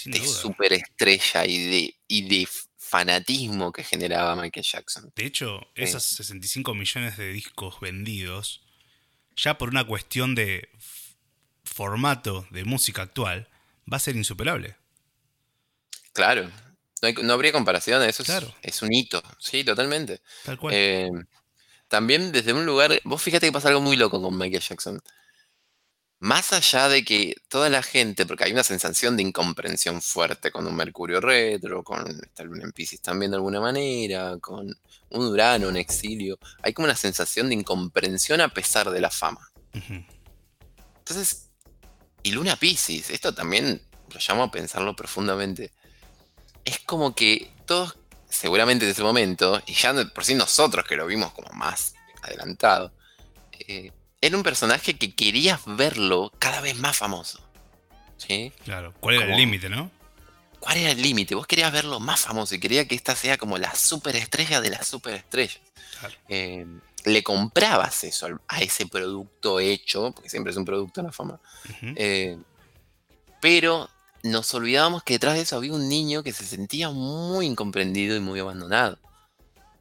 de 0.05 0.25
superestrella 0.25 1.45
y 1.45 1.69
de, 1.69 1.95
y 2.07 2.29
de 2.29 2.47
fanatismo 2.87 3.71
que 3.71 3.83
generaba 3.83 4.35
Michael 4.35 4.65
Jackson. 4.65 5.11
De 5.15 5.25
hecho, 5.25 5.59
Sí. 5.75 5.83
esos 5.83 6.03
65 6.03 6.73
millones 6.73 7.17
de 7.17 7.31
discos 7.31 7.79
vendidos, 7.79 8.61
ya 9.35 9.57
por 9.57 9.69
una 9.69 9.85
cuestión 9.85 10.35
de 10.35 10.69
formato 11.63 12.47
de 12.51 12.63
música 12.65 13.01
actual, 13.03 13.49
va 13.91 13.97
a 13.97 13.99
ser 13.99 14.15
insuperable. 14.15 14.75
Claro, 16.13 16.49
no, 17.01 17.07
hay- 17.07 17.13
no 17.13 17.33
habría 17.33 17.51
comparación, 17.51 18.01
eso 18.03 18.23
es, 18.23 18.27
Claro. 18.27 18.53
es 18.61 18.81
un 18.81 18.93
hito, 18.93 19.21
sí, 19.39 19.63
totalmente. 19.63 20.21
Tal 20.43 20.57
cual. 20.57 20.73
Eh, 20.75 21.09
también 21.87 22.31
desde 22.31 22.53
un 22.53 22.65
lugar, 22.65 22.99
vos 23.03 23.21
fíjate 23.21 23.45
que 23.47 23.51
pasa 23.51 23.67
algo 23.69 23.81
muy 23.81 23.95
loco 23.97 24.21
con 24.21 24.37
Michael 24.37 24.63
Jackson. 24.63 24.99
Más 26.19 26.51
allá 26.51 26.89
de 26.89 27.05
que 27.05 27.35
toda 27.47 27.69
la 27.69 27.83
gente, 27.83 28.25
porque 28.25 28.45
hay 28.45 28.51
una 28.51 28.63
sensación 28.63 29.15
de 29.15 29.23
incomprensión 29.23 30.01
fuerte 30.01 30.51
con 30.51 30.65
un 30.65 30.75
Mercurio 30.75 31.21
retro, 31.21 31.83
con 31.83 32.07
esta 32.07 32.43
luna 32.43 32.63
en 32.63 32.71
Pisces 32.71 33.01
también 33.01 33.31
de 33.31 33.37
alguna 33.37 33.61
manera, 33.61 34.37
con 34.39 34.75
un 35.09 35.25
Urano 35.25 35.69
en 35.69 35.77
exilio, 35.77 36.39
hay 36.63 36.73
como 36.73 36.85
una 36.85 36.95
sensación 36.95 37.49
de 37.49 37.55
incomprensión 37.55 38.41
a 38.41 38.49
pesar 38.49 38.89
de 38.89 38.99
la 38.99 39.11
fama. 39.11 39.51
Entonces, 40.99 41.49
y 42.23 42.31
Luna 42.31 42.55
Pisces, 42.55 43.09
esto 43.11 43.33
también 43.33 43.81
lo 44.09 44.19
llamo 44.19 44.43
a 44.43 44.51
pensarlo 44.51 44.95
profundamente. 44.95 45.71
Es 46.65 46.79
como 46.79 47.15
que 47.15 47.51
todos, 47.65 47.95
seguramente 48.27 48.85
en 48.85 48.91
ese 48.91 49.03
momento, 49.03 49.61
y 49.65 49.73
ya 49.73 49.93
por 50.13 50.25
sí 50.25 50.35
nosotros 50.35 50.85
que 50.85 50.95
lo 50.95 51.05
vimos 51.05 51.31
como 51.31 51.51
más 51.53 51.93
adelantado, 52.23 52.91
eh, 53.59 53.91
era 54.21 54.37
un 54.37 54.43
personaje 54.43 54.97
que 54.97 55.13
querías 55.13 55.61
verlo 55.65 56.31
cada 56.39 56.61
vez 56.61 56.77
más 56.77 56.97
famoso. 56.97 57.39
¿Sí? 58.17 58.51
Claro. 58.63 58.93
¿Cuál 58.99 59.15
era 59.15 59.25
el 59.25 59.37
límite, 59.37 59.69
no? 59.69 59.91
¿Cuál 60.59 60.77
era 60.77 60.91
el 60.91 61.01
límite? 61.01 61.35
Vos 61.35 61.45
querías 61.45 61.71
verlo 61.71 61.99
más 61.99 62.21
famoso 62.21 62.55
y 62.55 62.59
querías 62.59 62.87
que 62.87 62.95
esta 62.95 63.15
sea 63.15 63.37
como 63.37 63.57
la 63.57 63.75
superestrella 63.75 64.59
de 64.59 64.71
las 64.71 64.87
superestrellas. 64.87 65.61
Claro. 65.99 66.15
Eh, 66.29 66.65
le 67.05 67.23
comprabas 67.23 68.03
eso 68.03 68.27
a 68.47 68.61
ese 68.61 68.85
producto 68.85 69.59
hecho, 69.59 70.11
porque 70.11 70.29
siempre 70.29 70.51
es 70.51 70.57
un 70.57 70.65
producto 70.65 71.01
la 71.01 71.11
fama, 71.11 71.39
eh, 71.95 72.37
pero 73.39 73.89
nos 74.23 74.53
olvidábamos 74.53 75.03
que 75.03 75.13
detrás 75.13 75.35
de 75.35 75.41
eso 75.41 75.55
había 75.55 75.73
un 75.73 75.87
niño 75.87 76.23
que 76.23 76.33
se 76.33 76.43
sentía 76.43 76.89
muy 76.89 77.45
incomprendido 77.45 78.15
y 78.15 78.19
muy 78.19 78.39
abandonado. 78.39 78.99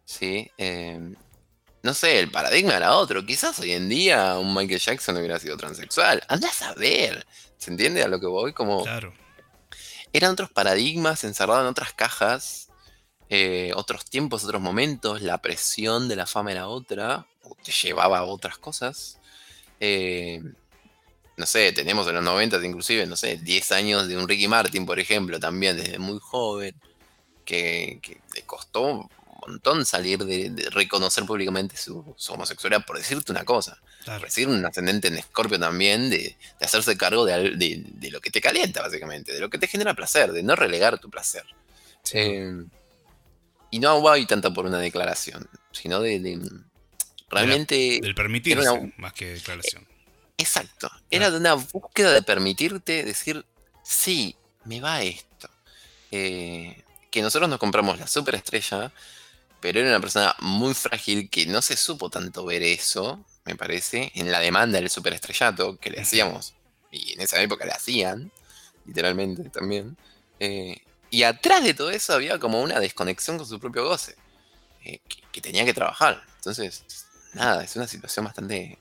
¿Sí? 0.04 0.50
Eh, 0.56 1.14
no 1.86 1.94
sé, 1.94 2.18
el 2.18 2.30
paradigma 2.32 2.76
era 2.76 2.96
otro. 2.96 3.24
Quizás 3.24 3.58
hoy 3.60 3.70
en 3.72 3.88
día 3.88 4.36
un 4.38 4.52
Michael 4.52 4.80
Jackson 4.80 5.16
hubiera 5.16 5.38
sido 5.38 5.56
transexual. 5.56 6.20
Anda 6.28 6.48
a 6.48 6.52
saber. 6.52 7.24
¿Se 7.56 7.70
entiende 7.70 8.02
a 8.02 8.08
lo 8.08 8.18
que 8.18 8.26
voy? 8.26 8.52
Como 8.52 8.82
Claro. 8.82 9.14
eran 10.12 10.32
otros 10.32 10.50
paradigmas 10.50 11.22
encerrados 11.22 11.62
en 11.62 11.68
otras 11.68 11.92
cajas, 11.94 12.68
eh, 13.30 13.70
otros 13.76 14.04
tiempos, 14.04 14.42
otros 14.44 14.60
momentos, 14.60 15.22
la 15.22 15.38
presión 15.38 16.08
de 16.08 16.16
la 16.16 16.26
fama 16.26 16.50
era 16.50 16.66
otra, 16.66 17.26
o 17.44 17.56
te 17.62 17.70
llevaba 17.70 18.18
a 18.18 18.24
otras 18.24 18.58
cosas. 18.58 19.18
Eh, 19.78 20.42
no 21.36 21.46
sé, 21.46 21.70
tenemos 21.72 22.08
en 22.08 22.16
los 22.16 22.24
90 22.24 22.64
inclusive, 22.66 23.06
no 23.06 23.14
sé, 23.14 23.36
10 23.36 23.70
años 23.72 24.08
de 24.08 24.16
un 24.18 24.26
Ricky 24.28 24.48
Martin, 24.48 24.86
por 24.86 24.98
ejemplo, 24.98 25.38
también 25.38 25.76
desde 25.76 25.98
muy 26.00 26.18
joven, 26.20 26.74
que, 27.44 28.00
que 28.02 28.20
le 28.34 28.42
costó 28.42 29.08
montón 29.46 29.86
salir 29.86 30.24
de, 30.24 30.50
de 30.50 30.70
reconocer 30.70 31.24
públicamente 31.24 31.76
su, 31.76 32.14
su 32.16 32.32
homosexualidad, 32.32 32.84
por 32.84 32.98
decirte 32.98 33.32
una 33.32 33.44
cosa 33.44 33.78
Claro. 34.04 34.22
recibir 34.24 34.48
un 34.48 34.64
ascendente 34.64 35.08
en 35.08 35.16
Escorpio 35.18 35.58
también, 35.58 36.10
de, 36.10 36.36
de 36.58 36.64
hacerse 36.66 36.96
cargo 36.96 37.24
de, 37.24 37.80
lo 38.10 38.20
que 38.20 38.30
te 38.30 38.40
calienta, 38.40 38.82
básicamente, 38.82 39.32
de 39.32 39.40
lo 39.40 39.50
que 39.50 39.58
te 39.58 39.66
genera 39.66 39.94
placer, 39.94 40.32
de 40.32 40.42
no 40.44 40.54
relegar 40.54 40.98
tu 41.00 41.10
placer. 41.10 41.44
Eh, 42.12 42.64
y 43.70 43.78
no 43.80 44.08
hay 44.08 44.26
tanto 44.26 44.54
por 44.54 44.64
una 44.66 44.78
declaración, 44.78 45.48
sino 45.72 46.00
de, 46.00 46.40
realmente, 47.28 47.98
Del 48.00 48.14
permitirse, 48.14 48.68
una- 48.70 48.92
más 48.96 49.12
que 49.12 49.26
declaración. 49.34 49.86
exacto, 50.38 50.90
era 51.10 51.30
de 51.30 51.38
una 51.38 51.54
búsqueda 51.54 52.12
de 52.12 52.22
permitirte 52.22 53.02
decir, 53.04 53.44
sí, 53.82 54.36
me 54.64 54.80
va 54.80 55.02
esto. 55.02 55.48
Eh, 56.12 56.82
que 57.10 57.22
nosotros 57.22 57.48
nos 57.50 57.58
compramos 57.58 57.98
la 57.98 58.06
superestrella, 58.06 58.92
pero 59.66 59.80
era 59.80 59.88
una 59.88 60.00
persona 60.00 60.32
muy 60.38 60.74
frágil 60.74 61.28
que 61.28 61.44
no 61.44 61.60
se 61.60 61.76
supo 61.76 62.08
tanto 62.08 62.44
ver 62.44 62.62
eso, 62.62 63.24
me 63.44 63.56
parece, 63.56 64.12
en 64.14 64.30
la 64.30 64.38
demanda 64.38 64.78
del 64.78 64.88
superestrellato 64.88 65.76
que 65.78 65.90
le 65.90 66.00
hacíamos, 66.02 66.54
y 66.92 67.14
en 67.14 67.20
esa 67.20 67.42
época 67.42 67.64
le 67.66 67.72
hacían, 67.72 68.30
literalmente 68.84 69.50
también. 69.50 69.96
eh, 70.38 70.80
y 71.10 71.24
atrás 71.24 71.64
de 71.64 71.74
todo 71.74 71.90
eso 71.90 72.12
había 72.12 72.38
como 72.38 72.62
una 72.62 72.78
desconexión 72.78 73.38
con 73.38 73.46
su 73.46 73.58
propio 73.58 73.84
goce, 73.88 74.14
eh, 74.84 75.00
que, 75.08 75.16
que 75.32 75.40
tenía 75.40 75.64
que 75.64 75.74
trabajar. 75.74 76.22
Entonces, 76.36 76.84
nada, 77.34 77.64
es 77.64 77.74
una 77.74 77.88
situación 77.88 78.24
bastante 78.24 78.78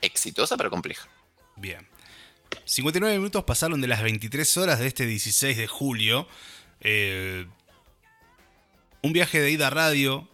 exitosa 0.00 0.56
pero 0.56 0.70
compleja. 0.70 1.06
Bien. 1.56 1.86
59 2.64 3.18
minutos 3.18 3.44
pasaron 3.44 3.82
de 3.82 3.88
las 3.88 4.02
23 4.02 4.56
horas 4.56 4.78
de 4.78 4.86
este 4.86 5.04
16 5.04 5.54
de 5.54 5.66
julio. 5.66 6.26
Eh, 6.80 7.46
un 9.04 9.12
viaje 9.12 9.38
de 9.40 9.50
ida 9.50 9.68
radio 9.68 10.26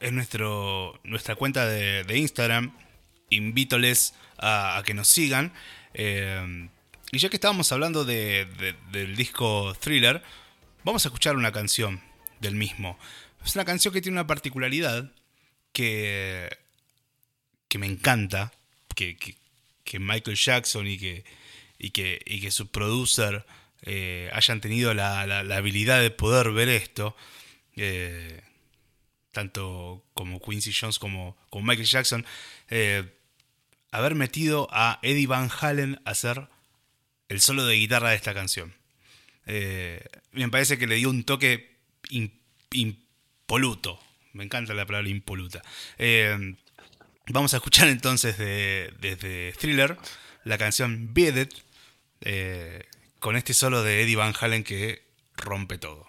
es 0.00 0.12
nuestro, 0.12 0.98
nuestra 1.04 1.34
cuenta 1.34 1.66
de, 1.66 2.16
Instagram. 2.16 2.72
Invítoles 3.28 4.14
a, 4.38 4.82
que 4.86 4.94
nos 4.94 5.08
sigan. 5.08 5.52
Eh, 5.94 6.68
y 7.10 7.18
ya 7.18 7.28
que 7.28 7.36
estábamos 7.36 7.72
hablando 7.72 8.04
de- 8.04 8.44
de- 8.58 8.76
del 8.92 9.16
disco 9.16 9.74
Thriller, 9.80 10.22
vamos 10.84 11.04
a 11.04 11.08
escuchar 11.08 11.34
una 11.36 11.50
canción 11.50 12.00
del 12.40 12.54
mismo. 12.54 12.98
Es 13.44 13.54
una 13.56 13.64
canción 13.64 13.92
que 13.92 14.00
tiene 14.00 14.16
una 14.18 14.26
particularidad 14.26 15.10
que, 15.72 16.56
que 17.68 17.78
me 17.78 17.86
encanta. 17.86 18.52
Que, 18.94 19.16
que- 19.16 19.34
que 19.84 19.98
Michael 19.98 20.36
Jackson 20.36 20.86
y 20.86 20.98
que, 20.98 21.24
y 21.78 21.90
que, 21.90 22.20
y 22.26 22.40
que 22.40 22.50
su 22.52 22.68
producer 22.68 23.44
eh, 23.82 24.30
hayan 24.34 24.60
tenido 24.60 24.94
la- 24.94 25.26
la 25.26 25.56
habilidad 25.56 26.00
de 26.00 26.10
poder 26.12 26.52
ver 26.52 26.68
esto. 26.68 27.16
Eh, 27.76 28.42
tanto 29.32 30.04
como 30.14 30.40
Quincy 30.40 30.72
Jones 30.78 30.98
como, 30.98 31.36
Michael 31.64 31.86
Jackson, 31.88 32.26
eh, 32.68 33.04
haber 33.90 34.14
metido 34.14 34.68
a 34.70 34.98
Eddie 35.02 35.26
Van 35.26 35.50
Halen 35.60 36.00
a 36.04 36.10
hacer 36.10 36.48
el 37.28 37.40
solo 37.40 37.64
de 37.64 37.76
guitarra 37.76 38.10
de 38.10 38.16
esta 38.16 38.34
canción. 38.34 38.74
Eh, 39.46 40.04
me 40.32 40.48
parece 40.48 40.78
que 40.78 40.86
le 40.86 40.96
dio 40.96 41.10
un 41.10 41.24
toque 41.24 41.76
im- 42.10 42.32
impoluto. 42.72 43.98
Me 44.32 44.44
encanta 44.44 44.72
la 44.74 44.86
palabra 44.86 45.08
impoluta. 45.08 45.62
Vamos 47.28 47.54
a 47.54 47.58
escuchar 47.58 47.88
entonces 47.88 48.36
de- 48.38 48.92
desde 48.98 49.52
Thriller 49.58 49.96
la 50.44 50.58
canción 50.58 51.12
Beat 51.14 51.36
It, 51.36 51.54
con 53.18 53.36
este 53.36 53.54
solo 53.54 53.82
de 53.82 54.02
Eddie 54.02 54.16
Van 54.16 54.34
Halen 54.38 54.64
que 54.64 55.04
rompe 55.36 55.78
todo. 55.78 56.08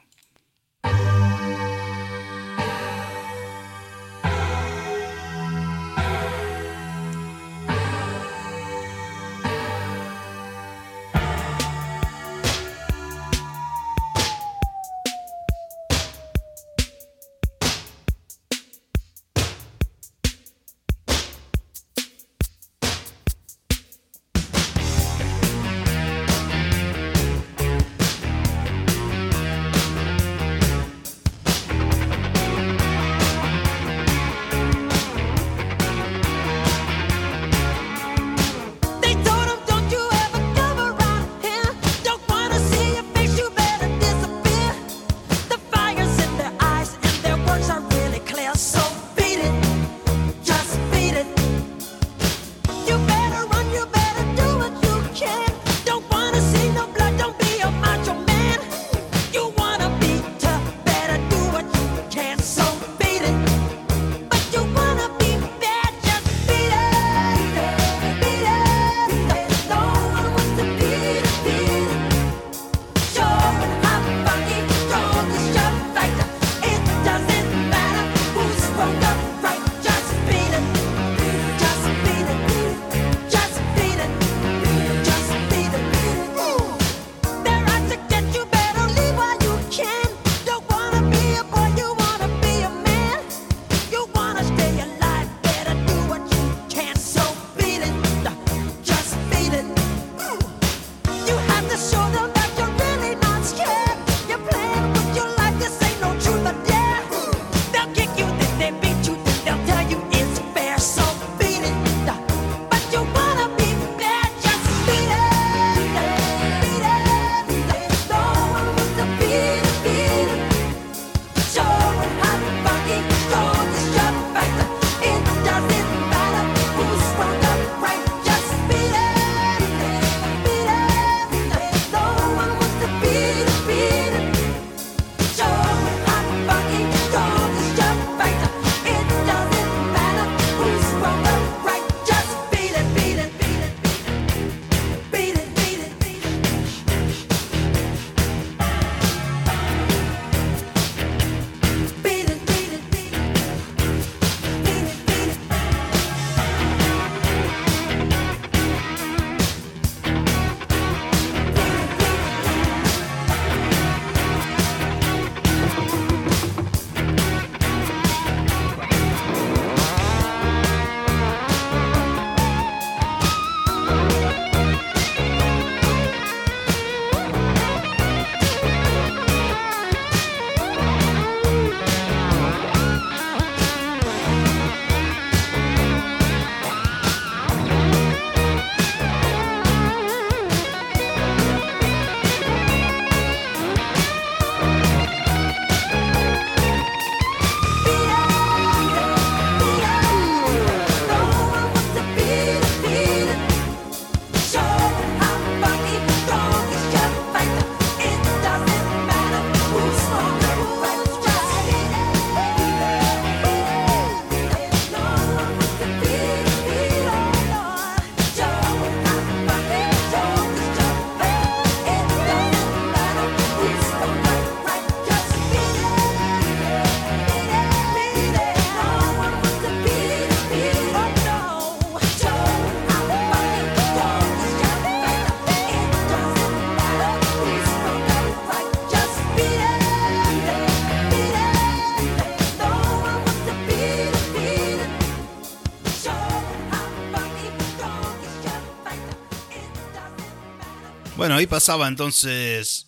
Ahí 251.44 251.48
pasaba 251.48 251.90
entonces 251.90 252.88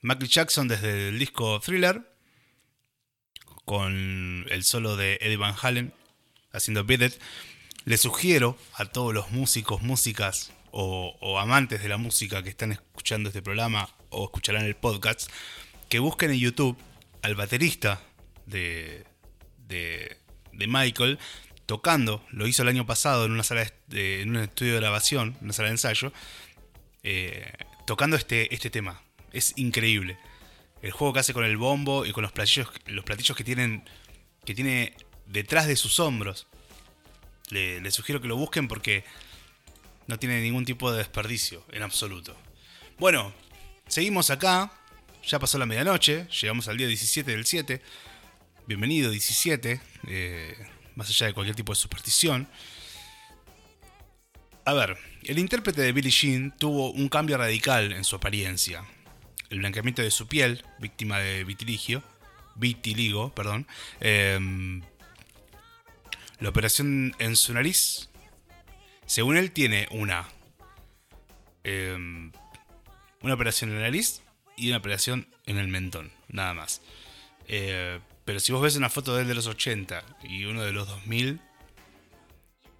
Michael 0.00 0.30
Jackson 0.30 0.68
desde 0.68 1.08
el 1.08 1.18
disco 1.18 1.58
Thriller 1.58 2.08
con 3.64 4.46
el 4.48 4.62
solo 4.62 4.94
de 4.94 5.18
Eddie 5.20 5.36
Van 5.36 5.56
Halen 5.60 5.92
haciendo 6.52 6.84
Beat. 6.84 7.14
Le 7.84 7.96
sugiero 7.96 8.56
a 8.74 8.84
todos 8.84 9.12
los 9.12 9.32
músicos, 9.32 9.82
músicas 9.82 10.52
o, 10.70 11.36
amantes 11.40 11.82
de 11.82 11.88
la 11.88 11.96
música 11.96 12.44
que 12.44 12.50
están 12.50 12.70
escuchando 12.70 13.30
este 13.30 13.42
programa 13.42 13.88
o 14.10 14.26
escucharán 14.26 14.66
el 14.66 14.76
podcast 14.76 15.28
que 15.88 15.98
busquen 15.98 16.30
en 16.30 16.38
YouTube 16.38 16.78
al 17.22 17.34
baterista 17.34 18.00
de, 18.46 19.04
de, 19.66 20.16
de 20.52 20.66
Michael 20.68 21.18
tocando, 21.66 22.24
lo 22.30 22.46
hizo 22.46 22.62
el 22.62 22.68
año 22.68 22.86
pasado 22.86 23.24
en 23.24 23.32
una 23.32 23.42
sala 23.42 23.66
de, 23.88 24.22
en 24.22 24.30
un 24.30 24.44
estudio 24.44 24.74
de 24.74 24.80
grabación, 24.80 25.36
una 25.40 25.52
sala 25.52 25.70
de 25.70 25.72
ensayo, 25.72 26.12
eh, 27.02 27.52
tocando 27.86 28.16
este, 28.16 28.54
este 28.54 28.68
tema. 28.68 29.02
Es 29.32 29.54
increíble. 29.56 30.18
El 30.82 30.90
juego 30.90 31.14
que 31.14 31.20
hace 31.20 31.32
con 31.32 31.44
el 31.44 31.56
bombo 31.56 32.04
y 32.04 32.12
con 32.12 32.22
los 32.22 32.32
platillos, 32.32 32.68
los 32.86 33.04
platillos 33.04 33.36
que 33.36 33.44
tienen 33.44 33.84
que 34.44 34.54
tiene 34.54 34.94
detrás 35.26 35.66
de 35.66 35.76
sus 35.76 35.98
hombros. 35.98 36.46
Le, 37.48 37.80
le 37.80 37.90
sugiero 37.90 38.20
que 38.20 38.28
lo 38.28 38.36
busquen 38.36 38.68
porque 38.68 39.04
no 40.06 40.18
tiene 40.18 40.40
ningún 40.40 40.64
tipo 40.64 40.92
de 40.92 40.98
desperdicio 40.98 41.64
en 41.72 41.82
absoluto. 41.82 42.36
Bueno, 42.98 43.32
seguimos 43.88 44.30
acá. 44.30 44.72
Ya 45.24 45.38
pasó 45.40 45.58
la 45.58 45.66
medianoche. 45.66 46.28
Llegamos 46.40 46.68
al 46.68 46.76
día 46.76 46.86
17 46.86 47.30
del 47.32 47.46
7. 47.46 47.82
Bienvenido 48.66 49.10
17. 49.10 49.80
eh, 50.08 50.68
más 50.96 51.08
allá 51.10 51.26
de 51.26 51.34
cualquier 51.34 51.54
tipo 51.54 51.72
de 51.72 51.76
superstición. 51.76 52.48
A 54.64 54.72
ver, 54.72 54.98
el 55.26 55.38
intérprete 55.38 55.82
de 55.82 55.92
Billie 55.92 56.10
Jean 56.10 56.54
tuvo 56.56 56.90
un 56.90 57.08
cambio 57.08 57.36
radical 57.36 57.92
en 57.92 58.04
su 58.04 58.16
apariencia. 58.16 58.84
El 59.50 59.58
blanqueamiento 59.58 60.02
de 60.02 60.10
su 60.10 60.26
piel, 60.28 60.64
víctima 60.78 61.18
de 61.18 61.44
vitiligio, 61.44 62.02
vitiligo, 62.54 63.34
perdón, 63.34 63.66
em, 64.00 64.82
la 66.38 66.48
operación 66.48 67.14
en 67.18 67.36
su 67.36 67.52
nariz, 67.54 68.08
según 69.06 69.36
él 69.36 69.50
tiene 69.52 69.88
una, 69.90 70.28
em, 71.64 72.32
una 73.22 73.34
operación 73.34 73.70
en 73.70 73.76
la 73.76 73.82
nariz 73.82 74.22
y 74.56 74.68
una 74.68 74.78
operación 74.78 75.28
en 75.46 75.58
el 75.58 75.68
mentón, 75.68 76.12
nada 76.28 76.54
más. 76.54 76.82
Eh, 77.48 78.00
pero 78.24 78.40
si 78.40 78.52
vos 78.52 78.62
ves 78.62 78.76
una 78.76 78.90
foto 78.90 79.14
de 79.14 79.22
él 79.22 79.28
de 79.28 79.34
los 79.34 79.46
80 79.46 80.04
y 80.24 80.44
uno 80.44 80.62
de 80.62 80.72
los 80.72 80.88
2000, 80.88 81.40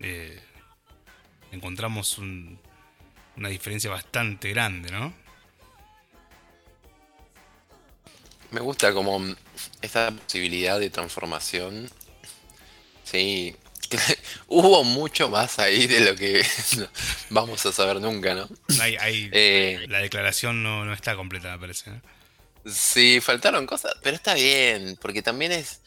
eh, 0.01 0.41
encontramos 1.57 2.19
un- 2.19 2.59
una 3.37 3.49
diferencia 3.49 3.91
bastante 3.91 4.49
grande, 4.51 4.91
¿no? 4.91 5.13
Me 8.51 8.61
gusta 8.61 8.93
como 8.93 9.21
esta 9.83 10.11
posibilidad 10.13 10.79
de 10.79 10.91
transformación. 10.91 11.91
Sí, 13.05 13.55
hubo 14.49 14.85
mucho 14.85 15.29
más 15.29 15.59
ahí 15.59 15.87
de 15.87 16.01
lo 16.01 16.17
que 16.17 16.45
vamos 17.31 17.65
a 17.67 17.73
saber 17.73 18.01
nunca, 18.01 18.35
¿no? 18.35 18.49
Hay, 18.81 18.97
hay- 18.97 19.31
Eh, 19.33 19.87
la 19.89 19.99
declaración 19.99 20.63
no, 20.63 20.85
no 20.85 20.93
está 20.93 21.17
completa, 21.17 21.53
me 21.53 21.59
parece. 21.59 21.91
¿no? 21.91 22.01
Sí, 22.73 23.21
faltaron 23.21 23.67
cosas, 23.67 23.95
pero 24.03 24.17
está 24.17 24.35
bien, 24.35 24.97
porque 25.01 25.23
también 25.23 25.53
es... 25.53 25.81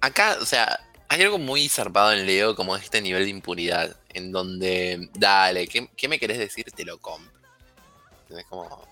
Acá, 0.00 0.36
o 0.40 0.46
sea, 0.46 0.80
hay 1.12 1.22
algo 1.22 1.38
muy 1.38 1.68
zarpado 1.68 2.12
en 2.12 2.26
Leo 2.26 2.56
como 2.56 2.74
este 2.76 3.00
nivel 3.02 3.24
de 3.24 3.30
impunidad, 3.30 3.96
en 4.08 4.32
donde, 4.32 5.08
dale, 5.14 5.68
¿qué, 5.68 5.88
qué 5.96 6.08
me 6.08 6.18
querés 6.18 6.38
decir? 6.38 6.64
Te 6.74 6.84
lo 6.84 6.98
compro. 6.98 7.30
Es 8.30 8.46
como... 8.46 8.86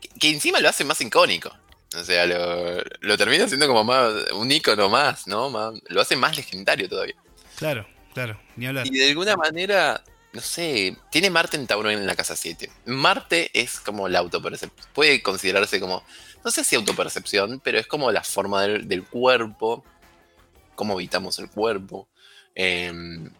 Que, 0.00 0.08
que 0.08 0.30
encima 0.30 0.60
lo 0.60 0.68
hace 0.68 0.84
más 0.84 1.00
icónico. 1.00 1.50
O 1.94 2.04
sea, 2.04 2.26
lo, 2.26 2.82
lo 3.00 3.18
termina 3.18 3.44
haciendo 3.44 3.66
como 3.68 3.84
más 3.84 4.12
un 4.32 4.50
icono 4.50 4.88
más, 4.88 5.26
¿no? 5.26 5.50
Más- 5.50 5.74
lo 5.88 6.00
hace 6.00 6.16
más 6.16 6.36
legendario 6.36 6.88
todavía. 6.88 7.14
Claro, 7.56 7.86
claro, 8.14 8.40
ni 8.56 8.66
hablar. 8.66 8.86
Y 8.86 8.90
de 8.98 9.08
alguna 9.08 9.36
manera, 9.36 10.02
no 10.32 10.40
sé, 10.40 10.96
tiene 11.10 11.30
Marte 11.30 11.56
en 11.56 11.66
Tauro 11.66 11.90
en 11.90 12.06
la 12.06 12.16
casa 12.16 12.34
7. 12.34 12.70
Marte 12.86 13.50
es 13.52 13.78
como 13.80 14.08
la 14.08 14.18
autopercepción. 14.18 14.86
Puede 14.94 15.22
considerarse 15.22 15.80
como, 15.80 16.02
no 16.44 16.50
sé 16.50 16.64
si 16.64 16.76
autopercepción, 16.76 17.60
pero 17.60 17.78
es 17.78 17.86
como 17.86 18.10
la 18.10 18.22
forma 18.24 18.62
del, 18.62 18.88
del 18.88 19.04
cuerpo, 19.04 19.84
cómo 20.76 20.94
habitamos 20.94 21.38
el 21.40 21.50
cuerpo. 21.50 22.08
Em, 22.54 23.30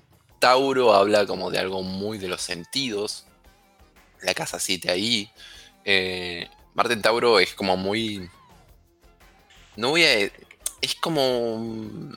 Tauro 0.40 0.92
habla 0.94 1.26
como 1.26 1.50
de 1.50 1.58
algo 1.58 1.82
muy 1.82 2.18
de 2.18 2.28
los 2.28 2.42
sentidos. 2.42 3.26
La 4.22 4.34
casa 4.34 4.58
7 4.58 4.90
ahí. 4.90 5.30
Eh, 5.84 6.48
Marte 6.74 6.94
en 6.94 7.02
Tauro 7.02 7.38
es 7.38 7.54
como 7.54 7.76
muy... 7.76 8.28
No 9.76 9.90
voy 9.90 10.04
a... 10.04 10.30
Es 10.80 10.94
como 11.00 12.12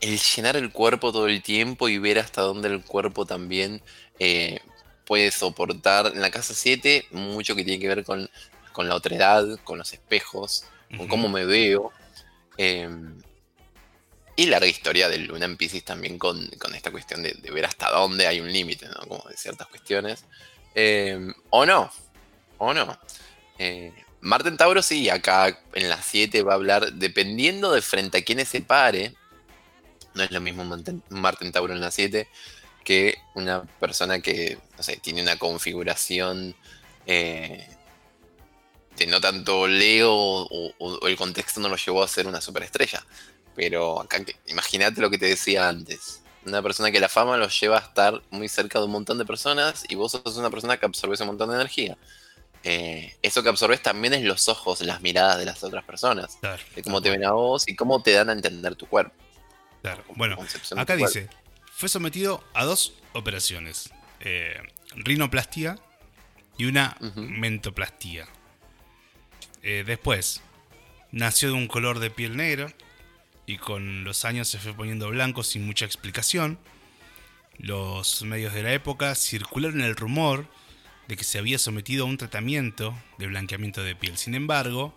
el 0.00 0.18
llenar 0.18 0.56
el 0.56 0.72
cuerpo 0.72 1.12
todo 1.12 1.26
el 1.26 1.42
tiempo 1.42 1.88
y 1.88 1.98
ver 1.98 2.18
hasta 2.18 2.42
dónde 2.42 2.68
el 2.68 2.82
cuerpo 2.84 3.26
también 3.26 3.82
eh, 4.18 4.60
puede 5.04 5.30
soportar. 5.30 6.06
En 6.14 6.20
la 6.20 6.30
casa 6.30 6.54
7, 6.54 7.06
mucho 7.10 7.54
que 7.56 7.64
tiene 7.64 7.80
que 7.80 7.88
ver 7.88 8.04
con, 8.04 8.30
con 8.72 8.88
la 8.88 8.94
otredad, 8.94 9.58
con 9.64 9.78
los 9.78 9.92
espejos, 9.92 10.64
con 10.96 11.08
cómo 11.08 11.28
me 11.28 11.44
veo. 11.44 11.92
eh, 12.56 12.88
y 14.40 14.46
larga 14.46 14.66
historia 14.66 15.10
de 15.10 15.18
Luna 15.18 15.44
en 15.44 15.58
Pisces 15.58 15.84
también 15.84 16.18
con, 16.18 16.48
con 16.58 16.74
esta 16.74 16.90
cuestión 16.90 17.22
de, 17.22 17.34
ver 17.52 17.66
hasta 17.66 17.90
dónde 17.90 18.26
hay 18.26 18.40
un 18.40 18.50
límite, 18.50 18.86
¿no? 18.86 19.06
Como 19.06 19.28
de 19.28 19.36
ciertas 19.36 19.66
cuestiones. 19.66 20.24
Eh, 20.74 21.30
o 21.50 21.66
no, 21.66 21.90
o 22.56 22.72
no. 22.72 22.98
Eh, 23.58 23.92
Marte 24.22 24.50
Tauro 24.52 24.80
sí, 24.80 25.10
acá 25.10 25.60
en 25.74 25.90
la 25.90 26.00
7 26.00 26.42
va 26.42 26.52
a 26.52 26.54
hablar, 26.54 26.90
dependiendo 26.94 27.70
de 27.70 27.82
frente 27.82 28.16
a 28.16 28.24
quienes 28.24 28.48
se 28.48 28.62
pare, 28.62 29.14
no 30.14 30.22
es 30.22 30.30
lo 30.30 30.40
mismo 30.40 30.64
Marte 30.64 30.94
Marte 31.10 31.44
en 31.44 31.52
Tauro 31.52 31.74
en 31.74 31.82
la 31.82 31.90
7 31.90 32.26
que 32.82 33.18
una 33.34 33.64
persona 33.64 34.20
que, 34.20 34.56
tiene 35.02 35.20
una 35.20 35.36
configuración 35.36 36.56
eh, 37.04 37.68
no 39.06 39.20
tanto 39.20 39.66
Leo 39.66 40.14
o 40.14 41.06
el 41.06 41.16
contexto 41.16 41.60
no 41.60 41.68
lo 41.68 41.76
llevó 41.76 42.02
a 42.02 42.08
ser 42.08 42.26
una 42.26 42.40
superestrella. 42.40 43.04
Pero 43.60 44.00
acá, 44.00 44.24
imagínate 44.46 45.02
lo 45.02 45.10
que 45.10 45.18
te 45.18 45.26
decía 45.26 45.68
antes. 45.68 46.22
Una 46.46 46.62
persona 46.62 46.90
que 46.90 46.98
la 46.98 47.10
fama 47.10 47.36
lo 47.36 47.46
lleva 47.48 47.76
a 47.76 47.80
estar 47.82 48.22
muy 48.30 48.48
cerca 48.48 48.78
de 48.78 48.86
un 48.86 48.92
montón 48.92 49.18
de 49.18 49.26
personas 49.26 49.84
y 49.86 49.96
vos 49.96 50.12
sos 50.12 50.34
una 50.38 50.48
persona 50.48 50.78
que 50.78 50.86
absorbe 50.86 51.14
ese 51.14 51.26
montón 51.26 51.50
de 51.50 51.56
energía. 51.56 51.98
Eh, 52.64 53.14
eso 53.20 53.42
que 53.42 53.50
absorbes 53.50 53.82
también 53.82 54.14
es 54.14 54.22
los 54.22 54.48
ojos, 54.48 54.80
las 54.80 55.02
miradas 55.02 55.38
de 55.38 55.44
las 55.44 55.62
otras 55.62 55.84
personas, 55.84 56.38
Claro, 56.40 56.62
de 56.74 56.82
cómo 56.82 57.02
te 57.02 57.10
ven 57.10 57.22
a 57.26 57.32
vos 57.32 57.68
y 57.68 57.76
cómo 57.76 58.02
te 58.02 58.12
dan 58.12 58.30
a 58.30 58.32
entender 58.32 58.76
tu 58.76 58.86
cuerpo. 58.86 59.12
claro. 59.82 60.04
Bueno, 60.16 60.36
acá 60.76 60.96
cuerpo. 60.96 61.06
dice, 61.06 61.28
fue 61.74 61.90
sometido 61.90 62.42
a 62.54 62.64
dos 62.64 62.94
operaciones. 63.12 63.90
eh, 64.22 64.58
rinoplastia 64.94 65.78
y 66.56 66.64
una 66.64 66.96
Ujú. 67.00 67.20
mentoplastía. 67.20 68.26
Eh, 69.62 69.84
después, 69.86 70.40
nació 71.12 71.48
de 71.48 71.54
un 71.54 71.66
color 71.66 71.98
de 71.98 72.10
piel 72.10 72.36
negro 72.38 72.70
y 73.50 73.58
con 73.58 74.04
los 74.04 74.24
años 74.24 74.48
se 74.48 74.58
fue 74.58 74.74
poniendo 74.74 75.08
blanco 75.08 75.42
sin 75.42 75.66
mucha 75.66 75.84
explicación. 75.84 76.58
Los 77.58 78.22
medios 78.22 78.54
de 78.54 78.62
la 78.62 78.72
época 78.72 79.14
circularon 79.16 79.80
el 79.80 79.96
rumor 79.96 80.46
de 81.08 81.16
que 81.16 81.24
se 81.24 81.38
había 81.38 81.58
sometido 81.58 82.04
a 82.04 82.08
un 82.08 82.16
tratamiento 82.16 82.96
de 83.18 83.26
blanqueamiento 83.26 83.82
de 83.82 83.96
piel. 83.96 84.16
Sin 84.16 84.36
embargo, 84.36 84.96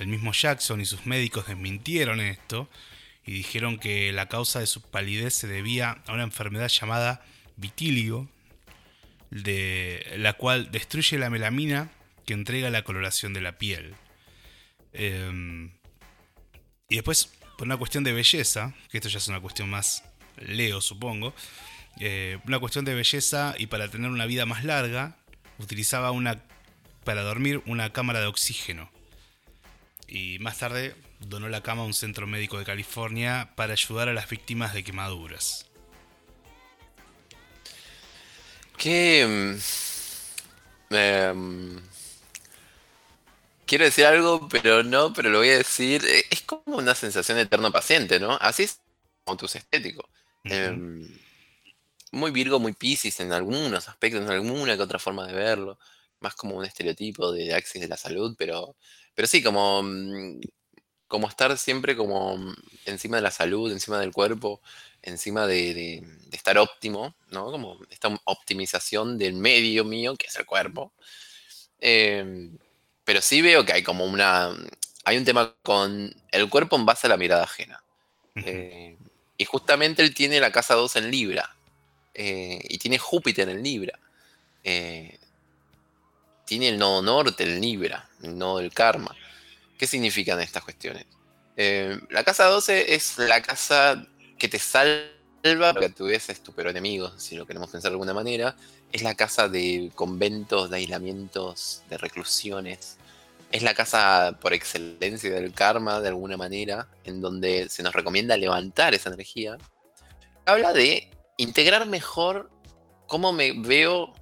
el 0.00 0.08
mismo 0.08 0.32
Jackson 0.32 0.80
y 0.80 0.84
sus 0.84 1.06
médicos 1.06 1.46
desmintieron 1.46 2.20
esto 2.20 2.68
y 3.24 3.32
dijeron 3.32 3.78
que 3.78 4.12
la 4.12 4.28
causa 4.28 4.58
de 4.58 4.66
su 4.66 4.82
palidez 4.82 5.34
se 5.34 5.46
debía 5.46 6.02
a 6.06 6.12
una 6.12 6.24
enfermedad 6.24 6.68
llamada 6.68 7.24
vitíligo, 7.56 8.28
de 9.30 10.14
la 10.16 10.32
cual 10.32 10.72
destruye 10.72 11.18
la 11.18 11.30
melamina 11.30 11.92
que 12.26 12.34
entrega 12.34 12.68
la 12.70 12.82
coloración 12.82 13.32
de 13.32 13.40
la 13.40 13.58
piel. 13.58 13.94
Em, 14.92 15.70
y 16.88 16.96
después, 16.96 17.30
por 17.60 17.66
una 17.66 17.76
cuestión 17.76 18.04
de 18.04 18.14
belleza, 18.14 18.72
que 18.90 18.96
esto 18.96 19.10
ya 19.10 19.18
es 19.18 19.28
una 19.28 19.38
cuestión 19.38 19.68
más 19.68 20.02
leo, 20.38 20.80
supongo, 20.80 21.34
eh, 21.98 22.38
una 22.46 22.58
cuestión 22.58 22.86
de 22.86 22.94
belleza 22.94 23.54
y 23.58 23.66
para 23.66 23.90
tener 23.90 24.10
una 24.10 24.24
vida 24.24 24.46
más 24.46 24.64
larga, 24.64 25.18
utilizaba 25.58 26.10
una 26.10 26.42
para 27.04 27.20
dormir 27.20 27.62
una 27.66 27.92
cámara 27.92 28.20
de 28.20 28.28
oxígeno. 28.28 28.90
Y 30.08 30.38
más 30.38 30.56
tarde 30.56 30.94
donó 31.18 31.50
la 31.50 31.62
cama 31.62 31.82
a 31.82 31.84
un 31.84 31.92
centro 31.92 32.26
médico 32.26 32.58
de 32.58 32.64
California 32.64 33.52
para 33.56 33.74
ayudar 33.74 34.08
a 34.08 34.14
las 34.14 34.26
víctimas 34.26 34.72
de 34.72 34.82
quemaduras. 34.82 35.66
Que. 38.78 39.58
mm, 40.88 40.94
em, 40.94 41.82
quiero 43.70 43.86
decir 43.86 44.06
algo, 44.06 44.48
pero 44.50 44.84
no, 44.84 45.14
pero 45.14 45.30
lo 45.30 45.40
voy 45.40 45.50
a 45.50 45.58
decir. 45.58 46.04
eh, 46.06 46.24
Es 46.30 46.42
como 46.42 46.62
una 46.78 46.96
sensación 46.96 47.38
de 47.38 47.44
eterno 47.44 47.72
paciente, 47.72 48.20
¿no? 48.20 48.32
Así 48.40 48.64
es 48.64 48.80
como 49.24 49.38
tus 49.38 49.56
estético. 49.56 50.08
Ujú. 50.44 50.54
Em, 50.54 51.08
muy 52.12 52.30
Virgo, 52.32 52.58
muy 52.60 52.72
Pisces 52.72 53.20
en 53.20 53.32
algunos 53.32 53.88
aspectos, 53.88 54.22
en 54.24 54.30
alguna 54.30 54.76
que 54.76 54.82
otra 54.82 54.98
forma 54.98 55.26
de 55.26 55.34
verlo. 55.34 55.78
Más 56.20 56.34
como 56.34 56.56
un 56.56 56.64
estereotipo 56.64 57.32
de 57.32 57.54
Axis 57.54 57.80
de 57.82 57.88
la 57.88 57.96
salud, 57.96 58.34
pero, 58.38 58.76
pero 59.14 59.26
sí, 59.28 59.42
como, 59.42 59.82
mm, 59.82 60.40
como 61.08 61.28
estar 61.28 61.56
siempre 61.58 61.96
como 61.96 62.38
encima 62.86 63.18
de 63.18 63.22
la 63.24 63.30
salud, 63.32 63.72
encima 63.72 64.00
del 64.00 64.12
cuerpo, 64.12 64.62
encima 65.02 65.46
de, 65.48 65.74
de- 65.74 66.02
de 66.28 66.38
estar 66.38 66.58
óptimo, 66.58 67.16
¿no? 67.30 67.46
Como 67.52 67.78
esta 67.90 68.08
optimización 68.26 69.18
del 69.18 69.34
medio 69.34 69.84
mío, 69.86 70.16
que 70.16 70.28
es 70.28 70.36
el 70.36 70.46
cuerpo. 70.46 70.92
Em, 71.80 72.58
pero 73.10 73.22
sí 73.22 73.42
veo 73.42 73.66
que 73.66 73.72
hay 73.72 73.82
como 73.82 74.04
una. 74.04 74.56
Hay 75.04 75.16
un 75.16 75.24
tema 75.24 75.52
con 75.64 76.14
el 76.30 76.48
cuerpo 76.48 76.76
en 76.76 76.86
base 76.86 77.08
a 77.08 77.10
la 77.10 77.16
mirada 77.16 77.42
ajena. 77.42 77.82
Eh, 78.36 78.96
y 79.36 79.44
justamente 79.46 80.00
él 80.02 80.14
tiene 80.14 80.38
la 80.38 80.52
casa 80.52 80.74
2 80.74 80.94
en 80.94 81.10
Libra. 81.10 81.56
eh, 82.14 82.60
y 82.68 82.78
tiene 82.78 82.98
Júpiter 82.98 83.48
en 83.48 83.64
Libra. 83.64 83.98
eh, 84.62 85.18
tiene 86.44 86.68
el 86.68 86.78
nodo 86.78 87.02
norte 87.02 87.42
en 87.42 87.60
Libra, 87.60 88.08
el 88.22 88.38
nodo 88.38 88.58
del 88.58 88.72
karma. 88.72 89.16
¿Qué 89.76 89.88
significan 89.88 90.38
estas 90.40 90.62
cuestiones? 90.62 91.04
La 92.10 92.22
casa 92.22 92.44
12 92.44 92.94
es 92.94 93.18
la 93.18 93.42
casa 93.42 94.06
que 94.38 94.46
te 94.46 94.60
salva, 94.60 95.72
porque 95.72 95.86
a 95.86 95.88
tu 95.92 96.04
vez 96.04 96.28
es 96.28 96.44
tu 96.44 96.52
peor 96.52 96.68
enemigo, 96.68 97.10
si 97.18 97.34
lo 97.34 97.44
queremos 97.44 97.70
pensar 97.70 97.90
de 97.90 97.94
alguna 97.94 98.14
manera. 98.14 98.54
Es 98.92 99.02
la 99.02 99.16
casa 99.16 99.48
de 99.48 99.90
conventos, 99.96 100.70
de 100.70 100.76
aislamientos, 100.76 101.82
de 101.90 101.98
reclusiones. 101.98 102.98
Es 103.50 103.62
la 103.62 103.74
casa 103.74 104.38
por 104.40 104.52
excelencia 104.52 105.30
del 105.30 105.52
karma, 105.52 106.00
de 106.00 106.08
alguna 106.08 106.36
manera, 106.36 106.88
en 107.04 107.20
donde 107.20 107.68
se 107.68 107.82
nos 107.82 107.92
recomienda 107.92 108.36
levantar 108.36 108.94
esa 108.94 109.08
energía. 109.08 109.58
Habla 110.46 110.72
de 110.72 111.10
integrar 111.36 111.86
mejor 111.86 112.50
cómo 113.06 113.32
me 113.32 113.52
veo 113.52 114.12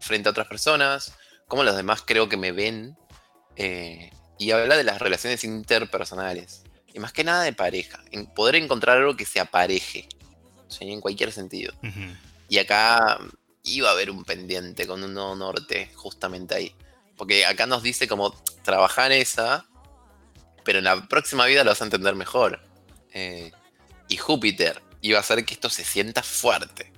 frente 0.00 0.28
a 0.28 0.32
otras 0.32 0.46
personas, 0.46 1.12
cómo 1.46 1.64
los 1.64 1.76
demás 1.76 2.02
creo 2.06 2.28
que 2.28 2.36
me 2.36 2.52
ven, 2.52 2.96
eh, 3.56 4.10
y 4.38 4.52
habla 4.52 4.76
de 4.76 4.84
las 4.84 5.00
relaciones 5.00 5.44
interpersonales. 5.44 6.62
Y 6.86 7.00
más 7.00 7.12
que 7.12 7.24
nada 7.24 7.42
de 7.42 7.52
pareja, 7.52 8.02
en 8.10 8.26
poder 8.26 8.54
encontrar 8.54 8.96
algo 8.96 9.16
que 9.16 9.26
se 9.26 9.40
apareje, 9.40 10.08
¿sí? 10.68 10.90
en 10.90 11.00
cualquier 11.00 11.32
sentido. 11.32 11.74
Y 12.48 12.58
acá 12.58 13.18
iba 13.64 13.88
a 13.90 13.92
haber 13.92 14.10
un 14.10 14.24
pendiente 14.24 14.86
con 14.86 15.02
un 15.02 15.12
nodo 15.12 15.36
norte, 15.36 15.90
justamente 15.94 16.54
ahí. 16.54 16.74
Porque 17.16 17.44
acá 17.44 17.66
nos 17.66 17.82
dice 17.82 18.08
como 18.08 18.34
trabajar 18.68 19.12
esa, 19.12 19.64
pero 20.62 20.80
en 20.80 20.84
la 20.84 21.08
próxima 21.08 21.46
vida 21.46 21.64
lo 21.64 21.70
vas 21.70 21.80
a 21.80 21.86
entender 21.86 22.14
mejor. 22.14 22.60
Eh, 23.14 23.50
y 24.08 24.18
Júpiter 24.18 24.82
iba 25.00 25.16
a 25.16 25.22
hacer 25.22 25.46
que 25.46 25.54
esto 25.54 25.70
se 25.70 25.84
sienta 25.84 26.22
fuerte. 26.22 26.92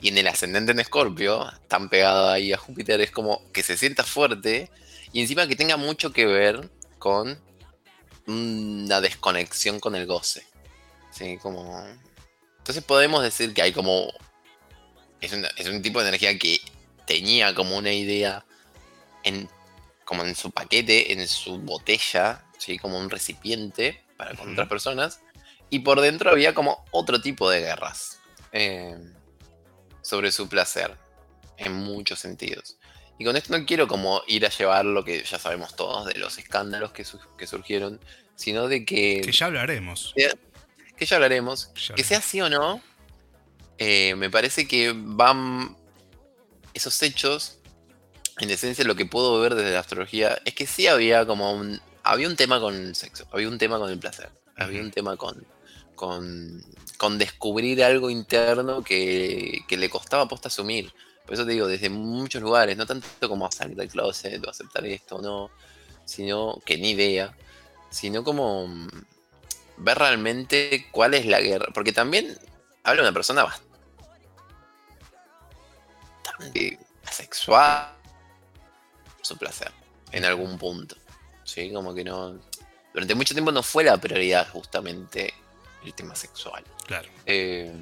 Y 0.00 0.08
en 0.08 0.18
el 0.18 0.26
ascendente 0.26 0.72
en 0.72 0.80
Escorpio, 0.80 1.48
tan 1.68 1.88
pegado 1.88 2.28
ahí 2.28 2.52
a 2.52 2.58
Júpiter, 2.58 3.00
es 3.00 3.12
como 3.12 3.40
que 3.52 3.62
se 3.62 3.76
sienta 3.76 4.02
fuerte 4.02 4.68
y 5.12 5.20
encima 5.20 5.46
que 5.46 5.54
tenga 5.54 5.76
mucho 5.76 6.12
que 6.12 6.26
ver 6.26 6.68
con 6.98 7.40
una 8.26 9.00
desconexión 9.00 9.78
con 9.78 9.94
el 9.94 10.06
goce. 10.06 10.44
¿Sí? 11.12 11.38
Como... 11.40 11.86
Entonces 12.58 12.82
podemos 12.82 13.22
decir 13.22 13.54
que 13.54 13.62
hay 13.62 13.72
como 13.72 14.12
es, 15.20 15.32
es 15.32 15.68
un 15.68 15.82
tipo 15.82 16.02
de 16.02 16.08
energía 16.08 16.36
que 16.36 16.60
tenía 17.06 17.54
como 17.54 17.76
una 17.76 17.92
idea 17.92 18.44
en, 19.22 19.48
como 20.12 20.24
en 20.26 20.34
su 20.34 20.50
paquete, 20.50 21.10
en 21.14 21.26
su 21.26 21.56
botella, 21.58 22.44
¿sí? 22.58 22.76
como 22.78 22.98
un 22.98 23.08
recipiente 23.08 24.04
para 24.18 24.34
con 24.34 24.52
otras 24.52 24.68
personas. 24.68 25.20
Y 25.70 25.78
por 25.78 26.02
dentro 26.02 26.30
había 26.30 26.52
como 26.52 26.84
otro 26.90 27.22
tipo 27.22 27.48
de 27.48 27.60
guerras 27.60 28.20
eh, 28.52 28.94
sobre 30.02 30.30
su 30.30 30.50
placer, 30.50 30.94
en 31.56 31.72
muchos 31.72 32.18
sentidos. 32.18 32.76
Y 33.18 33.24
con 33.24 33.38
esto 33.38 33.56
no 33.56 33.64
quiero 33.64 33.88
como 33.88 34.20
ir 34.26 34.44
a 34.44 34.50
llevar 34.50 34.84
lo 34.84 35.02
que 35.02 35.24
ya 35.24 35.38
sabemos 35.38 35.74
todos 35.76 36.04
de 36.08 36.18
los 36.18 36.36
escándalos 36.36 36.92
que, 36.92 37.04
su- 37.06 37.18
que 37.38 37.46
surgieron, 37.46 37.98
sino 38.36 38.68
de 38.68 38.84
que, 38.84 39.22
Que 39.24 39.32
ya 39.32 39.46
hablaremos. 39.46 40.12
que 40.98 41.06
ya 41.06 41.16
hablaremos, 41.16 41.72
Ya 41.88 41.94
que 41.94 42.04
sea 42.04 42.18
así 42.18 42.38
o 42.42 42.50
no, 42.50 42.82
eh, 43.78 44.14
me 44.16 44.28
parece 44.28 44.68
que 44.68 44.92
van 44.94 45.74
esos 46.74 47.02
hechos, 47.02 47.60
en 48.42 48.50
esencia 48.50 48.84
lo 48.84 48.96
que 48.96 49.06
puedo 49.06 49.40
ver 49.40 49.54
desde 49.54 49.70
la 49.70 49.78
astrología, 49.78 50.36
es 50.44 50.54
que 50.54 50.66
sí 50.66 50.88
había 50.88 51.24
como 51.24 51.52
un, 51.52 51.80
había 52.02 52.26
un 52.26 52.34
tema 52.34 52.58
con 52.58 52.74
el 52.74 52.96
sexo, 52.96 53.24
había 53.30 53.48
un 53.48 53.56
tema 53.56 53.78
con 53.78 53.88
el 53.88 54.00
placer, 54.00 54.30
había 54.56 54.82
un 54.82 54.90
tema 54.90 55.16
con, 55.16 55.46
con, 55.94 56.60
con 56.98 57.18
descubrir 57.18 57.84
algo 57.84 58.10
interno 58.10 58.82
que, 58.82 59.60
que 59.68 59.76
le 59.76 59.88
costaba 59.88 60.26
posta 60.26 60.48
asumir. 60.48 60.92
Por 61.24 61.34
eso 61.34 61.46
te 61.46 61.52
digo, 61.52 61.68
desde 61.68 61.88
muchos 61.88 62.42
lugares, 62.42 62.76
no 62.76 62.84
tanto 62.84 63.28
como 63.28 63.48
salir 63.52 63.76
del 63.76 63.88
closet 63.88 64.44
o 64.44 64.50
aceptar 64.50 64.84
esto 64.86 65.16
o 65.16 65.22
no, 65.22 65.52
sino 66.04 66.58
que 66.66 66.76
ni 66.76 66.90
idea, 66.90 67.36
sino 67.90 68.24
como 68.24 68.66
mm, 68.66 68.88
ver 69.76 69.98
realmente 69.98 70.88
cuál 70.90 71.14
es 71.14 71.26
la 71.26 71.40
guerra. 71.40 71.68
Porque 71.72 71.92
también 71.92 72.36
habla 72.82 73.02
una 73.02 73.12
persona 73.12 73.44
bastante 76.24 76.80
asexual, 77.06 78.01
su 79.22 79.36
placer, 79.36 79.72
en 80.10 80.24
algún 80.24 80.58
punto. 80.58 80.96
¿Sí? 81.44 81.72
Como 81.72 81.94
que 81.94 82.04
no. 82.04 82.38
Durante 82.92 83.14
mucho 83.14 83.34
tiempo 83.34 83.50
no 83.50 83.62
fue 83.62 83.84
la 83.84 83.96
prioridad 83.96 84.48
justamente 84.50 85.32
el 85.84 85.94
tema 85.94 86.14
sexual. 86.14 86.62
Claro. 86.86 87.08
Eh, 87.26 87.72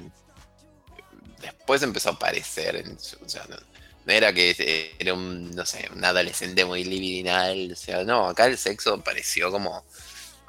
después 1.41 1.81
empezó 1.83 2.09
a 2.09 2.13
aparecer 2.13 2.77
en 2.77 2.97
o 2.97 3.29
sea, 3.29 3.45
no, 3.49 3.57
no 4.05 4.13
era 4.13 4.33
que 4.33 4.55
eh, 4.57 4.95
era 4.99 5.13
un, 5.13 5.51
no 5.51 5.65
sé, 5.65 5.89
un 5.93 6.03
adolescente 6.03 6.65
muy 6.65 6.83
libidinal, 6.83 7.71
o 7.71 7.75
sea, 7.75 8.03
no, 8.03 8.27
acá 8.27 8.45
el 8.45 8.57
sexo 8.57 8.93
apareció 8.93 9.51
como, 9.51 9.83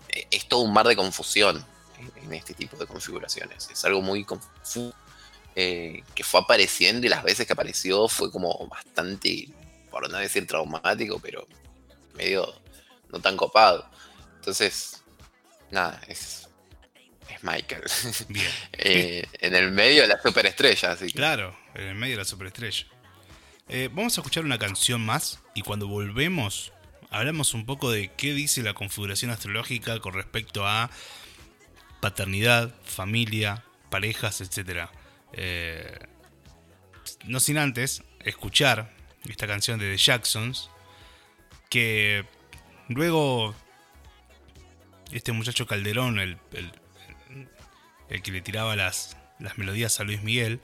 eh, 0.09 0.27
es 0.31 0.47
todo 0.47 0.61
un 0.61 0.73
mar 0.73 0.87
de 0.87 0.97
confusión 0.97 1.65
en, 1.99 2.25
en 2.25 2.35
este 2.35 2.55
tipo 2.55 2.77
de 2.77 2.87
configuraciones, 2.87 3.69
es 3.71 3.85
algo 3.85 4.01
muy 4.01 4.25
confuso, 4.25 4.95
eh, 5.55 6.03
que 6.15 6.25
fue 6.25 6.41
apareciendo 6.41 7.07
y 7.07 7.11
las 7.11 7.23
veces 7.23 7.47
que 7.47 7.53
apareció 7.53 8.09
fue 8.09 8.31
como 8.31 8.67
bastante, 8.69 9.49
por 9.93 10.11
no 10.11 10.19
decir 10.19 10.47
traumático, 10.47 11.21
pero 11.21 11.47
medio 12.15 12.53
no 13.11 13.21
tan 13.21 13.37
copado. 13.37 13.89
Entonces, 14.37 15.05
nada, 15.71 16.01
es, 16.09 16.49
es 17.29 17.45
Michael. 17.45 17.85
Bien. 18.29 18.51
Eh, 18.73 19.25
en 19.41 19.55
el 19.55 19.71
medio 19.71 20.03
de 20.03 20.09
la 20.09 20.21
superestrella, 20.21 20.93
así 20.93 21.07
que. 21.07 21.13
Claro, 21.13 21.57
en 21.75 21.85
el 21.85 21.95
medio 21.95 22.15
de 22.15 22.23
la 22.23 22.25
superestrella. 22.25 22.87
Eh, 23.69 23.89
vamos 23.93 24.19
a 24.19 24.23
escuchar 24.23 24.45
una 24.45 24.59
canción 24.59 25.01
más 25.05 25.39
y 25.55 25.63
cuando 25.63 25.87
volvemos 25.87 26.73
hablamos 27.11 27.55
un 27.55 27.67
poco 27.67 27.91
de 27.91 28.11
qué 28.17 28.33
dice 28.33 28.63
la 28.63 28.75
configuración 28.75 29.31
astrológica 29.31 30.01
con 30.01 30.15
respecto 30.15 30.67
a 30.67 30.91
paternidad, 32.01 32.75
familia, 32.85 33.65
parejas, 33.91 34.41
etc. 34.41 34.89
Eh, 35.35 35.99
no 37.27 37.39
sin 37.39 37.59
antes 37.59 38.03
escuchar 38.21 38.93
esta 39.29 39.47
canción 39.47 39.79
de 39.79 39.91
The 39.93 39.97
Jacksons 39.97 40.71
que 41.71 42.25
luego 42.89 43.55
este 45.13 45.33
muchacho 45.33 45.67
Calderón, 45.67 46.19
el, 46.19 46.39
el- 46.53 46.73
que 48.23 48.31
le 48.31 48.43
tiraba 48.43 48.77
las, 48.77 49.17
las 49.39 49.57
melodías 49.57 49.99
a 50.01 50.05
Luis 50.05 50.23
Miguel, 50.23 50.61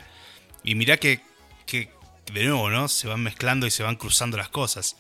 y 0.62 0.74
mirá 0.74 0.98
que, 0.98 1.22
que 1.64 1.90
de 2.30 2.44
nuevo, 2.44 2.68
¿no? 2.68 2.88
Se 2.88 3.08
van 3.08 3.22
mezclando 3.22 3.66
y 3.66 3.70
se 3.70 3.82
van 3.82 3.96
cruzando 3.96 4.36
las 4.36 4.50
cosas. 4.50 4.96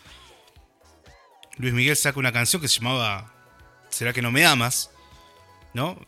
Luis 1.58 1.74
Miguel 1.74 1.96
saca 1.96 2.18
una 2.18 2.32
canción 2.32 2.62
que 2.62 2.68
se 2.68 2.78
llamaba 2.80 3.34
¿Será 3.90 4.12
que 4.14 4.22
no 4.22 4.30
me 4.30 4.46
amas? 4.46 4.90
¿No? 5.74 5.98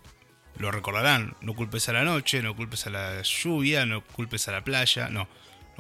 Lo 0.57 0.71
recordarán. 0.71 1.37
No 1.43 1.55
culpes 1.55 1.89
a 1.89 1.93
la 1.93 2.05
noche, 2.05 2.43
no 2.43 2.55
culpes 2.57 2.87
a 2.87 2.91
la 2.91 3.21
lluvia, 3.23 3.85
no 3.85 4.03
culpes 4.05 4.49
a 4.49 4.53
la 4.53 4.63
playa. 4.65 5.09
No. 5.11 5.29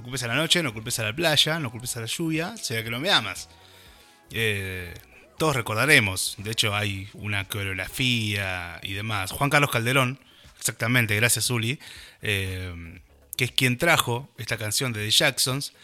No 0.00 0.04
culpes 0.04 0.22
a 0.22 0.28
la 0.28 0.34
noche, 0.34 0.62
no 0.62 0.72
culpes 0.72 0.98
a 0.98 1.02
la 1.04 1.12
playa, 1.14 1.58
no 1.60 1.70
culpes 1.70 1.94
a 1.98 2.00
la 2.00 2.06
lluvia. 2.06 2.56
¿Será 2.56 2.82
que 2.82 2.88
no 2.88 3.00
me 3.00 3.10
amas? 3.10 3.50
Eh, 4.30 4.94
todos 5.36 5.54
recordaremos. 5.54 6.36
De 6.38 6.52
hecho, 6.52 6.74
hay 6.74 7.10
una 7.12 7.44
coreografía 7.46 8.80
y 8.82 8.94
demás. 8.94 9.30
Juan 9.30 9.50
Carlos 9.50 9.70
Calderón, 9.70 10.18
exactamente, 10.58 11.14
gracias, 11.16 11.50
Uli. 11.50 11.78
eh, 12.22 12.98
que 13.36 13.44
es 13.44 13.52
quien 13.52 13.76
trajo 13.76 14.32
esta 14.38 14.56
canción 14.56 14.94
de 14.94 15.04
The 15.04 15.10
Jacksons, 15.10 15.74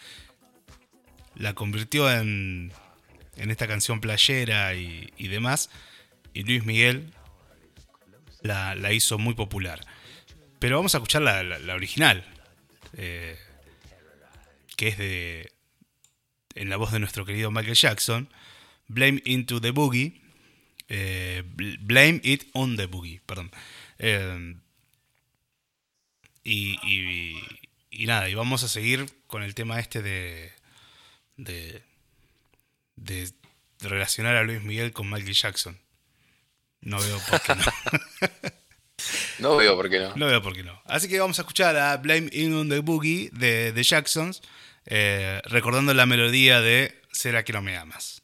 la 1.35 1.53
convirtió 1.53 2.11
en, 2.11 2.71
en 3.35 3.51
esta 3.51 3.67
canción 3.67 4.01
playera 4.01 4.73
y, 4.73 5.11
demás, 5.27 5.69
y 6.33 6.41
Luis 6.43 6.65
Miguel 6.65 7.13
la, 8.41 8.73
la 8.73 8.93
hizo 8.93 9.19
muy 9.19 9.35
popular. 9.35 9.85
Pero 10.57 10.77
vamos 10.77 10.95
a 10.95 10.97
escuchar 10.97 11.21
la, 11.21 11.43
la- 11.43 11.59
la 11.59 11.75
original, 11.75 12.25
eh, 12.93 13.37
que 14.77 14.87
es 14.87 14.97
de 14.97 15.51
en 16.55 16.69
la 16.69 16.77
voz 16.77 16.91
de 16.93 16.99
nuestro 16.99 17.25
querido 17.25 17.51
Michael 17.51 17.75
Jackson, 17.75 18.29
Blame 18.87 19.21
Into 19.25 19.59
the 19.59 19.71
Boogie, 19.71 20.21
eh, 20.87 21.43
bl- 21.45 21.77
Blame 21.81 22.21
It 22.23 22.47
on 22.53 22.77
the 22.77 22.85
Boogie, 22.87 23.19
perdón. 23.25 23.51
Eh, 23.99 24.55
y, 26.43 26.77
y- 26.83 27.43
y 27.91 28.05
nada, 28.05 28.29
y 28.29 28.33
vamos 28.35 28.63
a 28.63 28.67
seguir 28.67 29.05
con 29.27 29.43
el 29.43 29.53
tema 29.55 29.79
este 29.79 30.01
de, 30.01 30.51
de, 31.35 31.81
de 32.95 33.29
relacionar 33.81 34.35
a 34.35 34.43
Luis 34.43 34.61
Miguel 34.63 34.93
con 34.93 35.09
Michael 35.09 35.33
Jackson. 35.33 35.79
No 36.81 36.99
veo 36.99 37.19
por 37.29 37.41
qué 37.41 37.55
no. 37.55 37.63
No 39.39 39.55
veo 39.55 39.75
por 39.75 39.89
qué 39.91 39.99
no. 39.99 40.15
No 40.15 40.25
veo 40.25 40.41
por 40.41 40.53
qué 40.55 40.63
no. 40.63 40.81
Así 40.85 41.07
que 41.07 41.19
vamos 41.19 41.37
a 41.37 41.43
escuchar 41.43 41.75
a 41.77 41.95
Blame 41.97 42.29
In 42.31 42.55
on 42.55 42.67
the 42.69 42.79
Boogie 42.79 43.29
de, 43.31 43.71
de 43.71 43.83
Jacksons, 43.83 44.41
eh, 44.87 45.41
recordando 45.45 45.93
la 45.93 46.05
melodía 46.05 46.61
de 46.61 47.01
¿Será 47.11 47.43
que 47.43 47.53
no 47.53 47.61
me 47.61 47.77
amas? 47.77 48.21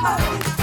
Control 0.00 0.57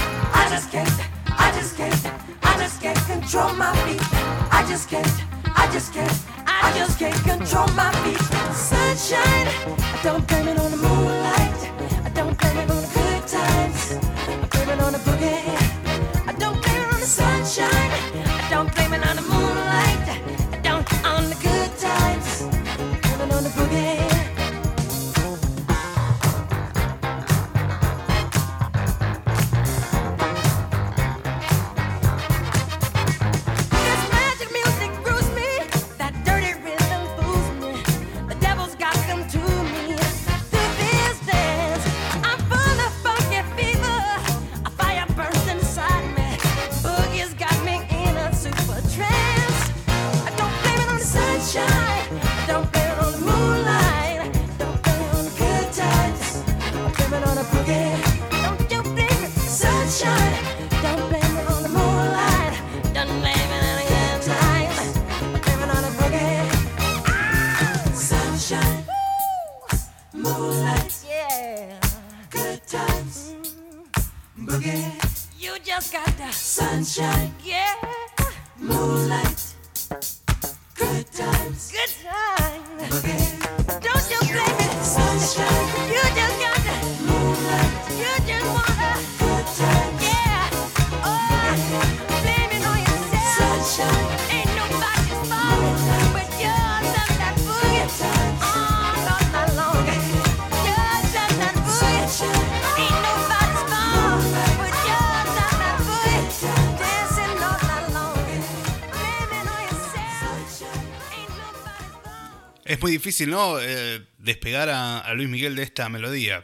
difícil, 113.06 113.30
¿no? 113.30 113.60
Eh, 113.62 114.04
despegar 114.18 114.68
a, 114.70 115.14
Luis 115.14 115.30
Miguel 115.30 115.56
de 115.56 115.62
esta 115.62 115.90
melodía, 115.90 116.44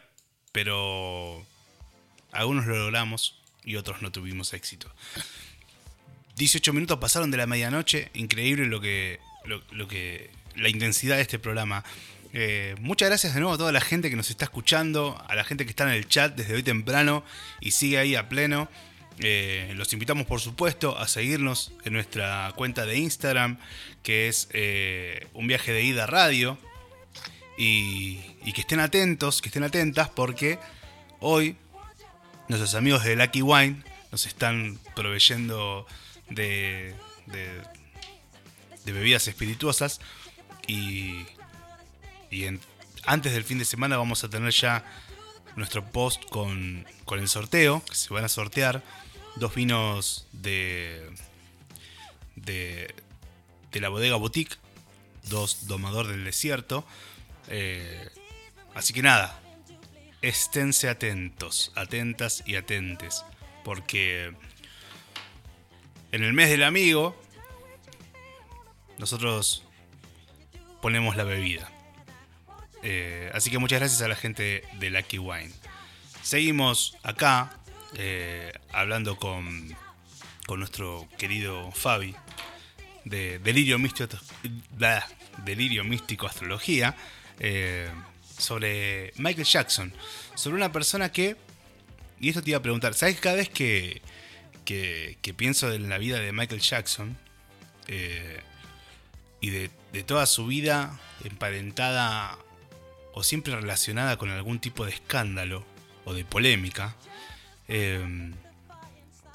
pero 0.52 1.44
algunos 2.32 2.68
lo 2.68 2.78
logramos 2.78 3.42
y 3.64 3.78
otros 3.78 4.04
no 4.04 4.12
tuvimos 4.12 4.54
éxito. 4.54 4.88
18 6.36 6.72
minutos 6.72 7.00
pasaron 7.00 7.32
de 7.32 7.38
la 7.38 7.48
medianoche, 7.48 8.12
increíble 8.14 8.68
lo 8.68 8.80
que, 8.80 9.20
lo 9.72 9.88
que 9.88 10.30
la 10.56 10.70
intensidad 10.70 11.16
de 11.16 11.24
este 11.24 11.40
programa. 11.40 11.84
Eh, 12.34 12.76
muchas 12.80 13.10
gracias 13.10 13.34
de 13.34 13.40
nuevo 13.40 13.56
a 13.56 13.58
toda 13.58 13.72
la 13.72 13.82
gente 13.82 14.12
que 14.12 14.16
nos 14.16 14.30
está 14.30 14.46
escuchando, 14.46 15.20
a 15.28 15.34
la 15.34 15.44
gente 15.44 15.66
que 15.66 15.72
está 15.72 15.86
en 15.86 15.96
el 15.96 16.08
chat 16.08 16.36
desde 16.36 16.54
hoy 16.54 16.62
temprano 16.62 17.24
y 17.60 17.72
sigue 17.72 17.98
ahí 17.98 18.14
a 18.14 18.30
pleno. 18.30 18.70
Eh, 19.20 19.74
los 19.76 19.94
invitamos, 19.94 20.26
por 20.26 20.40
supuesto, 20.40 20.98
a 20.98 21.08
seguirnos 21.08 21.72
en 21.84 21.94
nuestra 21.94 22.52
cuenta 22.56 22.86
de 22.86 22.98
Instagram, 22.98 23.58
que 24.04 24.28
es 24.28 24.48
eh, 24.52 25.28
un 25.34 25.48
viaje 25.48 25.72
de 25.72 25.84
ida 25.84 26.08
radio. 26.08 26.58
Y, 27.58 28.18
que 28.56 28.62
estén 28.62 28.80
atentos, 28.80 29.42
que 29.42 29.50
estén 29.50 29.64
atentas, 29.64 30.10
porque 30.10 30.58
hoy 31.20 31.56
nuestros 32.48 32.74
amigos 32.74 33.04
de 33.04 33.16
Lucky 33.16 33.44
Wine 33.44 33.84
nos 34.12 34.26
están 34.26 34.80
proveyendo 34.96 35.86
de, 36.30 36.96
bebidas 38.84 39.28
espirituosas. 39.28 40.02
Y, 40.68 41.26
y 42.32 42.46
antes 43.06 43.34
del 43.34 43.44
fin 43.44 43.60
de 43.60 43.66
semana 43.66 43.98
vamos 43.98 44.24
a 44.24 44.30
tener 44.30 44.52
ya 44.52 44.84
nuestro 45.56 45.86
post 45.86 46.26
con, 46.30 46.86
con 47.06 47.20
el 47.20 47.28
sorteo, 47.28 47.84
que 47.86 47.96
se 47.96 48.14
van 48.14 48.26
a 48.26 48.30
sortear 48.30 48.84
dos 49.42 49.56
vinos 49.56 50.28
de, 50.34 51.10
de, 52.36 52.94
de 53.72 53.80
la 53.80 53.90
bodega 53.90 54.16
boutique, 54.16 54.56
dos 55.24 55.66
domador 55.66 56.08
del 56.08 56.24
desierto. 56.24 56.86
Eh, 57.48 58.08
así 58.76 58.94
que 58.94 59.02
nada, 59.02 59.42
esténse 60.22 60.90
atentos, 60.90 61.72
atentas 61.76 62.44
y 62.46 62.56
atentes, 62.56 63.26
porque 63.64 64.32
en 66.12 66.24
el 66.24 66.34
mes 66.34 66.52
del 66.52 66.62
amigo 66.62 67.20
nosotros 69.00 69.64
ponemos 70.84 71.16
la 71.16 71.24
bebida. 71.24 71.72
Eh, 72.84 73.32
así 73.34 73.50
que 73.50 73.58
muchas 73.58 73.80
gracias 73.80 74.04
a 74.04 74.08
la 74.08 74.16
gente 74.16 74.64
de 74.78 74.92
Lucky 74.92 75.18
Wine. 75.18 75.52
Seguimos 76.22 76.96
acá 77.02 77.58
eh, 77.96 78.52
hablando 78.72 79.18
con, 79.18 79.76
con 80.46 80.60
nuestro 80.60 81.08
querido 81.18 81.72
Fabi 81.72 82.16
de 83.06 83.40
Delirio 83.40 83.80
Místico, 83.80 84.18
Delirio 85.44 85.84
Místico 85.84 86.28
Astrología 86.28 86.96
eh, 87.40 87.90
sobre 88.38 89.14
Michael 89.18 89.48
Jackson, 89.48 89.94
sobre 90.36 90.56
una 90.58 90.72
persona 90.72 91.12
que, 91.12 91.38
y 92.20 92.30
esto 92.30 92.42
te 92.42 92.52
iba 92.52 92.60
a 92.60 92.62
preguntar, 92.62 92.94
¿sabes 92.94 93.20
cada 93.20 93.36
vez 93.36 93.50
que, 93.50 94.02
que, 94.66 95.18
que 95.22 95.34
pienso 95.34 95.72
en 95.74 95.90
la 95.90 95.98
vida 95.98 96.20
de 96.20 96.32
Michael 96.32 96.62
Jackson 96.62 97.18
eh, 97.88 98.40
y 99.42 99.50
de, 99.50 99.70
de 99.92 100.04
toda 100.04 100.26
su 100.26 100.48
vida 100.48 101.00
emparentada 101.24 102.38
o 103.14 103.24
siempre 103.24 103.56
relacionada 103.56 104.18
con 104.18 104.30
algún 104.30 104.60
tipo 104.60 104.86
de 104.86 104.92
escándalo 104.92 105.66
o 106.06 106.14
de 106.14 106.24
polémica, 106.26 106.96
eh, 107.72 108.32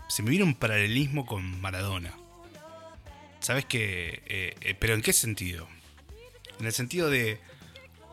se 0.09 0.23
me 0.23 0.31
viene 0.31 0.45
un 0.45 0.55
paralelismo 0.55 1.27
con 1.27 1.61
Maradona. 1.61 2.15
¿Sabes 3.41 3.65
qué? 3.65 4.23
Eh, 4.27 4.55
eh, 4.61 4.75
¿Pero 4.79 4.95
en 4.95 5.03
qué 5.03 5.13
sentido? 5.13 5.67
En 6.61 6.67
el 6.67 6.73
sentido 6.73 7.11
de 7.11 7.41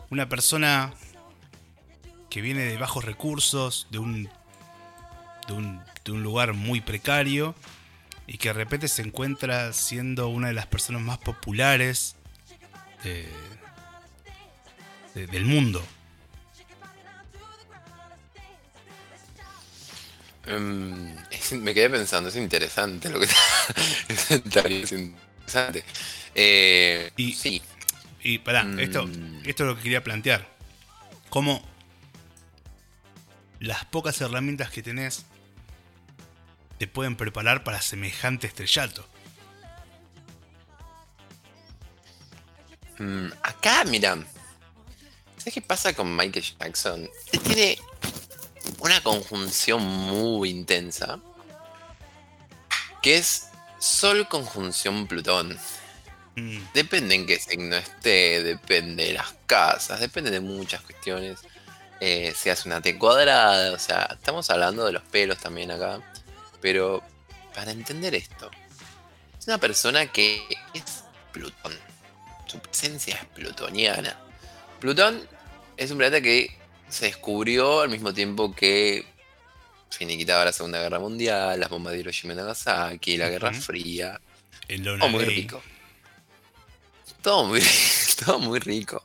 una 0.10 0.30
persona 0.30 0.94
que 2.30 2.41
viene 2.41 2.62
de 2.64 2.78
bajos 2.78 3.04
recursos, 3.06 3.88
de 3.91 4.00
un, 4.00 4.30
de 5.48 5.54
un, 5.54 5.82
de 6.04 6.12
un 6.12 6.24
lugar 6.24 6.54
muy 6.54 6.82
precario, 6.82 7.56
y 8.26 8.38
que 8.38 8.50
de 8.50 8.54
repente 8.54 8.88
se 8.88 9.02
encuentra 9.02 9.74
siendo 9.74 10.30
una 10.30 10.48
de 10.48 10.54
las 10.54 10.66
personas 10.68 11.02
más 11.02 11.18
populares 11.18 12.16
de- 13.04 13.30
de- 15.14 15.28
del 15.28 15.45
mundo. 15.45 15.86
Es- 20.45 21.52
me 21.53 21.74
quedé 21.74 21.90
pensando, 21.90 22.30
es 22.30 22.36
interesante 22.36 23.10
lo 23.10 23.20
que 23.20 23.26
está 23.26 24.60
es 24.68 24.91
interesante. 24.91 25.84
Eh, 26.36 27.11
Y- 27.18 27.34
sí, 27.34 27.61
Y 28.22 28.38
pará, 28.40 28.64
Mm. 28.64 28.80
esto, 28.80 29.10
esto 29.45 29.64
es 29.64 29.70
lo 29.70 29.76
que 29.76 29.84
quería 29.84 30.03
plantear. 30.03 30.48
Cómo 31.30 31.61
las 33.60 33.86
pocas 33.86 34.20
herramientas 34.22 34.70
que 34.72 34.82
tenés 34.84 35.26
te 36.78 36.88
pueden 36.88 37.15
preparar 37.15 37.64
para 37.64 37.82
semejante 37.82 38.48
estrellato. 38.48 39.07
Mm, 42.99 43.28
acá, 43.41 43.84
mira, 43.86 44.18
¿sabes 45.38 45.53
qué 45.53 45.61
pasa 45.61 45.94
con 45.94 46.15
Michael 46.15 46.45
Jackson? 46.60 47.10
Tiene 47.44 47.78
una 48.80 49.02
conjunción 49.02 49.84
muy 49.84 50.49
intensa, 50.49 51.19
que 53.02 53.18
es 53.18 53.49
Sol 53.80 54.27
conjunción 54.30 55.07
Plutón. 55.07 55.57
Mm, 56.35 56.57
Depende 56.73 57.15
en 57.15 57.27
qué 57.27 57.40
signo 57.40 57.76
esté, 57.76 58.44
depende 58.44 59.06
de 59.06 59.14
las 59.14 59.35
casas, 59.45 59.99
depende 59.99 60.31
de 60.31 60.40
muchas 60.40 60.81
cuestiones. 60.81 61.40
Eh, 61.99 62.34
si 62.35 62.49
hace 62.49 62.68
una 62.68 62.81
T 62.81 62.98
cuadrada, 62.98 63.73
o 63.73 63.80
sea, 63.80 64.10
estamos 64.11 64.49
hablando 64.49 64.85
de 64.85 64.94
los 64.94 65.03
pelos 65.03 65.38
también 65.40 65.72
acá. 65.72 66.02
Pero 66.61 67.03
para 67.53 67.72
entender 67.72 68.15
esto, 68.15 68.49
es 69.38 69.48
una 69.48 69.57
persona 69.57 70.11
que 70.11 70.41
es 70.73 71.03
Plutón. 71.31 71.73
Su 72.45 72.60
presencia 72.60 73.15
es 73.15 73.26
plutoniana. 73.26 74.15
Plutón 74.80 75.27
es 75.76 75.91
un 75.91 75.98
planeta 75.98 76.22
que 76.22 76.56
se 76.94 77.07
descubrió 77.07 77.82
al 77.82 77.90
mismo 77.90 78.14
tiempo 78.14 78.53
que 78.53 79.03
finiquitaba 79.90 80.45
la 80.45 80.53
Segunda 80.53 80.80
Guerra 80.80 80.99
Mundial, 80.99 81.60
las 81.60 81.70
bombas 81.70 81.94
de 81.94 81.99
Hiroshima 81.99 82.34
y 82.34 82.36
Nagasaki, 82.36 83.18
la 83.18 83.30
Guerra. 83.30 83.52
Fría. 83.52 84.22
el 84.68 84.84
Todo 84.84 85.10
muy 85.10 85.26
rico. 85.26 85.64
Todo 87.22 87.45
muy, 87.45 87.61
todo 88.26 88.40
muy 88.40 88.60
rico. 88.60 89.03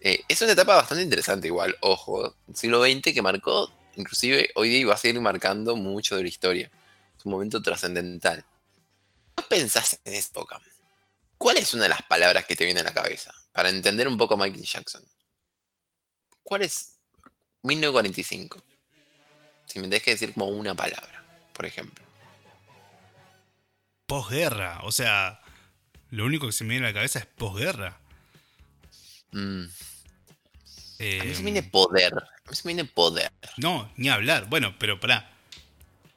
Eh, 0.00 0.24
es 0.26 0.42
una 0.42 0.52
etapa 0.52 0.74
bastante 0.74 1.04
interesante 1.04 1.46
igual, 1.46 1.76
ojo. 1.80 2.34
Siglo 2.52 2.82
XX 2.82 3.14
que 3.14 3.22
marcó, 3.22 3.72
inclusive 3.94 4.50
hoy 4.56 4.68
día 4.68 4.86
va 4.86 4.94
a 4.94 4.98
seguir 4.98 5.20
marcando 5.20 5.76
mucho 5.76 6.16
de 6.16 6.22
la 6.22 6.28
historia. 6.28 6.70
Es 7.16 7.24
un 7.24 7.32
momento 7.32 7.62
trascendental. 7.62 8.44
¿Qué 9.36 9.44
pensás 9.48 10.00
en 10.04 10.14
esa 10.14 10.30
época? 10.30 10.60
¿Cuál 11.38 11.58
es 11.58 11.74
una 11.74 11.84
de 11.84 11.90
las 11.90 12.02
palabras 12.02 12.44
que 12.44 12.56
te 12.56 12.64
viene 12.64 12.80
a 12.80 12.84
la 12.84 12.92
cabeza? 12.92 13.32
Para 13.52 13.68
entender 13.68 14.08
un 14.08 14.16
poco 14.16 14.34
a 14.34 14.36
Michael 14.36 14.64
Jackson. 14.64 15.04
¿Cuál 16.42 16.62
es 16.62 16.99
1945? 17.62 18.62
Si 19.66 19.78
me 19.78 19.84
tenés 19.88 20.02
que 20.02 20.10
decir 20.12 20.32
como 20.34 20.46
una 20.46 20.74
palabra, 20.74 21.24
por 21.52 21.66
ejemplo. 21.66 22.04
Posguerra. 24.06 24.80
O 24.82 24.92
sea, 24.92 25.40
lo 26.10 26.24
único 26.24 26.46
que 26.46 26.52
se 26.52 26.64
me 26.64 26.70
viene 26.70 26.86
a 26.86 26.90
la 26.90 26.94
cabeza 26.94 27.18
es 27.20 27.26
posguerra. 27.26 27.98
Mm, 29.32 29.64
Eh, 31.02 31.20
a 31.20 31.24
mí 31.24 31.30
se 31.34 31.38
me 31.42 31.52
viene 31.52 31.62
poder. 31.62 32.12
A 32.14 32.50
mí 32.50 32.56
se 32.56 32.62
me 32.68 32.74
viene 32.74 32.88
poder. 32.88 33.30
no, 33.56 33.90
ni 33.96 34.08
hablar. 34.10 34.48
Bueno, 34.50 34.74
pero 34.78 35.00
pará. 35.00 35.30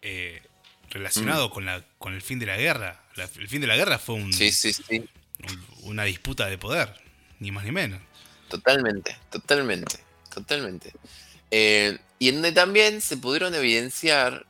Eh, 0.01 0.41
relacionado 0.89 1.49
con, 1.51 1.65
la, 1.65 1.85
con 1.97 2.13
el 2.13 2.21
fin 2.21 2.37
de 2.39 2.45
la 2.47 2.57
guerra. 2.57 3.01
La- 3.15 3.23
el 3.37 3.47
fin 3.47 3.61
de 3.61 3.67
la 3.67 3.77
guerra 3.77 3.97
fue 3.99 4.15
un- 4.15 4.33
Sí, 4.33 4.51
sí, 4.51 4.73
sí. 4.73 5.07
un- 5.47 5.65
una 5.83 6.03
disputa 6.03 6.47
de 6.47 6.57
poder. 6.57 6.93
Ni 7.39 7.51
más 7.51 7.63
ni 7.63 7.71
menos. 7.71 8.01
Totalmente, 8.49 9.15
totalmente, 9.31 9.99
totalmente. 10.33 10.91
Eh, 11.55 11.99
y 12.17 12.29
en 12.29 12.35
donde 12.35 12.51
también 12.51 12.99
se 12.99 13.15
pudieron 13.15 13.53
evidenciar 13.53 14.47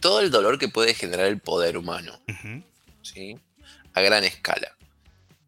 todo 0.00 0.20
el 0.20 0.30
dolor 0.30 0.58
que 0.58 0.68
puede 0.68 0.92
generar 0.92 1.24
el 1.24 1.38
poder 1.38 1.78
humano. 1.78 2.20
¿sí? 3.00 3.38
A 3.94 4.02
gran 4.02 4.22
escala. 4.22 4.76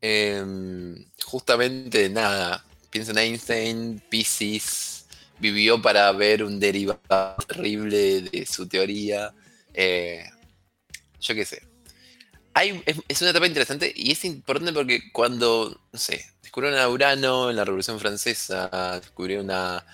Em, 0.01 1.05
justamente 1.27 2.09
nada, 2.09 2.65
piensa 2.89 3.13
en 3.13 3.19
Einstein, 3.19 4.03
Pisces, 4.09 5.05
vivió 5.39 5.83
para 5.83 6.11
ver 6.13 6.43
un 6.43 6.59
derivado 6.59 7.37
terrible 7.47 8.23
de 8.23 8.47
su 8.47 8.67
teoría. 8.67 9.35
eh, 9.75 10.25
yo 11.21 11.35
qué 11.35 11.45
sé. 11.45 11.63
Hay, 12.55 12.83
es, 12.87 12.97
es 13.09 13.21
una 13.21 13.33
etapa 13.33 13.47
interesante 13.47 13.93
y 13.95 14.13
es 14.13 14.25
importante 14.25 14.73
porque 14.73 15.13
cuando, 15.13 15.79
no 15.93 15.99
sé, 15.99 16.25
descubrieron 16.41 16.81
a 16.81 16.89
Urano 16.89 17.51
en 17.51 17.57
la 17.57 17.65
Revolución 17.67 18.01
Francesa, 18.01 18.99
descubrieron 19.03 19.51
a 19.51 19.85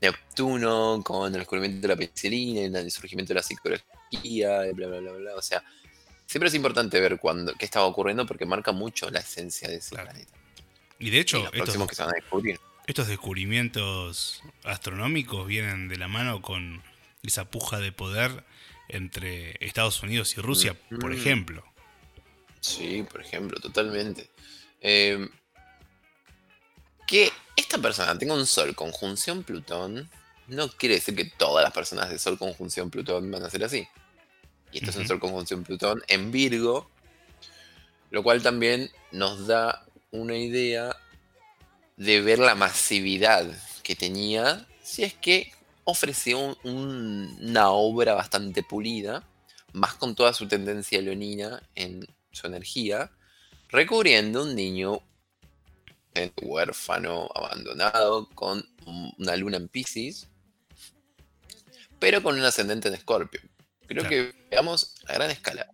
Neptuno 0.00 1.00
con 1.04 1.32
el 1.32 1.38
descubrimiento 1.40 1.80
de 1.86 1.94
la 1.94 1.96
penicilina, 1.96 2.78
el 2.80 2.90
surgimiento 2.90 3.32
de 3.32 3.40
la 3.40 3.42
psicología, 3.42 3.84
y 4.12 4.72
bla, 4.72 4.86
bla, 4.88 5.00
bla, 5.00 5.12
bla. 5.12 5.34
O 5.36 5.42
sea, 5.42 5.62
siempre 6.26 6.48
es 6.48 6.54
importante 6.54 7.00
ver 7.00 7.18
cuando, 7.18 7.54
qué 7.54 7.64
estaba 7.64 7.86
ocurriendo 7.86 8.26
porque 8.26 8.44
marca 8.46 8.72
mucho 8.72 9.10
la 9.10 9.20
esencia 9.20 9.68
de 9.68 9.76
ese 9.76 9.90
Claro. 9.90 10.10
planeta. 10.10 10.32
Y 10.98 11.10
de 11.10 11.16
Y 11.16 11.20
hecho, 11.20 11.38
los 11.38 11.46
estos, 11.46 11.58
próximos 11.60 11.88
que 11.88 11.94
se 11.94 12.02
van 12.02 12.10
a 12.12 12.14
descubrir. 12.14 12.60
estos 12.86 13.08
descubrimientos 13.08 14.42
astronómicos 14.64 15.46
vienen 15.46 15.88
de 15.88 15.96
la 15.96 16.08
mano 16.08 16.40
con 16.42 16.82
esa 17.22 17.44
puja 17.50 17.78
de 17.80 17.92
poder 17.92 18.44
entre 18.88 19.56
Estados 19.64 20.02
Unidos 20.02 20.36
y 20.38 20.40
Rusia, 20.40 20.76
por 21.00 21.12
ejemplo. 21.12 21.64
Sí, 22.60 23.04
por 23.10 23.20
ejemplo, 23.20 23.58
totalmente. 23.60 24.30
Eh, 24.80 25.28
que 27.06 27.30
esta 27.76 27.82
persona 27.88 28.18
tenga 28.18 28.34
un 28.34 28.46
Sol 28.46 28.74
conjunción 28.74 29.42
Plutón 29.42 30.08
no 30.48 30.68
quiere 30.70 30.94
decir 30.96 31.14
que 31.16 31.24
todas 31.24 31.62
las 31.64 31.72
personas 31.72 32.08
de 32.08 32.18
Sol 32.18 32.38
conjunción 32.38 32.90
Plutón 32.90 33.30
van 33.30 33.42
a 33.44 33.50
ser 33.50 33.64
así. 33.64 33.86
Y 34.72 34.78
esto 34.78 34.90
es 34.90 34.96
un. 34.96 35.06
Sol 35.08 35.20
conjunción 35.20 35.64
Plutón 35.64 36.02
en 36.08 36.30
Virgo, 36.30 36.90
lo 38.10 38.22
cual 38.22 38.42
también 38.42 38.90
nos 39.12 39.46
da 39.46 39.84
una 40.12 40.36
idea 40.36 40.96
de 41.96 42.20
ver 42.20 42.38
la 42.38 42.54
masividad 42.54 43.46
que 43.82 43.96
tenía 43.96 44.66
si 44.82 45.02
es 45.02 45.14
que 45.14 45.52
ofreció 45.84 46.38
un- 46.38 46.56
un- 46.64 47.38
una 47.42 47.70
obra 47.70 48.14
bastante 48.14 48.62
pulida, 48.62 49.24
más 49.72 49.94
con 49.94 50.14
toda 50.14 50.32
su 50.32 50.46
tendencia 50.48 51.00
leonina 51.02 51.62
en 51.74 52.06
su 52.32 52.46
energía, 52.46 53.10
recubriendo 53.68 54.42
un 54.44 54.54
niño 54.54 55.00
huérfano, 56.42 57.28
abandonado, 57.34 58.28
con 58.30 58.64
un- 58.86 59.14
una 59.18 59.36
luna 59.36 59.56
en 59.56 59.68
Pisces, 59.68 60.28
pero 61.98 62.22
con 62.22 62.36
un 62.36 62.44
ascendente 62.44 62.88
en 62.88 62.94
Escorpio. 62.94 63.40
Creo 63.86 64.02
Claro. 64.04 64.08
que 64.08 64.48
veamos 64.50 64.94
a 65.06 65.14
gran 65.14 65.30
escala. 65.30 65.70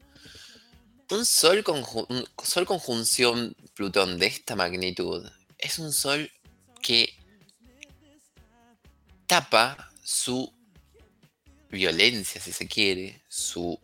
Un 1.11 1.27
sol, 1.27 1.63
conju- 1.65 2.07
un 2.09 2.27
sol 2.45 2.65
conjunción 2.67 3.55
Plutón 3.75 4.19
de 4.19 4.27
esta 4.27 4.55
magnitud 4.55 5.27
es 5.59 5.79
un 5.79 5.93
sol 5.93 6.31
que 6.83 7.15
tapa 9.27 9.91
su 10.03 10.53
violencia, 11.71 12.41
si 12.41 12.53
se 12.53 12.67
quiere, 12.69 13.23
su 13.29 13.79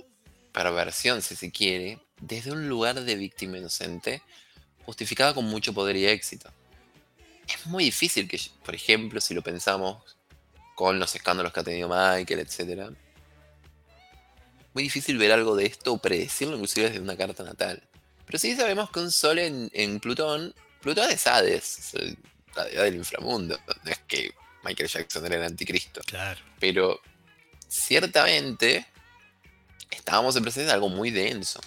perversión, 0.53 1.23
si 1.23 1.37
se 1.37 1.51
quiere, 1.51 2.01
desde 2.21 2.53
un 2.53 2.69
lugar 2.69 3.03
de 3.03 3.15
víctima 3.17 3.57
inocente, 3.59 4.23
justificada 4.89 5.35
con 5.35 5.45
mucho 5.45 5.75
poder 5.75 5.97
y 5.97 6.07
éxito. 6.07 6.51
Es 7.47 7.67
muy 7.67 7.85
difícil 7.85 8.27
que, 8.27 8.41
por 8.65 8.75
ejemplo, 8.75 9.21
si 9.21 9.35
lo 9.35 9.43
pensamos 9.43 10.17
con 10.75 10.99
los 10.99 11.15
escándalos 11.15 11.53
que 11.53 11.61
ha 11.61 11.63
tenido 11.63 11.91
Michael, 11.91 12.41
etc. 12.41 12.91
Muy 14.73 14.85
difícil 14.85 15.19
ver 15.19 15.33
algo 15.33 15.55
de 15.57 15.67
esto 15.67 15.93
o 15.93 15.99
predecirlo 15.99 16.55
inclusive 16.55 16.89
desde 16.89 17.01
una 17.03 17.19
carta 17.19 17.43
natal. 17.43 17.83
Pero 18.25 18.39
sí 18.39 18.57
sabemos 18.57 18.91
que 18.91 19.01
un 19.01 19.13
sol 19.13 19.39
en, 19.39 19.71
en 19.75 20.01
Plutón, 20.01 20.55
Plutón 20.81 21.11
es 21.11 21.27
Hades, 21.27 21.95
es 21.95 22.17
la 22.57 22.65
deidad 22.65 22.85
del 22.85 22.95
inframundo. 22.95 23.61
No 23.85 23.91
es 23.91 23.99
que 24.09 24.33
Michael 24.65 24.89
Jackson 24.89 25.27
era 25.27 25.37
el 25.37 25.43
anticristo. 25.43 26.01
Claro. 26.07 26.41
Pero 26.59 26.99
ciertamente 27.69 28.87
estábamos 29.91 30.35
en 30.37 30.45
presencia 30.45 30.69
de 30.69 30.73
algo 30.73 30.89
muy 30.89 31.11
denso. 31.11 31.61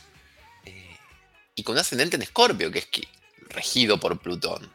Y 1.56 1.64
con 1.64 1.78
ascendente 1.78 2.16
en 2.16 2.22
Escorpio, 2.22 2.72
que 2.72 2.80
es 2.80 2.86
que, 2.88 3.08
regido 3.50 4.00
por 4.00 4.20
Plutón. 4.20 4.72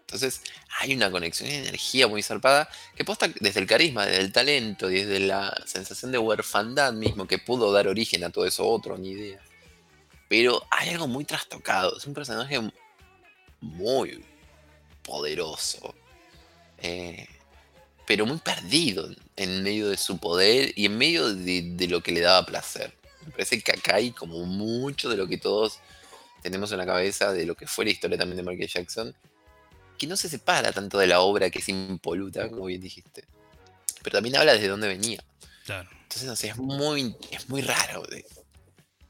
Entonces 0.00 0.42
hay 0.80 0.94
una 0.94 1.10
conexión 1.10 1.48
y 1.48 1.54
energía 1.54 2.08
muy 2.08 2.20
zarpada 2.22 2.68
que 2.96 3.04
posta 3.04 3.28
desde 3.38 3.60
el 3.60 3.66
carisma, 3.66 4.06
desde 4.06 4.22
el 4.22 4.32
talento, 4.32 4.88
desde 4.88 5.20
la 5.20 5.56
sensación 5.66 6.10
de 6.10 6.18
huerfandad 6.18 6.92
mismo 6.92 7.28
que 7.28 7.38
pudo 7.38 7.70
dar 7.70 7.86
origen 7.86 8.24
a 8.24 8.30
todo 8.30 8.44
eso 8.44 8.66
otro, 8.66 8.98
ni 8.98 9.10
idea. 9.10 9.40
Pero 10.28 10.66
hay 10.70 10.90
algo 10.90 11.06
muy 11.06 11.24
trastocado. 11.24 11.96
Es 11.96 12.06
un 12.06 12.14
personaje 12.14 12.60
muy 13.60 14.24
poderoso. 15.02 15.94
Eh, 16.78 17.28
pero 18.04 18.26
muy 18.26 18.38
perdido 18.38 19.08
en 19.36 19.62
medio 19.62 19.88
de 19.88 19.96
su 19.96 20.18
poder 20.18 20.72
y 20.74 20.86
en 20.86 20.98
medio 20.98 21.32
de, 21.32 21.62
de 21.62 21.86
lo 21.86 22.02
que 22.02 22.10
le 22.10 22.20
daba 22.20 22.44
placer. 22.44 22.92
Me 23.24 23.30
parece 23.30 23.60
que 23.60 23.70
acá 23.70 23.96
hay 23.96 24.10
como 24.10 24.44
mucho 24.44 25.08
de 25.08 25.16
lo 25.16 25.28
que 25.28 25.38
todos 25.38 25.78
tenemos 26.42 26.70
en 26.72 26.78
la 26.78 26.86
cabeza 26.86 27.32
de 27.32 27.46
lo 27.46 27.54
que 27.54 27.66
fue 27.66 27.84
la 27.84 27.90
historia 27.90 28.18
también 28.18 28.36
de 28.36 28.42
Michael 28.42 28.68
Jackson, 28.68 29.14
que 29.98 30.06
no 30.06 30.16
se 30.16 30.28
separa 30.28 30.72
tanto 30.72 30.98
de 30.98 31.06
la 31.06 31.20
obra 31.20 31.50
que 31.50 31.58
es 31.58 31.68
impoluta, 31.68 32.48
como 32.48 32.64
bien 32.66 32.80
dijiste, 32.80 33.24
pero 34.02 34.14
también 34.16 34.36
habla 34.36 34.54
desde 34.54 34.68
dónde 34.68 34.88
venía. 34.88 35.22
Claro. 35.66 35.88
Entonces, 36.02 36.24
no 36.24 36.36
sé, 36.36 36.48
es 36.48 36.56
muy, 36.56 37.14
es 37.30 37.48
muy 37.48 37.60
raro. 37.62 38.02
de- 38.04 38.24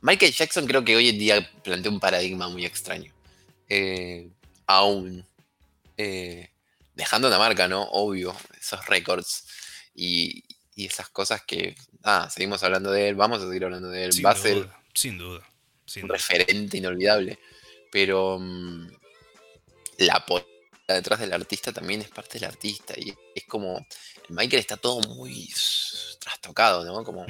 Michael 0.02 0.32
Jackson 0.32 0.66
creo 0.66 0.84
que 0.84 0.96
hoy 0.96 1.08
en 1.10 1.18
día 1.18 1.50
plantea 1.62 1.92
un 1.92 2.00
paradigma 2.00 2.48
muy 2.48 2.64
extraño. 2.66 3.12
Eh, 3.68 4.28
aún. 4.66 5.24
eh, 5.96 6.50
dejando 6.94 7.28
una 7.28 7.38
marca, 7.38 7.68
¿no? 7.68 7.82
Obvio, 7.92 8.34
esos 8.60 8.84
récords 8.86 9.46
y, 9.94 10.42
y 10.74 10.86
esas 10.86 11.08
cosas 11.08 11.42
que. 11.46 11.76
Ah, 12.02 12.28
seguimos 12.34 12.62
hablando 12.62 12.90
de 12.90 13.08
él, 13.08 13.14
vamos 13.14 13.40
a 13.42 13.46
seguir 13.46 13.64
hablando 13.64 13.88
de 13.88 14.06
él. 14.06 14.12
Sin 14.12 14.24
Va 14.26 14.30
a 14.30 14.36
ser 14.36 14.56
duda, 14.56 14.82
sin 14.94 15.18
duda. 15.18 15.48
Sin 15.90 16.08
referente 16.08 16.76
inolvidable. 16.78 17.38
Pero 17.90 18.38
mm, 18.38 18.86
la 19.98 20.24
política 20.24 20.50
detrás 20.94 21.18
del 21.20 21.32
artista 21.32 21.72
también 21.72 22.00
es 22.02 22.08
parte 22.08 22.38
del 22.38 22.48
artista. 22.48 22.94
Y 22.96 23.12
es 23.34 23.44
como. 23.46 23.78
El 24.28 24.36
Michael 24.36 24.60
está 24.60 24.76
todo 24.76 25.00
muy 25.08 25.52
trastocado, 26.20 26.84
¿no? 26.84 27.02
Como 27.02 27.26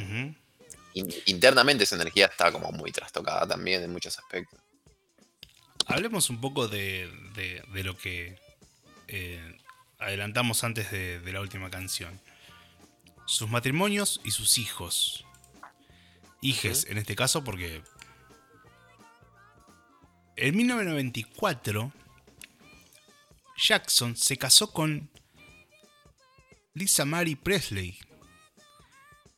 in- 0.94 1.14
internamente 1.26 1.86
su 1.86 1.94
energía 1.94 2.26
está 2.26 2.52
como 2.52 2.70
muy 2.72 2.92
trastocada 2.92 3.46
también 3.48 3.82
en 3.82 3.90
muchos 3.92 4.18
aspectos. 4.18 4.60
Hablemos 5.86 6.28
un 6.28 6.40
poco 6.40 6.68
de, 6.68 7.10
de- 7.34 7.62
de 7.72 7.82
lo 7.84 7.96
que 7.96 8.38
eh, 9.08 9.58
adelantamos 9.98 10.62
antes 10.64 10.90
de, 10.90 11.18
de 11.20 11.32
la 11.32 11.40
última 11.40 11.70
canción. 11.70 12.20
Sus 13.26 13.48
matrimonios 13.48 14.20
y 14.24 14.32
sus 14.32 14.58
hijos. 14.58 15.24
Hijes, 16.42 16.84
en 16.90 16.98
este 16.98 17.16
caso, 17.16 17.42
porque. 17.42 17.82
En 20.42 20.56
1994, 20.56 21.92
Jackson 23.58 24.16
se 24.16 24.38
casó 24.38 24.72
con 24.72 25.10
Lisa 26.72 27.04
Marie 27.04 27.36
Presley. 27.36 27.98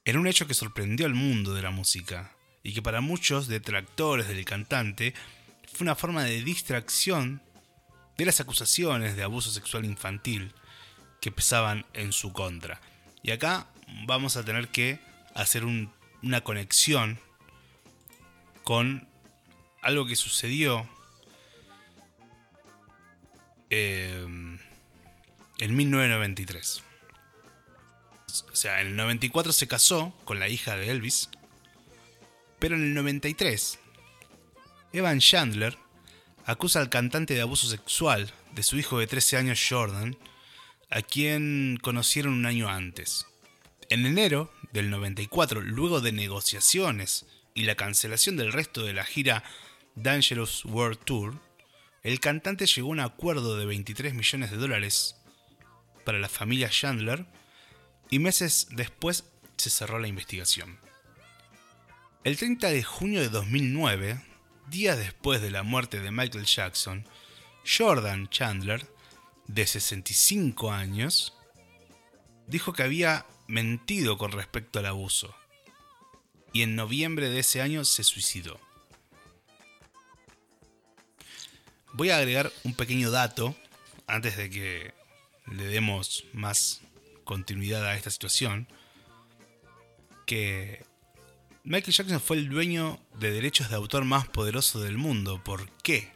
En 0.04 0.16
un 0.16 0.28
hecho 0.28 0.46
que 0.46 0.54
sorprendió 0.54 1.06
al 1.06 1.14
mundo 1.14 1.54
de 1.54 1.62
la 1.62 1.72
música 1.72 2.36
y 2.62 2.72
que 2.72 2.82
para 2.82 3.00
muchos 3.00 3.48
detractores 3.48 4.28
del 4.28 4.44
cantante 4.44 5.12
fue 5.72 5.86
una 5.86 5.96
forma 5.96 6.22
de 6.22 6.40
distracción 6.44 7.42
de 8.16 8.24
las 8.24 8.38
acusaciones 8.38 9.16
de 9.16 9.24
abuso 9.24 9.50
sexual 9.50 9.84
infantil 9.84 10.54
que 11.20 11.32
pesaban 11.32 11.84
en 11.94 12.12
su 12.12 12.32
contra. 12.32 12.80
Y 13.24 13.32
acá 13.32 13.66
vamos 14.06 14.36
a 14.36 14.44
tener 14.44 14.68
que 14.68 15.00
hacer 15.34 15.64
un- 15.64 15.92
una 16.22 16.42
conexión 16.42 17.18
con 18.62 19.08
algo 19.82 20.06
que 20.06 20.16
sucedió 20.16 20.88
eh, 23.68 24.24
en 25.58 25.76
1993. 25.76 26.82
O 28.50 28.56
sea, 28.56 28.80
en 28.80 28.88
el 28.88 28.96
94 28.96 29.52
se 29.52 29.68
casó 29.68 30.14
con 30.24 30.38
la 30.38 30.48
hija 30.48 30.76
de 30.76 30.90
Elvis, 30.90 31.28
pero 32.58 32.76
en 32.76 32.82
el 32.82 32.94
93 32.94 33.78
Evan 34.92 35.20
Chandler 35.20 35.76
acusa 36.46 36.80
al 36.80 36.88
cantante 36.88 37.34
de 37.34 37.42
abuso 37.42 37.68
sexual 37.68 38.32
de 38.54 38.62
su 38.62 38.78
hijo 38.78 38.98
de 38.98 39.06
13 39.06 39.36
años 39.36 39.64
Jordan, 39.68 40.16
a 40.90 41.02
quien 41.02 41.78
conocieron 41.82 42.34
un 42.34 42.46
año 42.46 42.68
antes. 42.68 43.26
En 43.88 44.06
enero 44.06 44.52
del 44.72 44.90
94, 44.90 45.60
luego 45.60 46.00
de 46.00 46.12
negociaciones 46.12 47.26
y 47.54 47.64
la 47.64 47.74
cancelación 47.74 48.36
del 48.36 48.52
resto 48.52 48.82
de 48.84 48.92
la 48.92 49.04
gira 49.04 49.44
Dangerous 49.94 50.64
World 50.64 50.98
Tour, 51.04 51.40
el 52.02 52.18
cantante 52.20 52.66
llegó 52.66 52.88
a 52.88 52.92
un 52.92 53.00
acuerdo 53.00 53.56
de 53.56 53.66
23 53.66 54.14
millones 54.14 54.50
de 54.50 54.56
dólares 54.56 55.16
para 56.04 56.18
la 56.18 56.28
familia 56.28 56.68
Chandler 56.68 57.26
y 58.10 58.18
meses 58.18 58.68
después 58.70 59.24
se 59.56 59.70
cerró 59.70 59.98
la 59.98 60.08
investigación. 60.08 60.78
El 62.24 62.36
30 62.36 62.70
de 62.70 62.82
junio 62.82 63.20
de 63.20 63.28
2009, 63.28 64.20
días 64.68 64.98
después 64.98 65.40
de 65.40 65.50
la 65.50 65.62
muerte 65.62 66.00
de 66.00 66.10
Michael 66.10 66.44
Jackson, 66.44 67.06
Jordan 67.66 68.28
Chandler, 68.28 68.86
de 69.46 69.66
65 69.66 70.72
años, 70.72 71.34
dijo 72.46 72.72
que 72.72 72.82
había 72.82 73.26
mentido 73.48 74.18
con 74.18 74.32
respecto 74.32 74.78
al 74.78 74.86
abuso 74.86 75.34
y 76.52 76.62
en 76.62 76.76
noviembre 76.76 77.28
de 77.28 77.40
ese 77.40 77.60
año 77.60 77.84
se 77.84 78.04
suicidó. 78.04 78.60
Voy 81.94 82.10
a 82.10 82.16
agregar 82.16 82.50
un 82.64 82.74
pequeño 82.74 83.10
dato 83.10 83.54
antes 84.06 84.36
de 84.36 84.48
que 84.48 84.94
le 85.46 85.64
demos 85.64 86.24
más 86.32 86.80
continuidad 87.24 87.86
a 87.86 87.94
esta 87.96 88.10
situación, 88.10 88.66
que 90.26 90.84
Michael 91.64 91.92
Jackson 91.92 92.20
fue 92.20 92.38
el 92.38 92.48
dueño 92.48 92.98
de 93.18 93.30
derechos 93.30 93.68
de 93.68 93.76
autor 93.76 94.04
más 94.04 94.26
poderoso 94.26 94.80
del 94.80 94.96
mundo. 94.96 95.42
¿Por 95.44 95.70
qué? 95.82 96.10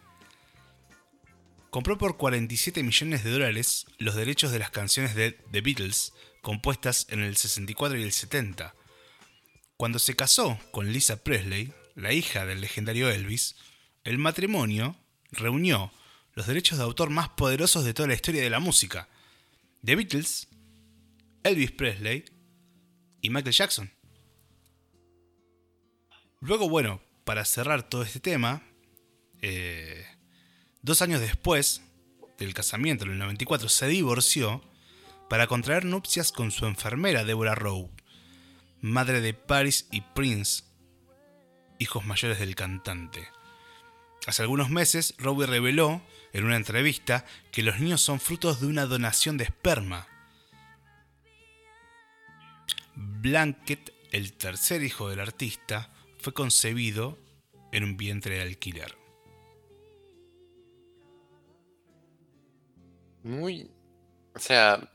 Compró 1.71 1.99
por 1.99 2.17
47 2.17 2.83
millones 2.83 3.23
de 3.23 3.31
dólares 3.31 3.87
los 3.99 4.15
derechos 4.15 4.53
de 4.53 4.59
las 4.59 4.71
canciones 4.71 5.15
de 5.15 5.33
The 5.53 5.61
Beatles, 5.61 6.15
compuestas 6.41 7.07
en 7.11 7.21
el 7.21 7.37
64 7.37 7.99
y 7.99 8.03
el 8.03 8.13
70. 8.13 8.75
Cuando 9.77 9.99
se 9.99 10.17
casó 10.17 10.59
con 10.71 10.91
Lisa 10.91 11.23
Presley, 11.23 11.75
la 11.95 12.15
hija 12.15 12.47
del 12.47 12.63
legendario 12.63 13.11
Elvis, 13.11 13.57
el 14.05 14.17
matrimonio 14.17 14.97
reunió 15.37 15.93
los 16.35 16.47
derechos 16.47 16.79
de 16.79 16.85
autor 16.85 17.11
más 17.11 17.31
poderosos 17.31 17.85
de 17.85 17.95
toda 17.95 18.09
la 18.09 18.15
historia 18.15 18.43
de 18.43 18.51
la 18.51 18.61
música. 18.61 19.09
The 19.85 19.97
Beatles, 19.97 20.49
Elvis 21.43 21.73
Presley 21.73 22.25
y 23.23 23.31
Michael 23.31 23.55
Jackson. 23.55 23.91
Luego, 26.41 26.69
bueno, 26.69 27.01
para 27.25 27.45
cerrar 27.45 27.89
todo 27.89 28.03
este 28.03 28.21
tema, 28.21 28.63
eh, 29.43 30.07
dos 30.83 31.03
años 31.03 31.21
después 31.21 31.83
del 32.39 32.55
casamiento, 32.55 33.05
en 33.05 33.13
el 33.13 33.19
94, 33.19 33.69
se 33.69 33.87
divorció 33.87 34.63
para 35.29 35.47
contraer 35.47 35.85
nupcias 35.85 36.33
con 36.33 36.51
su 36.51 36.67
enfermera 36.67 37.25
Deborah 37.25 37.55
Rowe, 37.55 37.91
madre 38.81 39.21
de 39.21 39.35
Paris 39.35 39.89
y 39.91 40.03
Prince, 40.03 40.65
hijos 41.79 42.05
mayores 42.05 42.39
del 42.39 42.55
cantante. 42.55 43.36
Hace 44.27 44.43
algunos 44.43 44.71
meses, 44.71 45.15
Rowe 45.19 45.47
reveló 45.47 46.03
en 46.33 46.45
una 46.45 46.57
entrevista 46.57 47.25
que 47.53 47.63
los 47.63 47.79
niños 47.79 48.03
son 48.03 48.19
frutos 48.19 48.61
de 48.61 48.67
una 48.67 48.85
donación 48.85 49.39
de 49.39 49.45
esperma. 49.45 50.09
Blanket, 52.97 53.93
el 54.11 54.33
tercer 54.33 54.83
hijo 54.83 55.09
del 55.09 55.21
artista, 55.21 55.93
fue 56.19 56.35
concebido 56.35 57.17
en 57.71 57.85
un 57.85 57.97
vientre 57.97 58.37
de 58.37 58.43
alquiler. 58.43 58.97
Muy. 63.23 63.71
O 64.35 64.39
sea. 64.39 64.91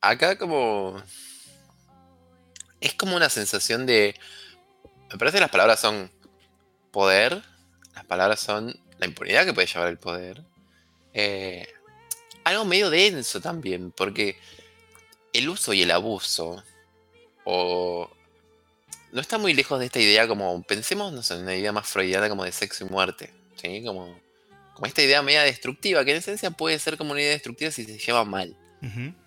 Acá 0.00 0.38
como. 0.38 1.02
Es 2.80 2.94
como 2.94 3.16
una 3.16 3.28
sensación 3.28 3.84
de. 3.84 4.14
Me 5.10 5.18
parece 5.18 5.36
que 5.36 5.40
las 5.40 5.50
palabras 5.50 5.80
son 5.80 6.10
poder, 6.92 7.42
palabras 8.06 8.40
son 8.40 8.78
la 8.98 9.06
impunidad 9.06 9.44
que 9.44 9.52
puede 9.52 9.66
llevar 9.66 9.88
el 9.88 9.98
poder. 9.98 10.42
Eh, 11.14 11.66
algo 12.44 12.64
medio 12.64 12.90
denso 12.90 13.40
también, 13.40 13.90
porque 13.90 14.38
el 15.32 15.48
uso 15.48 15.72
y 15.72 15.82
el 15.82 15.90
abuso, 15.90 16.62
o 17.44 18.10
no 19.12 19.20
está 19.20 19.38
muy 19.38 19.54
lejos 19.54 19.78
de 19.78 19.86
esta 19.86 20.00
idea 20.00 20.28
como, 20.28 20.62
pensemos 20.62 21.12
no 21.12 21.22
sé, 21.22 21.34
en 21.34 21.42
una 21.42 21.56
idea 21.56 21.72
más 21.72 21.88
freudiana 21.88 22.28
como 22.28 22.44
de 22.44 22.52
sexo 22.52 22.84
y 22.84 22.88
muerte, 22.88 23.32
¿sí? 23.56 23.82
Como, 23.84 24.18
como 24.74 24.86
esta 24.86 25.02
idea 25.02 25.22
media 25.22 25.42
destructiva, 25.42 26.04
que 26.04 26.12
en 26.12 26.18
esencia 26.18 26.50
puede 26.50 26.78
ser 26.78 26.96
como 26.96 27.12
una 27.12 27.20
idea 27.20 27.32
destructiva 27.32 27.70
si 27.70 27.84
se 27.84 27.98
lleva 27.98 28.24
mal. 28.24 28.56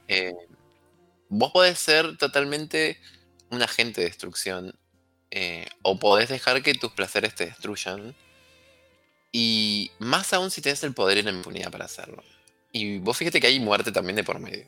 Eh, 0.08 0.34
vos 1.28 1.52
podés 1.52 1.80
ser 1.80 2.18
totalmente 2.18 3.00
un 3.50 3.62
agente 3.62 4.02
de 4.02 4.08
destrucción. 4.08 4.74
eh, 5.32 5.68
o 5.84 6.00
podés 6.00 6.30
dejar 6.30 6.62
que 6.64 6.74
tus 6.74 6.92
placeres 6.92 7.36
te 7.36 7.48
destruyan. 7.48 8.16
Y 9.32 9.92
más 10.00 10.34
aún 10.34 10.50
si 10.52 10.62
tenés 10.62 10.84
el 10.84 10.94
poder 10.94 11.18
y 11.20 11.22
la 11.24 11.32
impunidad 11.32 11.72
para 11.72 11.86
hacerlo. 11.86 12.24
Y 12.72 13.00
vos 13.00 13.18
fíjate 13.18 13.40
que 13.40 13.48
hay 13.48 13.60
muerte 13.60 13.92
también 13.92 14.16
de 14.16 14.24
por 14.24 14.40
medio. 14.40 14.66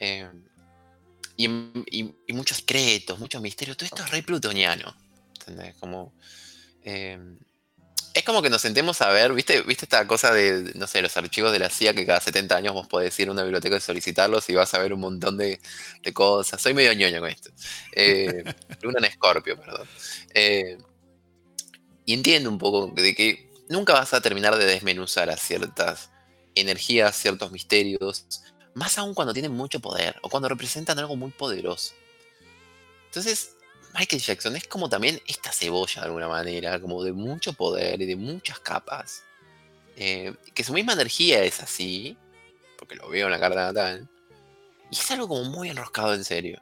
Eh, 0.00 0.28
y, 1.36 1.46
y- 1.46 2.32
muchos 2.32 2.58
secretos, 2.58 3.18
muchos 3.18 3.42
misterios. 3.42 3.76
Todo 3.76 3.86
esto 3.86 4.02
es 4.04 4.10
re 4.10 4.22
plutoniano. 4.22 4.94
¿Entendés? 5.40 5.74
Como. 5.76 6.12
eh, 6.84 7.18
es 8.14 8.22
como 8.22 8.42
que 8.42 8.48
nos 8.48 8.62
sentemos 8.62 9.00
a 9.02 9.08
ver, 9.10 9.32
¿viste? 9.32 9.62
¿Viste 9.62 9.86
esta 9.86 10.06
cosa 10.06 10.32
de, 10.32 10.70
no 10.76 10.86
sé, 10.86 11.02
los 11.02 11.16
archivos 11.16 11.50
de 11.50 11.58
la 11.58 11.68
CIA 11.68 11.94
que 11.94 12.06
cada 12.06 12.20
70 12.20 12.54
años 12.56 12.72
vos 12.72 12.86
podés 12.86 13.18
ir 13.18 13.26
a 13.28 13.32
una 13.32 13.42
biblioteca 13.42 13.76
y 13.76 13.80
solicitarlos 13.80 14.48
y 14.48 14.54
vas 14.54 14.72
a 14.72 14.78
ver 14.78 14.92
un 14.92 15.00
montón 15.00 15.36
de, 15.36 15.60
de 16.00 16.12
cosas? 16.12 16.62
Soy 16.62 16.74
medio 16.74 16.92
ñoño 16.92 17.18
con 17.18 17.28
esto. 17.28 17.50
Eh, 17.90 18.44
Luna 18.82 18.98
en 19.00 19.06
Escorpio, 19.06 19.58
perdón. 19.58 19.88
Y 22.04 22.14
entiendo 22.14 22.50
un 22.50 22.58
poco 22.58 22.88
de 22.88 23.14
que 23.14 23.50
nunca 23.68 23.92
vas 23.92 24.12
a 24.14 24.20
terminar 24.20 24.56
de 24.56 24.66
desmenuzar 24.66 25.30
a 25.30 25.36
ciertas 25.36 26.10
energías, 26.54 27.16
ciertos 27.16 27.50
misterios, 27.50 28.26
más 28.74 28.98
aún 28.98 29.14
cuando 29.14 29.32
tienen 29.32 29.52
mucho 29.52 29.80
poder 29.80 30.16
o 30.22 30.28
cuando 30.28 30.48
representan 30.48 30.98
algo 30.98 31.16
muy 31.16 31.30
poderoso. 31.30 31.94
Entonces, 33.06 33.56
Michael 33.96 34.20
Jackson 34.20 34.56
es 34.56 34.66
como 34.66 34.88
también 34.88 35.20
esta 35.26 35.52
cebolla 35.52 36.02
de 36.02 36.06
alguna 36.06 36.28
manera, 36.28 36.80
como 36.80 37.02
de 37.04 37.12
mucho 37.12 37.52
poder 37.52 38.02
y 38.02 38.06
de 38.06 38.16
muchas 38.16 38.58
capas. 38.58 39.22
Eh, 39.96 40.34
que 40.52 40.64
su 40.64 40.72
misma 40.72 40.94
energía 40.94 41.44
es 41.44 41.60
así, 41.60 42.16
porque 42.76 42.96
lo 42.96 43.08
veo 43.08 43.26
en 43.26 43.32
la 43.32 43.38
carta 43.38 43.66
natal, 43.66 44.08
y 44.90 44.96
es 44.96 45.10
algo 45.12 45.28
como 45.28 45.44
muy 45.44 45.70
enroscado 45.70 46.14
en 46.14 46.24
serio. 46.24 46.60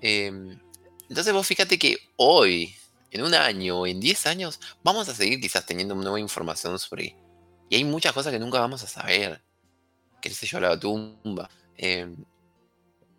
Eh, 0.00 0.30
entonces 1.08 1.32
vos 1.32 1.46
fíjate 1.46 1.78
que 1.78 1.98
hoy, 2.16 2.74
en 3.10 3.22
un 3.22 3.34
año 3.34 3.86
en 3.86 4.00
10 4.00 4.26
años, 4.26 4.60
vamos 4.82 5.08
a 5.08 5.14
seguir 5.14 5.40
quizás 5.40 5.64
teniendo 5.66 5.94
nueva 5.94 6.20
información 6.20 6.78
sobre... 6.78 7.16
Y 7.70 7.76
hay 7.76 7.84
muchas 7.84 8.12
cosas 8.12 8.32
que 8.32 8.38
nunca 8.38 8.60
vamos 8.60 8.82
a 8.82 8.86
saber. 8.86 9.42
Qué 10.20 10.30
sé 10.30 10.46
yo, 10.46 10.58
la 10.60 10.78
tumba. 10.78 11.48
eh, 11.76 12.14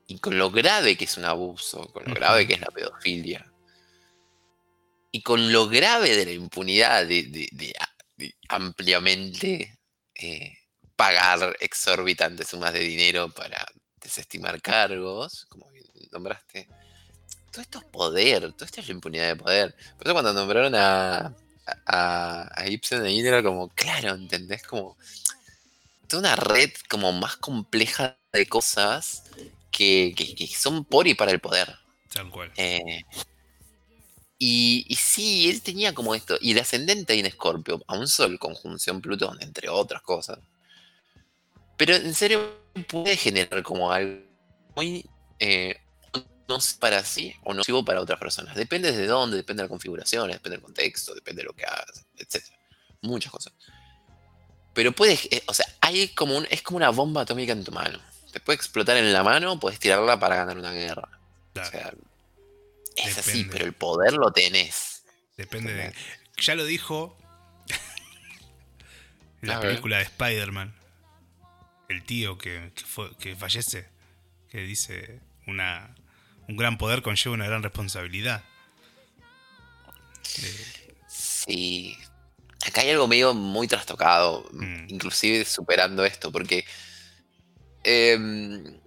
y 0.08 0.18
con 0.20 0.38
lo 0.40 0.50
grave 0.50 0.98
que 0.98 1.06
es 1.06 1.18
un 1.18 1.26
abuso, 1.26 1.86
con 1.94 2.04
lo 2.06 2.14
grave 2.16 2.48
que 2.48 2.54
es 2.56 2.62
la 2.62 2.68
pedofilia. 2.68 3.46
Y 5.12 5.22
con 5.22 5.52
lo 5.52 5.68
grave 5.68 6.16
de 6.16 6.26
la 6.26 6.32
impunidad 6.32 7.06
de, 7.06 7.24
de- 7.24 7.50
de 7.52 8.36
ampliamente 8.50 9.78
eh, 10.16 10.54
pagar 10.96 11.56
exorbitantes 11.60 12.48
sumas 12.48 12.74
de 12.74 12.80
dinero 12.80 13.30
para 13.30 13.66
desestimar 14.02 14.62
cargos, 14.62 15.46
como 15.48 15.68
nombraste. 16.12 16.68
Todo 17.52 17.62
esto 17.62 17.80
es 17.80 17.86
poder, 17.86 18.54
todo 18.54 18.66
esto 18.66 18.82
es 18.82 18.88
la 18.88 18.94
impunidad 18.94 19.28
de 19.28 19.36
poder. 19.36 19.76
Por 19.98 20.08
eso 20.08 20.14
cuando 20.14 20.34
nombraron 20.34 20.76
a, 20.76 21.34
a, 21.86 22.50
a 22.62 22.68
Ibsen 22.70 23.04
ahí 23.04 23.20
era 23.20 23.44
como, 23.44 23.70
claro, 23.70 24.12
¿entendés? 24.16 24.64
Como 24.64 24.98
toda 26.08 26.22
una 26.22 26.36
red 26.36 26.72
como 26.90 27.12
más 27.12 27.38
compleja 27.38 28.18
de 28.34 28.48
cosas 28.48 29.24
que, 29.72 30.14
que- 30.16 30.36
que 30.36 30.48
son 30.48 30.84
por 30.86 31.08
y 31.08 31.14
para 31.16 31.32
el 31.32 31.40
poder. 31.40 31.76
Tal 32.14 32.30
cual. 32.32 32.52
Eh, 32.58 33.02
y, 34.38 34.86
y 34.88 34.96
sí, 34.96 35.50
él 35.50 35.62
tenía 35.62 35.94
como 35.94 36.16
esto. 36.16 36.38
Y 36.42 36.52
el 36.54 36.60
ascendente 36.60 37.14
ahí 37.14 37.20
en 37.20 37.26
Escorpio, 37.26 37.82
a 37.88 37.98
un 37.98 38.08
sol, 38.08 38.40
conjunción 38.40 39.02
Plutón, 39.02 39.38
entre 39.42 39.70
otras 39.70 40.02
cosas. 40.02 40.40
Pero 41.78 41.96
en 41.96 42.14
serio 42.14 42.58
puede 42.88 43.16
generar 43.18 43.64
como 43.64 43.92
algo 43.92 44.22
muy 44.76 45.06
eh, 45.40 45.76
no 46.50 46.60
sé 46.60 46.78
para 46.80 47.04
sí 47.06 47.34
o 47.44 47.54
nocivo 47.54 47.86
para 47.86 48.02
otras 48.02 48.20
personas. 48.20 48.56
Depende 48.56 48.92
de 48.92 49.06
dónde, 49.08 49.38
depende 49.38 49.62
de 49.62 49.68
la 49.68 49.70
configuración, 49.70 50.30
depende 50.32 50.58
del 50.58 50.64
contexto, 50.64 51.14
depende 51.16 51.44
de 51.44 51.48
lo 51.48 51.54
que 51.54 51.66
hagas, 51.66 52.06
etc. 52.18 52.44
Muchas 53.02 53.32
cosas. 53.32 53.54
Pero 54.74 54.92
puede, 54.92 55.14
eh, 55.32 55.44
o 55.48 55.54
sea, 55.54 55.66
hay 55.82 56.10
como 56.10 56.36
un, 56.38 56.48
es 56.50 56.62
como 56.62 56.78
una 56.78 56.90
bomba 56.90 57.22
atómica 57.22 57.54
en 57.54 57.64
tu 57.64 57.72
mano. 57.72 58.00
Te 58.32 58.40
puede 58.40 58.58
explotar 58.58 58.98
en 58.98 59.12
la 59.14 59.24
mano, 59.24 59.60
puedes 59.60 59.80
tirarla 59.80 60.20
para 60.20 60.36
ganar 60.36 60.58
una 60.58 60.72
guerra. 60.74 61.08
O 61.12 61.54
Claro. 61.54 61.70
sea, 61.72 61.94
es 62.96 63.18
así, 63.18 63.46
pero 63.46 63.66
el 63.66 63.74
poder 63.74 64.14
lo 64.14 64.32
tenés. 64.32 65.04
Depende 65.38 65.74
de. 65.74 65.94
Ya 66.38 66.56
lo 66.56 66.66
dijo. 66.66 67.18
en 69.42 69.48
la 69.50 69.58
A 69.58 69.60
ver. 69.60 69.70
película 69.70 69.98
de 69.98 70.04
Spider-Man. 70.04 70.76
El 71.90 72.04
tío 72.04 72.38
que, 72.38 72.72
que 72.76 72.84
fue, 72.84 73.16
que 73.18 73.36
fallece. 73.36 73.88
Que 74.50 74.60
dice: 74.60 75.20
una, 75.48 75.96
Un 76.50 76.58
gran 76.58 76.78
poder 76.78 77.02
conlleva 77.02 77.36
una 77.36 77.46
gran 77.46 77.64
responsabilidad. 77.64 78.44
Eh, 80.42 80.66
Sí. 81.08 81.96
Acá 82.68 82.82
hay 82.82 82.90
algo 82.90 83.08
medio 83.08 83.34
muy 83.34 83.68
trastocado, 83.68 84.46
Mm. 84.52 84.88
inclusive 84.90 85.46
superando 85.46 86.04
esto, 86.06 86.32
porque 86.32 86.66
em, 87.84 88.78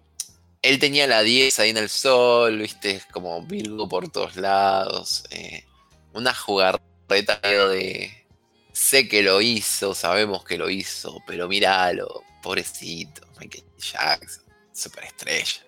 él 0.60 0.78
tenía 0.78 1.06
la 1.06 1.22
10 1.22 1.59
ahí 1.59 1.70
en 1.70 1.78
el 1.78 1.89
sol, 1.89 2.59
viste, 2.59 3.02
como 3.10 3.43
Virgo 3.47 3.89
por 3.89 4.09
todos 4.10 4.36
lados, 4.36 5.24
eh, 5.30 5.64
una 6.12 6.34
jugarreta 6.34 7.40
de 7.70 8.26
sé 8.72 9.09
que 9.09 9.22
lo 9.22 9.40
hizo, 9.40 9.94
sabemos 9.94 10.44
que 10.44 10.59
lo 10.59 10.68
hizo, 10.68 11.18
pero 11.26 11.48
míralo, 11.48 12.22
pobrecito, 12.43 13.26
Michael 13.40 13.64
Jackson, 13.78 14.44
superestrella. 14.74 15.62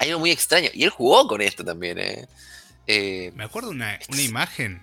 Hay 0.00 0.08
algo 0.08 0.20
muy 0.20 0.30
extraño, 0.32 0.70
y 0.74 0.82
él 0.82 0.90
jugó 0.90 1.28
con 1.28 1.40
esto 1.40 1.64
también, 1.64 1.98
eh. 1.98 2.26
Eh, 2.86 3.30
me 3.36 3.44
acuerdo 3.44 3.70
una, 3.70 3.98
una 4.08 4.22
imagen 4.22 4.82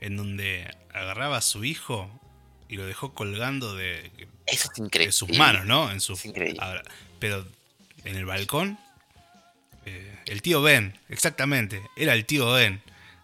en 0.00 0.16
donde 0.16 0.72
agarraba 0.94 1.38
a 1.38 1.40
su 1.40 1.64
hijo 1.64 2.08
y 2.68 2.76
lo 2.76 2.86
dejó 2.86 3.14
colgando 3.14 3.74
de, 3.74 4.12
eso 4.46 4.70
es 4.72 4.78
increíble. 4.78 5.06
de 5.06 5.12
sus 5.12 5.36
manos, 5.36 5.64
¿no? 5.66 5.90
En 5.90 6.00
sus, 6.00 6.20
Es 6.20 6.26
increíble. 6.26 6.60
ahora, 6.62 6.82
pero 7.18 7.44
en 8.04 8.16
el 8.16 8.24
balcón, 8.26 8.78
eh, 9.86 10.16
el 10.26 10.42
tío 10.42 10.62
Ben, 10.62 10.96
exactamente, 11.08 11.82
era 11.96 12.12
el 12.12 12.26
tío 12.26 12.52
Ben 12.52 12.80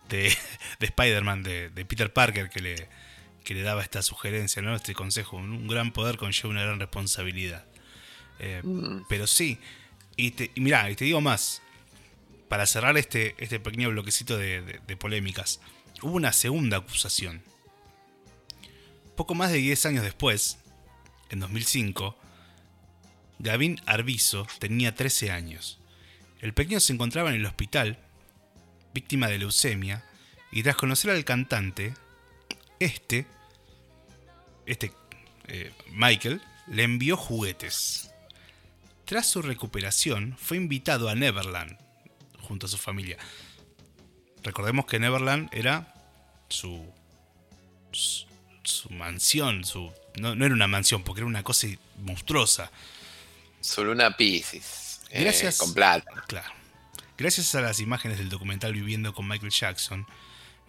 de, 0.08 0.22
de 0.80 0.86
Spider-Man, 0.86 1.42
de, 1.42 1.70
de 1.70 1.84
Peter 1.84 2.12
Parker, 2.12 2.50
que 2.50 2.60
le, 2.60 2.88
que 3.44 3.54
le 3.54 3.62
daba 3.62 3.82
esta 3.82 4.02
sugerencia, 4.02 4.62
¿no? 4.62 4.74
Este 4.74 4.94
consejo. 4.94 5.36
Un 5.36 5.68
gran 5.68 5.92
poder 5.92 6.16
conlleva 6.16 6.48
una 6.48 6.62
gran 6.62 6.80
responsabilidad. 6.80 7.64
Eh, 8.38 8.60
Mm. 8.64 9.02
pero 9.08 9.26
sí, 9.28 9.58
y, 10.16 10.32
te, 10.32 10.50
y 10.54 10.60
mirá, 10.60 10.90
y 10.90 10.96
te 10.96 11.04
digo 11.04 11.20
más, 11.20 11.62
para 12.52 12.66
cerrar 12.66 12.98
este, 12.98 13.34
este 13.38 13.58
pequeño 13.60 13.88
bloquecito 13.88 14.36
de, 14.36 14.80
polémicas, 14.98 15.60
hubo 16.02 16.16
una 16.16 16.34
segunda 16.34 16.76
acusación. 16.76 17.42
Poco 19.16 19.34
más 19.34 19.50
de 19.50 19.56
10 19.56 19.86
años 19.86 20.04
después, 20.04 20.58
en 21.30 21.40
2005, 21.40 22.14
Gavin 23.38 23.80
Arvizo 23.86 24.46
tenía 24.58 24.94
13 24.94 25.30
años. 25.30 25.80
El 26.40 26.52
pequeño 26.52 26.80
se 26.80 26.92
encontraba 26.92 27.30
en 27.30 27.36
el 27.36 27.46
hospital, 27.46 27.98
víctima 28.92 29.28
de 29.28 29.38
leucemia, 29.38 30.04
y 30.50 30.62
tras 30.62 30.76
conocer 30.76 31.10
al 31.10 31.24
cantante, 31.24 31.94
este, 32.80 33.26
este 34.66 34.92
eh, 35.48 35.72
Michael, 35.90 36.42
le 36.66 36.82
envió 36.82 37.16
juguetes. 37.16 38.11
Tras 39.04 39.26
su 39.28 39.42
recuperación, 39.42 40.36
fue 40.38 40.56
invitado 40.56 41.08
a 41.08 41.14
Neverland 41.14 41.76
junto 42.40 42.66
a 42.66 42.68
su 42.68 42.78
familia. 42.78 43.18
Recordemos 44.42 44.86
que 44.86 44.98
Neverland 44.98 45.48
era 45.52 45.94
su, 46.48 46.84
su, 47.92 48.26
su 48.62 48.90
mansión, 48.90 49.64
su, 49.64 49.92
no, 50.16 50.34
no 50.34 50.44
era 50.44 50.54
una 50.54 50.66
mansión, 50.66 51.02
porque 51.02 51.20
era 51.20 51.26
una 51.26 51.42
cosa 51.42 51.66
monstruosa. 51.98 52.70
Su 53.60 53.84
luna 53.84 54.16
Pisces. 54.16 55.00
eh, 55.10 55.22
Gracias. 55.22 55.58
con 55.58 55.72
plata. 55.74 56.24
Claro. 56.26 56.52
Gracias 57.18 57.54
a 57.54 57.60
las 57.60 57.78
imágenes 57.80 58.18
del 58.18 58.28
documental 58.28 58.72
Viviendo 58.72 59.12
con 59.14 59.28
Michael 59.28 59.52
Jackson, 59.52 60.06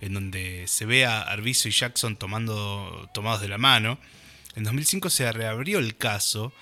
en 0.01 0.14
donde 0.14 0.65
se 0.68 0.85
ve 0.85 1.05
a 1.05 1.22
Arvizo 1.22 1.68
y 1.68 1.72
Jackson 1.72 2.15
tomando, 2.18 3.10
tomados 3.14 3.41
de 3.41 3.47
la 3.47 3.57
mano, 3.57 3.97
en 4.55 4.64
2005 4.64 5.10
se 5.10 5.31
reabrió 5.31 5.80
el 5.80 5.97
caso 5.97 6.53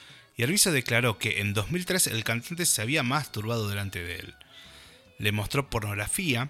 y 0.41 0.43
Arvizo 0.43 0.72
declaró 0.72 1.19
que 1.19 1.39
en 1.39 1.53
2003 1.53 2.07
el 2.07 2.23
cantante 2.23 2.65
se 2.65 2.81
había 2.81 3.03
masturbado 3.03 3.69
delante 3.69 4.01
de 4.01 4.15
él. 4.15 4.34
Le 5.19 5.31
mostró 5.31 5.69
pornografía 5.69 6.49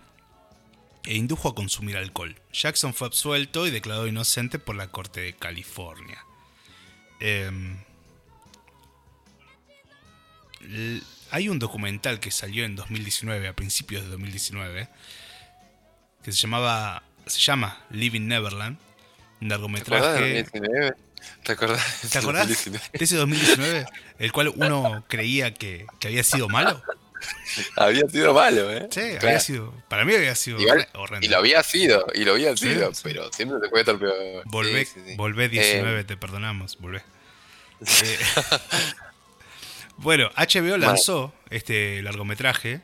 e 1.03 1.15
indujo 1.15 1.49
a 1.49 1.55
consumir 1.55 1.97
alcohol. 1.97 2.37
Jackson 2.53 2.93
fue 2.93 3.07
absuelto 3.07 3.67
y 3.67 3.69
declarado 3.69 4.07
inocente 4.07 4.59
por 4.59 4.77
la 4.77 4.87
Corte 4.87 5.19
de 5.19 5.33
California. 5.33 6.23
Em, 7.19 7.79
hay 11.29 11.49
un 11.49 11.59
documental 11.59 12.21
que 12.21 12.31
salió 12.31 12.63
en 12.63 12.77
2019, 12.77 13.49
a 13.49 13.57
principios 13.57 14.03
de 14.03 14.11
2019, 14.11 14.87
que 16.23 16.31
se 16.31 16.37
llamaba 16.37 17.03
se 17.25 17.41
llama 17.41 17.77
Living 17.89 18.27
Neverland, 18.27 18.77
un 19.41 19.49
¿Te 19.49 19.53
acordás 19.53 20.21
largometraje. 20.21 20.95
De 21.21 21.37
2019? 21.37 21.43
¿Te 21.43 21.51
acordás? 21.53 22.01
¿Te 22.11 22.17
acordás 22.17 22.47
2019? 22.47 22.89
de 22.97 23.03
ese 23.05 23.15
2019? 23.17 23.85
El 24.19 24.31
cual 24.31 24.47
uno 24.55 25.05
creía 25.07 25.53
que, 25.53 25.85
que 25.99 26.07
había 26.07 26.23
sido 26.23 26.47
malo. 26.49 26.81
Había 27.75 28.07
sido 28.09 28.33
malo, 28.33 28.71
¿eh? 28.71 28.87
Sí, 28.89 28.99
Claro. 29.01 29.27
había 29.27 29.39
sido. 29.39 29.73
Para 29.89 30.05
mí 30.05 30.15
había 30.15 30.33
sido 30.35 30.59
Igual, 30.59 30.79
horre- 30.79 30.89
horrendo. 30.95 31.25
Y 31.27 31.29
lo 31.29 31.37
había 31.37 31.61
sido, 31.63 32.05
y 32.15 32.23
lo 32.23 32.31
había 32.33 32.57
sido, 32.57 32.93
sí. 32.95 33.01
pero 33.03 33.31
siempre 33.31 33.59
te 33.61 33.69
puede 33.69 33.81
estar 33.83 33.99
peor. 33.99 34.43
Volvé, 34.45 34.85
Sí, 34.85 34.91
sí, 34.95 35.01
sí. 35.09 35.15
volvé 35.15 35.47
19, 35.49 36.03
te 36.03 36.17
perdonamos, 36.17 36.77
volvé. 36.79 37.03
Eh, 37.81 38.19
bueno, 39.97 40.29
HBO 40.35 40.77
lanzó 40.77 41.33
este 41.49 42.01
largometraje 42.01 42.81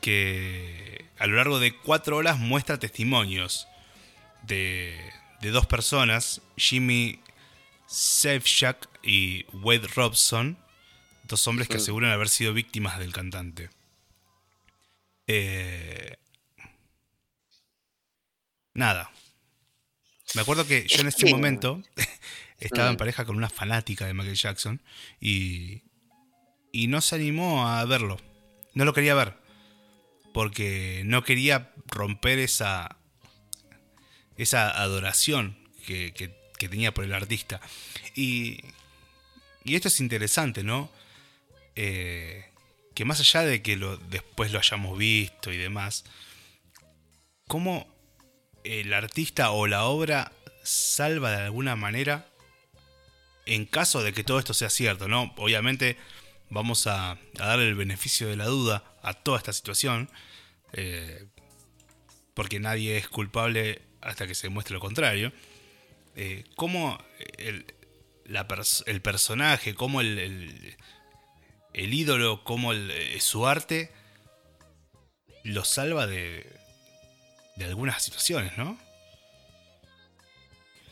que 0.00 1.04
a 1.18 1.26
lo 1.26 1.36
largo 1.36 1.58
de 1.58 1.74
cuatro 1.76 2.16
horas 2.16 2.38
muestra 2.38 2.78
testimonios 2.78 3.66
de, 4.42 4.98
de 5.40 5.50
dos 5.50 5.66
personas, 5.66 6.40
Jimmy 6.56 7.20
Safejack 7.86 8.88
y 9.02 9.44
Wade 9.52 9.88
Robson, 9.94 10.58
dos 11.24 11.46
hombres 11.48 11.68
que 11.68 11.74
Mm. 11.74 11.80
aseguran 11.80 12.10
haber 12.12 12.28
sido 12.28 12.52
víctimas 12.52 12.98
del 12.98 13.12
cantante. 13.12 13.70
Eh, 15.26 16.16
nada. 18.74 19.10
Me 20.34 20.42
acuerdo 20.42 20.66
que 20.66 20.86
yo 20.86 21.00
en 21.00 21.08
ese 21.08 21.24
que- 21.26 21.30
momento 21.32 21.82
estaba 22.60 22.88
en 22.88 22.94
Mm. 22.94 22.98
pareja 22.98 23.24
con 23.24 23.36
una 23.36 23.48
fanática 23.48 24.06
de 24.06 24.14
Michael 24.14 24.36
Jackson 24.36 24.82
y, 25.20 25.82
y 26.72 26.88
no 26.88 27.00
se 27.00 27.14
animó 27.16 27.66
a 27.68 27.84
verlo. 27.84 28.18
No 28.74 28.84
lo 28.84 28.92
quería 28.92 29.14
ver. 29.14 29.36
Porque 30.34 31.02
no 31.06 31.24
quería 31.24 31.72
romper 31.86 32.38
esa, 32.38 32.98
esa 34.36 34.68
adoración 34.82 35.56
que, 35.86 36.12
que- 36.12 36.36
que 36.58 36.68
tenía 36.68 36.92
por 36.92 37.04
el 37.04 37.12
artista. 37.12 37.60
Y, 38.14 38.60
y 39.64 39.74
esto 39.76 39.88
es 39.88 40.00
interesante, 40.00 40.62
¿no? 40.62 40.90
Eh, 41.74 42.44
que 42.94 43.04
más 43.04 43.20
allá 43.20 43.42
de 43.42 43.62
que 43.62 43.76
lo, 43.76 43.98
después 43.98 44.52
lo 44.52 44.58
hayamos 44.58 44.96
visto 44.96 45.52
y 45.52 45.58
demás, 45.58 46.04
cómo 47.46 47.86
el 48.64 48.92
artista 48.94 49.50
o 49.50 49.66
la 49.66 49.84
obra 49.84 50.32
salva 50.62 51.30
de 51.30 51.42
alguna 51.42 51.76
manera 51.76 52.26
en 53.46 53.64
caso 53.64 54.02
de 54.02 54.12
que 54.12 54.24
todo 54.24 54.38
esto 54.38 54.54
sea 54.54 54.70
cierto, 54.70 55.08
¿no? 55.08 55.32
Obviamente 55.36 55.96
vamos 56.50 56.86
a, 56.86 57.18
darle 57.34 57.68
el 57.68 57.74
beneficio 57.74 58.28
de 58.28 58.36
la 58.36 58.46
duda 58.46 58.84
a 59.02 59.14
toda 59.14 59.38
esta 59.38 59.52
situación, 59.52 60.10
eh, 60.72 61.26
porque 62.34 62.58
nadie 62.60 62.98
es 62.98 63.08
culpable 63.08 63.82
hasta 64.00 64.26
que 64.26 64.34
se 64.34 64.48
demuestre 64.48 64.74
lo 64.74 64.80
contrario. 64.80 65.32
Eh, 66.16 66.44
cómo 66.56 66.98
el, 67.38 67.66
la 68.24 68.48
pers- 68.48 68.82
el 68.86 69.02
personaje, 69.02 69.74
cómo 69.74 70.00
el, 70.00 70.18
el- 70.18 70.76
el 71.74 71.92
ídolo, 71.94 72.42
cómo 72.42 72.72
el- 72.72 72.90
eh, 72.90 73.20
su 73.20 73.46
arte 73.46 73.92
lo 75.44 75.64
salva 75.64 76.06
de, 76.06 76.50
de 77.56 77.64
algunas 77.66 78.02
situaciones, 78.02 78.56
¿no? 78.56 78.78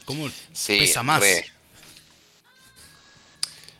¿Cómo 0.04 0.28
Sí, 0.52 0.78
pesa 0.78 1.02
más? 1.02 1.20
re. 1.20 1.50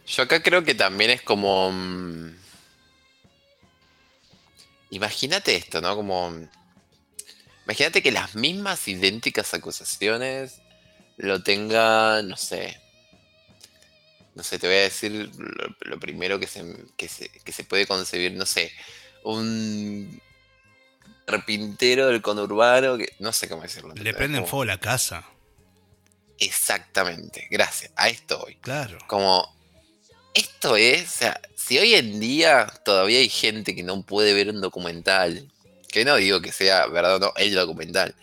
Yo 0.07 0.23
acá 0.23 0.43
creo 0.43 0.65
que 0.65 0.75
también 0.75 1.11
es 1.11 1.23
como. 1.23 1.71
mm, 1.71 2.31
Imagínate 4.91 5.57
esto, 5.57 5.81
¿no? 5.81 5.95
Como. 5.97 6.31
mm, 6.31 6.49
Imagínate 7.67 8.03
que 8.03 8.13
las 8.13 8.35
mismas 8.35 8.87
idénticas 8.89 9.55
acusaciones 9.55 10.61
lo 11.17 11.43
tengan, 11.43 12.29
no 12.29 12.37
sé. 12.37 12.81
No 14.35 14.43
sé, 14.43 14.59
te 14.59 14.67
voy 14.67 14.77
a 14.77 14.81
decir 14.81 15.13
lo, 15.37 15.77
lo 15.81 16.01
primero 16.01 16.41
que 16.41 16.47
se, 16.47 16.65
que, 16.97 17.09
se, 17.09 17.29
que 17.29 17.53
se 17.53 17.65
puede 17.65 17.87
concebir, 17.87 18.33
no 18.33 18.47
sé. 18.47 18.73
Un 19.23 20.21
carpintero 21.25 22.09
del 22.09 22.21
conurbano, 22.21 22.99
que 22.99 23.15
no 23.21 23.33
sé 23.33 23.49
cómo 23.49 23.63
decirlo. 23.63 23.95
Le 23.95 24.13
prenden 24.13 24.41
Como- 24.43 24.51
fuego 24.51 24.65
la 24.67 24.81
casa. 24.81 25.25
Exactamente, 26.39 27.47
gracias. 27.51 27.93
A 27.97 28.09
esto 28.09 28.39
voy. 28.41 28.57
Claro. 28.57 28.99
Como, 29.07 29.55
esto 30.35 30.77
es, 30.77 31.05
o 31.09 31.19
sea, 31.19 31.41
si 31.57 31.79
hoy 31.79 31.95
en 31.95 32.19
día 32.19 32.67
todavía 32.85 33.21
hay 33.21 33.29
gente 33.29 33.75
que 33.75 33.85
no 33.85 34.03
puede 34.03 34.35
ver 34.35 34.49
un 34.51 34.61
documental, 34.61 35.51
que 35.89 36.05
no 36.05 36.17
digo 36.17 36.41
que 36.43 36.51
sea 36.51 36.87
verdad 36.89 37.17
o 37.17 37.19
no, 37.21 37.33
el 37.37 37.55
documental, 37.55 38.17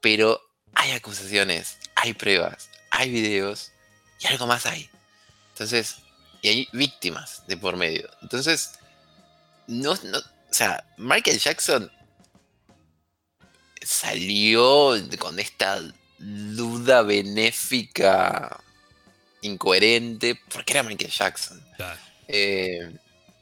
pero 0.00 0.40
hay 0.74 0.90
acusaciones, 0.90 1.78
hay 1.96 2.14
pruebas, 2.14 2.68
hay 2.90 3.10
videos 3.10 3.72
y 4.20 4.26
algo 4.26 4.46
más 4.46 4.66
hay. 4.66 4.88
Entonces, 5.52 5.96
y 6.42 6.48
hay 6.48 6.68
víctimas 6.72 7.46
de 7.46 7.56
por 7.56 7.76
medio. 7.76 8.08
Entonces, 8.22 8.72
no, 9.66 9.94
no, 10.04 10.18
o 10.18 10.22
sea, 10.52 10.84
Michael 10.98 11.38
Jackson 11.38 11.90
salió 13.82 14.94
con 15.18 15.38
esta 15.38 15.80
duda 16.18 17.02
benéfica 17.02 18.58
incoherente 19.42 20.40
porque 20.52 20.72
era 20.72 20.82
Michael 20.82 21.10
Jackson. 21.10 21.62
claro. 21.76 22.00
Eh, 22.28 22.96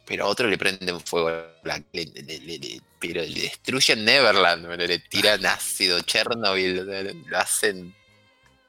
pero 0.04 0.24
a 0.24 0.28
otro 0.28 0.48
le 0.48 0.58
prenden 0.58 1.00
fuego, 1.00 1.30
la- 1.62 1.80
le- 1.92 2.04
le- 2.06 2.22
le- 2.40 2.58
le- 2.58 2.80
pero 2.98 3.22
le 3.22 3.42
destruyen 3.42 4.04
Neverland, 4.04 4.66
le, 4.76 4.88
le 4.88 4.98
tiran 4.98 5.46
ácido, 5.46 6.00
Chernobyl, 6.00 6.84
lo 7.26 7.38
hacen 7.38 7.94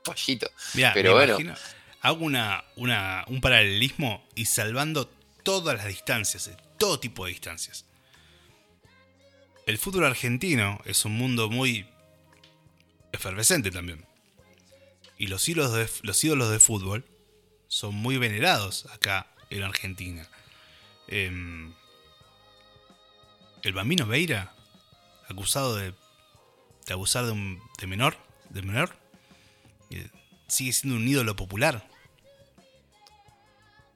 pollito. 0.04 0.50
Mira, 0.74 0.92
Pero 0.94 1.10
me 1.12 1.16
bueno. 1.16 1.34
imagino- 1.40 1.56
hago 2.02 2.26
una, 2.26 2.64
una- 2.76 3.24
un 3.28 3.42
paralelismo 3.42 4.26
y 4.36 4.46
salvando 4.46 5.08
todas 5.44 5.78
las 5.78 5.88
distancias, 5.88 6.48
eh, 6.48 6.58
todo 6.78 7.00
tipo 7.00 7.26
de 7.26 7.32
distancias. 7.32 7.86
El 9.66 9.78
fútbol 9.78 10.06
argentino 10.06 10.82
es 10.86 11.06
un 11.06 11.14
mundo 11.18 11.50
muy 11.50 11.88
efervescente 13.14 13.72
también. 13.72 14.06
Y 15.18 15.28
los 15.28 15.48
ídolos 15.48 15.74
de, 15.74 15.90
los 16.02 16.22
ídolos 16.24 16.50
de 16.52 16.60
fútbol 16.60 17.06
son 17.70 17.96
muy 17.96 18.18
venerados 18.18 18.86
acá 18.88 19.28
en 19.50 19.64
Argentina. 19.64 20.28
Em, 21.08 21.74
el 23.62 23.74
Bambino 23.74 24.06
Veira, 24.06 24.54
acusado 25.30 25.76
de, 25.76 25.94
de 26.86 26.94
abusar 26.94 27.26
de 27.26 27.32
un 27.32 27.62
de 27.78 27.88
menor, 27.88 28.18
de 28.50 28.62
menor, 28.64 28.98
sigue 30.48 30.74
siendo 30.74 30.98
un 30.98 31.07
ídolo 31.07 31.36
popular. 31.36 31.88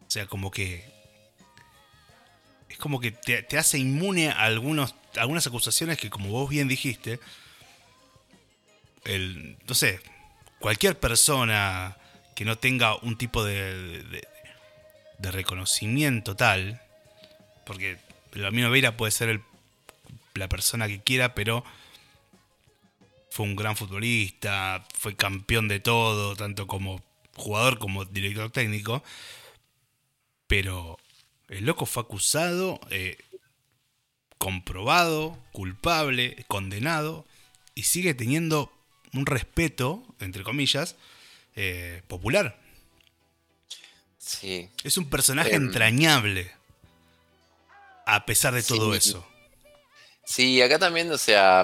O 0.07 0.09
sea, 0.11 0.25
como 0.27 0.51
que. 0.51 0.85
Es 2.69 2.77
como 2.77 2.99
que 2.99 3.11
te, 3.11 3.43
te 3.43 3.57
hace 3.57 3.77
inmune 3.77 4.29
a 4.29 4.43
algunos, 4.43 4.93
algunas 5.17 5.47
acusaciones 5.47 5.97
que, 5.97 6.09
como 6.09 6.29
vos 6.29 6.49
bien 6.49 6.67
dijiste, 6.67 7.19
el, 9.05 9.57
no 9.67 9.73
sé, 9.73 9.99
cualquier 10.59 10.99
persona 10.99 11.97
que 12.35 12.45
no 12.45 12.57
tenga 12.57 12.95
un 12.97 13.17
tipo 13.17 13.43
de, 13.43 14.03
de, 14.03 15.31
reconocimiento 15.31 16.35
tal, 16.35 16.81
porque 17.65 17.97
el 18.33 18.41
Bambino 18.43 18.69
Veira 18.69 18.95
puede 18.95 19.11
ser 19.11 19.29
el- 19.29 19.41
la 20.35 20.47
persona 20.47 20.87
que 20.87 21.01
quiera, 21.01 21.33
pero 21.33 21.63
fue 23.37 23.45
un 23.45 23.55
gran 23.55 23.77
futbolista, 23.77 24.83
fue 24.95 25.15
campeón 25.15 25.67
de 25.67 25.79
todo, 25.79 26.35
tanto 26.35 26.65
como 26.65 27.03
jugador 27.35 27.77
como 27.77 28.03
director 28.03 28.49
técnico. 28.49 29.03
Pero 30.47 30.97
el 31.47 31.63
loco 31.67 31.85
fue 31.85 32.01
acusado, 32.01 32.79
eh, 32.89 33.15
comprobado, 34.39 35.37
culpable, 35.51 36.45
condenado, 36.47 37.27
y 37.75 37.83
sigue 37.83 38.15
teniendo 38.15 38.73
un 39.13 39.27
respeto, 39.27 40.03
entre 40.19 40.41
comillas, 40.43 40.95
eh, 41.55 42.01
popular. 42.07 42.59
Sí. 44.17 44.67
Es 44.83 44.97
un 44.97 45.11
personaje 45.11 45.53
Em. 45.53 45.67
entrañable, 45.67 46.51
a 48.07 48.25
pesar 48.25 48.55
de 48.55 48.63
todo 48.63 48.93
Sí. 48.93 48.97
eso. 48.97 49.27
Sí, 50.25 50.59
acá 50.59 50.79
también, 50.79 51.11
o 51.11 51.19
sea, 51.19 51.63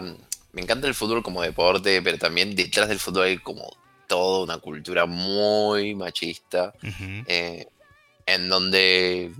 me 0.53 0.61
encanta 0.61 0.87
el 0.87 0.95
fútbol 0.95 1.21
como 1.23 1.41
deporte, 1.41 2.01
pero 2.01 2.17
también 2.17 2.55
detrás 2.55 2.87
del 2.87 2.99
fútbol 2.99 3.23
hay 3.25 3.37
como 3.37 3.75
toda 4.07 4.43
una 4.43 4.57
cultura 4.59 5.05
muy 5.05 5.95
machista, 5.95 6.73
eh, 7.27 7.67
en 8.25 8.49
donde 8.49 9.33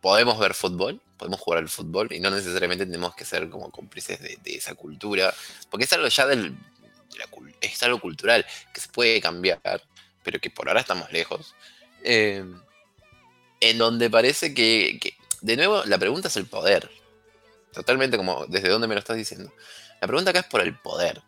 podemos 0.00 0.38
ver 0.38 0.54
fútbol, 0.54 1.00
podemos 1.16 1.40
jugar 1.40 1.60
al 1.60 1.68
fútbol 1.68 2.12
y 2.12 2.20
no 2.20 2.30
necesariamente 2.30 2.86
tenemos 2.86 3.14
que 3.14 3.24
ser 3.24 3.48
como 3.48 3.70
cómplices 3.70 4.20
de, 4.20 4.38
de 4.42 4.54
esa 4.56 4.74
cultura, 4.74 5.32
porque 5.70 5.84
es 5.84 5.92
algo 5.92 6.08
ya 6.08 6.26
del, 6.26 6.52
de 6.52 7.18
la 7.18 7.26
cul- 7.26 7.54
es 7.60 7.82
algo 7.82 8.00
cultural 8.00 8.44
que 8.72 8.80
se 8.80 8.88
puede 8.88 9.20
cambiar, 9.20 9.82
pero 10.22 10.40
que 10.40 10.50
por 10.50 10.68
ahora 10.68 10.80
estamos 10.80 11.12
lejos. 11.12 11.54
Eh, 12.02 12.44
en 13.60 13.78
donde 13.78 14.10
parece 14.10 14.52
que, 14.52 14.98
que, 15.00 15.14
de 15.40 15.56
nuevo, 15.56 15.84
la 15.84 15.98
pregunta 15.98 16.28
es 16.28 16.36
el 16.36 16.46
poder. 16.46 16.90
Totalmente 17.72 18.16
como 18.16 18.46
desde 18.46 18.68
dónde 18.68 18.86
me 18.86 18.94
lo 18.94 19.00
estás 19.00 19.16
diciendo. 19.16 19.52
La 20.04 20.08
pregunta 20.08 20.32
acá 20.32 20.40
es 20.40 20.46
por 20.46 20.60
el 20.60 20.76
poder. 20.76 21.22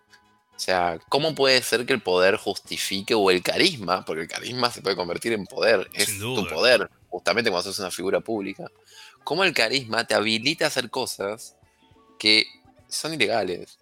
O 0.54 0.58
sea, 0.58 0.98
¿cómo 1.08 1.34
puede 1.34 1.62
ser 1.62 1.86
que 1.86 1.94
el 1.94 2.02
poder 2.02 2.36
justifique 2.36 3.14
o 3.14 3.30
el 3.30 3.42
carisma? 3.42 4.04
Porque 4.04 4.24
el 4.24 4.28
carisma 4.28 4.70
se 4.70 4.82
puede 4.82 4.94
convertir 4.94 5.32
en 5.32 5.46
poder. 5.46 5.88
Es 5.94 6.18
tu 6.18 6.46
poder, 6.46 6.90
justamente 7.08 7.48
cuando 7.50 7.70
sos 7.70 7.78
una 7.78 7.90
figura 7.90 8.20
pública. 8.20 8.70
¿Cómo 9.24 9.44
el 9.44 9.54
carisma 9.54 10.06
te 10.06 10.12
habilita 10.12 10.66
a 10.66 10.68
hacer 10.68 10.90
cosas 10.90 11.56
que 12.18 12.44
son 12.86 13.14
ilegales? 13.14 13.78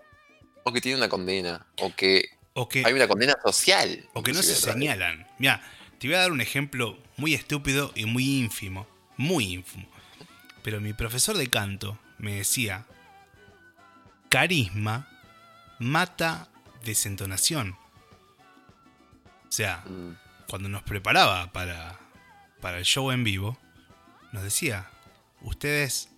O 0.62 0.73
que 0.73 0.81
tienen 0.81 1.01
una 1.01 1.09
condena. 1.09 1.66
O 1.81 1.93
que 1.93 2.29
O 2.53 2.69
que, 2.69 2.85
hay 2.87 2.93
una 2.93 3.09
condena 3.09 3.35
social. 3.45 4.09
o 4.12 4.23
que 4.23 4.33
no 4.33 4.45
se 4.45 4.55
señalan. 4.55 5.27
Mira, 5.41 5.61
te 5.99 6.07
voy 6.07 6.15
a 6.15 6.21
dar 6.21 6.31
un 6.31 6.41
ejemplo 6.41 6.97
muy 7.16 7.35
estúpido 7.35 7.91
y 7.97 8.05
muy 8.05 8.39
ínfimo. 8.39 8.87
Muy 9.16 9.55
ínfimo. 9.55 9.89
Pero 10.62 10.81
mi 10.81 10.93
profesor 10.93 11.37
de 11.37 11.51
canto 11.51 11.99
me 12.19 12.37
decía, 12.37 12.87
carisma 14.35 15.06
mata 15.78 16.48
desentonación. 16.85 17.78
O 19.48 19.52
sea, 19.52 19.85
Mm, 19.86 20.16
cuando 20.48 20.69
nos 20.69 20.82
preparaba 20.82 21.52
para, 21.52 22.01
para 22.61 22.78
el 22.78 22.85
show 22.85 23.12
en 23.12 23.23
vivo, 23.23 23.56
nos 24.32 24.43
decía, 24.43 24.90
ustedes 25.40 26.09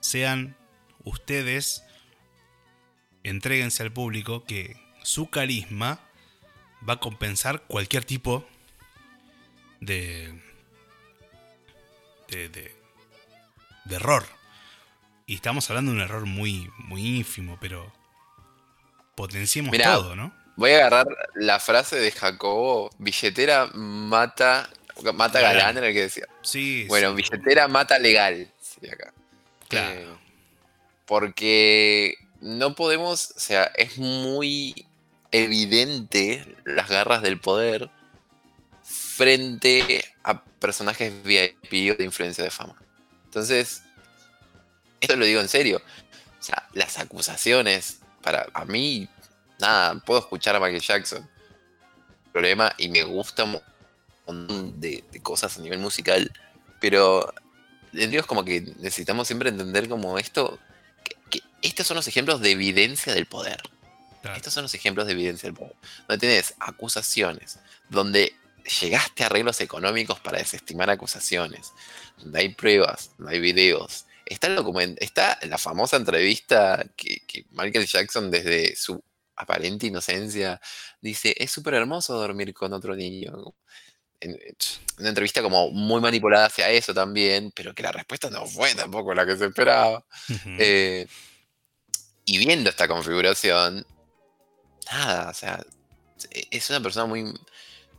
sean 0.00 0.56
ustedes, 1.04 1.84
entréguense 3.24 3.82
al 3.82 3.92
público 3.92 4.44
que 4.44 4.80
su 5.02 5.28
carisma 5.28 6.00
va 6.88 6.94
a 6.94 7.00
compensar 7.00 7.60
cualquier 7.66 8.06
tipo 8.06 8.48
de, 9.80 10.40
de, 12.28 12.48
de, 12.48 12.74
de 13.84 13.96
error. 13.96 14.35
Y 15.26 15.34
estamos 15.34 15.68
hablando 15.70 15.90
de 15.90 15.96
un 15.98 16.02
error 16.02 16.24
muy, 16.24 16.70
muy 16.78 17.04
ínfimo, 17.18 17.58
pero 17.60 17.92
potenciemos 19.16 19.72
Mirá, 19.72 19.94
todo, 19.94 20.14
¿no? 20.14 20.32
Voy 20.56 20.70
a 20.70 20.76
agarrar 20.86 21.08
la 21.34 21.58
frase 21.58 21.96
de 21.96 22.12
Jacobo, 22.12 22.90
billetera 22.98 23.66
mata, 23.74 24.70
mata 25.14 25.40
Galán. 25.40 25.58
galán, 25.58 25.76
era 25.78 25.88
el 25.88 25.94
que 25.94 26.02
decía. 26.02 26.26
Sí, 26.42 26.84
Bueno, 26.88 27.10
sí, 27.10 27.16
billetera 27.16 27.66
mata 27.66 27.98
legal, 27.98 28.48
sería 28.60 28.94
acá. 28.94 29.12
claro. 29.68 30.00
Eh, 30.00 30.16
porque 31.06 32.14
no 32.40 32.74
podemos, 32.74 33.32
o 33.36 33.40
sea, 33.40 33.64
es 33.76 33.98
muy 33.98 34.86
evidente 35.32 36.56
las 36.64 36.88
garras 36.88 37.22
del 37.22 37.40
poder 37.40 37.90
frente 38.84 40.04
a 40.22 40.42
personajes 40.44 41.12
VIP 41.22 41.92
o 41.92 41.96
de 41.96 42.04
influencia 42.04 42.42
de 42.44 42.50
fama. 42.50 42.74
Entonces, 43.24 43.82
esto 45.06 45.16
lo 45.16 45.24
digo 45.24 45.40
en 45.40 45.48
serio. 45.48 45.80
O 46.38 46.42
sea, 46.42 46.68
las 46.72 46.98
acusaciones, 46.98 48.00
para 48.22 48.46
a 48.52 48.64
mí, 48.64 49.08
nada, 49.58 49.98
puedo 50.00 50.20
escuchar 50.20 50.56
a 50.56 50.60
Michael 50.60 50.80
Jackson. 50.80 51.28
Problema, 52.32 52.74
y 52.76 52.88
me 52.88 53.02
gusta 53.04 53.44
un 53.44 53.60
montón 54.26 54.80
de, 54.80 55.04
de 55.10 55.22
cosas 55.22 55.56
a 55.56 55.60
nivel 55.60 55.78
musical, 55.78 56.30
pero 56.80 57.32
en 57.92 58.10
Dios 58.10 58.26
como 58.26 58.44
que 58.44 58.60
necesitamos 58.60 59.26
siempre 59.26 59.48
entender 59.48 59.88
como 59.88 60.18
esto, 60.18 60.58
que, 61.04 61.16
que 61.30 61.42
estos 61.62 61.86
son 61.86 61.96
los 61.96 62.08
ejemplos 62.08 62.40
de 62.40 62.50
evidencia 62.50 63.14
del 63.14 63.26
poder. 63.26 63.62
claro. 64.20 64.36
Estos 64.36 64.52
son 64.52 64.64
los 64.64 64.74
ejemplos 64.74 65.06
de 65.06 65.12
evidencia 65.12 65.46
del 65.46 65.56
poder. 65.56 65.74
Donde 66.06 66.26
tenés 66.26 66.54
acusaciones, 66.58 67.60
donde 67.88 68.34
llegaste 68.80 69.22
a 69.22 69.26
arreglos 69.26 69.60
económicos 69.60 70.20
para 70.20 70.38
desestimar 70.38 70.90
acusaciones, 70.90 71.72
donde 72.18 72.40
hay 72.40 72.48
pruebas, 72.50 73.12
donde 73.16 73.34
hay 73.34 73.40
videos. 73.40 74.05
Está, 74.28 74.48
el 74.48 74.56
document 74.56 75.00
está 75.00 75.38
la 75.42 75.56
famosa 75.56 75.96
entrevista 75.96 76.84
que, 76.96 77.20
que 77.26 77.46
Michael 77.50 77.86
Jackson 77.86 78.28
desde 78.30 78.74
su 78.74 79.00
aparente 79.36 79.86
inocencia 79.86 80.60
dice, 81.00 81.32
es 81.38 81.50
súper 81.52 81.74
hermoso 81.74 82.14
dormir 82.14 82.52
con 82.52 82.72
otro 82.72 82.96
niño. 82.96 83.32
En- 84.18 84.36
una 84.98 85.10
entrevista 85.10 85.42
como 85.42 85.70
muy 85.70 86.00
manipulada 86.00 86.46
hacia 86.46 86.70
eso 86.70 86.92
también, 86.92 87.52
pero 87.54 87.74
que 87.74 87.82
la 87.82 87.92
respuesta 87.92 88.28
no 88.30 88.46
fue 88.46 88.74
tampoco 88.74 89.14
la 89.14 89.24
que 89.26 89.36
se 89.36 89.46
esperaba. 89.46 90.04
Eh, 90.58 91.06
y 92.24 92.38
viendo 92.38 92.70
esta 92.70 92.88
configuración, 92.88 93.86
nada, 94.90 95.30
o 95.30 95.34
sea, 95.34 95.62
e- 96.30 96.48
es 96.50 96.68
una 96.70 96.80
persona 96.80 97.06
muy. 97.06 97.32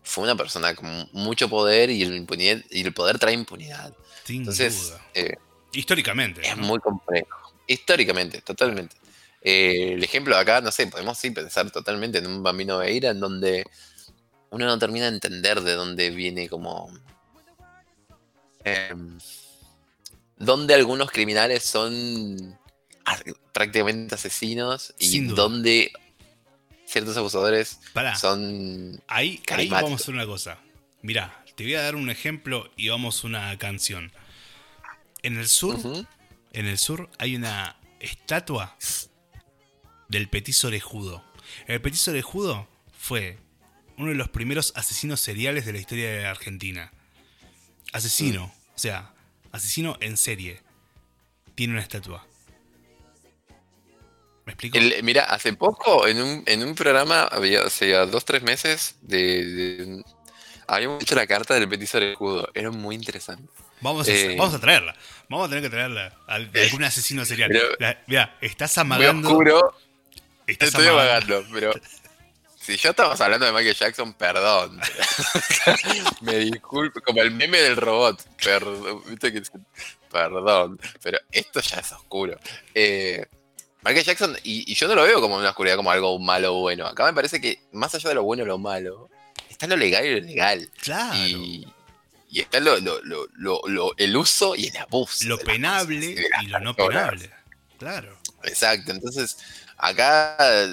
Fue 0.03 0.23
una 0.23 0.35
persona 0.35 0.73
con 0.73 1.09
mucho 1.13 1.49
poder 1.49 1.89
y 1.89 2.01
el, 2.01 2.15
impunidad, 2.15 2.61
y 2.69 2.81
el 2.81 2.93
poder 2.93 3.19
trae 3.19 3.33
impunidad. 3.33 3.93
Sin 4.25 4.37
Entonces, 4.37 4.89
duda. 4.89 5.05
eh, 5.13 5.35
Históricamente. 5.71 6.41
es 6.47 6.57
¿no? 6.57 6.63
muy 6.63 6.79
complejo. 6.79 7.53
Históricamente, 7.67 8.41
totalmente. 8.41 8.95
Eh, 9.41 9.93
el 9.93 10.03
ejemplo 10.03 10.35
de 10.35 10.41
acá, 10.41 10.61
no 10.61 10.71
sé, 10.71 10.87
podemos 10.87 11.17
sí 11.17 11.31
pensar 11.31 11.69
totalmente 11.71 12.17
en 12.17 12.27
un 12.27 12.43
Bambino 12.43 12.79
Veira 12.79 13.11
en 13.11 13.19
donde 13.19 13.65
uno 14.49 14.65
no 14.65 14.79
termina 14.79 15.05
de 15.05 15.15
entender 15.15 15.61
de 15.61 15.73
dónde 15.73 16.09
viene 16.09 16.49
como. 16.49 16.91
em, 18.63 19.17
donde 20.37 20.73
algunos 20.73 21.09
criminales 21.09 21.63
son 21.63 22.57
prácticamente 23.53 24.15
asesinos 24.15 24.93
y 24.99 25.21
donde 25.21 25.91
ciertos 26.85 27.17
abusadores 27.17 27.79
Pará, 27.93 28.15
son. 28.15 29.01
ahí, 29.07 29.41
ahí 29.49 29.69
vamos 29.69 29.93
a 29.93 29.95
hacer 29.95 30.13
una 30.13 30.25
cosa. 30.25 30.59
Mirá, 31.01 31.43
te 31.55 31.63
voy 31.63 31.75
a 31.75 31.81
dar 31.81 31.95
un 31.95 32.09
ejemplo 32.09 32.69
y 32.75 32.89
vamos 32.89 33.23
a 33.23 33.27
una 33.27 33.57
canción. 33.57 34.11
En 35.27 35.35
el 35.37 35.49
sur, 35.49 35.77
en 36.53 36.65
el 36.67 36.77
sur 36.77 37.09
hay 37.19 37.35
una 37.35 37.75
estatua 37.99 38.77
del 40.07 40.29
petiso 40.29 40.67
orejudo. 40.67 41.21
El 41.67 41.81
petiso 41.81 42.11
orejudo 42.11 42.65
fue 42.97 43.37
uno 43.97 44.07
de 44.07 44.15
los 44.15 44.29
primeros 44.29 44.71
asesinos 44.77 45.19
seriales 45.19 45.65
de 45.65 45.73
la 45.73 45.79
historia 45.79 46.09
de 46.09 46.25
Argentina. 46.27 46.93
Asesino, 47.91 48.45
o 48.73 48.79
sea, 48.79 49.13
asesino 49.51 49.97
en 49.99 50.15
serie. 50.15 50.61
Tiene 51.55 51.73
una 51.73 51.81
estatua. 51.81 52.25
¿Me 54.45 54.53
explico? 54.53 54.77
El- 54.77 55.03
mira, 55.03 55.25
hace 55.25 55.51
poco 55.51 56.07
en 56.07 56.21
un, 56.21 56.43
en 56.45 56.63
un 56.63 56.73
programa, 56.73 57.23
había, 57.23 57.63
hace 57.63 57.91
dos, 58.05 58.23
tres 58.23 58.43
meses, 58.43 58.95
de, 59.01 59.45
de- 59.45 60.03
habíamos 60.67 61.03
hecho 61.03 61.15
la 61.15 61.27
carta 61.27 61.53
del 61.55 61.67
petiso 61.67 61.99
del 61.99 62.11
escudo. 62.11 62.49
Era 62.53 62.71
muy 62.71 62.95
interesante. 62.95 63.51
Vamos 63.81 64.07
a, 64.07 64.11
eh, 64.11 64.35
vamos 64.37 64.55
a 64.55 64.59
traerla. 64.59 64.95
Vamos 65.29 65.47
a 65.47 65.49
tener 65.49 65.63
que 65.63 65.69
traerla. 65.69 66.13
Al- 66.27 66.51
de 66.51 66.63
algún 66.63 66.83
asesino 66.83 67.25
serial. 67.25 67.49
pero- 67.51 67.95
Mirá, 68.07 68.37
estás 68.41 68.77
amagando. 68.77 69.27
oscuro, 69.27 69.75
estás 70.45 70.69
estoy 70.69 70.87
amagando. 70.87 71.43
pero 71.51 71.73
si 72.59 72.77
ya 72.77 72.89
estamos 72.91 73.19
hablando 73.21 73.45
de 73.45 73.51
Michael 73.51 73.75
Jackson, 73.75 74.13
perdón. 74.13 74.79
Me 76.21 76.35
disculpo, 76.37 76.99
como 77.01 77.21
el 77.21 77.31
meme 77.31 77.57
del 77.59 77.75
robot. 77.77 78.21
Perdón, 78.43 79.01
perdón, 80.11 80.79
pero 81.01 81.19
esto 81.31 81.59
ya 81.61 81.77
es 81.79 81.91
oscuro. 81.91 82.37
Eh, 82.73 83.25
Michael 83.83 84.05
Jackson, 84.05 84.37
y, 84.43 84.69
y 84.71 84.75
yo 84.75 84.87
no 84.87 84.95
lo 84.95 85.03
veo 85.03 85.21
como 85.21 85.37
una 85.37 85.49
oscuridad, 85.49 85.75
como 85.77 85.91
algo 85.91 86.17
malo 86.19 86.55
o 86.55 86.61
bueno. 86.61 86.87
Acá 86.87 87.05
me 87.05 87.13
parece 87.13 87.39
que 87.39 87.59
más 87.73 87.93
allá 87.95 88.09
de 88.09 88.15
lo 88.15 88.23
bueno 88.23 88.43
y 88.43 88.45
lo 88.47 88.57
malo, 88.57 89.09
está 89.49 89.67
lo 89.67 89.77
legal 89.77 90.05
y 90.05 90.11
lo 90.11 90.17
ilegal. 90.17 90.69
Claro. 90.81 91.15
Y, 91.17 91.67
y 92.29 92.41
está 92.41 92.59
lo, 92.59 92.77
lo- 92.79 93.01
lo- 93.03 93.27
lo- 93.35 93.61
lo- 93.67 93.93
el 93.97 94.15
uso 94.17 94.55
y 94.55 94.67
el 94.67 94.77
abuso. 94.77 95.25
lo 95.27 95.37
penable 95.39 96.15
cosas 96.15 96.43
y 96.43 96.47
lo 96.47 96.59
no 96.59 96.75
penable. 96.75 97.31
Claro. 97.77 98.17
Exacto, 98.43 98.91
entonces 98.91 99.37
acá, 99.77 100.67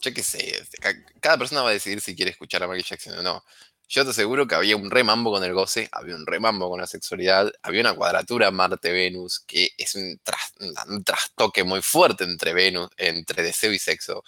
yo 0.00 0.14
qué 0.14 0.22
sé, 0.22 0.62
ca- 0.80 0.94
cada 1.20 1.38
persona 1.38 1.62
va 1.62 1.70
a 1.70 1.72
decidir 1.72 2.00
si 2.00 2.14
quiere 2.14 2.30
escuchar 2.30 2.62
a 2.62 2.66
Michael 2.66 2.84
Jackson 2.84 3.18
o 3.18 3.22
no. 3.22 3.44
Yo 3.86 4.02
te 4.04 4.10
aseguro 4.10 4.46
que 4.48 4.54
había 4.54 4.76
un 4.76 4.90
remambo 4.90 5.30
con 5.30 5.44
el 5.44 5.52
goce, 5.52 5.88
había 5.92 6.14
un 6.16 6.26
remambo 6.26 6.70
con 6.70 6.80
la 6.80 6.86
sexualidad, 6.86 7.52
había 7.62 7.82
una 7.82 7.94
cuadratura 7.94 8.50
Marte-Venus, 8.50 9.40
que 9.46 9.70
es 9.76 9.94
un, 9.94 10.18
tras- 10.24 10.54
un 10.88 11.04
trastoque 11.04 11.64
muy 11.64 11.82
fuerte 11.82 12.24
entre 12.24 12.54
Venus, 12.54 12.88
entre 12.96 13.42
deseo 13.42 13.72
y 13.72 13.78
sexo, 13.78 14.24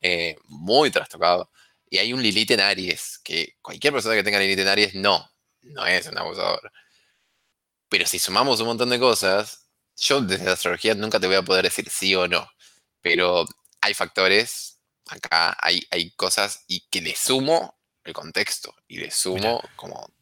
eh, 0.00 0.36
muy 0.44 0.90
trastocado. 0.90 1.50
Y 1.90 1.98
hay 1.98 2.12
un 2.12 2.22
Lilith 2.22 2.52
en 2.52 2.60
Aries, 2.60 3.18
que 3.24 3.56
cualquier 3.60 3.92
persona 3.92 4.14
que 4.14 4.22
tenga 4.22 4.38
Lilith 4.38 4.60
en 4.60 4.68
Aries 4.68 4.94
no, 4.94 5.28
no 5.62 5.86
es 5.86 6.06
un 6.06 6.18
abusador. 6.18 6.72
Pero 7.88 8.06
si 8.06 8.18
sumamos 8.18 8.60
un 8.60 8.68
montón 8.68 8.90
de 8.90 8.98
cosas, 8.98 9.68
yo 9.96 10.20
desde 10.20 10.44
la 10.44 10.52
astrología 10.52 10.94
nunca 10.94 11.20
te 11.20 11.26
voy 11.26 11.36
a 11.36 11.42
poder 11.42 11.64
decir 11.64 11.88
sí 11.90 12.14
o 12.14 12.28
no. 12.28 12.48
Pero 13.02 13.44
hay 13.80 13.94
factores, 13.94 14.80
acá 15.08 15.56
hay, 15.60 15.86
hay 15.90 16.10
cosas 16.12 16.64
y 16.68 16.86
que 16.88 17.00
le 17.00 17.14
sumo 17.16 17.78
el 18.04 18.12
contexto 18.12 18.74
y 18.88 18.98
le 18.98 19.10
sumo 19.10 19.62
como 19.76 20.12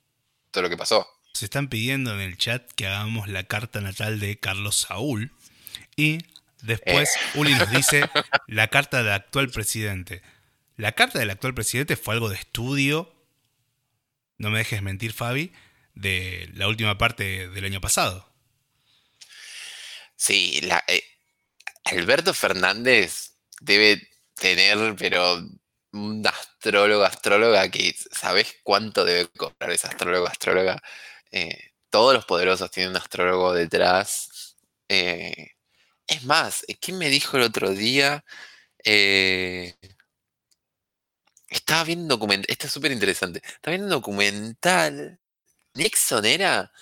todo 0.50 0.62
lo 0.62 0.70
que 0.70 0.76
pasó. 0.76 1.06
nos 1.34 1.42
están 1.42 1.68
pidiendo 1.68 2.12
en 2.12 2.20
el 2.20 2.36
chat 2.36 2.70
que 2.72 2.86
hagamos 2.86 3.28
la 3.28 3.44
carta 3.44 3.80
natal 3.80 4.18
de 4.18 4.38
Carlos 4.38 4.76
Saúl. 4.76 5.32
Y 5.96 6.18
después 6.62 7.10
Uli 7.34 7.54
nos 7.54 7.70
dice 7.70 8.08
la 8.46 8.68
carta 8.68 9.02
del 9.02 9.12
actual 9.12 9.50
presidente. 9.50 10.22
La 10.76 10.92
carta 10.92 11.18
del 11.18 11.30
actual 11.30 11.54
presidente 11.54 11.96
fue 11.96 12.14
algo 12.14 12.28
de 12.28 12.36
estudio, 12.36 13.12
no 14.38 14.50
me 14.50 14.58
dejes 14.58 14.82
mentir 14.82 15.12
Fabi, 15.12 15.52
de 15.94 16.48
la 16.54 16.68
última 16.68 16.96
parte 16.96 17.48
del 17.48 17.64
año 17.64 17.80
pasado. 17.80 18.32
Sí, 20.16 20.60
eh, 20.88 21.02
Alberto 21.84 22.32
Fernández 22.34 23.34
debe 23.60 24.08
tener, 24.34 24.94
pero 24.96 25.42
un 25.92 26.26
astrólogo, 26.26 27.04
astróloga 27.04 27.68
que 27.70 27.94
sabes 28.12 28.56
cuánto 28.62 29.04
debe 29.04 29.28
cobrar 29.28 29.72
ese 29.72 29.88
astrólogo, 29.88 30.26
astróloga. 30.28 30.80
Eh, 31.32 31.72
todos 31.90 32.14
los 32.14 32.24
poderosos 32.24 32.70
tienen 32.70 32.90
un 32.90 32.98
astrólogo 32.98 33.52
detrás. 33.52 34.56
Eh, 34.88 35.52
es 36.06 36.24
más, 36.24 36.64
¿quién 36.80 36.98
me 36.98 37.08
dijo 37.10 37.36
el 37.36 37.44
otro 37.44 37.70
día? 37.70 38.24
Estaba 41.48 41.84
viendo 41.84 42.02
un 42.04 42.08
documental, 42.08 42.46
esto 42.48 42.66
es 42.66 42.72
súper 42.72 42.92
interesante. 42.92 43.40
Estaba 43.44 43.72
viendo 43.76 43.86
un 43.86 43.90
documental, 44.00 45.18
Nixon 45.74 46.24
era, 46.24 46.72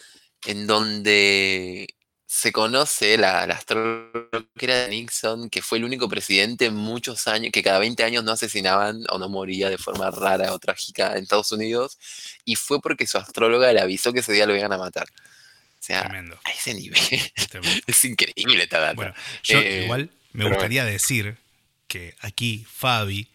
en 0.45 0.67
donde 0.67 1.87
se 2.29 2.53
conoce 2.53 3.17
la, 3.17 3.47
la 3.47 3.55
astróloga 3.55 4.29
que 4.59 4.67
era 4.67 4.81
de 4.87 4.91
Nixon, 4.91 5.49
que 5.49 5.63
fue 5.63 5.79
el 5.79 5.85
único 5.85 6.09
presidente 6.09 6.67
en 6.67 6.75
muchos 6.75 7.29
años, 7.29 7.53
que 7.53 7.63
cada 7.63 7.79
20 7.79 8.03
años 8.05 8.25
no 8.25 8.33
asesinaban 8.33 9.05
o 9.11 9.19
no 9.19 9.29
moría 9.29 9.71
de 9.71 9.79
forma 9.79 10.11
rara 10.11 10.53
o 10.53 10.59
trágica 10.59 11.13
en 11.17 11.23
Estados 11.23 11.53
Unidos, 11.53 11.99
y 12.45 12.57
fue 12.57 12.81
porque 12.81 13.07
su 13.07 13.19
astróloga 13.19 13.73
le 13.73 13.81
avisó 13.81 14.13
que 14.13 14.21
ese 14.21 14.33
día 14.33 14.47
lo 14.47 14.57
iban 14.57 14.73
a 14.73 14.79
matar. 14.79 15.07
O 15.09 15.83
sea, 15.87 16.03
Tremendo. 16.03 16.39
a 16.45 16.51
ese 16.51 16.75
nivel. 16.75 16.99
Tremendo. 17.51 17.83
es 17.87 18.05
increíble 18.05 18.65
esta 18.65 18.81
data. 18.81 18.95
Bueno, 18.95 19.15
yo 19.45 19.61
Eh, 19.61 19.85
igual 19.85 20.11
me 20.33 20.49
gustaría 20.49 20.85
decir 20.85 21.39
que 21.87 22.17
aquí 22.21 22.67
Fabi, 22.69 23.29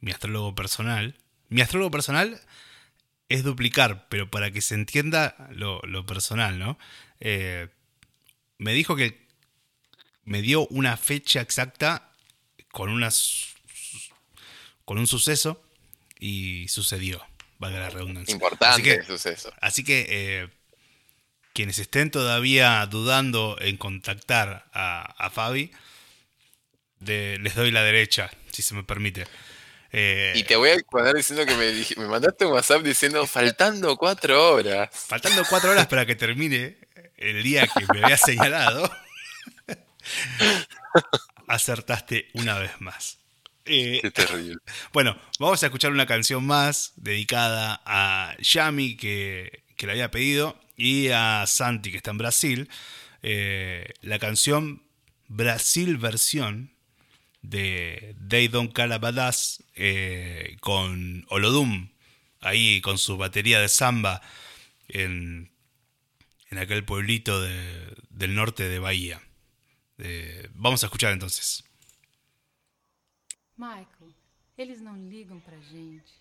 mi 0.00 0.10
astrólogo 0.12 0.54
personal, 0.54 1.16
mi 1.48 1.60
astrólogo 1.60 1.90
personal 1.90 2.40
es 3.28 3.42
duplicar, 3.44 4.06
pero 4.08 4.30
para 4.30 4.50
que 4.50 4.60
se 4.60 4.74
entienda 4.74 5.48
lo, 5.52 5.80
lo 5.82 6.04
personal, 6.06 6.58
¿no? 6.58 6.78
Eh, 7.20 7.68
me 8.58 8.72
dijo 8.72 8.96
que 8.96 9.26
me 10.24 10.42
dio 10.42 10.66
una 10.68 10.96
fecha 10.96 11.40
exacta 11.40 12.12
con 12.70 13.00
con 14.84 14.98
un 14.98 15.06
suceso 15.06 15.62
y 16.18 16.66
sucedió, 16.68 17.24
valga 17.58 17.78
la 17.80 17.90
redundancia. 17.90 18.32
Importante 18.32 18.66
Así 18.66 18.82
que- 18.82 18.94
el 18.94 19.06
suceso. 19.06 19.52
Así 19.60 19.84
que 19.84 20.06
eh, 20.08 20.48
quienes 21.52 21.78
estén 21.78 22.10
todavía 22.10 22.84
dudando 22.86 23.56
en 23.60 23.76
contactar 23.76 24.68
a, 24.72 25.02
a 25.18 25.30
Fabi, 25.30 25.70
de- 26.98 27.38
les 27.40 27.54
doy 27.54 27.70
la 27.70 27.82
derecha, 27.82 28.30
si 28.52 28.62
se 28.62 28.74
me 28.74 28.82
permite. 28.84 29.26
Eh, 29.92 30.32
Y 30.36 30.44
te 30.44 30.56
voy 30.56 30.70
a 30.70 30.76
mandar 30.92 31.14
diciendo 31.16 31.44
que 31.46 31.56
me 31.96 32.06
mandaste 32.06 32.46
un 32.46 32.52
WhatsApp 32.52 32.82
diciendo 32.82 33.26
faltando 33.26 33.96
cuatro 33.96 34.52
horas. 34.54 34.88
Faltando 34.92 35.42
cuatro 35.48 35.70
horas 35.72 35.86
para 35.86 36.06
que 36.06 36.14
termine 36.14 36.76
el 37.16 37.42
día 37.42 37.66
que 37.66 37.84
me 37.92 38.02
había 38.04 38.16
señalado, 38.16 38.90
acertaste 41.46 42.28
una 42.34 42.58
vez 42.58 42.72
más. 42.80 43.18
Eh, 43.64 44.00
Qué 44.02 44.10
terrible. 44.10 44.56
Bueno, 44.92 45.16
vamos 45.38 45.62
a 45.62 45.66
escuchar 45.66 45.92
una 45.92 46.06
canción 46.06 46.44
más 46.44 46.92
dedicada 46.96 47.80
a 47.84 48.34
Yami, 48.38 48.96
que, 48.96 49.64
que 49.76 49.86
la 49.86 49.92
había 49.92 50.10
pedido, 50.10 50.58
y 50.76 51.08
a 51.08 51.44
Santi, 51.46 51.90
que 51.90 51.98
está 51.98 52.10
en 52.10 52.18
Brasil. 52.18 52.68
Eh, 53.22 53.92
la 54.00 54.18
canción 54.18 54.82
Brasil 55.28 55.98
versión 55.98 56.72
de 57.42 58.14
They 58.28 58.48
Don't 58.48 58.72
Care 58.72 58.88
Us, 59.28 59.62
eh, 59.74 60.56
con 60.60 61.24
Olodum, 61.28 61.88
ahí 62.40 62.80
con 62.80 62.98
su 62.98 63.16
batería 63.16 63.60
de 63.60 63.68
samba 63.68 64.20
en, 64.88 65.50
en 66.50 66.58
aquel 66.58 66.84
pueblito 66.84 67.40
de- 67.40 67.94
del 68.10 68.34
norte 68.34 68.68
de 68.68 68.78
Bahía. 68.78 69.20
Eh, 69.98 70.48
vamos 70.54 70.82
a 70.82 70.86
escuchar 70.86 71.12
entonces. 71.12 71.64
Michael, 73.56 74.14
eles 74.56 74.80
não 74.80 74.96
ligam 75.08 75.38
pra 75.40 75.58
gente. 75.60 76.12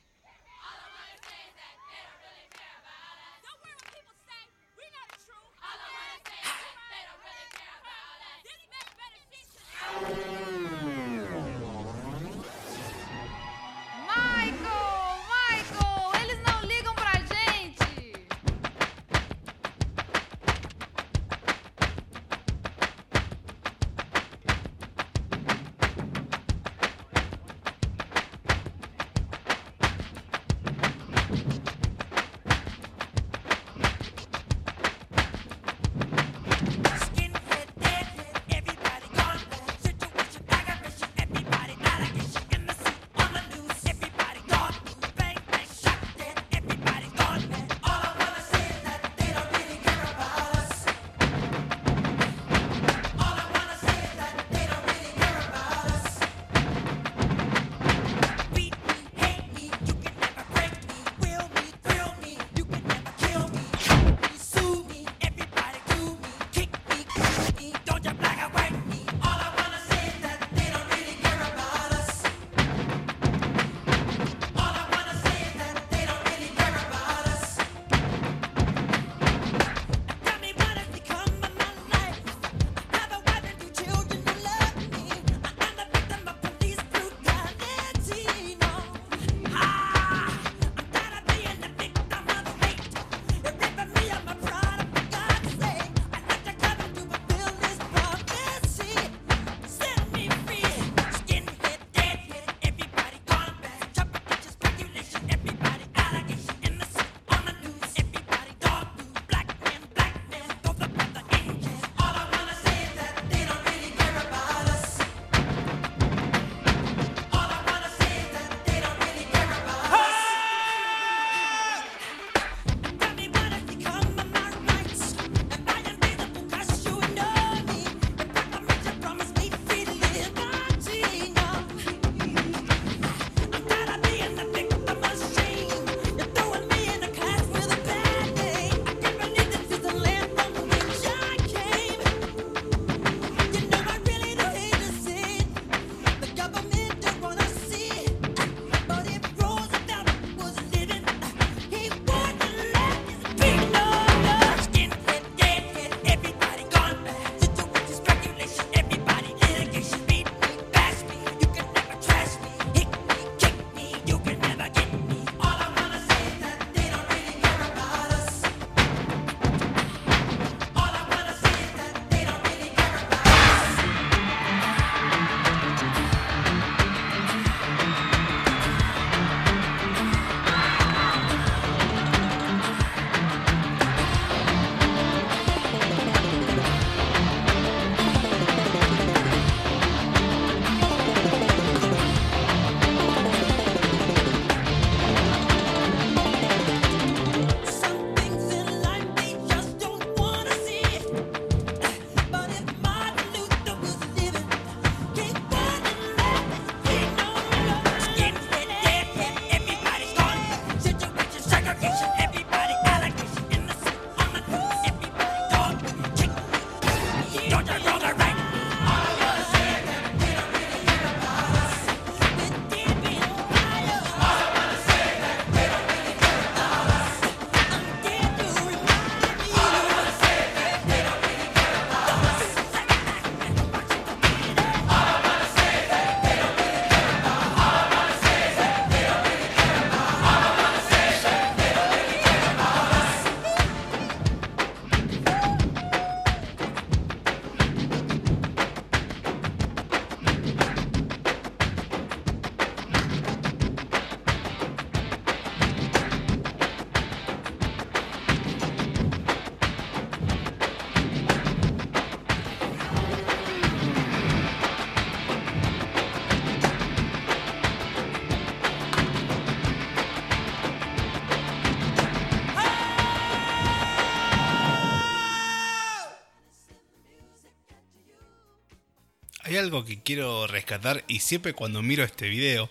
Algo 279.60 279.86
que 279.86 280.02
quiero 280.02 280.48
rescatar 280.48 281.03
y 281.07 281.19
siempre 281.19 281.53
cuando 281.53 281.81
miro 281.81 282.03
este 282.03 282.30
video, 282.30 282.69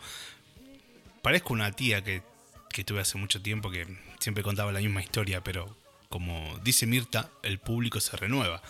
parezco 1.23 1.53
una 1.53 1.73
tía 1.73 2.03
que, 2.03 2.23
que 2.71 2.85
tuve 2.85 3.01
hace 3.01 3.19
mucho 3.19 3.41
tiempo 3.41 3.71
que 3.71 3.87
siempre 4.19 4.43
contaba 4.43 4.73
la 4.73 4.81
misma 4.81 5.03
historia, 5.03 5.43
pero 5.45 5.77
como 6.09 6.59
dice 6.65 6.87
Mirta, 6.87 7.31
el 7.43 7.59
público 7.59 8.01
se 8.01 8.17
renueva. 8.17 8.63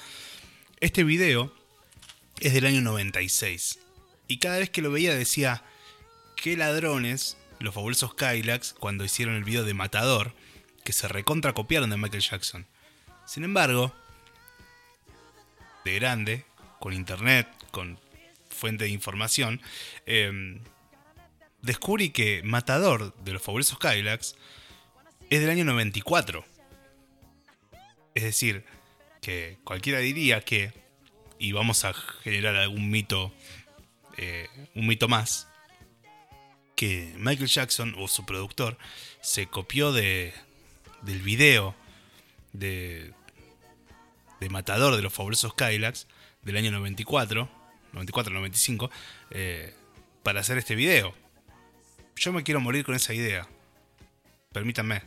Este 0.81 1.05
video 1.05 1.55
es 2.41 2.53
del 2.53 2.67
año 2.67 2.81
96 2.81 3.79
y 4.27 4.39
cada 4.39 4.59
vez 4.59 4.71
que 4.71 4.83
lo 4.83 4.91
veía 4.91 5.15
decía, 5.15 5.63
qué 6.37 6.57
ladrones 6.57 7.37
los 7.61 7.75
fabulosos 7.75 8.15
Kylax 8.15 8.75
cuando 8.79 9.05
hicieron 9.05 9.35
el 9.35 9.45
video 9.45 9.65
de 9.65 9.75
Matador, 9.75 10.35
que 10.85 10.93
se 10.93 11.09
recontra 11.09 11.55
copiaron 11.55 11.91
de 11.91 11.97
Michael 11.97 12.23
Jackson. 12.23 12.67
Sin 13.27 13.45
embargo, 13.45 13.93
de 15.85 15.95
grande, 15.95 16.45
con 16.79 16.93
internet, 16.93 17.49
con 17.71 17.99
fuente 18.59 18.85
de 18.85 18.91
información, 18.91 19.61
eh, 20.07 20.61
descubrí 21.63 22.11
que 22.11 22.43
Matador 22.43 23.15
de 23.23 23.33
los 23.33 23.43
fabulosos 23.43 23.79
Kylax 23.79 24.37
es 25.31 25.41
del 25.41 25.51
año 25.51 25.65
94. 25.65 26.45
Es 28.15 28.25
decir, 28.25 28.65
que 29.21 29.59
cualquiera 29.65 29.99
diría 29.99 30.41
que, 30.41 30.73
y 31.39 31.53
vamos 31.53 31.85
a 31.85 31.93
generar 31.93 32.57
algún 32.57 32.91
mito, 32.91 33.33
eh, 34.17 34.49
un 34.75 34.87
mito 34.87 35.09
más, 35.09 35.49
que 36.75 37.13
Michael 37.17 37.49
Jackson 37.49 37.95
o 37.99 38.09
su 38.09 38.25
productor 38.25 38.79
se 39.21 39.47
copió 39.47 39.93
de, 39.93 40.33
del 41.03 41.21
video 41.23 41.75
de, 42.53 43.13
de 44.41 44.49
Matador 44.49 44.97
de 44.97 45.03
los 45.03 45.13
fabulosos 45.13 45.55
Kylax 45.55 46.07
del 46.43 46.57
año 46.57 46.71
94, 46.71 47.51
94-95, 47.99 48.91
eh, 49.31 49.75
para 50.23 50.41
hacer 50.41 50.59
este 50.59 50.75
video. 50.75 51.15
Yo 52.17 52.33
me 52.33 52.43
quiero 52.43 52.61
morir 52.61 52.85
con 52.85 52.95
esa 52.95 53.15
idea. 53.15 53.49
Permítanme. 54.53 55.03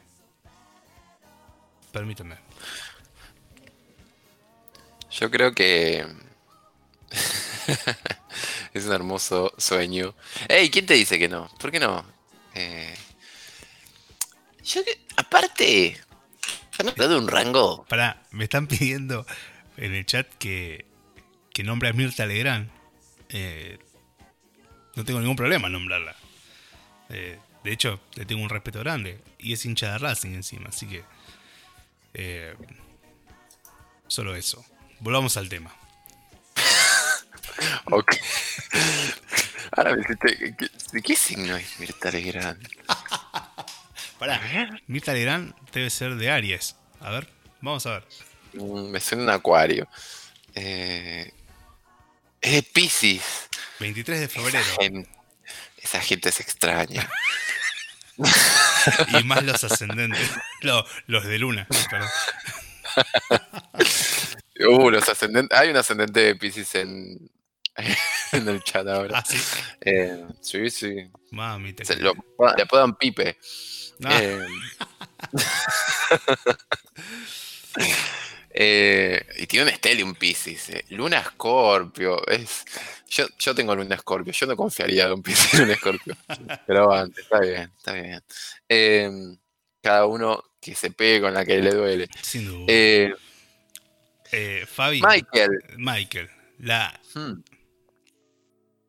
Permítanme. 1.92 2.38
Yo 5.12 5.30
creo 5.30 5.54
que 5.54 6.06
es 8.74 8.86
un 8.86 8.94
hermoso 8.94 9.54
sueño. 9.58 10.16
Ey, 10.48 10.70
¿quién 10.70 10.86
te 10.86 10.94
dice 10.94 11.20
que 11.20 11.28
no? 11.28 11.50
¿Por 11.60 11.72
qué 11.72 11.80
no? 11.80 12.06
Eh, 12.56 12.96
yo 14.64 14.84
que, 14.86 15.06
aparte, 15.18 16.00
¿no 16.84 16.94
te 16.94 17.08
doy 17.08 17.18
un 17.18 17.28
rango? 17.28 17.86
Pará, 17.86 18.24
me 18.32 18.46
están 18.46 18.68
pidiendo 18.68 19.26
en 19.78 19.94
el 19.94 20.06
chat 20.06 20.28
que, 20.36 20.86
que 21.54 21.64
nombre 21.64 21.90
a 21.90 21.94
Mirta 21.94 22.26
Legrand. 22.26 22.70
Eh, 23.32 23.80
no 24.96 25.04
tengo 25.06 25.20
ningún 25.20 25.36
problema 25.36 25.68
en 25.68 25.74
nombrarla. 25.74 26.16
Eh, 27.10 27.40
de 27.64 27.72
hecho, 27.72 28.00
le 28.16 28.26
tengo 28.26 28.44
un 28.44 28.50
respeto 28.50 28.80
grande. 28.80 29.20
Y 29.38 29.54
es 29.54 29.66
hincha 29.66 29.92
de 29.94 29.98
Racing 29.98 30.32
encima, 30.34 30.70
así 30.70 30.88
que. 30.88 31.04
eh, 32.14 32.56
solo 34.08 34.36
eso. 34.36 34.64
Volvamos 35.00 35.38
al 35.38 35.50
tema. 35.50 35.74
Ok. 37.86 38.16
Ahora 39.74 39.96
me 39.96 40.02
hiciste- 40.02 40.56
¿De 40.94 41.02
qué 41.02 41.16
signo 41.16 41.56
es 41.56 41.80
Mirta 41.80 42.10
Legrand? 42.12 42.68
Pará, 44.20 44.40
Mirta 44.88 45.14
Legrand 45.14 45.54
debe 45.72 45.90
ser 45.90 46.16
de 46.16 46.30
Aries. 46.32 46.76
A 47.00 47.10
ver, 47.12 47.28
vamos 47.62 47.86
a 47.86 47.92
ver. 48.00 48.08
Mm, 48.54 48.90
Me 48.92 49.00
suena 49.00 49.24
un 49.24 49.30
acuario. 49.30 49.88
Eh, 50.56 51.32
es 52.42 52.52
de 52.54 52.64
Pisces. 52.64 53.22
23 53.80 54.20
de 54.20 54.28
febrero. 54.28 55.06
Esa 55.78 56.00
gente 56.02 56.30
es 56.30 56.40
extraña. 56.40 57.10
Y 59.20 59.24
más 59.24 59.44
los 59.44 59.64
ascendentes. 59.64 60.30
Lo- 60.62 60.86
los 61.08 61.26
de 61.26 61.40
luna. 61.40 61.68
perdón. 61.90 62.10
Uh, 64.60 64.90
los 64.92 65.08
ascendentes. 65.10 65.58
Hay 65.58 65.70
un 65.70 65.78
ascendente 65.78 66.20
de 66.20 66.36
Pisces 66.36 66.76
en, 66.76 67.32
en 68.34 68.48
el 68.48 68.62
chat 68.64 68.88
ahora. 68.88 69.20
Ah, 69.20 69.24
sí. 69.26 69.38
Eh, 69.82 70.24
sí, 70.42 70.70
sí. 70.70 71.10
Mami, 71.32 71.74
te 71.74 71.86
Se 71.86 71.96
lo- 71.96 72.14
le 72.56 72.64
apodan 72.64 72.96
Pipe. 72.96 73.38
Ah, 74.04 74.20
Eh, 74.22 74.46
eh, 78.54 79.26
y 79.38 79.48
tiene 79.48 79.70
un 79.70 79.76
Stellium 79.78 80.16
Pisces. 80.16 80.70
eh. 80.70 80.86
Luna 80.90 81.24
Scorpio. 81.24 82.26
Es, 82.28 82.64
yo, 83.10 83.26
yo 83.40 83.56
tengo 83.56 83.76
Luna 83.76 83.98
Scorpio. 83.98 84.34
Yo 84.34 84.46
no 84.48 84.56
confiaría 84.56 85.08
de 85.08 85.14
un 85.14 85.24
Pisces 85.24 85.54
en 85.60 85.70
un 85.70 85.76
Scorpio. 85.76 86.16
Pero 86.68 86.92
antes, 86.92 87.24
está 87.24 87.40
bien, 87.40 87.72
está 87.78 87.94
bien. 87.94 88.22
Eh, 88.70 89.10
cada 89.82 90.06
uno 90.06 90.44
que 90.60 90.76
se 90.76 90.92
pegue 90.92 91.22
con 91.22 91.34
la 91.34 91.44
que 91.46 91.58
le 91.60 91.72
duele. 91.72 92.08
sin 92.22 92.46
duda. 92.46 92.66
Eh, 92.68 93.14
Eh, 94.34 94.66
Fabi. 94.66 95.02
Michael. 95.02 95.52
Michael. 95.78 96.30
La, 96.60 96.98
hmm, 97.16 97.42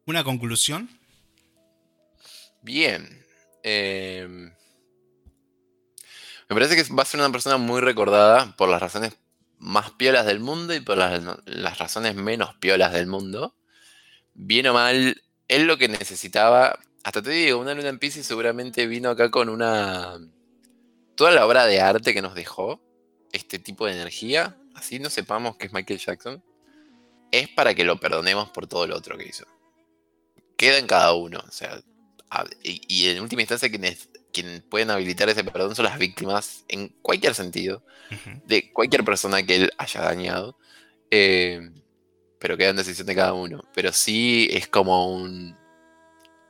una 0.06 0.22
conclusión. 0.22 0.88
Bien. 2.60 3.24
Eh, 3.64 4.26
me 6.48 6.54
parece 6.54 6.76
que 6.76 6.94
va 6.94 7.02
a 7.02 7.06
ser 7.06 7.18
una 7.20 7.30
persona 7.32 7.56
muy 7.56 7.80
recordada 7.80 8.54
por 8.56 8.68
las 8.68 8.80
razones 8.80 9.14
más 9.62 9.92
piolas 9.92 10.26
del 10.26 10.40
mundo 10.40 10.74
y 10.74 10.80
por 10.80 10.98
las, 10.98 11.78
razones 11.78 12.16
menos 12.16 12.54
piolas 12.56 12.92
del 12.92 13.06
mundo. 13.06 13.54
Bien 14.34 14.66
o 14.66 14.74
mal, 14.74 15.22
él 15.46 15.66
lo 15.66 15.78
que 15.78 15.86
necesitaba, 15.86 16.80
hasta 17.04 17.22
te 17.22 17.30
digo, 17.30 17.60
una 17.60 17.72
luna 17.72 17.88
en 17.88 18.00
Pisces 18.00 18.26
seguramente 18.26 18.86
vino 18.86 19.10
acá 19.10 19.30
con 19.30 19.48
una... 19.48 20.18
Toda 21.14 21.30
la 21.30 21.46
obra 21.46 21.66
de 21.66 21.80
arte 21.80 22.12
que 22.12 22.22
nos 22.22 22.34
dejó, 22.34 22.82
este 23.30 23.60
tipo 23.60 23.86
de 23.86 23.92
energía, 23.92 24.56
así 24.74 24.98
no 24.98 25.10
sepamos 25.10 25.56
que 25.56 25.66
es 25.66 25.72
Michael 25.72 26.00
Jackson, 26.00 26.42
es 27.30 27.48
para 27.48 27.74
que 27.74 27.84
lo 27.84 28.00
perdonemos 28.00 28.50
por 28.50 28.66
todo 28.66 28.88
lo 28.88 28.96
otro 28.96 29.16
que 29.16 29.28
hizo. 29.28 29.46
Queda 30.56 30.78
en 30.78 30.88
cada 30.88 31.14
uno, 31.14 31.38
o 31.46 31.52
sea, 31.52 31.80
y, 32.64 32.80
y 32.88 33.10
en 33.10 33.22
última 33.22 33.42
instancia 33.42 33.70
quienes, 33.70 34.08
quienes 34.32 34.62
pueden 34.62 34.90
habilitar 34.90 35.28
ese 35.28 35.44
perdón 35.44 35.74
son 35.76 35.84
las 35.84 35.98
víctimas 35.98 36.64
en 36.68 36.88
cualquier 37.02 37.34
sentido 37.34 37.84
de 38.46 38.72
cualquier 38.72 39.04
persona 39.04 39.42
que 39.42 39.56
él 39.56 39.70
haya 39.78 40.00
dañado. 40.02 40.58
eh, 41.10 41.70
pero 42.38 42.56
queda 42.56 42.70
en 42.70 42.76
decisión 42.76 43.06
de 43.06 43.14
cada 43.14 43.34
uno. 43.34 43.62
Pero 43.72 43.92
sí 43.92 44.48
es 44.50 44.66
como 44.66 45.12
un. 45.14 45.56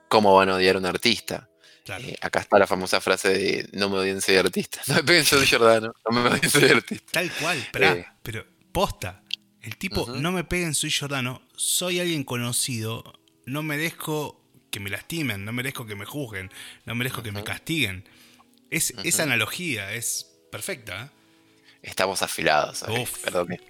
¿Cómo 0.09 0.35
van 0.35 0.49
a 0.49 0.55
odiar 0.57 0.77
a 0.77 0.79
un 0.79 0.87
artista? 0.87 1.51
Claro. 1.85 2.05
Eh, 2.05 2.17
acá 2.21 2.41
está 2.41 2.59
la 2.59 2.67
famosa 2.67 3.01
frase 3.01 3.29
de 3.29 3.69
no 3.73 3.91
me 3.91 3.99
odien, 3.99 4.21
soy 4.23 4.37
artista. 4.37 4.81
No 4.89 4.95
me 4.95 5.03
peguen, 5.05 5.25
soy 5.27 5.47
Jordano. 5.47 5.93
No 6.11 6.21
me 6.23 6.29
odien, 6.31 6.49
soy 6.51 6.65
artista. 6.71 7.13
Tal 7.13 7.31
cual, 7.33 7.59
Eh. 7.75 8.07
pero 8.23 8.47
posta. 8.73 9.23
El 9.61 9.77
tipo, 9.77 10.07
no 10.11 10.33
me 10.33 10.45
peguen, 10.45 10.75
soy 10.75 10.91
Jordano, 10.91 11.43
soy 11.57 12.01
alguien 12.01 12.25
conocido, 12.25 13.05
no 13.47 13.63
merezco 13.63 14.42
que 14.73 14.81
me 14.81 14.91
lastimen, 14.91 15.45
no 15.45 15.53
merezco 15.53 15.87
que 15.87 15.95
me 15.95 16.05
juzguen, 16.05 16.51
no 16.87 16.97
merezco 16.97 17.23
que 17.23 17.31
me 17.31 17.45
castiguen. 17.45 18.09
Es, 18.71 18.91
Esa 19.05 19.23
Ujú. 19.23 19.31
analogía 19.31 19.93
es 19.93 20.27
perfecta. 20.51 21.05
¿eh? 21.05 21.09
Estamos 21.83 22.23
afilados. 22.23 22.85
Perdón. 23.25 23.49
que- 23.49 23.61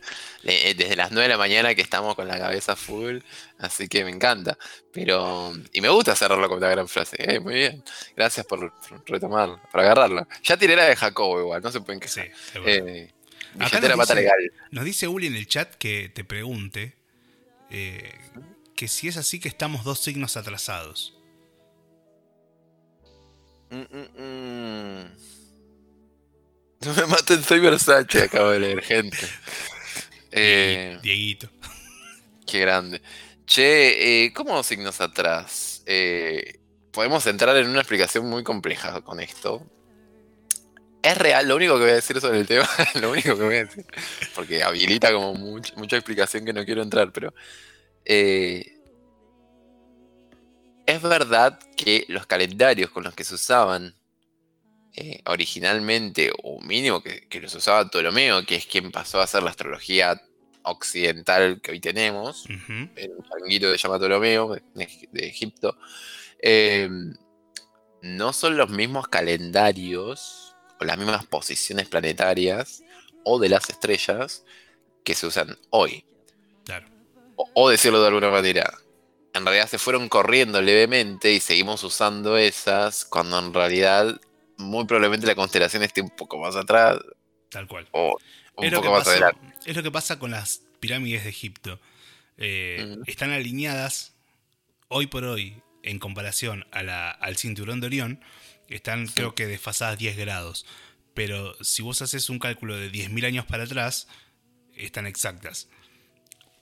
eh, 0.44 0.74
Desde 0.74 0.96
las 0.96 1.10
9 1.12 1.22
de 1.24 1.28
la 1.30 1.38
mañana 1.38 1.74
que 1.74 1.80
estamos 1.82 2.14
con 2.14 2.28
la 2.28 2.38
cabeza 2.38 2.76
full. 2.76 3.18
Así 3.58 3.88
que 3.88 4.04
me 4.04 4.10
encanta. 4.10 4.56
Pero. 4.92 5.52
Y 5.72 5.80
me 5.80 5.88
gusta 5.88 6.14
cerrarlo 6.14 6.46
con 6.48 6.58
una 6.58 6.68
gran 6.68 6.86
frase. 6.88 7.16
Eh, 7.18 7.40
muy 7.40 7.54
bien. 7.54 7.82
Gracias 8.14 8.44
por, 8.46 8.72
retomarlo, 9.06 9.60
por 9.72 9.80
agarrarlo. 9.80 10.26
Ya 10.44 10.56
tiré 10.56 10.76
la 10.76 10.84
de 10.84 10.94
Jacobo 10.96 11.40
igual, 11.40 11.62
no 11.62 11.72
se 11.72 11.80
pueden 11.80 12.00
Sí, 12.06 12.20
quejar. 12.20 12.62
verdad. 12.62 12.88
Eh, 12.88 13.12
Acá 13.58 13.80
nos 13.80 13.90
pata 13.96 14.02
dice- 14.02 14.14
legal. 14.14 14.52
Nos 14.70 14.84
dice 14.84 15.08
Uli 15.08 15.26
en 15.26 15.34
el 15.36 15.46
chat 15.46 15.74
que 15.76 16.08
te 16.10 16.22
pregunte 16.24 16.94
eh, 17.70 18.12
que 18.82 18.88
si 18.88 19.06
es 19.06 19.16
así 19.16 19.38
que 19.38 19.46
estamos 19.48 19.84
dos 19.84 20.00
signos 20.00 20.36
atrasados. 20.36 21.14
Mm, 23.70 23.76
mm, 23.76 24.08
mm. 24.18 25.04
No 26.84 26.94
me 26.94 27.06
maten, 27.06 27.44
soy 27.44 27.60
Versace, 27.60 28.24
acabo 28.24 28.50
de 28.50 28.58
leer, 28.58 28.82
gente. 28.82 29.16
Eh, 30.32 30.98
Dieguito. 31.00 31.48
qué 32.46 32.58
grande. 32.58 33.00
Che, 33.46 34.24
eh, 34.24 34.32
¿cómo 34.32 34.56
dos 34.56 34.66
signos 34.66 35.00
atrás? 35.00 35.84
Eh, 35.86 36.58
podemos 36.90 37.24
entrar 37.28 37.56
en 37.58 37.68
una 37.68 37.80
explicación 37.82 38.28
muy 38.28 38.42
compleja 38.42 39.00
con 39.02 39.20
esto. 39.20 39.64
Es 41.02 41.16
real, 41.18 41.46
lo 41.46 41.54
único 41.54 41.74
que 41.74 41.82
voy 41.82 41.90
a 41.90 41.94
decir 41.94 42.20
sobre 42.20 42.40
el 42.40 42.48
tema, 42.48 42.68
lo 43.00 43.12
único 43.12 43.36
que 43.36 43.44
voy 43.44 43.56
a 43.56 43.64
decir, 43.64 43.86
porque 44.34 44.64
habilita 44.64 45.12
como 45.12 45.34
much- 45.34 45.72
mucha 45.76 45.96
explicación 45.96 46.44
que 46.44 46.52
no 46.52 46.64
quiero 46.64 46.82
entrar, 46.82 47.12
pero 47.12 47.32
eh, 48.04 48.78
es 50.86 51.02
verdad 51.02 51.58
que 51.76 52.04
los 52.08 52.26
calendarios 52.26 52.90
con 52.90 53.04
los 53.04 53.14
que 53.14 53.24
se 53.24 53.34
usaban 53.34 53.94
eh, 54.94 55.22
originalmente, 55.26 56.32
o 56.42 56.60
mínimo 56.60 57.02
que, 57.02 57.26
que 57.28 57.40
los 57.40 57.54
usaba 57.54 57.88
Ptolomeo, 57.88 58.44
que 58.44 58.56
es 58.56 58.66
quien 58.66 58.90
pasó 58.92 59.20
a 59.20 59.24
hacer 59.24 59.42
la 59.42 59.50
astrología 59.50 60.20
occidental 60.64 61.60
que 61.60 61.72
hoy 61.72 61.80
tenemos, 61.80 62.44
Ujú. 62.44 62.90
el 62.96 63.12
changuito 63.28 63.70
de 63.70 63.78
llama 63.78 63.98
Ptolomeo, 63.98 64.54
de, 64.74 65.08
de 65.12 65.26
Egipto, 65.26 65.76
eh, 66.40 66.88
no 68.02 68.32
son 68.32 68.56
los 68.56 68.68
mismos 68.68 69.08
calendarios 69.08 70.54
o 70.80 70.84
las 70.84 70.98
mismas 70.98 71.24
posiciones 71.26 71.88
planetarias 71.88 72.82
o 73.24 73.38
de 73.38 73.48
las 73.48 73.70
estrellas 73.70 74.44
que 75.04 75.14
se 75.14 75.26
usan 75.26 75.56
hoy. 75.70 76.04
O, 77.36 77.48
o 77.54 77.68
decirlo 77.70 78.00
de 78.00 78.08
alguna 78.08 78.30
manera, 78.30 78.72
en 79.34 79.44
realidad 79.44 79.68
se 79.68 79.78
fueron 79.78 80.08
corriendo 80.08 80.60
levemente 80.60 81.32
y 81.32 81.40
seguimos 81.40 81.82
usando 81.84 82.36
esas 82.36 83.04
cuando 83.04 83.38
en 83.38 83.52
realidad 83.54 84.20
muy 84.58 84.84
probablemente 84.84 85.26
la 85.26 85.34
constelación 85.34 85.82
esté 85.82 86.02
un 86.02 86.10
poco 86.10 86.38
más 86.38 86.54
atrás 86.56 86.98
Tal 87.48 87.66
cual. 87.66 87.88
o 87.92 88.18
un 88.56 88.64
Es 88.66 88.72
poco 88.74 88.90
más 88.90 89.00
pasó- 89.00 89.10
adelante. 89.12 89.54
es 89.64 89.74
lo 89.76 89.82
que 89.82 89.90
pasa 89.90 90.18
con 90.18 90.30
las 90.30 90.62
pirámides 90.80 91.24
de 91.24 91.30
Egipto. 91.30 91.80
Eh. 92.36 92.96
Están 93.06 93.30
alineadas 93.30 94.14
hoy 94.88 95.06
por 95.06 95.24
hoy 95.24 95.62
en 95.82 95.98
comparación 95.98 96.66
a 96.70 96.82
la- 96.82 97.10
al 97.10 97.36
cinturón 97.36 97.80
de 97.80 97.86
Orión. 97.86 98.20
Están 98.68 99.06
creo 99.06 99.34
que 99.34 99.46
desfasadas 99.46 99.98
10 99.98 100.16
grados. 100.16 100.66
Pero 101.14 101.54
si 101.62 101.82
vos 101.82 102.00
haces 102.02 102.30
un 102.30 102.38
cálculo 102.38 102.76
de 102.76 102.90
10.000 102.90 103.24
años 103.26 103.44
para 103.46 103.64
atrás, 103.64 104.08
están 104.76 105.06
exactas. 105.06 105.68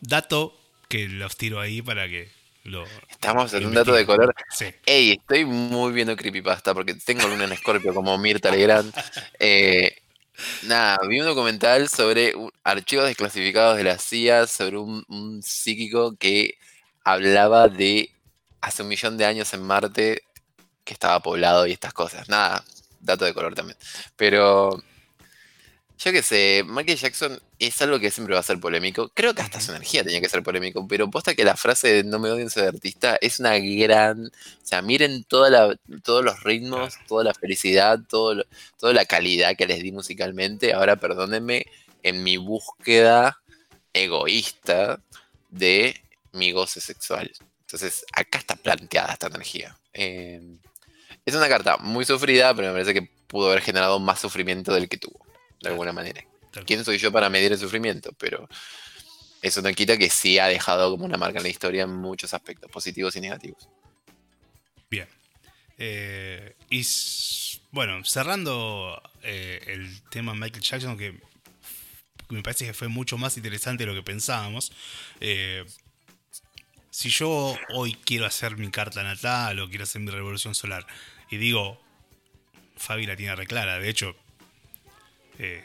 Dato 0.01 0.59
que 0.91 1.09
los 1.09 1.37
tiro 1.37 1.61
ahí 1.61 1.81
para 1.81 2.09
que 2.09 2.29
lo... 2.65 2.85
Estamos 3.09 3.55
en 3.55 3.65
un 3.65 3.75
dato 3.75 3.95
de 3.95 4.05
color. 4.05 4.35
Sí. 4.51 4.67
Ey, 4.85 5.13
estoy 5.13 5.45
muy 5.45 5.93
viendo 5.93 6.17
creepypasta 6.17 6.75
porque 6.75 6.95
tengo 6.95 7.29
luna 7.29 7.45
en 7.45 7.53
escorpio 7.53 7.95
como 7.95 8.19
Mirta 8.19 8.51
Legrand. 8.51 8.93
Eh, 9.39 9.97
nada, 10.65 10.99
vi 11.09 11.21
un 11.21 11.27
documental 11.27 11.89
sobre 11.89 12.35
archivos 12.65 13.07
desclasificados 13.07 13.77
de 13.79 13.85
la 13.85 13.99
CIA 13.99 14.47
sobre 14.47 14.79
un, 14.79 15.05
un 15.09 15.43
psíquico 15.43 16.17
que 16.17 16.59
hablaba 17.05 17.69
de 17.69 18.11
hace 18.61 18.83
un 18.83 18.89
millón 18.89 19.17
de 19.17 19.25
años 19.25 19.55
en 19.55 19.63
Marte 19.63 20.25
que 20.85 20.93
estaba 20.93 21.21
poblado 21.21 21.67
y 21.67 21.73
estas 21.73 21.95
cosas. 21.95 22.29
Nada, 22.29 22.65
dato 22.99 23.25
de 23.25 23.33
color 23.33 23.55
también. 23.55 23.79
Pero 24.17 24.83
yo 26.03 26.13
qué 26.13 26.23
sé, 26.23 26.65
Michael 26.67 26.99
Jackson 26.99 27.41
es 27.59 27.81
algo 27.83 27.99
que 28.01 28.11
siempre 28.11 28.35
va 28.35 28.41
a 28.41 28.45
ser 28.45 28.59
polémico. 28.59 29.11
Creo 29.15 29.35
que 29.35 29.43
hasta 29.43 29.61
su 29.61 29.71
energía 29.73 30.03
tenía 30.03 30.21
que 30.21 30.29
ser 30.31 30.43
polémico, 30.43 30.87
pero 30.89 31.11
posta 31.11 31.35
que 31.35 31.45
la 31.45 31.57
frase 31.57 31.89
de 31.93 32.05
no 32.05 32.19
me 32.19 32.31
odien 32.31 32.49
soy 32.51 32.65
artista 32.65 33.19
es 33.21 33.39
una 33.41 33.59
gran. 33.59 34.27
O 34.27 34.31
sea, 34.67 34.81
miren 34.83 35.25
toda 35.25 35.51
la, 35.51 35.77
todos 36.03 36.25
los 36.25 36.43
ritmos, 36.43 36.95
toda 37.07 37.25
la 37.25 37.35
felicidad, 37.35 37.99
todo 38.09 38.35
lo- 38.35 38.45
toda 38.79 38.93
la 38.95 39.05
calidad 39.05 39.57
que 39.57 39.67
les 39.67 39.83
di 39.83 39.93
musicalmente. 39.93 40.73
Ahora 40.73 40.97
perdónenme 40.97 41.67
en 42.03 42.23
mi 42.25 42.37
búsqueda 42.39 43.39
egoísta 43.93 45.01
de 45.51 46.01
mi 46.33 46.53
goce 46.53 46.81
sexual. 46.81 47.31
Entonces, 47.63 48.05
acá 48.13 48.39
está 48.39 48.57
planteada 48.57 49.13
esta 49.13 49.27
energía. 49.29 49.77
Eh, 49.93 50.41
es 51.27 51.35
una 51.35 51.49
carta 51.49 51.77
muy 51.79 52.05
sufrida, 52.05 52.55
pero 52.55 52.69
me 52.69 52.73
parece 52.75 52.95
que 52.95 53.11
pudo 53.27 53.51
haber 53.51 53.63
generado 53.63 53.99
más 54.01 54.21
sufrimiento 54.21 54.73
del 54.75 54.89
que 54.89 54.97
tuvo, 54.97 55.19
de 55.61 55.69
alguna 55.69 55.93
manera. 55.93 56.25
¿Quién 56.67 56.85
soy 56.85 56.99
yo 56.99 57.13
para 57.13 57.29
medir 57.29 57.53
el 57.53 57.59
sufrimiento? 57.59 58.13
Pero 58.19 58.49
eso 59.43 59.63
no 59.63 59.73
quita 59.73 59.97
que 59.97 60.11
sí 60.11 60.39
ha 60.39 60.47
dejado 60.47 60.91
como 60.91 61.05
una 61.05 61.17
marca 61.17 61.39
en 61.39 61.45
la 61.45 61.49
historia 61.49 61.85
en 61.85 61.95
muchos 61.95 62.35
aspectos, 62.35 62.71
positivos 62.71 63.15
y 63.17 63.21
negativos. 63.21 63.69
Bien. 64.91 65.09
Eh, 65.79 66.57
y 66.69 66.85
bueno, 67.71 68.05
cerrando 68.05 69.01
eh, 69.23 69.61
el 69.67 70.03
tema 70.11 70.35
Michael 70.35 70.63
Jackson, 70.63 70.99
que 70.99 71.19
me 72.29 72.43
parece 72.43 72.67
que 72.67 72.75
fue 72.75 72.89
mucho 72.89 73.17
más 73.17 73.37
interesante 73.37 73.85
de 73.85 73.93
lo 73.93 73.95
que 73.95 74.03
pensábamos. 74.03 74.73
eh, 75.21 75.65
si 76.91 77.09
yo 77.09 77.57
hoy 77.71 77.95
quiero 77.95 78.27
hacer 78.27 78.57
mi 78.57 78.69
carta 78.71 79.03
natal 79.03 79.61
o 79.61 79.69
quiero 79.69 79.85
hacer 79.85 80.03
mi 80.03 80.11
revolución 80.11 80.55
solar 80.55 80.87
y 81.31 81.37
digo, 81.37 81.81
Fabi 82.77 83.07
la 83.07 83.17
tiene 83.17 83.37
reclara, 83.37 83.79
de 83.79 83.89
hecho, 83.89 84.17
eh, 85.41 85.65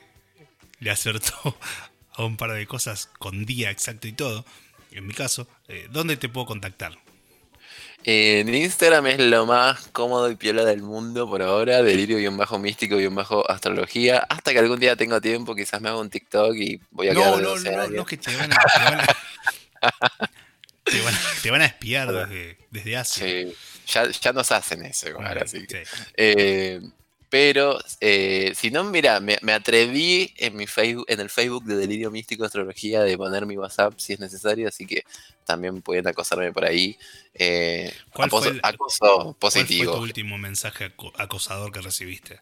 le 0.79 0.91
acertó 0.91 1.57
a 2.13 2.23
un 2.23 2.37
par 2.37 2.51
de 2.53 2.65
cosas 2.67 3.09
con 3.19 3.45
día 3.45 3.69
exacto 3.71 4.07
y 4.07 4.13
todo. 4.13 4.45
En 4.91 5.05
mi 5.05 5.13
caso, 5.13 5.47
eh, 5.67 5.87
¿dónde 5.91 6.15
te 6.17 6.29
puedo 6.29 6.45
contactar? 6.47 6.97
En 8.07 8.53
Instagram 8.53 9.07
es 9.07 9.17
lo 9.19 9.47
más 9.47 9.87
cómodo 9.87 10.29
y 10.29 10.35
piola 10.35 10.63
del 10.63 10.83
mundo 10.83 11.27
por 11.27 11.41
ahora, 11.41 11.81
delirio-místico-astrología, 11.81 14.19
hasta 14.29 14.53
que 14.53 14.59
algún 14.59 14.79
día 14.79 14.95
tengo 14.95 15.19
tiempo, 15.19 15.55
quizás 15.55 15.81
me 15.81 15.89
hago 15.89 16.01
un 16.01 16.11
TikTok 16.11 16.55
y 16.55 16.79
voy 16.91 17.07
a 17.09 17.13
quedar 17.13 17.31
No, 17.31 17.37
de 17.37 17.41
no, 17.43 17.49
12 17.49 17.71
no, 17.71 17.81
años. 17.81 17.95
no, 17.95 18.05
que 18.05 18.17
te 18.17 18.35
van 18.37 18.53
a, 18.53 18.55
te 18.55 18.83
van 18.83 18.99
a, 18.99 19.07
te 20.83 21.01
van 21.01 21.15
a- 21.15 21.19
te 21.41 21.49
van 21.51 21.61
a 21.61 21.65
espiar 21.65 22.11
desde, 22.11 22.57
desde 22.69 22.95
Asia. 22.97 23.25
Sí, 23.25 23.51
ya, 23.87 24.07
ya 24.11 24.33
nos 24.33 24.51
hacen 24.51 24.85
eso 24.85 25.09
igual, 25.09 25.39
así 25.39 25.65
que... 25.65 25.83
sí. 25.85 25.91
Eh, 26.15 26.81
pero 27.37 27.77
eh, 27.99 28.53
si 28.55 28.71
no, 28.71 28.85
mira, 28.85 29.19
me, 29.19 29.37
me 29.41 29.51
atreví 29.51 30.33
en 30.37 30.55
mi 30.55 30.67
Facebook, 30.67 31.03
en 31.09 31.19
el 31.19 31.29
Facebook 31.29 31.65
de 31.65 31.75
Delirio 31.75 32.09
Místico 32.09 32.45
Astrología 32.45 33.01
de 33.01 33.17
poner 33.17 33.45
mi 33.45 33.57
WhatsApp 33.57 33.95
si 33.97 34.13
es 34.13 34.21
necesario, 34.21 34.69
así 34.69 34.85
que 34.85 35.03
también 35.43 35.81
pueden 35.81 36.07
acosarme 36.07 36.53
por 36.53 36.63
ahí. 36.63 36.97
Eh, 37.33 37.93
¿Cuál 38.13 38.27
acoso, 38.27 38.43
fue 38.45 38.53
el- 38.53 38.59
acoso 38.63 38.97
¿Cuál 38.97 39.33
fue 39.33 39.33
positivo. 39.33 39.95
tu 39.95 40.01
último 40.03 40.37
mensaje 40.37 40.85
aco- 40.85 41.11
acosador 41.17 41.73
que 41.73 41.81
recibiste? 41.81 42.39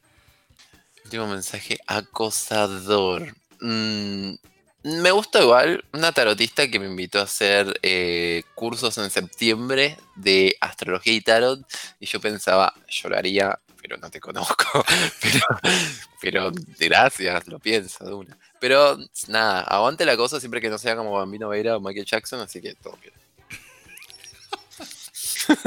Último 1.05 1.25
mensaje 1.25 1.79
acosador. 1.87 3.35
Mm, 3.61 4.33
me 4.83 5.09
gusta 5.09 5.41
igual 5.41 5.83
una 5.91 6.11
tarotista 6.11 6.67
que 6.69 6.77
me 6.79 6.85
invitó 6.85 7.19
a 7.19 7.23
hacer 7.23 7.79
eh, 7.81 8.43
cursos 8.53 8.95
en 8.99 9.09
septiembre 9.09 9.97
de 10.15 10.55
astrología 10.61 11.13
y 11.13 11.21
tarot. 11.21 11.61
Y 11.99 12.05
yo 12.05 12.21
pensaba, 12.21 12.75
lloraría, 12.87 13.57
pero 13.83 13.97
no 13.97 14.09
te 14.09 14.21
conozco. 14.21 14.85
pero, 15.21 15.41
pero 16.21 16.51
gracias, 16.79 17.47
lo 17.49 17.59
pienso 17.59 18.05
de 18.05 18.13
una. 18.13 18.37
Pero 18.61 18.97
nada, 19.27 19.61
aguante 19.63 20.05
la 20.05 20.15
cosa 20.15 20.39
siempre 20.39 20.61
que 20.61 20.69
no 20.69 20.77
sea 20.77 20.95
como 20.95 21.11
Bambino 21.11 21.49
Veira 21.49 21.75
o 21.75 21.81
Michael 21.81 22.05
Jackson, 22.05 22.39
así 22.39 22.61
que 22.61 22.75
todo 22.75 22.97
bien. 23.01 23.13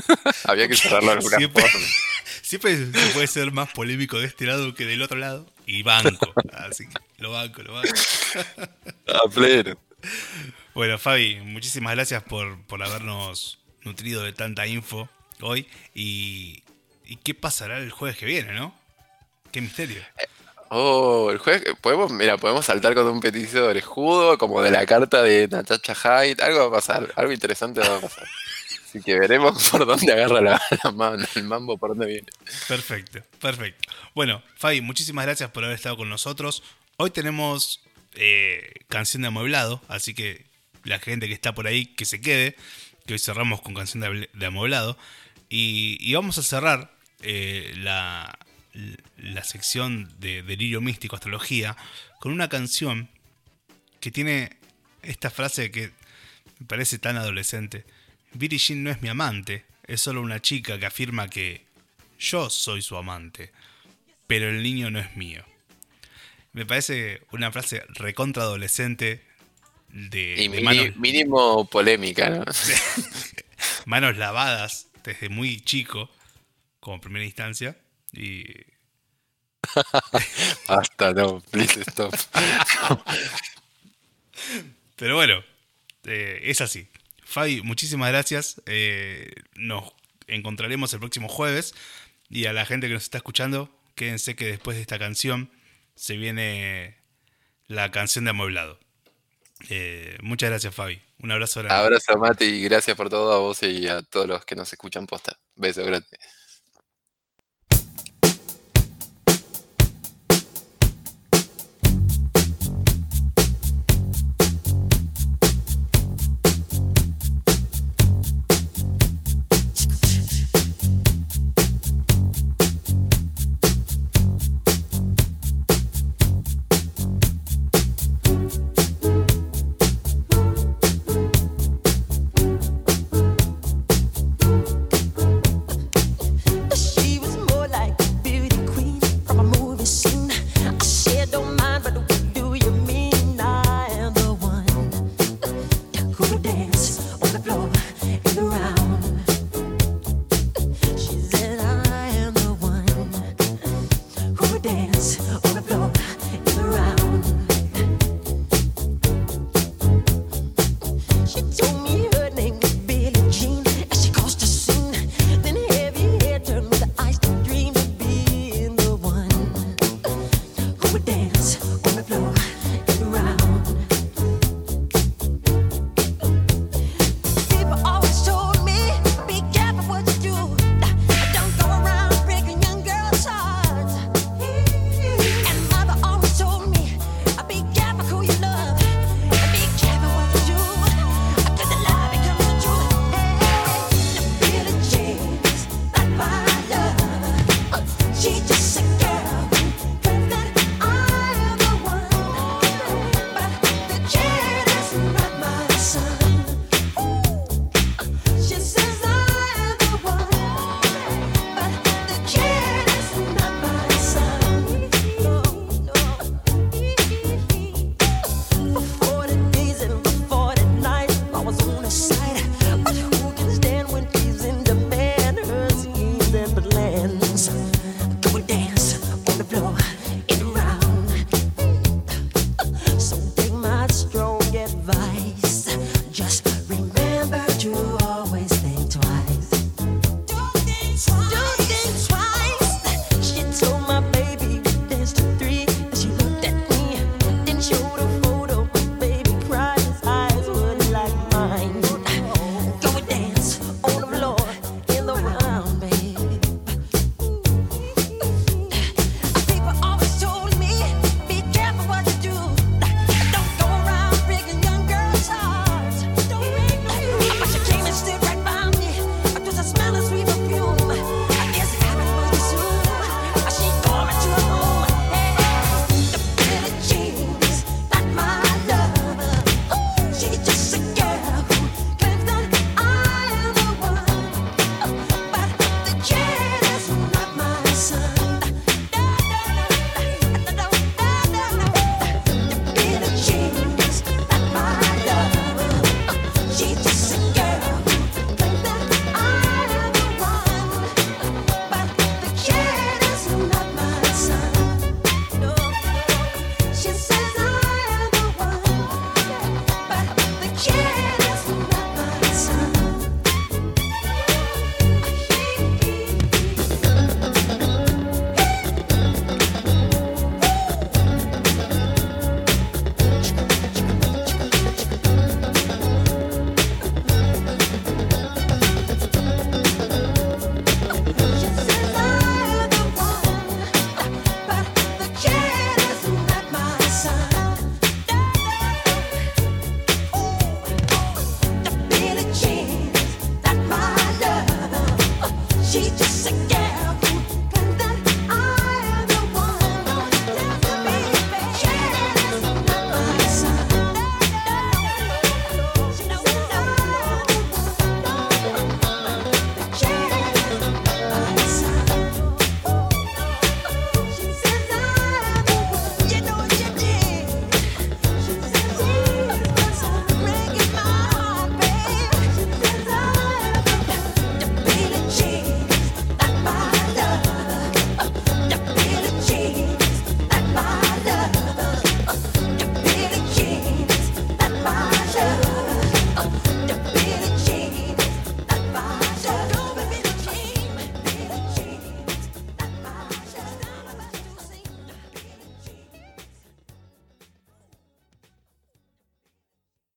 Había 0.44 0.66
que 0.66 0.76
cerrarlo 0.76 1.10
de 1.10 1.16
alguna 1.18 1.36
Siempre- 1.36 1.62
forma. 1.62 1.86
Siempre 2.42 2.76
se 2.76 3.10
puede 3.12 3.26
ser 3.26 3.52
más 3.52 3.70
polémico 3.72 4.18
de 4.18 4.26
este 4.26 4.46
lado 4.46 4.72
que 4.74 4.86
del 4.86 5.02
otro 5.02 5.18
lado. 5.18 5.46
Y 5.66 5.82
banco. 5.82 6.32
Así 6.52 6.86
que 6.88 6.94
lo 7.18 7.32
banco, 7.32 7.62
lo 7.62 7.74
banco. 7.74 7.90
A 9.08 9.28
pleno. 9.28 9.76
Bueno, 10.72 10.96
Fabi, 10.96 11.40
muchísimas 11.40 11.94
gracias 11.96 12.22
por, 12.22 12.64
por 12.66 12.82
habernos 12.82 13.58
nutrido 13.82 14.22
de 14.22 14.32
tanta 14.32 14.66
info 14.66 15.08
hoy. 15.40 15.68
Y, 15.92 16.62
¿Y 17.06 17.16
qué 17.16 17.34
pasará 17.34 17.78
el 17.78 17.90
jueves 17.90 18.18
que 18.18 18.26
viene, 18.26 18.52
no? 18.52 18.74
Qué 19.52 19.60
misterio. 19.60 20.02
Oh, 20.68 21.30
el 21.30 21.38
jueves, 21.38 21.62
podemos, 21.80 22.10
mira, 22.10 22.36
podemos 22.38 22.66
saltar 22.66 22.94
con 22.94 23.06
un 23.06 23.20
peticio 23.20 23.66
orejudo, 23.66 24.36
como 24.36 24.60
de 24.62 24.72
la 24.72 24.84
carta 24.84 25.22
de 25.22 25.46
Natasha 25.46 25.94
Hyde, 25.94 26.42
algo 26.42 26.58
va 26.58 26.66
a 26.66 26.80
pasar, 26.80 27.12
algo 27.14 27.32
interesante 27.32 27.80
va 27.80 27.96
a 27.96 28.00
pasar. 28.00 28.24
Así 28.84 29.00
que 29.00 29.18
veremos 29.18 29.68
por 29.70 29.86
dónde 29.86 30.12
agarra 30.12 30.40
la, 30.40 30.60
la 30.82 30.90
mano, 30.90 31.24
el 31.36 31.44
mambo 31.44 31.78
por 31.78 31.90
dónde 31.90 32.06
viene. 32.06 32.26
Perfecto, 32.66 33.20
perfecto. 33.40 33.92
Bueno, 34.14 34.42
Fabi, 34.56 34.80
muchísimas 34.80 35.24
gracias 35.24 35.50
por 35.50 35.62
haber 35.64 35.76
estado 35.76 35.96
con 35.96 36.08
nosotros. 36.08 36.64
Hoy 36.96 37.10
tenemos 37.10 37.80
eh, 38.14 38.72
canción 38.88 39.22
de 39.22 39.28
amueblado, 39.28 39.80
así 39.88 40.14
que 40.14 40.46
la 40.82 40.98
gente 40.98 41.28
que 41.28 41.34
está 41.34 41.54
por 41.54 41.68
ahí 41.68 41.86
que 41.86 42.04
se 42.04 42.20
quede, 42.20 42.56
que 43.06 43.12
hoy 43.14 43.18
cerramos 43.18 43.60
con 43.60 43.74
canción 43.74 44.28
de, 44.32 44.46
amueblado. 44.46 44.96
Y, 45.48 45.98
y 46.00 46.14
vamos 46.14 46.38
a 46.38 46.42
cerrar 46.42 46.95
eh, 47.28 47.72
la, 47.76 48.38
la 49.18 49.42
sección 49.44 50.08
de 50.20 50.42
Delirio 50.42 50.80
Místico, 50.80 51.16
Astrología, 51.16 51.76
con 52.20 52.30
una 52.32 52.48
canción 52.48 53.08
que 54.00 54.10
tiene 54.12 54.56
esta 55.02 55.30
frase 55.30 55.70
que 55.70 55.90
me 56.60 56.66
parece 56.66 56.98
tan 56.98 57.16
adolescente. 57.16 57.84
Billie 58.32 58.58
Jean 58.58 58.82
no 58.84 58.90
es 58.90 59.02
mi 59.02 59.08
amante, 59.08 59.64
es 59.86 60.00
solo 60.00 60.20
una 60.22 60.40
chica 60.40 60.78
que 60.78 60.86
afirma 60.86 61.28
que 61.28 61.64
yo 62.18 62.48
soy 62.48 62.80
su 62.82 62.96
amante, 62.96 63.50
pero 64.26 64.48
el 64.48 64.62
niño 64.62 64.90
no 64.90 64.98
es 65.00 65.16
mío. 65.16 65.44
Me 66.52 66.64
parece 66.64 67.22
una 67.32 67.50
frase 67.52 67.82
recontra 67.88 68.44
adolescente 68.44 69.22
de, 69.88 70.34
Y 70.38 70.48
de 70.48 70.60
mini- 70.60 70.62
manos, 70.62 70.96
mínimo 70.96 71.68
polémica, 71.68 72.30
¿no? 72.30 72.44
manos 73.86 74.16
lavadas 74.16 74.88
desde 75.04 75.28
muy 75.28 75.60
chico, 75.60 76.10
como 76.86 77.00
primera 77.00 77.24
instancia. 77.24 77.76
Y 78.12 78.44
Basta, 80.68 81.12
no, 81.12 81.40
please 81.50 81.80
stop. 81.80 82.14
Pero 84.94 85.16
bueno, 85.16 85.42
eh, 86.04 86.42
es 86.44 86.60
así. 86.60 86.86
Fabi, 87.24 87.60
muchísimas 87.62 88.10
gracias. 88.10 88.62
Eh, 88.66 89.32
nos 89.56 89.94
encontraremos 90.28 90.92
el 90.92 91.00
próximo 91.00 91.28
jueves. 91.28 91.74
Y 92.30 92.46
a 92.46 92.52
la 92.52 92.64
gente 92.64 92.86
que 92.86 92.94
nos 92.94 93.02
está 93.02 93.18
escuchando, 93.18 93.68
quédense 93.96 94.36
que 94.36 94.46
después 94.46 94.76
de 94.76 94.82
esta 94.82 95.00
canción 95.00 95.50
se 95.96 96.16
viene 96.16 96.98
la 97.66 97.90
canción 97.90 98.26
de 98.26 98.30
amueblado. 98.30 98.78
Eh, 99.70 100.18
muchas 100.22 100.50
gracias, 100.50 100.72
Fabi. 100.72 101.02
Un 101.18 101.32
abrazo 101.32 101.64
grande. 101.64 101.82
Abrazo, 101.82 102.16
Mati, 102.16 102.44
y 102.44 102.62
gracias 102.62 102.96
por 102.96 103.08
todo 103.08 103.32
a 103.32 103.38
vos 103.38 103.60
y 103.64 103.88
a 103.88 104.02
todos 104.02 104.28
los 104.28 104.44
que 104.44 104.54
nos 104.54 104.72
escuchan 104.72 105.08
posta. 105.08 105.36
Beso 105.56 105.84
grande. 105.84 106.06